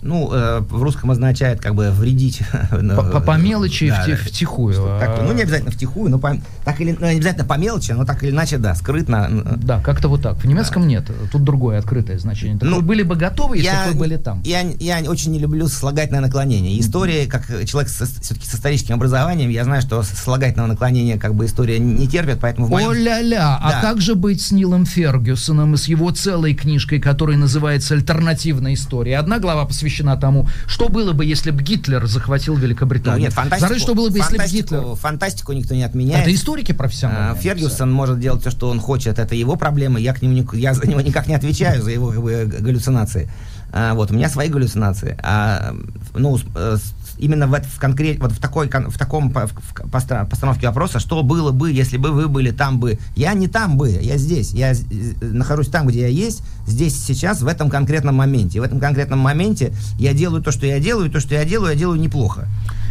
Ну, 0.00 0.30
э, 0.32 0.60
в 0.60 0.80
русском 0.82 1.10
означает 1.10 1.60
как 1.60 1.74
бы 1.74 1.90
вредить. 1.90 2.40
По, 2.70 3.02
по- 3.02 3.20
по 3.20 3.36
мелочи 3.36 3.88
Да, 3.88 4.04
вти- 4.06 4.10
да. 4.12 4.16
втихую. 4.16 4.74
Так, 5.00 5.18
А, 5.18 5.24
ну, 5.26 5.32
не 5.32 5.42
обязательно 5.42 5.72
втихую, 5.72 6.08
но 6.10 6.18
по- 6.20 6.36
так 6.64 6.80
или, 6.80 6.96
ну, 6.98 7.06
не 7.06 7.16
обязательно 7.16 7.44
по 7.44 7.54
мелочи, 7.58 7.90
но 7.92 8.04
так 8.04 8.22
или 8.22 8.30
иначе, 8.30 8.58
да, 8.58 8.74
скрытно. 8.76 9.28
Да, 9.56 9.80
как-то 9.80 10.08
вот 10.08 10.22
так. 10.22 10.36
В 10.36 10.44
немецком 10.46 10.86
нет. 10.86 11.10
Тут 11.32 11.42
другое 11.42 11.78
открытое 11.80 12.16
значение. 12.18 12.58
Так 12.58 12.68
Ну, 12.68 12.76
вы 12.76 12.82
были 12.82 13.02
бы 13.02 13.16
готовы, 13.16 13.56
если 13.56 13.70
бы 13.88 13.92
вы 13.92 13.98
были 13.98 14.16
там. 14.16 14.40
Я, 14.44 14.60
я 14.78 15.00
очень 15.10 15.32
не 15.32 15.40
люблю 15.40 15.66
слагательное 15.66 16.20
наклонение. 16.20 16.78
История, 16.80 17.26
как 17.26 17.46
человек 17.66 17.90
все-таки 17.90 18.46
с 18.46 18.54
историческим 18.54 18.94
образованием, 18.94 19.50
я 19.50 19.64
знаю, 19.64 19.82
что 19.82 20.02
слагательного 20.04 20.68
наклонения 20.68 21.18
как 21.18 21.34
бы 21.34 21.46
история 21.46 21.80
не 21.80 22.06
терпит, 22.06 22.38
поэтому 22.40 22.68
в 22.68 22.70
моем- 22.70 22.90
О-ля-ля, 22.90 23.58
а 23.60 23.70
Да. 23.72 23.80
как 23.80 24.00
же 24.00 24.14
быть 24.14 24.40
с 24.42 24.52
Нилом 24.52 24.86
Фергюсоном 24.86 25.74
и 25.74 25.76
с 25.76 25.86
его 25.88 26.10
целой 26.12 26.54
книжкой, 26.54 27.00
которая 27.00 27.36
называется 27.36 27.94
«Альтернативная 27.94 28.74
история»? 28.74 29.18
Одна 29.18 29.38
глава 29.40 29.64
посвящена 29.64 29.87
тому, 30.16 30.48
что 30.66 30.88
было 30.88 31.12
бы, 31.12 31.24
если 31.24 31.50
бы 31.50 31.62
Гитлер 31.62 32.06
захватил 32.06 32.54
Ну, 32.54 32.60
Великобританию. 32.60 33.20
нет, 33.22 33.32
фантастику, 33.32 33.66
Второе, 33.66 33.80
что 33.80 33.94
было 33.94 34.08
бы, 34.10 34.18
если 34.18 34.36
бы 34.38 34.44
Гитлер... 34.44 34.94
фантастику 34.96 35.52
никто 35.52 35.74
не 35.74 35.82
отменяет. 35.84 36.22
Это 36.22 36.34
историки 36.34 36.72
А, 36.72 36.74
профессиональные. 36.74 37.40
Фергюсон 37.40 37.90
может 37.92 38.20
делать 38.20 38.40
все, 38.42 38.50
что 38.50 38.68
он 38.70 38.80
хочет, 38.80 39.18
это 39.18 39.34
его 39.34 39.56
проблемы, 39.56 40.00
я, 40.00 40.14
к 40.14 40.22
нему, 40.22 40.44
я 40.52 40.74
за 40.74 40.86
него 40.86 41.00
никак 41.00 41.26
не 41.28 41.34
отвечаю, 41.34 41.82
за 41.82 41.90
его 41.90 42.08
как 42.10 42.22
бы, 42.22 42.44
галлюцинации. 42.60 43.30
А, 43.70 43.94
вот, 43.94 44.10
у 44.10 44.14
меня 44.14 44.28
свои 44.30 44.48
галлюцинации. 44.48 45.18
А, 45.22 45.74
ну, 46.14 46.38
э, 46.56 46.76
с- 46.78 46.94
именно 47.18 47.46
в, 47.46 47.52
в, 47.60 47.78
конкрет, 47.78 48.18
вот 48.20 48.32
в, 48.32 48.38
такой, 48.38 48.68
в 48.68 48.98
таком 48.98 49.30
в- 49.30 49.46
в 49.46 49.90
постановке 49.90 50.66
вопроса, 50.66 50.98
что 51.00 51.22
было 51.22 51.50
бы, 51.52 51.70
если 51.72 51.96
бы 51.96 52.10
вы 52.12 52.28
были 52.28 52.50
там 52.50 52.78
бы. 52.80 52.98
Я 53.16 53.34
не 53.34 53.48
там 53.48 53.76
бы, 53.76 53.90
я 53.90 54.16
здесь. 54.16 54.52
Я 54.52 54.72
нахожусь 55.20 55.68
там, 55.68 55.86
где 55.86 56.02
я 56.02 56.08
есть, 56.08 56.42
здесь, 56.66 56.96
сейчас, 56.98 57.42
в 57.42 57.46
этом 57.46 57.70
конкретном 57.70 58.14
моменте. 58.16 58.58
И 58.58 58.60
в 58.60 58.64
этом 58.64 58.80
конкретном 58.80 59.18
моменте 59.18 59.72
я 59.98 60.12
делаю 60.12 60.42
то, 60.42 60.50
что 60.52 60.66
я 60.66 60.80
делаю, 60.80 61.08
и 61.08 61.12
то, 61.12 61.20
что 61.20 61.34
я 61.34 61.44
делаю, 61.44 61.72
я 61.72 61.78
делаю 61.78 62.00
неплохо. 62.00 62.46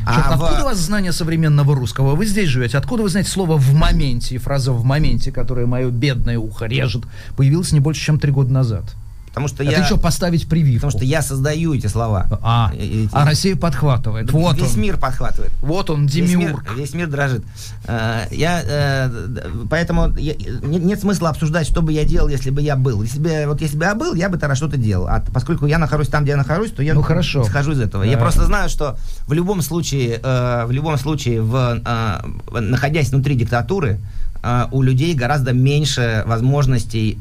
Чёрт, 0.05 0.25
А 0.27 0.37
в- 0.37 0.43
откуда 0.43 0.61
у 0.61 0.65
вас 0.65 0.77
знание 0.77 1.11
современного 1.11 1.75
русского? 1.75 2.15
Вы 2.15 2.25
здесь 2.25 2.47
живете. 2.49 2.77
Откуда 2.77 3.03
вы 3.03 3.09
знаете 3.09 3.29
слово 3.29 3.57
«в 3.57 3.73
моменте» 3.73 4.35
и 4.35 4.37
фраза 4.37 4.71
«в 4.71 4.85
моменте», 4.85 5.31
которая 5.33 5.65
мое 5.65 5.89
бедное 5.89 6.39
ухо 6.39 6.65
режет, 6.65 7.03
появилась 7.35 7.73
не 7.73 7.81
больше, 7.81 8.01
чем 8.05 8.17
три 8.19 8.31
года 8.31 8.51
назад? 8.53 8.95
Потому 9.37 9.49
что 9.49 9.63
Это 9.63 9.71
я... 9.71 9.85
еще 9.85 9.97
поставить 9.97 10.47
прививку. 10.49 10.87
Потому 10.87 10.97
что 10.99 11.05
я 11.05 11.21
создаю 11.21 11.75
эти 11.75 11.85
слова. 11.85 12.25
А, 12.41 12.71
И- 12.75 13.03
и- 13.03 13.09
а 13.11 13.23
Россия 13.23 13.55
подхватывает. 13.55 14.31
Вот 14.31 14.57
Весь 14.59 14.73
он. 14.73 14.81
мир 14.81 14.97
подхватывает. 14.97 15.51
Вот 15.61 15.91
он, 15.91 16.07
Весь 16.07 16.15
мир, 16.15 16.39
демиург. 16.39 16.75
весь 16.75 16.93
мир 16.95 17.07
дрожит. 17.07 17.43
Э, 17.85 18.21
Я, 18.31 18.61
э, 18.63 19.09
поэтому 19.69 20.09
я- 20.17 20.33
не- 20.63 20.79
нет 20.79 20.99
смысла 21.01 21.29
обсуждать, 21.29 21.67
что 21.67 21.83
бы 21.83 21.93
я 21.93 22.03
делал, 22.03 22.29
если 22.29 22.49
бы 22.49 22.61
я 22.63 22.75
был. 22.75 23.03
Если 23.03 23.19
бы, 23.19 23.29
я- 23.29 23.47
вот 23.47 23.61
если 23.61 23.77
бы 23.77 23.85
я 23.85 23.93
был, 23.93 24.15
я 24.15 24.29
бы 24.29 24.37
тогда 24.39 24.55
что-то 24.55 24.77
делал. 24.77 25.07
А 25.07 25.23
поскольку 25.31 25.67
я 25.67 25.77
нахожусь 25.77 26.07
там, 26.07 26.23
где 26.23 26.31
я 26.31 26.37
нахожусь, 26.37 26.71
то 26.71 26.81
я 26.81 26.95
Ну, 26.95 27.03
хорошо. 27.03 27.43
схожу 27.43 27.73
из 27.73 27.79
этого. 27.79 28.01
Я 28.03 28.13
Да. 28.15 28.19
просто 28.21 28.43
знаю, 28.45 28.69
что 28.69 28.97
в 29.27 29.33
любом 29.33 29.61
случае, 29.61 30.19
э, 30.23 30.65
в 30.65 30.71
любом 30.71 30.97
случае, 30.97 31.41
в, 31.43 31.79
находясь 32.59 33.09
внутри 33.11 33.35
диктатуры, 33.35 33.99
у 34.71 34.81
людей 34.83 35.13
гораздо 35.15 35.51
меньше 35.51 36.23
возможностей 36.25 37.17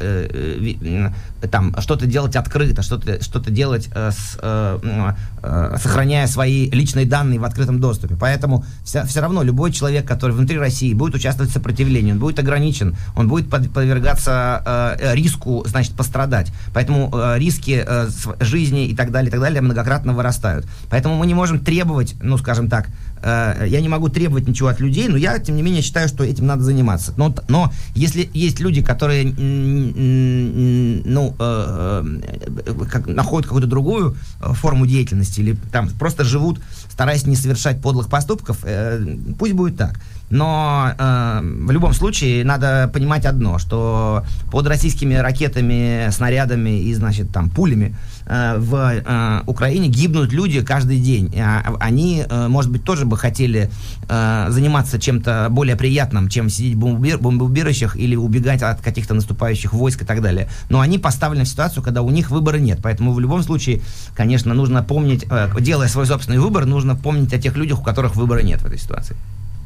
там 1.51 1.75
что-то 1.81 2.07
делать 2.07 2.37
открыто, 2.37 2.83
что-то 2.83 3.23
что-то 3.23 3.51
делать 3.51 3.89
э, 3.95 4.11
с, 4.11 4.39
э, 4.41 5.15
э, 5.43 5.77
сохраняя 5.83 6.27
свои 6.27 6.71
личные 6.71 7.07
данные 7.07 7.39
в 7.39 7.45
открытом 7.45 7.81
доступе. 7.81 8.17
Поэтому 8.19 8.65
все, 8.85 9.05
равно 9.21 9.43
любой 9.43 9.73
человек, 9.73 10.07
который 10.07 10.33
внутри 10.33 10.59
России 10.59 10.95
будет 10.95 11.15
участвовать 11.15 11.51
в 11.51 11.55
сопротивлении, 11.55 12.13
он 12.13 12.19
будет 12.19 12.39
ограничен, 12.39 12.97
он 13.15 13.29
будет 13.29 13.51
под- 13.51 13.73
подвергаться 13.73 14.97
э, 15.01 15.15
риску, 15.15 15.65
значит, 15.67 15.95
пострадать. 15.95 16.53
Поэтому 16.73 17.11
э, 17.13 17.39
риски 17.39 17.85
э, 17.87 18.09
жизни 18.41 18.87
и 18.87 18.97
так 18.97 19.11
далее, 19.11 19.29
и 19.29 19.33
так 19.33 19.41
далее 19.41 19.61
многократно 19.61 20.13
вырастают. 20.15 20.67
Поэтому 20.91 21.17
мы 21.17 21.27
не 21.27 21.35
можем 21.35 21.59
требовать, 21.59 22.15
ну, 22.23 22.39
скажем 22.39 22.69
так, 22.69 22.89
э, 23.23 23.67
я 23.69 23.81
не 23.81 23.89
могу 23.89 24.09
требовать 24.09 24.49
ничего 24.49 24.69
от 24.69 24.81
людей, 24.81 25.09
но 25.09 25.17
я, 25.17 25.39
тем 25.39 25.57
не 25.57 25.63
менее, 25.63 25.83
считаю, 25.83 26.09
что 26.09 26.25
этим 26.25 26.47
надо 26.47 26.63
заниматься. 26.63 27.13
Но, 27.17 27.35
но 27.49 27.73
если 27.95 28.29
есть 28.33 28.61
люди, 28.61 28.83
которые, 28.83 29.25
м, 29.25 31.03
э, 31.39 32.21
э, 32.67 32.85
как, 32.91 33.07
находят 33.07 33.47
какую-то 33.47 33.69
другую 33.69 34.17
э, 34.41 34.53
форму 34.53 34.87
деятельности 34.87 35.41
или 35.41 35.57
там 35.73 35.89
просто 35.91 36.25
живут, 36.25 36.61
стараясь 36.91 37.27
не 37.27 37.37
совершать 37.37 37.81
подлых 37.81 38.09
поступков, 38.09 38.59
э, 38.65 39.17
пусть 39.39 39.55
будет 39.55 39.77
так. 39.77 40.01
Но 40.31 40.93
э, 40.99 41.41
в 41.43 41.71
любом 41.71 41.93
случае 41.93 42.45
надо 42.45 42.91
понимать 42.93 43.25
одно, 43.27 43.59
что 43.59 44.25
под 44.51 44.67
российскими 44.67 45.15
ракетами, 45.15 46.11
снарядами 46.11 46.81
и, 46.81 46.95
значит, 46.95 47.31
там, 47.31 47.49
пулями 47.49 47.95
э, 48.27 48.57
в 48.59 48.75
э, 48.75 49.43
Украине 49.47 49.89
гибнут 49.89 50.33
люди 50.33 50.63
каждый 50.63 50.99
день. 50.99 51.33
А, 51.39 51.77
Они, 51.79 52.25
э, 52.29 52.49
может 52.49 52.73
быть, 52.73 52.83
тоже 52.83 53.05
бы 53.05 53.17
хотели 53.17 53.71
э, 54.09 54.47
заниматься 54.49 54.99
чем-то 54.99 55.47
более 55.51 55.77
приятным, 55.77 56.29
чем 56.29 56.51
сидеть 56.51 56.75
в 56.75 56.79
бомбоубир- 56.79 57.19
бомбоубежищах 57.19 57.97
или 57.97 58.17
убегать 58.17 58.63
от 58.63 58.81
каких-то 58.81 59.15
наступающих 59.15 59.73
войск 59.73 60.03
и 60.03 60.05
так 60.05 60.23
далее. 60.23 60.49
Но 60.71 60.81
они 60.81 60.99
поставлены 60.99 61.45
в 61.45 61.49
ситуацию, 61.49 61.85
когда 61.85 62.03
у 62.03 62.11
них 62.11 62.31
выбора 62.31 62.57
нет. 62.57 62.81
Поэтому 62.83 63.13
в 63.13 63.21
любом 63.21 63.45
случае, 63.45 63.81
конечно, 64.17 64.55
нужно 64.55 64.83
помнить, 64.83 65.25
э, 65.31 65.49
делая 65.61 65.87
свой 65.89 66.07
собственный 66.07 66.39
выбор, 66.39 66.67
нужно 66.67 66.97
помнить 66.97 67.33
о 67.33 67.39
тех 67.39 67.57
людях, 67.57 67.81
у 67.81 67.85
которых 67.85 68.17
выбора 68.17 68.41
нет 68.41 68.61
в 68.61 68.67
этой 68.67 68.79
ситуации. 68.79 69.17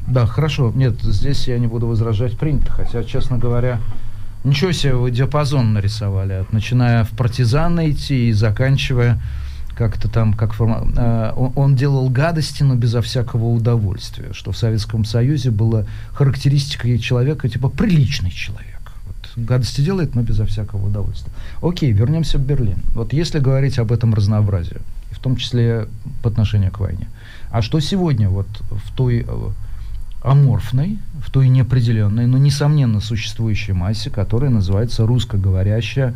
Да, 0.07 0.25
хорошо. 0.25 0.71
Нет, 0.75 1.01
здесь 1.01 1.47
я 1.47 1.57
не 1.59 1.67
буду 1.67 1.87
возражать 1.87 2.37
принято. 2.37 2.71
Хотя, 2.71 3.03
честно 3.03 3.37
говоря, 3.37 3.79
ничего 4.43 4.71
себе 4.71 4.95
вы 4.95 5.11
диапазон 5.11 5.73
нарисовали. 5.73 6.33
От, 6.33 6.53
начиная 6.53 7.03
в 7.03 7.09
партизаны 7.11 7.91
идти 7.91 8.29
и 8.29 8.33
заканчивая 8.33 9.21
как-то 9.75 10.09
там, 10.09 10.33
как 10.33 10.53
форма... 10.53 10.87
э, 10.95 11.33
он, 11.35 11.51
он 11.55 11.75
делал 11.75 12.09
гадости, 12.09 12.63
но 12.63 12.75
безо 12.75 13.01
всякого 13.01 13.45
удовольствия. 13.45 14.33
Что 14.33 14.51
в 14.51 14.57
Советском 14.57 15.05
Союзе 15.05 15.49
было 15.51 15.85
характеристикой 16.11 16.97
человека, 16.99 17.47
типа, 17.49 17.69
приличный 17.69 18.31
человек. 18.31 18.67
Гадости 19.37 19.79
делает, 19.79 20.13
но 20.13 20.23
безо 20.23 20.45
всякого 20.45 20.87
удовольствия. 20.87 21.31
Окей, 21.61 21.91
вернемся 21.93 22.37
в 22.37 22.41
Берлин. 22.41 22.79
Вот 22.93 23.13
если 23.13 23.39
говорить 23.39 23.79
об 23.79 23.93
этом 23.93 24.13
разнообразии, 24.13 24.77
в 25.11 25.19
том 25.19 25.37
числе 25.37 25.87
по 26.21 26.29
отношению 26.29 26.71
к 26.71 26.79
войне. 26.79 27.07
А 27.49 27.61
что 27.61 27.79
сегодня 27.79 28.29
вот 28.29 28.47
в 28.69 28.95
той 28.95 29.25
э, 29.27 29.49
аморфной, 30.21 30.99
в 31.25 31.31
той 31.31 31.49
неопределенной, 31.49 32.27
но 32.27 32.37
несомненно 32.37 32.99
существующей 32.99 33.73
массе, 33.73 34.09
которая 34.09 34.51
называется 34.51 35.05
русскоговорящая, 35.05 36.15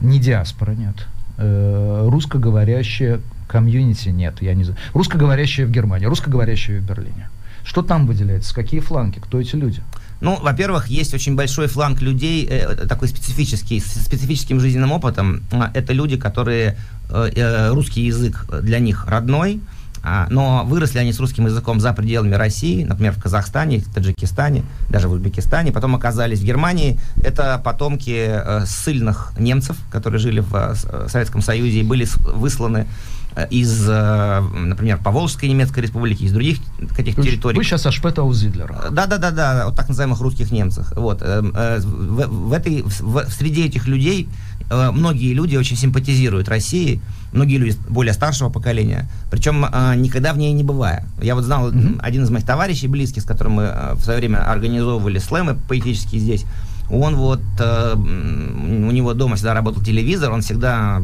не 0.00 0.18
диаспора, 0.18 0.72
нет, 0.72 1.06
э, 1.38 2.06
русскоговорящая 2.08 3.20
комьюнити, 3.48 4.08
нет, 4.08 4.42
я 4.42 4.54
не 4.54 4.64
знаю, 4.64 4.78
русскоговорящая 4.92 5.66
в 5.66 5.70
Германии, 5.70 6.06
русскоговорящая 6.06 6.80
в 6.80 6.84
Берлине. 6.84 7.28
Что 7.64 7.82
там 7.82 8.06
выделяется? 8.06 8.54
Какие 8.54 8.80
фланги? 8.80 9.18
Кто 9.18 9.40
эти 9.40 9.56
люди? 9.56 9.82
Ну, 10.20 10.38
во-первых, 10.40 10.86
есть 10.86 11.12
очень 11.14 11.34
большой 11.34 11.66
фланг 11.66 12.00
людей, 12.00 12.46
э, 12.48 12.86
такой 12.86 13.08
специфический, 13.08 13.80
с 13.80 14.04
специфическим 14.04 14.60
жизненным 14.60 14.92
опытом. 14.92 15.42
А, 15.50 15.70
это 15.74 15.92
люди, 15.92 16.16
которые 16.16 16.76
э, 17.10 17.30
э, 17.34 17.70
русский 17.70 18.02
язык 18.02 18.46
для 18.62 18.78
них 18.78 19.06
родной, 19.06 19.60
а, 20.08 20.28
но 20.30 20.62
выросли 20.64 21.00
они 21.00 21.12
с 21.12 21.18
русским 21.18 21.46
языком 21.46 21.80
за 21.80 21.92
пределами 21.92 22.36
России, 22.36 22.84
например, 22.84 23.12
в 23.12 23.20
Казахстане, 23.20 23.80
в 23.80 23.92
Таджикистане, 23.92 24.62
даже 24.88 25.08
в 25.08 25.12
Узбекистане, 25.12 25.72
потом 25.72 25.96
оказались 25.96 26.38
в 26.38 26.44
Германии. 26.44 27.00
Это 27.24 27.60
потомки 27.64 28.14
э, 28.16 28.66
ссыльных 28.66 29.32
немцев, 29.36 29.76
которые 29.90 30.20
жили 30.20 30.38
в 30.38 30.54
э, 30.54 31.08
Советском 31.08 31.42
Союзе 31.42 31.80
и 31.80 31.82
были 31.82 32.06
высланы 32.20 32.86
э, 33.34 33.48
из, 33.50 33.84
э, 33.88 34.40
например, 34.40 34.98
Поволжской 34.98 35.48
немецкой 35.48 35.80
республики, 35.80 36.22
из 36.22 36.32
других 36.32 36.58
каких-то 36.94 37.22
территорий. 37.22 37.56
Вы 37.56 37.64
сейчас 37.64 37.84
о 37.84 37.90
Шпета 37.90 38.22
Зидлера. 38.32 38.84
Да, 38.92 39.06
да, 39.06 39.18
да, 39.18 39.32
да, 39.32 39.66
вот 39.66 39.74
так 39.74 39.88
называемых 39.88 40.20
русских 40.20 40.52
немцах. 40.52 40.92
Вот. 40.94 41.20
В, 41.20 42.26
в, 42.28 42.52
этой, 42.52 42.82
в, 42.82 43.00
в, 43.00 43.28
среди 43.30 43.64
этих 43.64 43.88
людей 43.88 44.28
многие 44.70 45.32
люди 45.32 45.56
очень 45.56 45.76
симпатизируют 45.76 46.48
России, 46.48 47.00
многие 47.36 47.58
люди 47.58 47.76
более 47.88 48.12
старшего 48.12 48.48
поколения, 48.48 49.08
причем 49.30 49.64
э, 49.64 49.94
никогда 49.96 50.32
в 50.32 50.38
ней 50.38 50.52
не 50.52 50.64
бывая. 50.64 51.06
Я 51.20 51.34
вот 51.34 51.44
знал 51.44 51.70
mm-hmm. 51.70 52.00
один 52.00 52.24
из 52.24 52.30
моих 52.30 52.44
товарищей 52.44 52.88
близких, 52.88 53.22
с 53.22 53.26
которым 53.26 53.54
мы 53.54 53.62
э, 53.64 53.94
в 53.94 54.02
свое 54.02 54.18
время 54.18 54.50
организовывали 54.50 55.18
слэмы 55.18 55.56
поэтические 55.68 56.20
здесь, 56.20 56.44
он 56.90 57.16
вот, 57.16 57.40
э, 57.58 57.94
у 57.94 58.90
него 58.90 59.12
дома 59.14 59.36
всегда 59.36 59.54
работал 59.54 59.82
телевизор, 59.82 60.30
он 60.30 60.42
всегда 60.42 61.02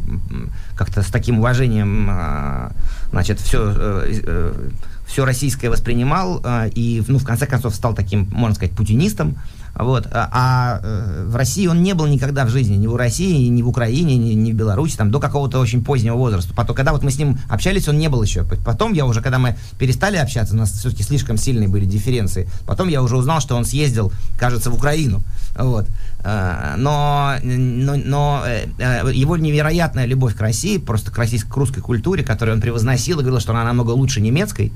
как-то 0.77 1.03
с 1.03 1.07
таким 1.07 1.41
уважением, 1.41 2.09
э, 2.11 2.71
значит, 3.11 3.41
все, 3.41 3.73
э, 3.75 4.21
э, 4.25 4.69
все 5.07 5.25
российское 5.25 5.69
воспринимал, 5.69 6.41
э, 6.45 6.71
и, 6.75 7.03
ну, 7.09 7.19
в 7.19 7.25
конце 7.25 7.47
концов, 7.47 7.75
стал 7.75 7.95
таким, 7.95 8.29
можно 8.33 8.55
сказать, 8.55 8.75
путинистом, 8.77 9.37
вот. 9.75 10.07
А, 10.13 10.29
а 10.33 10.81
э, 10.83 11.25
в 11.27 11.37
России 11.37 11.67
он 11.67 11.83
не 11.83 11.95
был 11.95 12.07
никогда 12.07 12.45
в 12.45 12.51
жизни, 12.51 12.77
ни 12.77 12.87
в 12.87 12.97
России, 12.97 13.49
ни 13.49 13.63
в 13.63 13.69
Украине, 13.69 14.17
ни, 14.17 14.35
ни 14.35 14.53
в 14.53 14.55
Беларуси, 14.55 14.97
там, 14.97 15.11
до 15.11 15.19
какого-то 15.19 15.59
очень 15.59 15.83
позднего 15.83 16.17
возраста. 16.17 16.53
Потом, 16.55 16.77
когда 16.77 16.93
вот 16.93 17.03
мы 17.03 17.11
с 17.11 17.19
ним 17.19 17.39
общались, 17.49 17.89
он 17.89 17.99
не 17.99 18.09
был 18.09 18.23
еще. 18.23 18.45
Потом 18.65 18.93
я 18.93 19.07
уже, 19.07 19.23
когда 19.23 19.39
мы 19.39 19.57
перестали 19.79 20.17
общаться, 20.17 20.55
у 20.55 20.59
нас 20.59 20.73
все-таки 20.73 21.03
слишком 21.03 21.39
сильные 21.39 21.69
были 21.69 21.87
дифференции, 21.87 22.49
потом 22.67 22.89
я 22.89 23.03
уже 23.03 23.17
узнал, 23.17 23.41
что 23.41 23.57
он 23.57 23.65
съездил, 23.65 24.13
кажется, 24.39 24.71
в 24.71 24.75
Украину. 24.75 25.23
Вот. 25.57 25.87
А, 26.25 26.77
но, 26.77 27.35
но, 27.43 27.97
но 27.97 28.43
э, 28.47 28.67
э, 28.79 29.11
его 29.13 29.37
невероятная 29.37 30.05
любовь 30.05 30.37
к 30.37 30.41
России, 30.41 30.79
просто 30.79 31.11
к 31.11 31.19
российской, 31.19 31.51
к 31.51 31.57
русской 31.57 31.81
культуре, 31.81 32.23
которую 32.23 32.57
он 32.57 32.61
превозносил 32.61 33.21
и 33.21 33.23
говорил, 33.23 33.41
что 33.41 33.53
она 33.53 33.65
намного 33.65 33.91
лучше 33.91 34.21
немецкой, 34.21 34.73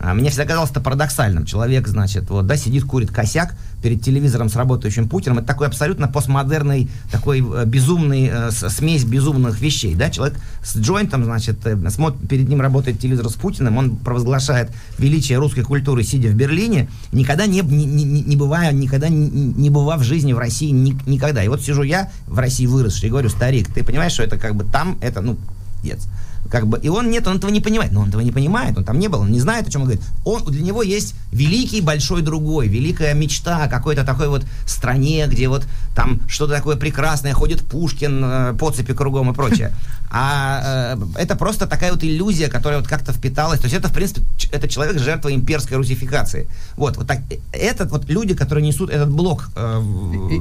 а, 0.00 0.14
мне 0.14 0.30
всегда 0.30 0.44
казалось 0.44 0.70
это 0.70 0.80
парадоксальным. 0.80 1.44
Человек, 1.44 1.88
значит, 1.88 2.30
вот, 2.30 2.46
да, 2.46 2.56
сидит, 2.56 2.84
курит 2.84 3.10
косяк 3.10 3.56
перед 3.82 4.02
телевизором 4.02 4.48
с 4.48 4.54
работающим 4.54 5.08
Путиным. 5.08 5.38
Это 5.38 5.48
такой 5.48 5.66
абсолютно 5.66 6.06
постмодерный, 6.06 6.88
такой 7.10 7.40
э, 7.40 7.64
безумный, 7.64 8.30
э, 8.32 8.50
смесь 8.50 9.04
безумных 9.04 9.60
вещей, 9.60 9.94
да. 9.94 10.10
Человек 10.10 10.38
с 10.62 10.76
джойнтом, 10.76 11.24
значит, 11.24 11.66
э, 11.66 11.90
смотрит, 11.90 12.28
перед 12.28 12.48
ним 12.48 12.60
работает 12.60 13.00
телевизор 13.00 13.28
с 13.28 13.34
Путиным, 13.34 13.76
он 13.76 13.96
провозглашает 13.96 14.70
величие 14.98 15.38
русской 15.38 15.62
культуры, 15.62 16.04
сидя 16.04 16.28
в 16.28 16.34
Берлине, 16.34 16.88
никогда 17.12 17.46
не, 17.46 17.60
не, 17.60 17.84
не, 17.84 18.04
не 18.04 18.36
бывая, 18.36 18.72
никогда 18.72 19.08
не, 19.08 19.28
не 19.28 19.70
бывая 19.70 19.98
в 19.98 20.04
жизни 20.04 20.32
в 20.32 20.38
России, 20.38 20.70
ни, 20.70 20.96
никогда. 21.06 21.42
И 21.42 21.48
вот 21.48 21.60
сижу 21.60 21.82
я 21.82 22.10
в 22.26 22.38
России 22.38 22.66
выросший 22.66 23.08
и 23.08 23.10
говорю, 23.10 23.30
старик, 23.30 23.72
ты 23.72 23.82
понимаешь, 23.82 24.12
что 24.12 24.22
это 24.22 24.38
как 24.38 24.54
бы 24.54 24.64
там, 24.64 24.96
это, 25.00 25.20
ну, 25.22 25.36
дец 25.82 26.06
как 26.50 26.66
бы, 26.66 26.78
и 26.78 26.88
он 26.88 27.10
нет, 27.10 27.26
он 27.26 27.36
этого 27.36 27.50
не 27.50 27.60
понимает, 27.60 27.92
но 27.92 28.00
он 28.00 28.08
этого 28.08 28.20
не 28.20 28.32
понимает, 28.32 28.76
он 28.76 28.84
там 28.84 28.98
не 28.98 29.08
был, 29.08 29.20
он 29.20 29.32
не 29.32 29.40
знает, 29.40 29.68
о 29.68 29.70
чем 29.70 29.82
он 29.82 29.88
говорит. 29.88 30.04
Он, 30.24 30.44
для 30.44 30.62
него 30.62 30.82
есть 30.82 31.14
великий 31.32 31.80
большой 31.80 32.22
другой, 32.22 32.68
великая 32.68 33.14
мечта 33.14 33.64
о 33.64 33.68
какой-то 33.68 34.04
такой 34.04 34.28
вот 34.28 34.44
стране, 34.66 35.26
где 35.26 35.48
вот 35.48 35.66
там 35.94 36.20
что-то 36.28 36.54
такое 36.54 36.76
прекрасное, 36.76 37.32
ходит 37.32 37.62
Пушкин, 37.62 38.22
э, 38.24 38.54
по 38.58 38.70
цепи 38.70 38.94
кругом 38.94 39.30
и 39.30 39.34
прочее. 39.34 39.72
А 40.10 40.94
э, 40.94 41.22
это 41.22 41.36
просто 41.36 41.66
такая 41.66 41.92
вот 41.92 42.02
иллюзия, 42.02 42.48
которая 42.48 42.80
вот 42.80 42.88
как-то 42.88 43.12
впиталась. 43.12 43.60
То 43.60 43.66
есть 43.66 43.76
это, 43.76 43.88
в 43.88 43.92
принципе, 43.92 44.22
это 44.52 44.68
человек 44.68 44.98
жертва 44.98 45.32
имперской 45.32 45.76
русификации. 45.76 46.48
Вот, 46.76 46.96
вот 46.96 47.06
так, 47.06 47.20
этот 47.52 47.90
вот 47.90 48.08
люди, 48.08 48.34
которые 48.34 48.66
несут 48.66 48.90
этот 48.90 49.10
блок 49.10 49.50
э, 49.56 49.82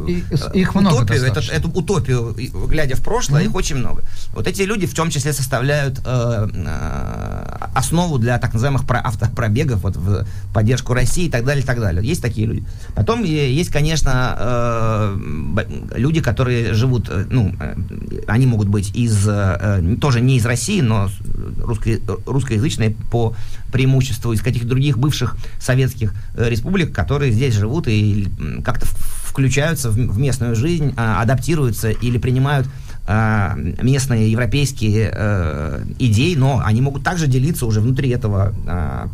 и, 0.07 0.23
и, 0.53 0.59
их 0.59 0.75
много 0.75 0.95
утопию, 0.95 1.25
этот, 1.25 1.49
эту 1.49 1.69
утопию, 1.69 2.35
глядя 2.67 2.95
в 2.95 3.03
прошлое, 3.03 3.41
mm-hmm. 3.41 3.45
их 3.49 3.55
очень 3.55 3.75
много. 3.75 4.03
Вот 4.33 4.47
эти 4.47 4.61
люди 4.61 4.87
в 4.87 4.93
том 4.93 5.09
числе 5.09 5.33
составляют 5.33 5.99
э, 6.05 6.47
э, 6.53 7.67
основу 7.73 8.17
для 8.17 8.37
так 8.39 8.53
называемых 8.53 8.85
про, 8.85 8.99
автопробегов, 8.99 9.81
вот 9.81 9.95
в 9.95 10.25
поддержку 10.53 10.93
России 10.93 11.25
и 11.25 11.29
так 11.29 11.45
далее, 11.45 11.63
и 11.63 11.65
так 11.65 11.79
далее. 11.79 12.05
Есть 12.05 12.21
такие 12.21 12.47
люди. 12.47 12.63
Потом 12.95 13.23
есть, 13.23 13.71
конечно, 13.71 14.35
э, 14.39 15.57
люди, 15.95 16.21
которые 16.21 16.73
живут, 16.73 17.09
э, 17.09 17.25
ну, 17.29 17.53
э, 17.59 17.75
они 18.27 18.45
могут 18.45 18.67
быть 18.67 18.95
из 18.95 19.27
Э, 19.59 19.95
тоже 19.99 20.21
не 20.21 20.37
из 20.37 20.45
России, 20.45 20.81
но 20.81 21.09
русско, 21.59 21.99
русскоязычные 22.25 22.95
по 23.11 23.35
преимуществу 23.71 24.33
из 24.33 24.41
каких-то 24.41 24.67
других 24.67 24.97
бывших 24.97 25.37
советских 25.59 26.13
э, 26.35 26.49
республик, 26.49 26.93
которые 26.93 27.31
здесь 27.31 27.53
живут 27.53 27.87
и 27.87 28.27
как-то 28.63 28.85
включаются 29.37 29.91
в 29.91 30.17
местную 30.17 30.55
жизнь, 30.55 30.93
а, 30.97 31.21
адаптируются 31.21 31.91
или 31.91 32.17
принимают 32.17 32.67
а, 33.05 33.55
местные 33.55 34.31
европейские 34.31 35.11
э, 35.13 35.83
идеи, 35.99 36.33
но 36.33 36.61
они 36.65 36.81
могут 36.81 37.03
также 37.03 37.27
делиться 37.27 37.67
уже 37.67 37.79
внутри 37.79 38.09
этого 38.09 38.53
а, 38.67 39.09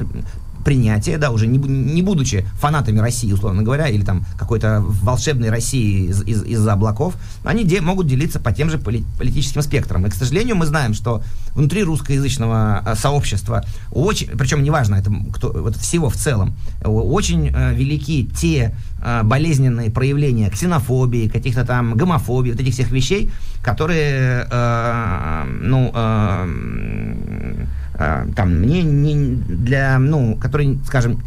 принятия, 0.63 1.17
да, 1.17 1.31
уже 1.31 1.47
не, 1.47 1.57
не 1.57 2.01
будучи 2.01 2.45
фанатами 2.59 2.99
России, 2.99 3.31
условно 3.31 3.63
говоря, 3.63 3.87
или 3.87 4.03
там 4.03 4.25
какой-то 4.37 4.81
волшебной 4.81 5.49
России 5.49 6.07
из, 6.07 6.21
из, 6.23 6.43
из-за 6.43 6.73
облаков, 6.73 7.15
они 7.43 7.63
де, 7.63 7.81
могут 7.81 8.07
делиться 8.07 8.39
по 8.39 8.51
тем 8.51 8.69
же 8.69 8.77
поли, 8.77 9.03
политическим 9.17 9.61
спектрам. 9.61 10.05
И, 10.05 10.09
к 10.09 10.13
сожалению, 10.13 10.55
мы 10.55 10.65
знаем, 10.65 10.93
что 10.93 11.23
внутри 11.53 11.83
русскоязычного 11.83 12.83
э, 12.85 12.95
сообщества 12.95 13.65
очень, 13.91 14.27
причем 14.27 14.63
неважно, 14.63 14.95
это 14.95 15.11
кто, 15.33 15.51
вот 15.51 15.75
всего 15.75 16.09
в 16.09 16.15
целом, 16.15 16.55
очень 16.83 17.51
э, 17.53 17.73
велики 17.73 18.29
те 18.35 18.75
болезненные 19.23 19.91
проявления 19.91 20.49
ксенофобии, 20.49 21.27
каких-то 21.27 21.65
там 21.65 21.95
гомофобии, 21.95 22.51
вот 22.51 22.59
этих 22.59 22.73
всех 22.73 22.91
вещей, 22.91 23.29
которые, 23.61 24.47
э, 24.49 25.43
ну, 25.61 25.91
э, 25.93 27.55
э, 27.95 28.27
там, 28.35 28.55
мне 28.59 28.83
не 28.83 29.35
для, 29.35 29.99
ну, 29.99 30.35
которые, 30.35 30.77
скажем, 30.85 31.21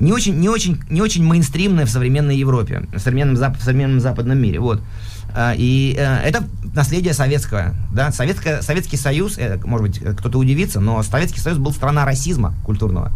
не 0.00 0.12
очень, 0.12 0.38
не 0.38 0.48
очень, 0.48 0.80
не 0.90 1.00
очень 1.00 1.24
мейнстримная 1.24 1.86
в 1.86 1.90
современной 1.90 2.36
Европе, 2.36 2.82
в 2.92 2.98
современном, 2.98 3.36
зап, 3.36 3.56
в 3.56 3.62
современном 3.62 4.00
западном 4.00 4.38
мире, 4.38 4.58
вот. 4.58 4.80
А, 5.34 5.54
и 5.56 5.94
э, 5.96 6.16
это 6.24 6.44
наследие 6.74 7.14
советского, 7.14 7.74
да, 7.92 8.10
Советское, 8.12 8.60
Советский 8.62 8.96
Союз, 8.96 9.38
э, 9.38 9.58
может 9.64 9.86
быть, 9.86 10.16
кто-то 10.16 10.38
удивится, 10.38 10.80
но 10.80 11.02
Советский 11.02 11.40
Союз 11.40 11.58
был 11.58 11.72
страна 11.72 12.04
расизма 12.04 12.54
культурного. 12.64 13.12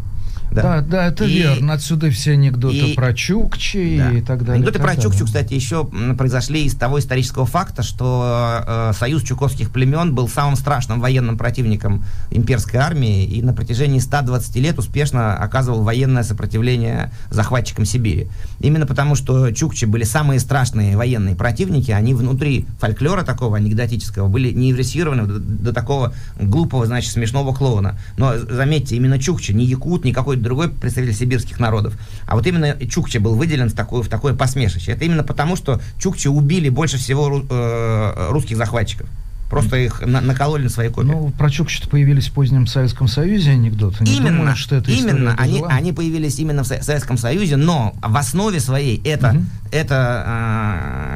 Да, 0.51 0.63
да, 0.63 0.81
да 0.81 1.07
это 1.07 1.25
и, 1.25 1.39
верно. 1.39 1.75
Отсюда 1.75 2.11
все 2.11 2.33
анекдоты 2.33 2.93
и, 2.93 2.95
про 2.95 3.13
Чукчи 3.13 3.99
да. 3.99 4.13
и 4.13 4.21
так 4.21 4.41
далее. 4.41 4.55
Анекдоты 4.55 4.79
про 4.79 4.97
Чукчу, 4.97 5.25
кстати, 5.25 5.55
еще 5.55 5.89
произошли 6.17 6.65
из 6.65 6.75
того 6.75 6.99
исторического 6.99 7.47
факта, 7.47 7.83
что 7.83 8.65
э, 8.67 8.93
союз 8.99 9.23
чуковских 9.23 9.71
племен 9.71 10.15
был 10.15 10.29
самым 10.29 10.57
страшным 10.57 11.01
военным 11.01 11.37
противником 11.37 12.05
имперской 12.31 12.81
армии 12.81 13.25
и 13.25 13.43
на 13.43 13.53
протяжении 13.53 13.99
120 13.99 14.57
лет 14.57 14.79
успешно 14.79 15.37
оказывал 15.37 15.83
военное 15.83 16.23
сопротивление 16.23 17.13
захватчикам 17.31 17.85
Сибири. 17.85 18.29
Именно 18.61 18.87
потому, 18.87 19.15
что 19.15 19.51
чукчи 19.51 19.85
были 19.85 20.05
самые 20.05 20.41
страшные 20.41 20.97
военные 20.97 21.35
противники, 21.35 21.91
они 21.91 22.15
внутри 22.15 22.67
фольклора 22.81 23.25
такого 23.25 23.57
анекдотического 23.57 24.29
были 24.29 24.53
не 24.53 24.73
до, 24.73 25.39
до 25.39 25.73
такого 25.73 26.15
глупого, 26.41 26.87
значит, 26.87 27.13
смешного 27.13 27.55
клоуна. 27.55 27.99
Но 28.17 28.39
заметьте, 28.39 28.97
именно 28.97 29.19
чукчи, 29.19 29.53
не 29.53 29.65
якут, 29.65 30.05
никакой 30.05 30.36
какой-то 30.37 30.43
другой 30.45 30.69
представитель 30.69 31.15
сибирских 31.15 31.59
народов. 31.61 31.95
А 32.27 32.35
вот 32.37 32.47
именно 32.47 32.75
Чукча 32.89 33.21
был 33.21 33.35
выделен 33.35 33.69
в 33.69 33.73
такое, 33.75 34.03
в 34.03 34.09
такое 34.09 34.35
посмешище. 34.35 34.93
Это 34.93 35.05
именно 35.05 35.23
потому, 35.25 35.57
что 35.57 35.81
Чукчи 35.99 36.29
убили 36.29 36.69
больше 36.69 36.99
всего 36.99 37.43
э, 37.49 38.29
русских 38.31 38.57
захватчиков. 38.57 39.09
Просто 39.49 39.77
их 39.77 40.01
на- 40.05 40.21
накололи 40.21 40.65
на 40.65 40.71
свои 40.71 40.89
копии. 40.89 41.07
Ну, 41.07 41.31
про 41.39 41.49
Чукчу 41.51 41.89
появились 41.89 42.27
в 42.27 42.33
позднем 42.33 42.67
Советском 42.67 43.07
Союзе 43.07 43.53
анекдоты. 43.53 44.03
Не 44.03 44.17
именно, 44.17 44.39
думаю, 44.39 44.57
что 44.57 44.75
это 44.75 44.91
именно, 44.91 45.37
они, 45.39 45.63
они 45.69 45.93
появились 45.93 46.41
именно 46.41 46.65
в 46.65 46.67
Со- 46.67 46.83
Советском 46.83 47.17
Союзе, 47.17 47.57
но 47.57 47.95
в 48.03 48.17
основе 48.17 48.59
своей 48.59 49.01
это, 49.05 49.35
Мгм. 49.35 49.47
это, 49.71 50.25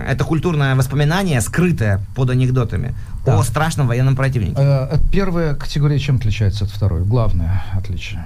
э, 0.07 0.13
это 0.13 0.25
культурное 0.25 0.77
воспоминание, 0.77 1.41
скрытое 1.41 2.01
под 2.15 2.31
анекдотами 2.31 2.95
Да. 3.27 3.37
о 3.37 3.43
страшном 3.43 3.89
военном 3.89 4.15
противнике. 4.15 4.55
Э, 4.59 4.97
Первая 5.11 5.55
категория 5.57 5.99
чем 5.99 6.17
отличается 6.17 6.65
от 6.67 6.71
второй? 6.71 7.03
Главное 7.03 7.65
отличие. 7.73 8.23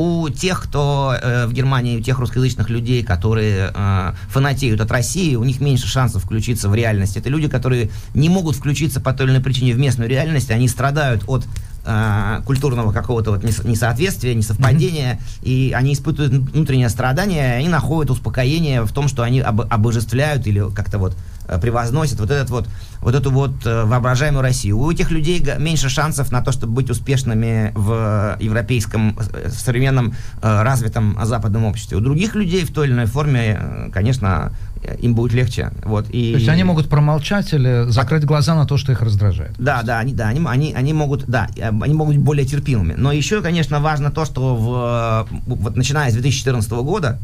У 0.00 0.30
тех, 0.30 0.62
кто 0.62 1.14
э, 1.20 1.46
в 1.46 1.52
Германии, 1.52 1.98
у 1.98 2.00
тех 2.00 2.18
русскоязычных 2.18 2.70
людей, 2.70 3.02
которые 3.04 3.70
э, 3.74 4.12
фанатеют 4.30 4.80
от 4.80 4.90
России, 4.90 5.34
у 5.36 5.44
них 5.44 5.60
меньше 5.60 5.86
шансов 5.88 6.24
включиться 6.24 6.70
в 6.70 6.74
реальность. 6.74 7.18
Это 7.18 7.28
люди, 7.28 7.48
которые 7.48 7.90
не 8.14 8.30
могут 8.30 8.56
включиться 8.56 9.00
по 9.00 9.12
той 9.12 9.26
или 9.26 9.32
иной 9.34 9.42
причине 9.42 9.74
в 9.74 9.78
местную 9.78 10.08
реальность, 10.08 10.50
они 10.50 10.68
страдают 10.68 11.24
от 11.26 11.44
э, 11.84 12.40
культурного 12.46 12.92
какого-то 12.92 13.32
вот 13.32 13.44
нес- 13.44 13.62
несоответствия, 13.62 14.34
несовпадения, 14.34 15.20
и 15.42 15.74
они 15.76 15.92
испытывают 15.92 16.32
внутреннее 16.32 16.88
страдание, 16.88 17.56
и 17.56 17.58
они 17.58 17.68
находят 17.68 18.10
успокоение 18.10 18.80
в 18.84 18.92
том, 18.92 19.06
что 19.06 19.22
они 19.22 19.40
об- 19.40 19.70
обожествляют 19.70 20.46
или 20.46 20.64
как-то 20.74 20.96
вот 20.96 21.14
превозносят 21.58 22.20
вот 22.20 22.30
этот 22.30 22.50
вот 22.50 22.68
вот 23.00 23.14
эту 23.14 23.30
вот 23.30 23.52
э, 23.64 23.84
воображаемую 23.84 24.42
Россию. 24.42 24.78
У 24.78 24.90
этих 24.90 25.10
людей 25.10 25.44
меньше 25.58 25.88
шансов 25.88 26.30
на 26.30 26.42
то, 26.42 26.52
чтобы 26.52 26.74
быть 26.74 26.90
успешными 26.90 27.72
в 27.74 28.36
европейском, 28.40 29.16
э, 29.18 29.48
в 29.48 29.58
современном 29.58 30.14
э, 30.42 30.62
развитом 30.62 31.18
западном 31.22 31.64
обществе. 31.64 31.96
У 31.96 32.00
других 32.00 32.34
людей 32.34 32.64
в 32.64 32.72
той 32.72 32.86
или 32.86 32.94
иной 32.94 33.06
форме, 33.06 33.58
э, 33.58 33.90
конечно, 33.92 34.52
э, 34.82 34.96
им 34.98 35.14
будет 35.14 35.32
легче. 35.32 35.70
Вот, 35.84 36.06
и... 36.10 36.32
То 36.32 36.38
есть 36.38 36.48
они 36.48 36.64
могут 36.64 36.88
промолчать 36.88 37.52
или 37.54 37.86
закрыть 37.88 38.24
глаза 38.24 38.54
на 38.54 38.66
то, 38.66 38.76
что 38.76 38.92
их 38.92 39.00
раздражает. 39.00 39.54
Да, 39.58 39.82
да, 39.82 39.98
они, 39.98 40.12
да, 40.12 40.28
они, 40.28 40.42
они, 40.46 40.74
они 40.74 40.92
могут, 40.92 41.24
да, 41.26 41.48
э, 41.56 41.68
они 41.68 41.94
могут 41.94 42.16
быть 42.16 42.24
более 42.24 42.46
терпимыми. 42.46 42.94
Но 42.96 43.12
еще, 43.12 43.40
конечно, 43.40 43.80
важно 43.80 44.10
то, 44.10 44.24
что 44.26 44.56
в, 44.56 45.28
э, 45.30 45.54
вот 45.54 45.76
начиная 45.76 46.10
с 46.10 46.14
2014 46.14 46.70
года, 46.72 47.18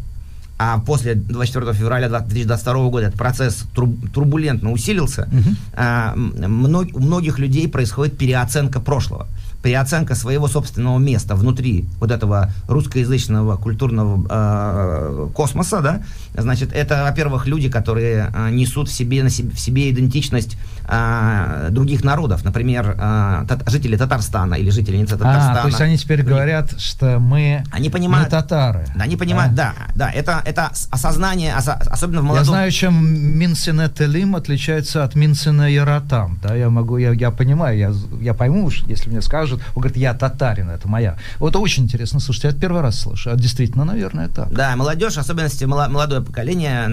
а 0.58 0.78
после 0.78 1.14
24 1.14 1.72
февраля 1.74 2.08
2022 2.08 2.88
года 2.88 3.06
этот 3.08 3.18
процесс 3.18 3.64
тру- 3.74 3.96
турбулентно 4.14 4.72
усилился, 4.72 5.28
а, 5.74 6.14
м, 6.14 6.34
мно- 6.62 6.86
у 6.94 7.00
многих 7.00 7.38
людей 7.38 7.68
происходит 7.68 8.16
переоценка 8.16 8.80
прошлого, 8.80 9.26
переоценка 9.62 10.14
своего 10.14 10.48
собственного 10.48 10.98
места 10.98 11.34
внутри 11.34 11.84
вот 12.00 12.10
этого 12.10 12.50
русскоязычного 12.68 13.56
культурного 13.56 14.26
э, 14.30 15.28
космоса, 15.34 15.80
да, 15.82 16.02
значит, 16.36 16.72
это, 16.72 17.02
во-первых, 17.04 17.46
люди, 17.46 17.68
которые 17.68 18.32
э, 18.34 18.50
несут 18.50 18.88
в 18.88 18.92
себе, 18.92 19.22
на 19.22 19.30
себе, 19.30 19.50
в 19.50 19.58
себе 19.60 19.90
идентичность 19.90 20.56
э, 20.88 21.68
других 21.70 22.04
народов, 22.04 22.44
например, 22.44 22.94
э, 22.98 23.44
тат- 23.48 23.68
жители 23.70 23.96
Татарстана 23.96 24.54
или 24.54 24.70
жительницы 24.70 25.16
Татарстана. 25.16 25.58
А, 25.60 25.62
то 25.62 25.68
есть 25.68 25.80
они 25.80 25.96
теперь 25.98 26.22
говорят, 26.22 26.80
что 26.80 27.18
мы 27.18 27.64
Они 27.72 27.90
понимают- 27.90 28.26
мы 28.26 28.30
татары. 28.30 28.86
Да, 28.96 29.04
они 29.04 29.16
понимают, 29.16 29.54
да, 29.54 29.72
да, 29.94 30.10
это, 30.10 30.42
это 30.44 30.70
осознание, 30.90 31.54
осо- 31.56 31.78
особенно 31.90 32.20
в 32.20 32.24
молодом... 32.24 32.44
Я 32.44 32.50
знаю, 32.50 32.70
чем 32.70 32.94
Минсене 33.38 33.88
Телим 33.88 34.36
отличается 34.36 35.04
от 35.04 35.14
Минсене 35.14 35.72
Яратам. 35.74 36.38
Да, 36.42 36.54
я 36.54 36.70
могу, 36.70 36.96
я, 36.98 37.12
я 37.12 37.30
понимаю, 37.30 37.78
я, 37.78 37.92
я 38.20 38.34
пойму, 38.34 38.64
уж, 38.66 38.82
если 38.88 39.10
мне 39.10 39.22
скажут, 39.22 39.60
он 39.74 39.82
говорит, 39.82 39.96
я 39.96 40.14
татарин, 40.14 40.70
это 40.70 40.88
моя. 40.88 41.16
Вот 41.38 41.56
очень 41.56 41.84
интересно, 41.84 42.20
слушайте, 42.20 42.48
я 42.48 42.52
это 42.52 42.60
первый 42.60 42.82
раз 42.82 42.98
слышу. 43.00 43.30
А 43.30 43.36
действительно, 43.36 43.84
наверное, 43.84 44.28
так. 44.28 44.52
Да, 44.52 44.76
молодежь, 44.76 45.18
особенности 45.18 45.64
молодое 45.64 46.20
поколение, 46.22 46.88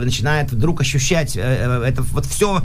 начинает 0.00 0.52
вдруг 0.52 0.80
ощущать, 0.80 1.36
э, 1.36 1.40
э, 1.40 1.82
это 1.88 2.02
вот 2.02 2.26
все 2.26 2.60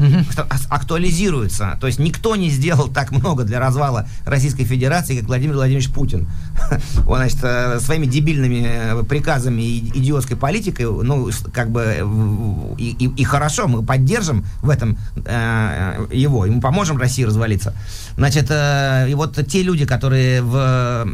актуализируется. 0.69 1.77
То 1.79 1.87
есть 1.87 1.99
никто 1.99 2.35
не 2.35 2.49
сделал 2.49 2.87
так 2.89 3.11
много 3.11 3.43
для 3.43 3.59
развала 3.59 4.07
Российской 4.25 4.63
Федерации, 4.63 5.17
как 5.17 5.27
Владимир 5.27 5.55
Владимирович 5.55 5.89
Путин. 5.91 6.27
Он, 7.07 7.17
значит, 7.17 7.39
э, 7.43 7.79
своими 7.79 8.05
дебильными 8.05 8.63
э, 8.65 9.03
приказами 9.03 9.61
и 9.61 9.99
идиотской 9.99 10.37
политикой, 10.37 10.85
ну, 11.03 11.29
как 11.53 11.71
бы, 11.71 11.81
э, 11.81 12.75
и, 12.77 12.95
и- 12.99 13.21
и 13.21 13.23
хорошо, 13.23 13.67
мы 13.67 13.83
поддержим 13.83 14.45
в 14.61 14.69
этом 14.69 14.97
э, 15.25 16.05
его, 16.11 16.45
мы 16.45 16.61
поможем 16.61 16.97
России 16.97 17.23
развалиться. 17.23 17.73
Значит, 18.17 18.47
э, 18.49 19.07
и 19.09 19.13
вот 19.15 19.39
те 19.47 19.63
люди, 19.63 19.85
которые 19.85 20.41
в 20.41 21.07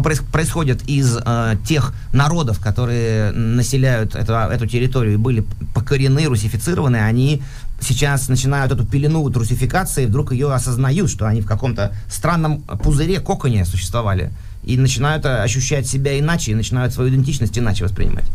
происходят 0.00 0.82
из 0.86 1.16
э, 1.16 1.56
тех 1.66 1.94
народов, 2.12 2.60
которые 2.60 3.32
населяют 3.32 4.14
эту, 4.14 4.32
эту 4.32 4.66
территорию 4.66 5.14
и 5.14 5.16
были 5.16 5.44
покорены, 5.74 6.26
русифицированы, 6.26 6.96
они 6.96 7.42
сейчас 7.80 8.28
начинают 8.28 8.72
эту 8.72 8.84
пелену 8.84 9.28
русификации, 9.30 10.06
вдруг 10.06 10.32
ее 10.32 10.52
осознают, 10.52 11.10
что 11.10 11.26
они 11.26 11.40
в 11.40 11.46
каком-то 11.46 11.92
странном 12.08 12.60
пузыре, 12.62 13.20
коконе 13.20 13.64
существовали, 13.64 14.30
и 14.64 14.76
начинают 14.76 15.24
э, 15.24 15.42
ощущать 15.42 15.86
себя 15.86 16.18
иначе, 16.18 16.52
и 16.52 16.54
начинают 16.54 16.92
свою 16.92 17.10
идентичность 17.10 17.58
иначе 17.58 17.84
воспринимать. 17.84 18.26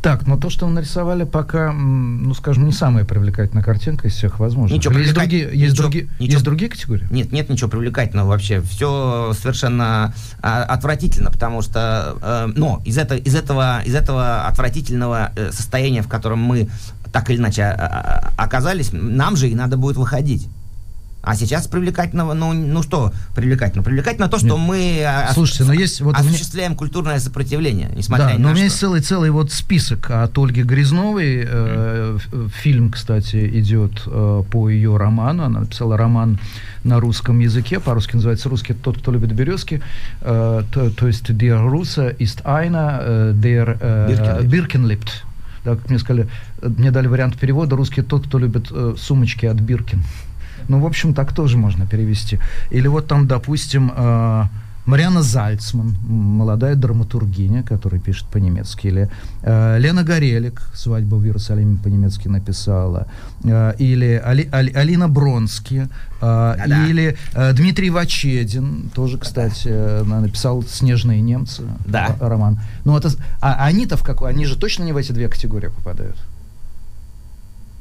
Так, 0.00 0.26
но 0.26 0.36
то, 0.36 0.50
что 0.50 0.66
вы 0.66 0.72
нарисовали, 0.72 1.24
пока, 1.24 1.72
ну, 1.72 2.34
скажем, 2.34 2.66
не 2.66 2.72
самая 2.72 3.04
привлекательная 3.04 3.62
картинка 3.62 4.08
из 4.08 4.14
всех 4.14 4.38
возможных. 4.38 4.78
Ничего 4.78 4.98
есть, 4.98 5.14
другие, 5.14 5.42
есть, 5.42 5.54
ничего- 5.54 5.76
другие, 5.82 6.04
ничего- 6.18 6.32
есть 6.32 6.44
другие 6.44 6.70
категории? 6.70 7.06
Нет, 7.10 7.32
нет 7.32 7.48
ничего 7.48 7.68
привлекательного 7.70 8.28
вообще. 8.28 8.60
Все 8.62 9.32
совершенно 9.38 10.14
а, 10.40 10.64
отвратительно, 10.64 11.30
потому 11.30 11.62
что, 11.62 12.16
э, 12.20 12.52
но 12.54 12.82
из, 12.84 12.98
это, 12.98 13.16
из, 13.16 13.34
этого, 13.34 13.82
из 13.84 13.94
этого 13.94 14.46
отвратительного 14.46 15.32
э, 15.36 15.50
состояния, 15.52 16.02
в 16.02 16.08
котором 16.08 16.40
мы 16.40 16.68
так 17.12 17.30
или 17.30 17.36
иначе 17.38 17.62
а, 17.62 18.32
а, 18.36 18.42
оказались, 18.42 18.90
нам 18.92 19.36
же 19.36 19.48
и 19.48 19.54
надо 19.54 19.76
будет 19.76 19.96
выходить. 19.96 20.48
А 21.22 21.36
сейчас 21.36 21.68
привлекательного, 21.68 22.34
ну, 22.34 22.52
ну 22.52 22.82
что 22.82 23.12
привлекательно? 23.36 23.84
Привлекательно 23.84 24.28
то, 24.28 24.38
что 24.38 24.58
Нет. 24.58 24.66
мы 24.66 25.04
а, 25.06 25.32
Слушайте, 25.32 25.64
но 25.64 25.72
есть 25.72 26.00
вот 26.00 26.16
у 26.18 26.20
меня- 26.20 26.30
осуществляем 26.30 26.74
культурное 26.74 27.20
сопротивление, 27.20 27.90
несмотря 27.96 28.24
Да, 28.26 28.32
ни 28.32 28.38
но 28.38 28.48
на 28.48 28.48
у 28.48 28.52
меня 28.54 28.56
что. 28.56 28.64
есть 28.64 28.78
целый, 28.78 29.00
целый 29.02 29.30
вот 29.30 29.52
список 29.52 30.10
от 30.10 30.36
Ольги 30.36 30.62
Грязновой. 30.64 31.44
Э, 31.46 32.16
ф- 32.16 32.52
Фильм, 32.54 32.90
кстати, 32.90 33.48
идет 33.60 34.02
э, 34.06 34.42
по 34.50 34.68
ее 34.68 34.96
роману. 34.96 35.44
Она 35.44 35.60
написала 35.60 35.96
роман 35.96 36.40
на 36.82 36.98
русском 36.98 37.38
языке. 37.38 37.78
По-русски 37.78 38.16
называется 38.16 38.48
«Русский 38.48 38.74
тот, 38.74 38.98
кто 38.98 39.12
любит 39.12 39.32
березки». 39.32 39.80
Э, 40.22 40.62
то, 40.72 40.90
то 40.90 41.06
есть 41.06 41.30
«Der 41.30 41.64
Russe 41.64 42.16
ist 42.18 42.44
einer, 42.44 43.00
äh, 43.00 43.32
der 43.32 43.78
äh, 43.80 44.08
Birkenlieb. 44.08 44.50
Birkenlieb». 44.50 45.00
Да, 45.64 45.76
как 45.76 45.88
мне 45.88 46.00
сказали, 46.00 46.26
э, 46.60 46.68
мне 46.76 46.90
дали 46.90 47.06
вариант 47.06 47.38
перевода 47.38 47.76
«Русский 47.76 48.02
тот, 48.02 48.26
кто 48.26 48.38
любит 48.38 48.66
э, 48.72 48.94
сумочки 48.98 49.46
от 49.46 49.60
Биркин». 49.60 50.02
Ну, 50.72 50.80
в 50.80 50.86
общем, 50.86 51.12
так 51.14 51.32
тоже 51.34 51.58
можно 51.58 51.86
перевести. 51.86 52.38
Или 52.70 52.88
вот 52.88 53.06
там, 53.06 53.26
допустим, 53.26 53.92
э, 53.94 54.44
Мариана 54.86 55.22
Зальцман, 55.22 55.94
молодая 56.08 56.74
драматургиня, 56.74 57.62
которая 57.62 58.00
пишет 58.00 58.26
по-немецки. 58.28 58.86
Или 58.88 59.08
э, 59.42 59.78
Лена 59.78 60.02
Горелик, 60.02 60.62
«Свадьба 60.74 61.16
в 61.16 61.24
Иерусалиме» 61.24 61.76
по-немецки 61.76 62.28
написала. 62.28 63.06
Э, 63.44 63.74
или 63.78 64.20
Али- 64.24 64.48
Али- 64.50 64.72
Алина 64.74 65.08
Бронски. 65.08 65.76
э, 65.76 65.86
Да-да. 66.20 66.86
или 66.86 67.16
э, 67.34 67.52
Дмитрий 67.52 67.90
Вачедин, 67.90 68.90
тоже, 68.94 69.18
кстати, 69.18 69.68
э, 69.68 70.02
на- 70.04 70.20
написал 70.20 70.62
«Снежные 70.62 71.20
немцы» 71.20 71.62
Да. 71.86 72.16
роман. 72.20 72.58
Ну, 72.84 72.96
это, 72.96 73.10
а 73.40 73.66
они-то 73.66 73.96
в 73.96 74.02
какой? 74.02 74.30
Они 74.30 74.46
же 74.46 74.56
точно 74.56 74.84
не 74.84 74.92
в 74.92 74.96
эти 74.96 75.12
две 75.12 75.28
категории 75.28 75.68
попадают? 75.68 76.16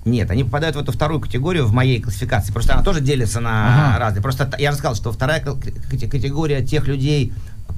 Нет, 0.05 0.31
они 0.31 0.43
попадают 0.43 0.75
в 0.75 0.79
эту 0.79 0.91
вторую 0.91 1.19
категорию 1.19 1.65
в 1.65 1.73
моей 1.73 2.01
классификации. 2.01 2.51
Просто 2.51 2.73
она 2.73 2.83
тоже 2.83 3.01
делится 3.01 3.39
на 3.39 3.89
Ага. 3.91 3.99
разные. 3.99 4.21
Просто 4.23 4.49
я 4.57 4.71
же 4.71 4.77
сказал, 4.77 4.95
что 4.95 5.11
вторая 5.11 5.41
категория 5.41 6.65
тех 6.65 6.87
людей, 6.87 7.31
э, 7.69 7.73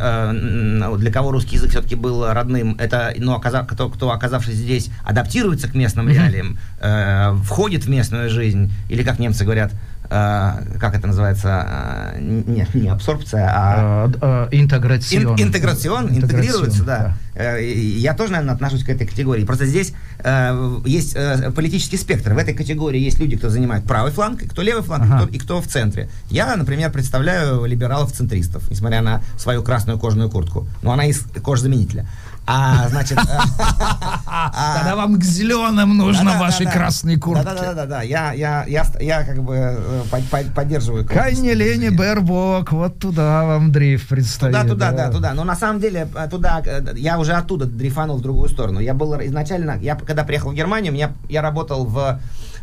э, 0.00 0.30
н- 0.30 0.96
для 0.98 1.10
кого 1.12 1.32
русский 1.32 1.56
язык 1.56 1.70
все-таки 1.70 1.94
был 1.96 2.32
родным, 2.32 2.76
это, 2.78 3.12
ну, 3.18 3.34
оказа- 3.34 3.64
кто, 3.64 3.88
кто, 3.90 4.10
оказавшись 4.12 4.54
здесь, 4.54 4.90
адаптируется 5.04 5.68
к 5.68 5.74
местным 5.74 6.08
реалиям, 6.08 6.58
э, 6.80 7.34
входит 7.44 7.84
в 7.84 7.88
местную 7.90 8.30
жизнь, 8.30 8.72
или, 8.88 9.02
как 9.02 9.18
немцы 9.18 9.44
говорят, 9.44 9.72
как 10.08 10.94
это 10.94 11.06
называется, 11.06 11.66
э, 12.14 12.20
не, 12.20 12.66
не 12.74 12.88
абсорбция, 12.88 13.50
а... 13.52 14.10
Э, 14.20 14.48
э, 14.52 14.56
интеграцион. 14.56 15.34
Ин- 15.36 15.42
интеграцион, 15.48 16.08
интегрируется, 16.10 16.84
да. 16.84 17.16
Э, 17.34 17.60
и 17.62 17.98
Я 17.98 18.14
тоже, 18.14 18.32
наверное, 18.32 18.54
отношусь 18.54 18.84
к 18.84 18.88
этой 18.88 19.06
категории. 19.06 19.44
Просто 19.44 19.66
здесь 19.66 19.92
э, 20.18 20.80
есть 20.84 21.14
э, 21.16 21.50
политический 21.50 21.96
спектр. 21.96 22.32
В 22.34 22.38
этой 22.38 22.54
категории 22.54 23.00
есть 23.00 23.18
люди, 23.18 23.36
кто 23.36 23.48
занимает 23.48 23.84
правый 23.84 24.12
фланг, 24.12 24.42
кто 24.48 24.62
левый 24.62 24.82
фланг, 24.82 25.04
Ага. 25.04 25.24
и, 25.24 25.26
кто, 25.26 25.34
и 25.34 25.38
кто 25.38 25.60
в 25.60 25.66
центре. 25.66 26.08
Я, 26.30 26.54
например, 26.56 26.90
представляю 26.92 27.64
либералов-центристов, 27.64 28.70
несмотря 28.70 29.00
на 29.02 29.22
свою 29.36 29.62
красную 29.62 29.98
кожаную 29.98 30.30
куртку. 30.30 30.66
Но 30.82 30.92
она 30.92 31.06
из 31.06 31.20
кожзаменителя. 31.44 32.06
А, 32.46 32.88
значит... 32.88 33.18
Тогда 34.76 34.96
вам 34.96 35.18
к 35.18 35.24
зеленым 35.24 35.96
нужно 35.96 36.38
ваши 36.38 36.64
красные 36.64 37.18
куртки. 37.18 37.44
Да-да-да, 37.44 38.02
я, 38.02 38.32
я, 38.32 38.64
я, 38.66 38.84
я 39.00 39.24
как 39.24 39.42
бы 39.42 39.54
э, 39.56 40.48
поддерживаю. 40.54 41.06
Кайни 41.06 41.50
Лени 41.50 41.88
Бербок, 41.88 42.72
вот 42.72 42.98
туда 42.98 43.44
вам 43.44 43.72
дрейф 43.72 44.08
предстоит. 44.08 44.54
Туда, 44.54 44.68
туда, 44.68 44.92
да, 44.92 45.10
туда. 45.10 45.34
Но 45.34 45.44
на 45.44 45.56
самом 45.56 45.80
деле 45.80 46.08
э, 46.14 46.28
туда, 46.28 46.62
э, 46.64 46.94
я 46.96 47.18
уже 47.18 47.32
оттуда 47.32 47.66
дрейфанул 47.66 48.18
в 48.18 48.22
другую 48.22 48.48
сторону. 48.48 48.80
Я 48.80 48.94
был 48.94 49.14
изначально, 49.22 49.78
я 49.80 49.94
когда 49.94 50.24
приехал 50.24 50.50
в 50.50 50.54
Германию, 50.54 50.92
меня, 50.92 51.12
я 51.28 51.40
работал 51.40 51.86
в 51.86 52.20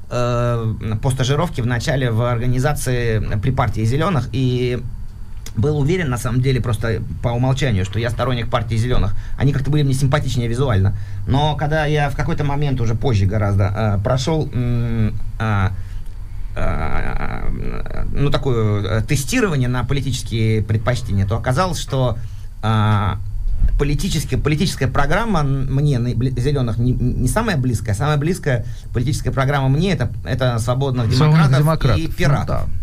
э, 0.10 0.74
по 1.02 1.10
стажировке 1.10 1.64
в 1.64 1.68
начале 1.68 2.12
в 2.12 2.22
организации 2.22 3.20
при 3.42 3.52
партии 3.52 3.86
зеленых 3.86 4.30
и 4.32 4.82
был 5.56 5.80
уверен, 5.80 6.10
на 6.10 6.18
самом 6.18 6.42
деле, 6.42 6.62
просто 6.62 7.02
по 7.22 7.30
умолчанию, 7.30 7.86
что 7.86 8.00
я 8.00 8.10
сторонник 8.10 8.50
партии 8.50 8.76
зеленых. 8.76 9.16
Они 9.38 9.52
как-то 9.52 9.70
были 9.70 9.84
мне 9.84 9.94
симпатичнее 9.94 10.48
визуально. 10.48 10.96
Но 11.28 11.56
когда 11.56 11.86
я 11.86 12.10
в 12.10 12.16
какой-то 12.16 12.44
момент, 12.44 12.80
уже 12.82 12.96
позже 12.96 13.26
гораздо, 13.26 13.64
э, 13.76 14.04
прошел 14.04 14.50
э, 14.54 15.12
э, 16.56 17.50
ну, 18.14 18.30
такое 18.30 18.84
э, 18.84 19.02
тестирование 19.04 19.68
на 19.68 19.84
политические 19.84 20.64
предпочтения, 20.64 21.26
то 21.26 21.36
оказалось, 21.36 21.80
что 21.80 22.18
э, 22.64 23.16
политическая, 23.78 24.38
политическая 24.38 24.88
программа 24.88 25.44
мне, 25.44 26.00
зеленых, 26.38 26.78
не, 26.78 26.94
не 26.94 27.28
самая 27.28 27.58
близкая. 27.58 27.96
Самая 27.96 28.18
близкая 28.18 28.66
политическая 28.94 29.32
программа 29.32 29.70
мне 29.70 29.92
это, 29.92 30.12
это 30.24 30.60
свободных 30.60 31.10
демократов, 31.10 31.60
демократов 31.60 31.98
и 31.98 32.08
пиратов. 32.08 32.62
Ну, 32.68 32.68
да. 32.68 32.82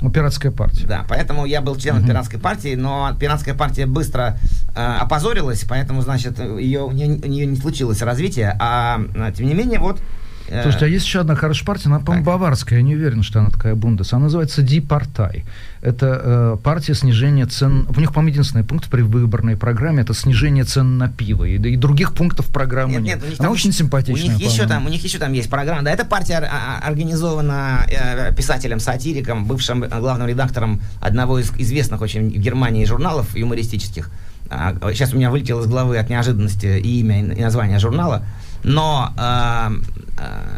Ну, 0.00 0.10
пиратская 0.10 0.52
партия. 0.52 0.86
Да, 0.86 1.06
поэтому 1.08 1.46
я 1.46 1.60
был 1.60 1.76
членом 1.76 2.00
угу. 2.00 2.08
пиратской 2.08 2.38
партии, 2.38 2.74
но 2.74 3.14
пиратская 3.18 3.54
партия 3.54 3.86
быстро 3.86 4.38
э, 4.74 4.78
опозорилась, 4.78 5.64
поэтому, 5.66 6.02
значит, 6.02 6.38
ее, 6.38 6.82
у, 6.82 6.92
нее, 6.92 7.18
у 7.22 7.26
нее 7.26 7.46
не 7.46 7.56
случилось 7.56 8.02
развития, 8.02 8.56
а 8.60 9.00
тем 9.34 9.46
не 9.46 9.54
менее, 9.54 9.78
вот 9.78 10.00
Слушайте, 10.48 10.84
а 10.84 10.88
есть 10.88 11.06
еще 11.06 11.20
одна 11.20 11.34
хорошая 11.34 11.66
партия, 11.66 11.88
она, 11.88 11.98
по-моему, 11.98 12.24
баварская, 12.24 12.78
я 12.78 12.84
не 12.84 12.94
уверен, 12.94 13.22
что 13.22 13.40
она 13.40 13.50
такая 13.50 13.74
бундес. 13.74 14.12
Она 14.12 14.24
называется 14.24 14.64
Партай. 14.80 15.44
Это 15.80 16.20
э, 16.22 16.56
партия 16.62 16.94
снижения 16.94 17.46
цен. 17.46 17.86
У 17.94 18.00
них, 18.00 18.12
по-моему, 18.12 18.32
единственный 18.32 18.64
пункт 18.64 18.88
при 18.88 19.02
выборной 19.02 19.56
программе 19.56 20.02
это 20.02 20.14
снижение 20.14 20.64
цен 20.64 20.98
на 20.98 21.08
пиво. 21.08 21.44
И, 21.44 21.56
и 21.56 21.76
других 21.76 22.14
пунктов 22.14 22.46
программы 22.46 22.94
нет. 22.94 23.02
нет. 23.02 23.16
нет 23.16 23.24
у 23.24 23.28
них 23.30 23.38
она 23.38 23.48
там, 23.48 23.52
очень 23.52 23.72
симпатичная. 23.72 24.36
У 24.36 24.38
них, 24.38 24.52
еще 24.52 24.66
там, 24.66 24.86
у 24.86 24.88
них 24.88 25.02
еще 25.02 25.18
там 25.18 25.32
есть 25.32 25.50
программа. 25.50 25.82
Да, 25.82 25.90
эта 25.90 26.04
партия 26.04 26.38
организована 26.82 27.86
э, 27.88 28.34
писателем-сатириком, 28.34 29.46
бывшим 29.46 29.80
главным 29.80 30.28
редактором 30.28 30.80
одного 31.00 31.38
из 31.38 31.52
известных 31.56 32.00
очень 32.00 32.28
в 32.28 32.38
Германии 32.38 32.84
журналов 32.84 33.34
юмористических. 33.36 34.10
А, 34.48 34.74
сейчас 34.92 35.12
у 35.12 35.16
меня 35.16 35.30
вылетело 35.30 35.62
из 35.62 35.66
головы 35.66 35.98
от 35.98 36.08
неожиданности 36.08 36.66
и 36.66 37.00
имя, 37.00 37.20
и 37.20 37.42
название 37.42 37.78
журнала. 37.78 38.24
Но 38.62 39.12
э, 39.16 39.70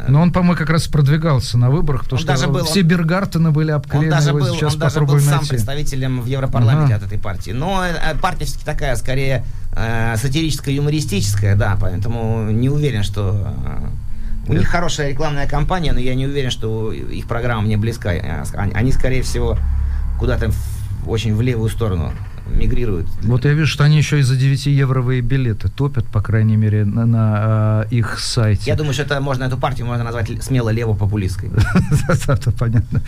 но 0.07 0.23
он, 0.23 0.33
по-моему, 0.33 0.57
как 0.57 0.71
раз 0.71 0.87
продвигался 0.87 1.59
на 1.59 1.71
выборах, 1.71 2.05
потому 2.05 2.19
что 2.19 2.29
даже 2.29 2.47
был, 2.47 2.65
все 2.65 2.81
он, 2.81 2.87
Бергартены 2.87 3.51
были 3.51 3.73
обклеены. 3.73 4.07
Он 4.07 4.11
даже 4.11 4.33
был, 4.33 4.55
сейчас 4.55 4.75
он 4.75 4.81
даже 4.81 5.01
был 5.01 5.21
сам 5.21 5.47
представителем 5.47 6.21
в 6.21 6.27
Европарламенте 6.27 6.95
ага. 6.95 7.05
от 7.05 7.13
этой 7.13 7.19
партии. 7.19 7.51
Но 7.51 7.85
э, 7.85 8.17
партия 8.21 8.45
все-таки 8.45 8.65
такая, 8.65 8.95
скорее, 8.97 9.45
э, 9.73 10.17
сатирическая, 10.17 10.75
юмористическая, 10.75 11.57
да, 11.57 11.77
поэтому 11.81 12.51
не 12.51 12.69
уверен, 12.69 13.03
что... 13.03 13.55
Э, 13.67 13.89
у 14.49 14.55
них 14.55 14.67
хорошая 14.67 15.11
рекламная 15.11 15.47
кампания, 15.47 15.93
но 15.93 16.01
я 16.01 16.15
не 16.15 16.27
уверен, 16.27 16.51
что 16.51 16.91
их 16.91 17.27
программа 17.27 17.63
мне 17.63 17.77
близка. 17.77 18.13
Они, 18.55 18.93
скорее 18.93 19.23
всего, 19.23 19.59
куда-то 20.19 20.51
очень 21.07 21.35
в 21.35 21.43
левую 21.43 21.69
сторону 21.69 22.15
мигрируют. 22.49 23.07
Вот 23.23 23.45
я 23.45 23.53
вижу, 23.53 23.67
что 23.67 23.85
они 23.85 23.99
еще 23.99 24.19
и 24.19 24.23
за 24.23 24.35
9-евровые 24.35 25.21
билеты 25.21 25.69
топят, 25.69 26.07
по 26.07 26.21
крайней 26.21 26.57
мере, 26.57 26.85
на, 26.85 27.07
на 27.07 27.85
э, 27.91 27.95
их 27.95 28.19
сайте. 28.19 28.63
Я 28.67 28.77
думаю, 28.77 28.95
что 28.95 29.03
это 29.03 29.21
можно, 29.21 29.45
эту 29.45 29.57
партию 29.57 29.87
можно 29.87 30.05
назвать 30.05 30.29
смело 30.43 30.71
левопопулистской. 30.71 31.51
Это 32.29 32.51
понятно. 32.53 33.03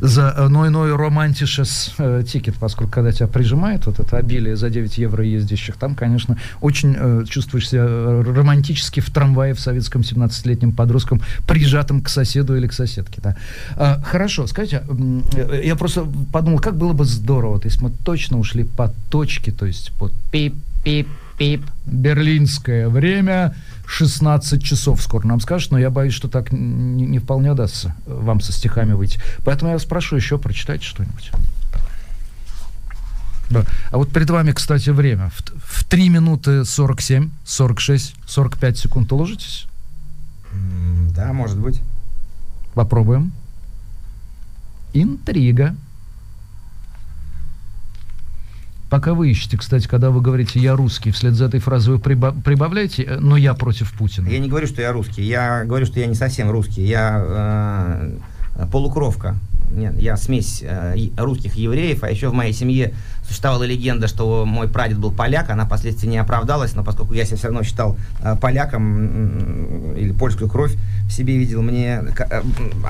За 0.00 0.34
э, 0.36 0.48
ной 0.48 0.70
ной 0.70 0.94
романтишес 0.94 1.94
э, 1.98 2.22
тикет, 2.26 2.54
поскольку 2.56 2.92
когда 2.92 3.12
тебя 3.12 3.26
прижимает 3.26 3.86
вот 3.86 4.00
это 4.00 4.16
обилие 4.16 4.56
за 4.56 4.70
9 4.70 4.98
евро 4.98 5.24
ездящих, 5.24 5.76
там, 5.76 5.94
конечно, 5.94 6.36
очень 6.60 6.96
э, 6.98 7.24
чувствуешь 7.28 7.68
себя 7.68 7.84
романтически 7.86 9.00
в 9.00 9.10
трамвае 9.10 9.54
в 9.54 9.60
советском 9.60 10.02
17-летнем 10.02 10.72
подростком, 10.72 11.22
прижатым 11.46 12.00
к 12.00 12.08
соседу 12.08 12.56
или 12.56 12.66
к 12.66 12.72
соседке. 12.72 13.20
Да. 13.22 13.36
А, 13.76 14.00
хорошо, 14.02 14.46
скажите, 14.46 14.82
я 15.62 15.76
просто 15.76 16.06
подумал, 16.32 16.58
как 16.58 16.76
было 16.76 16.92
бы 16.92 17.04
здорово, 17.04 17.60
если 17.62 17.84
мы 17.84 17.90
точно 17.90 18.38
ушли 18.38 18.64
по 18.80 18.88
точке, 19.10 19.52
то 19.52 19.66
есть 19.66 19.92
под 19.98 20.10
пип-пип-пип. 20.32 21.66
Берлинское 21.84 22.88
время 22.88 23.54
16 23.84 24.64
часов 24.64 25.02
скоро 25.02 25.26
нам 25.26 25.38
скажут, 25.40 25.72
но 25.72 25.78
я 25.78 25.90
боюсь, 25.90 26.14
что 26.14 26.28
так 26.28 26.50
не, 26.50 27.04
не 27.04 27.18
вполне 27.18 27.52
удастся 27.52 27.94
вам 28.06 28.40
со 28.40 28.52
стихами 28.52 28.94
выйти. 28.94 29.20
Поэтому 29.44 29.68
я 29.68 29.74
вас 29.74 29.84
прошу 29.84 30.16
еще 30.16 30.38
прочитайте 30.38 30.86
что-нибудь. 30.86 31.30
Да. 33.50 33.64
А 33.90 33.98
вот 33.98 34.10
перед 34.14 34.30
вами, 34.30 34.52
кстати, 34.52 34.88
время. 34.88 35.28
В, 35.28 35.42
в 35.62 35.84
3 35.84 36.08
минуты 36.08 36.64
47, 36.64 37.28
46, 37.44 38.14
45 38.26 38.78
секунд 38.78 39.12
уложитесь? 39.12 39.66
Да, 41.14 41.34
может 41.34 41.58
быть. 41.58 41.82
Попробуем. 42.72 43.32
Интрига. 44.94 45.76
Пока 48.90 49.14
вы 49.14 49.30
ищете, 49.30 49.56
кстати, 49.56 49.86
когда 49.86 50.10
вы 50.10 50.20
говорите 50.20 50.58
«я 50.58 50.74
русский», 50.74 51.12
вслед 51.12 51.34
за 51.34 51.44
этой 51.44 51.60
фразой 51.60 51.94
вы 51.94 52.00
прибавляете 52.00 53.04
э, 53.04 53.18
«но 53.20 53.36
я 53.36 53.54
против 53.54 53.92
Путина». 53.92 54.28
Я 54.28 54.40
не 54.40 54.48
говорю, 54.48 54.66
что 54.66 54.82
я 54.82 54.92
русский. 54.92 55.22
Я 55.22 55.64
говорю, 55.64 55.86
что 55.86 56.00
я 56.00 56.06
не 56.06 56.16
совсем 56.16 56.50
русский. 56.50 56.82
Я 56.82 57.24
э, 58.56 58.66
полукровка. 58.72 59.36
Нет, 59.70 59.94
я 60.00 60.16
смесь 60.16 60.64
э, 60.64 60.96
русских 61.16 61.54
евреев, 61.54 62.02
а 62.02 62.10
еще 62.10 62.30
в 62.30 62.34
моей 62.34 62.52
семье 62.52 62.92
существовала 63.30 63.62
легенда, 63.62 64.08
что 64.08 64.44
мой 64.44 64.68
прадед 64.68 64.98
был 64.98 65.12
поляк, 65.12 65.50
она 65.50 65.64
впоследствии 65.64 66.08
не 66.08 66.18
оправдалась, 66.18 66.74
но 66.74 66.82
поскольку 66.82 67.14
я 67.14 67.24
себя 67.24 67.36
все 67.36 67.46
равно 67.46 67.62
считал 67.62 67.96
э, 68.20 68.34
поляком 68.40 69.94
или 69.94 70.10
польскую 70.10 70.50
кровь 70.50 70.74
в 71.06 71.12
себе 71.12 71.38
видел, 71.38 71.62
мне 71.62 72.02
э, 72.18 72.42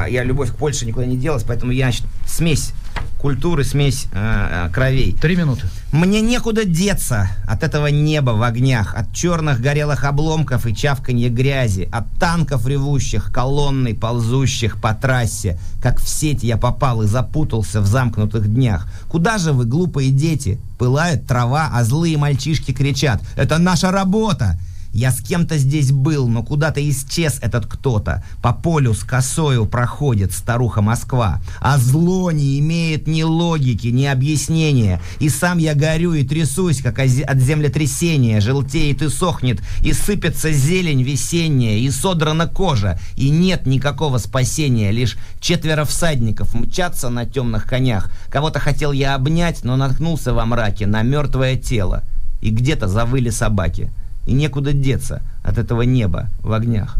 я 0.08 0.24
любовь 0.24 0.50
к 0.50 0.56
Польше 0.56 0.86
никуда 0.86 1.04
не 1.04 1.18
делась, 1.18 1.42
поэтому 1.42 1.72
я 1.72 1.90
смесь 2.26 2.72
культуры, 3.20 3.64
смесь 3.64 4.06
э, 4.12 4.66
э, 4.66 4.72
кровей. 4.72 5.14
Три 5.20 5.36
минуты. 5.36 5.68
Мне 5.92 6.20
некуда 6.20 6.64
деться 6.64 7.28
от 7.46 7.62
этого 7.62 7.88
неба 7.88 8.30
в 8.30 8.42
огнях, 8.42 8.94
от 8.94 9.12
черных 9.12 9.60
горелых 9.60 10.04
обломков 10.04 10.66
и 10.66 10.74
чавканья 10.74 11.28
грязи, 11.28 11.88
от 11.92 12.06
танков 12.18 12.66
ревущих, 12.66 13.30
колонной 13.32 13.94
ползущих 13.94 14.80
по 14.80 14.94
трассе. 14.94 15.58
Как 15.82 16.00
в 16.00 16.08
сеть 16.08 16.42
я 16.42 16.56
попал 16.56 17.02
и 17.02 17.06
запутался 17.06 17.80
в 17.80 17.86
замкнутых 17.86 18.52
днях. 18.52 18.86
Куда 19.08 19.38
же 19.38 19.52
вы, 19.52 19.66
глупые 19.66 20.10
дети? 20.10 20.29
Пылает 20.78 21.26
трава, 21.26 21.70
а 21.72 21.84
злые 21.84 22.16
мальчишки 22.16 22.72
кричат. 22.72 23.22
Это 23.36 23.58
наша 23.58 23.90
работа! 23.90 24.58
Я 24.92 25.12
с 25.12 25.20
кем-то 25.20 25.56
здесь 25.56 25.92
был, 25.92 26.26
но 26.26 26.42
куда-то 26.42 26.80
исчез 26.90 27.38
этот 27.42 27.66
кто-то. 27.66 28.24
По 28.42 28.52
полю 28.52 28.92
с 28.92 29.04
косою 29.04 29.66
проходит 29.66 30.32
старуха 30.32 30.82
Москва. 30.82 31.40
А 31.60 31.78
зло 31.78 32.32
не 32.32 32.58
имеет 32.58 33.06
ни 33.06 33.22
логики, 33.22 33.86
ни 33.86 34.04
объяснения. 34.06 35.00
И 35.20 35.28
сам 35.28 35.58
я 35.58 35.74
горю 35.74 36.14
и 36.14 36.24
трясусь, 36.24 36.82
как 36.82 36.98
от 36.98 37.38
землетрясения. 37.38 38.40
Желтеет 38.40 39.02
и 39.02 39.08
сохнет, 39.08 39.62
и 39.82 39.92
сыпется 39.92 40.50
зелень 40.50 41.04
весенняя, 41.04 41.78
и 41.78 41.88
содрана 41.90 42.48
кожа. 42.48 42.98
И 43.14 43.30
нет 43.30 43.66
никакого 43.66 44.18
спасения. 44.18 44.90
Лишь 44.90 45.16
четверо 45.38 45.84
всадников 45.84 46.52
мчатся 46.52 47.10
на 47.10 47.26
темных 47.26 47.66
конях. 47.66 48.10
Кого-то 48.28 48.58
хотел 48.58 48.90
я 48.90 49.14
обнять, 49.14 49.62
но 49.62 49.76
наткнулся 49.76 50.34
во 50.34 50.44
мраке 50.46 50.88
на 50.88 51.02
мертвое 51.02 51.56
тело. 51.56 52.02
И 52.40 52.50
где-то 52.50 52.88
завыли 52.88 53.30
собаки 53.30 53.90
и 54.30 54.32
некуда 54.32 54.72
деться 54.72 55.22
от 55.42 55.58
этого 55.58 55.82
неба 55.82 56.28
в 56.42 56.52
огнях. 56.52 56.98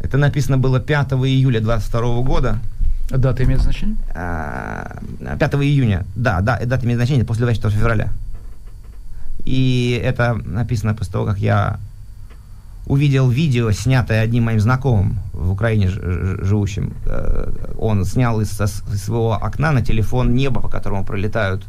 Это 0.00 0.16
написано 0.16 0.56
было 0.56 0.80
5 0.80 1.12
июля 1.12 1.60
22 1.60 2.22
года. 2.22 2.58
Дата 3.10 3.44
имеет 3.44 3.60
значение? 3.60 3.96
5 4.06 4.14
а, 4.14 5.38
июня, 5.60 6.06
да, 6.16 6.40
да, 6.40 6.58
дата 6.64 6.86
имеет 6.86 6.98
значение 6.98 7.26
после 7.26 7.44
24 7.44 7.74
февраля. 7.74 8.08
И 9.44 10.00
это 10.02 10.32
написано 10.32 10.94
после 10.94 11.12
того, 11.12 11.26
как 11.26 11.38
я 11.38 11.78
увидел 12.86 13.28
видео, 13.28 13.70
снятое 13.72 14.22
одним 14.22 14.44
моим 14.44 14.60
знакомым 14.60 15.18
в 15.34 15.50
Украине 15.50 15.90
живущим. 15.90 16.94
Э, 17.04 17.52
он 17.78 18.06
снял 18.06 18.40
из, 18.40 18.48
своего 18.52 19.34
окна 19.34 19.72
на 19.72 19.82
телефон 19.82 20.34
небо, 20.34 20.62
по 20.62 20.68
которому 20.68 21.04
пролетают... 21.04 21.62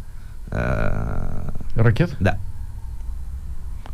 Э, 0.52 1.50
Ракет? 1.76 2.16
Да. 2.22 2.38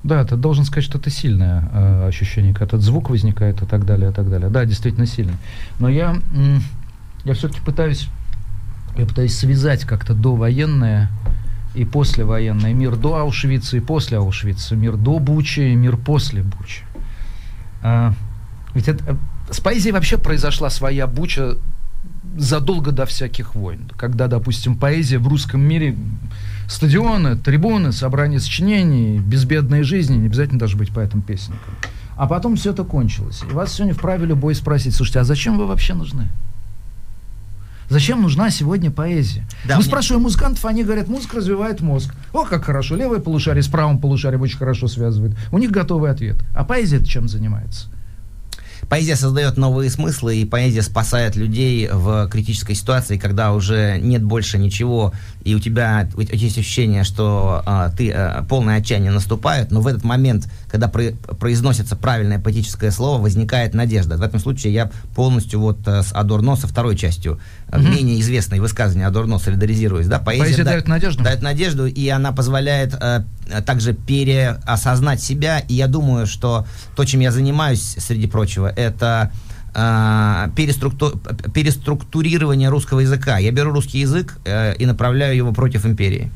Да, 0.03 0.23
ты 0.25 0.35
должен 0.35 0.65
сказать, 0.65 0.83
что 0.83 0.97
это 0.97 1.09
сильное 1.09 1.69
э, 1.71 2.07
ощущение, 2.07 2.53
когда 2.53 2.65
этот 2.65 2.81
звук 2.81 3.09
возникает 3.09 3.61
и 3.61 3.65
так 3.65 3.85
далее, 3.85 4.09
и 4.09 4.13
так 4.13 4.29
далее. 4.29 4.49
Да, 4.49 4.65
действительно 4.65 5.05
сильный. 5.05 5.35
Но 5.79 5.89
я, 5.89 6.15
я 7.23 7.33
все-таки 7.33 7.61
пытаюсь, 7.61 8.07
я 8.97 9.05
пытаюсь 9.05 9.35
связать 9.35 9.85
как-то 9.85 10.15
довоенное 10.15 11.11
и 11.75 11.85
послевоенное. 11.85 12.73
Мир 12.73 12.95
до 12.95 13.17
Аушвица 13.17 13.77
и 13.77 13.79
после 13.79 14.17
Аушвица. 14.17 14.75
Мир 14.75 14.97
до 14.97 15.19
Бучи 15.19 15.59
и 15.59 15.75
мир 15.75 15.97
после 15.97 16.41
Бучи. 16.41 16.83
А, 17.83 18.13
ведь 18.73 18.87
это, 18.87 19.17
с 19.51 19.59
поэзией 19.59 19.93
вообще 19.93 20.17
произошла 20.17 20.69
своя 20.69 21.05
Буча 21.05 21.57
задолго 22.37 22.91
до 22.91 23.05
всяких 23.05 23.55
войн. 23.55 23.91
Когда, 23.97 24.27
допустим, 24.27 24.75
поэзия 24.75 25.19
в 25.19 25.27
русском 25.27 25.61
мире 25.61 25.95
стадионы, 26.71 27.35
трибуны, 27.35 27.91
собрания 27.91 28.39
сочинений, 28.39 29.19
безбедные 29.19 29.83
жизни, 29.83 30.15
не 30.15 30.27
обязательно 30.27 30.59
даже 30.59 30.77
быть 30.77 30.91
поэтом-песенником. 30.91 31.73
А 32.15 32.27
потом 32.27 32.55
все 32.55 32.71
это 32.71 32.83
кончилось. 32.83 33.41
И 33.49 33.53
вас 33.53 33.73
сегодня 33.73 33.93
вправе 33.93 34.25
любой 34.25 34.55
спросить, 34.55 34.95
слушайте, 34.95 35.19
а 35.19 35.23
зачем 35.23 35.57
вы 35.57 35.67
вообще 35.67 35.93
нужны? 35.93 36.29
Зачем 37.89 38.21
нужна 38.21 38.51
сегодня 38.51 38.89
поэзия? 38.89 39.45
Да, 39.65 39.75
Мы 39.75 39.81
мне... 39.81 39.89
спрашиваем 39.89 40.23
музыкантов, 40.23 40.63
они 40.63 40.85
говорят, 40.85 41.09
музыка 41.09 41.37
развивает 41.37 41.81
мозг. 41.81 42.13
О, 42.31 42.45
как 42.45 42.63
хорошо, 42.63 42.95
левое 42.95 43.19
полушарие 43.19 43.63
с 43.63 43.67
правым 43.67 43.99
полушарием 43.99 44.41
очень 44.41 44.57
хорошо 44.57 44.87
связывает. 44.87 45.35
У 45.51 45.57
них 45.57 45.71
готовый 45.71 46.09
ответ. 46.09 46.37
А 46.55 46.63
поэзия 46.63 47.03
чем 47.03 47.27
занимается? 47.27 47.89
Поэзия 48.89 49.15
создает 49.15 49.57
новые 49.57 49.89
смыслы, 49.89 50.37
и 50.37 50.45
поэзия 50.45 50.81
спасает 50.81 51.35
людей 51.35 51.87
в 51.91 52.27
критической 52.29 52.75
ситуации, 52.75 53.17
когда 53.17 53.53
уже 53.53 53.99
нет 54.01 54.23
больше 54.23 54.57
ничего, 54.57 55.13
и 55.43 55.55
у 55.55 55.59
тебя 55.59 56.07
есть 56.15 56.57
ощущение, 56.57 57.03
что 57.03 57.63
а, 57.65 57.89
ты 57.89 58.11
а, 58.11 58.43
полное 58.43 58.77
отчаяние 58.77 59.11
наступает, 59.11 59.71
но 59.71 59.81
в 59.81 59.87
этот 59.87 60.03
момент, 60.03 60.47
когда 60.69 60.87
про, 60.87 61.11
произносится 61.39 61.95
правильное 61.95 62.39
поэтическое 62.39 62.91
слово, 62.91 63.21
возникает 63.21 63.73
надежда. 63.73 64.17
В 64.17 64.21
этом 64.21 64.39
случае 64.39 64.73
я 64.73 64.91
полностью 65.15 65.59
вот 65.59 65.87
э, 65.87 66.03
с 66.03 66.13
Адорно 66.13 66.55
со 66.55 66.67
второй 66.67 66.95
частью 66.95 67.39
угу. 67.69 67.81
менее 67.81 68.19
известной 68.19 68.59
высказывания 68.59 69.07
Адорно 69.07 69.39
солидаризируюсь. 69.39 70.07
Да? 70.07 70.19
Поэзия, 70.19 70.43
Поэзия 70.43 70.63
да, 70.63 70.71
дает 70.71 70.87
надежду. 70.87 71.23
Дает 71.23 71.41
надежду, 71.41 71.85
и 71.87 72.07
она 72.09 72.31
позволяет 72.31 72.93
а, 72.95 73.25
также 73.65 73.93
переосознать 73.93 75.21
себя, 75.21 75.59
и 75.59 75.73
я 75.73 75.87
думаю, 75.87 76.27
что 76.27 76.65
то, 76.95 77.05
чем 77.05 77.19
я 77.19 77.31
занимаюсь, 77.31 77.95
среди 77.97 78.27
прочего, 78.27 78.67
это 78.67 79.31
э, 79.73 80.49
переструкту... 80.55 81.19
переструктурирование 81.53 82.69
русского 82.69 82.99
языка. 82.99 83.37
Я 83.37 83.51
беру 83.51 83.71
русский 83.71 83.99
язык 83.99 84.37
э, 84.45 84.75
и 84.75 84.85
направляю 84.85 85.35
его 85.35 85.51
против 85.51 85.85
империи. 85.85 86.31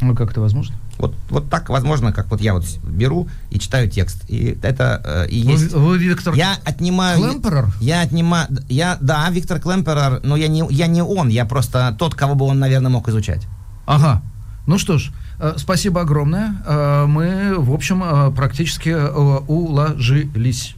Ну, 0.00 0.14
как 0.14 0.30
это 0.30 0.40
возможно? 0.40 0.76
Вот, 0.98 1.14
вот 1.30 1.48
так 1.48 1.68
возможно, 1.68 2.12
как 2.12 2.30
вот 2.30 2.40
я 2.40 2.54
вот 2.54 2.64
беру 2.84 3.28
и 3.50 3.58
читаю 3.58 3.88
текст. 3.88 4.24
И 4.28 4.58
это 4.62 5.02
э, 5.04 5.28
и 5.28 5.38
есть... 5.38 5.72
Вы, 5.72 5.80
вы 5.80 5.98
Виктор 5.98 6.34
я 6.34 6.56
отнимаю, 6.64 7.18
Клемперер? 7.18 7.68
Я 7.80 8.02
отнимаю... 8.02 8.48
Я, 8.68 8.98
да, 9.00 9.28
Виктор 9.30 9.58
Клемперер, 9.58 10.20
но 10.22 10.36
я 10.36 10.48
не, 10.48 10.64
я 10.70 10.86
не 10.86 11.02
он, 11.02 11.28
я 11.28 11.44
просто 11.44 11.94
тот, 11.98 12.14
кого 12.14 12.34
бы 12.34 12.44
он, 12.46 12.58
наверное, 12.58 12.90
мог 12.90 13.08
изучать. 13.08 13.46
Ага. 13.86 14.22
Ну 14.66 14.78
что 14.78 14.98
ж, 14.98 15.12
э, 15.38 15.54
спасибо 15.56 16.00
огромное. 16.00 16.56
Э, 16.66 17.06
мы, 17.06 17.54
в 17.56 17.72
общем, 17.72 18.02
э, 18.02 18.30
практически 18.32 18.90
уложились. 18.90 20.74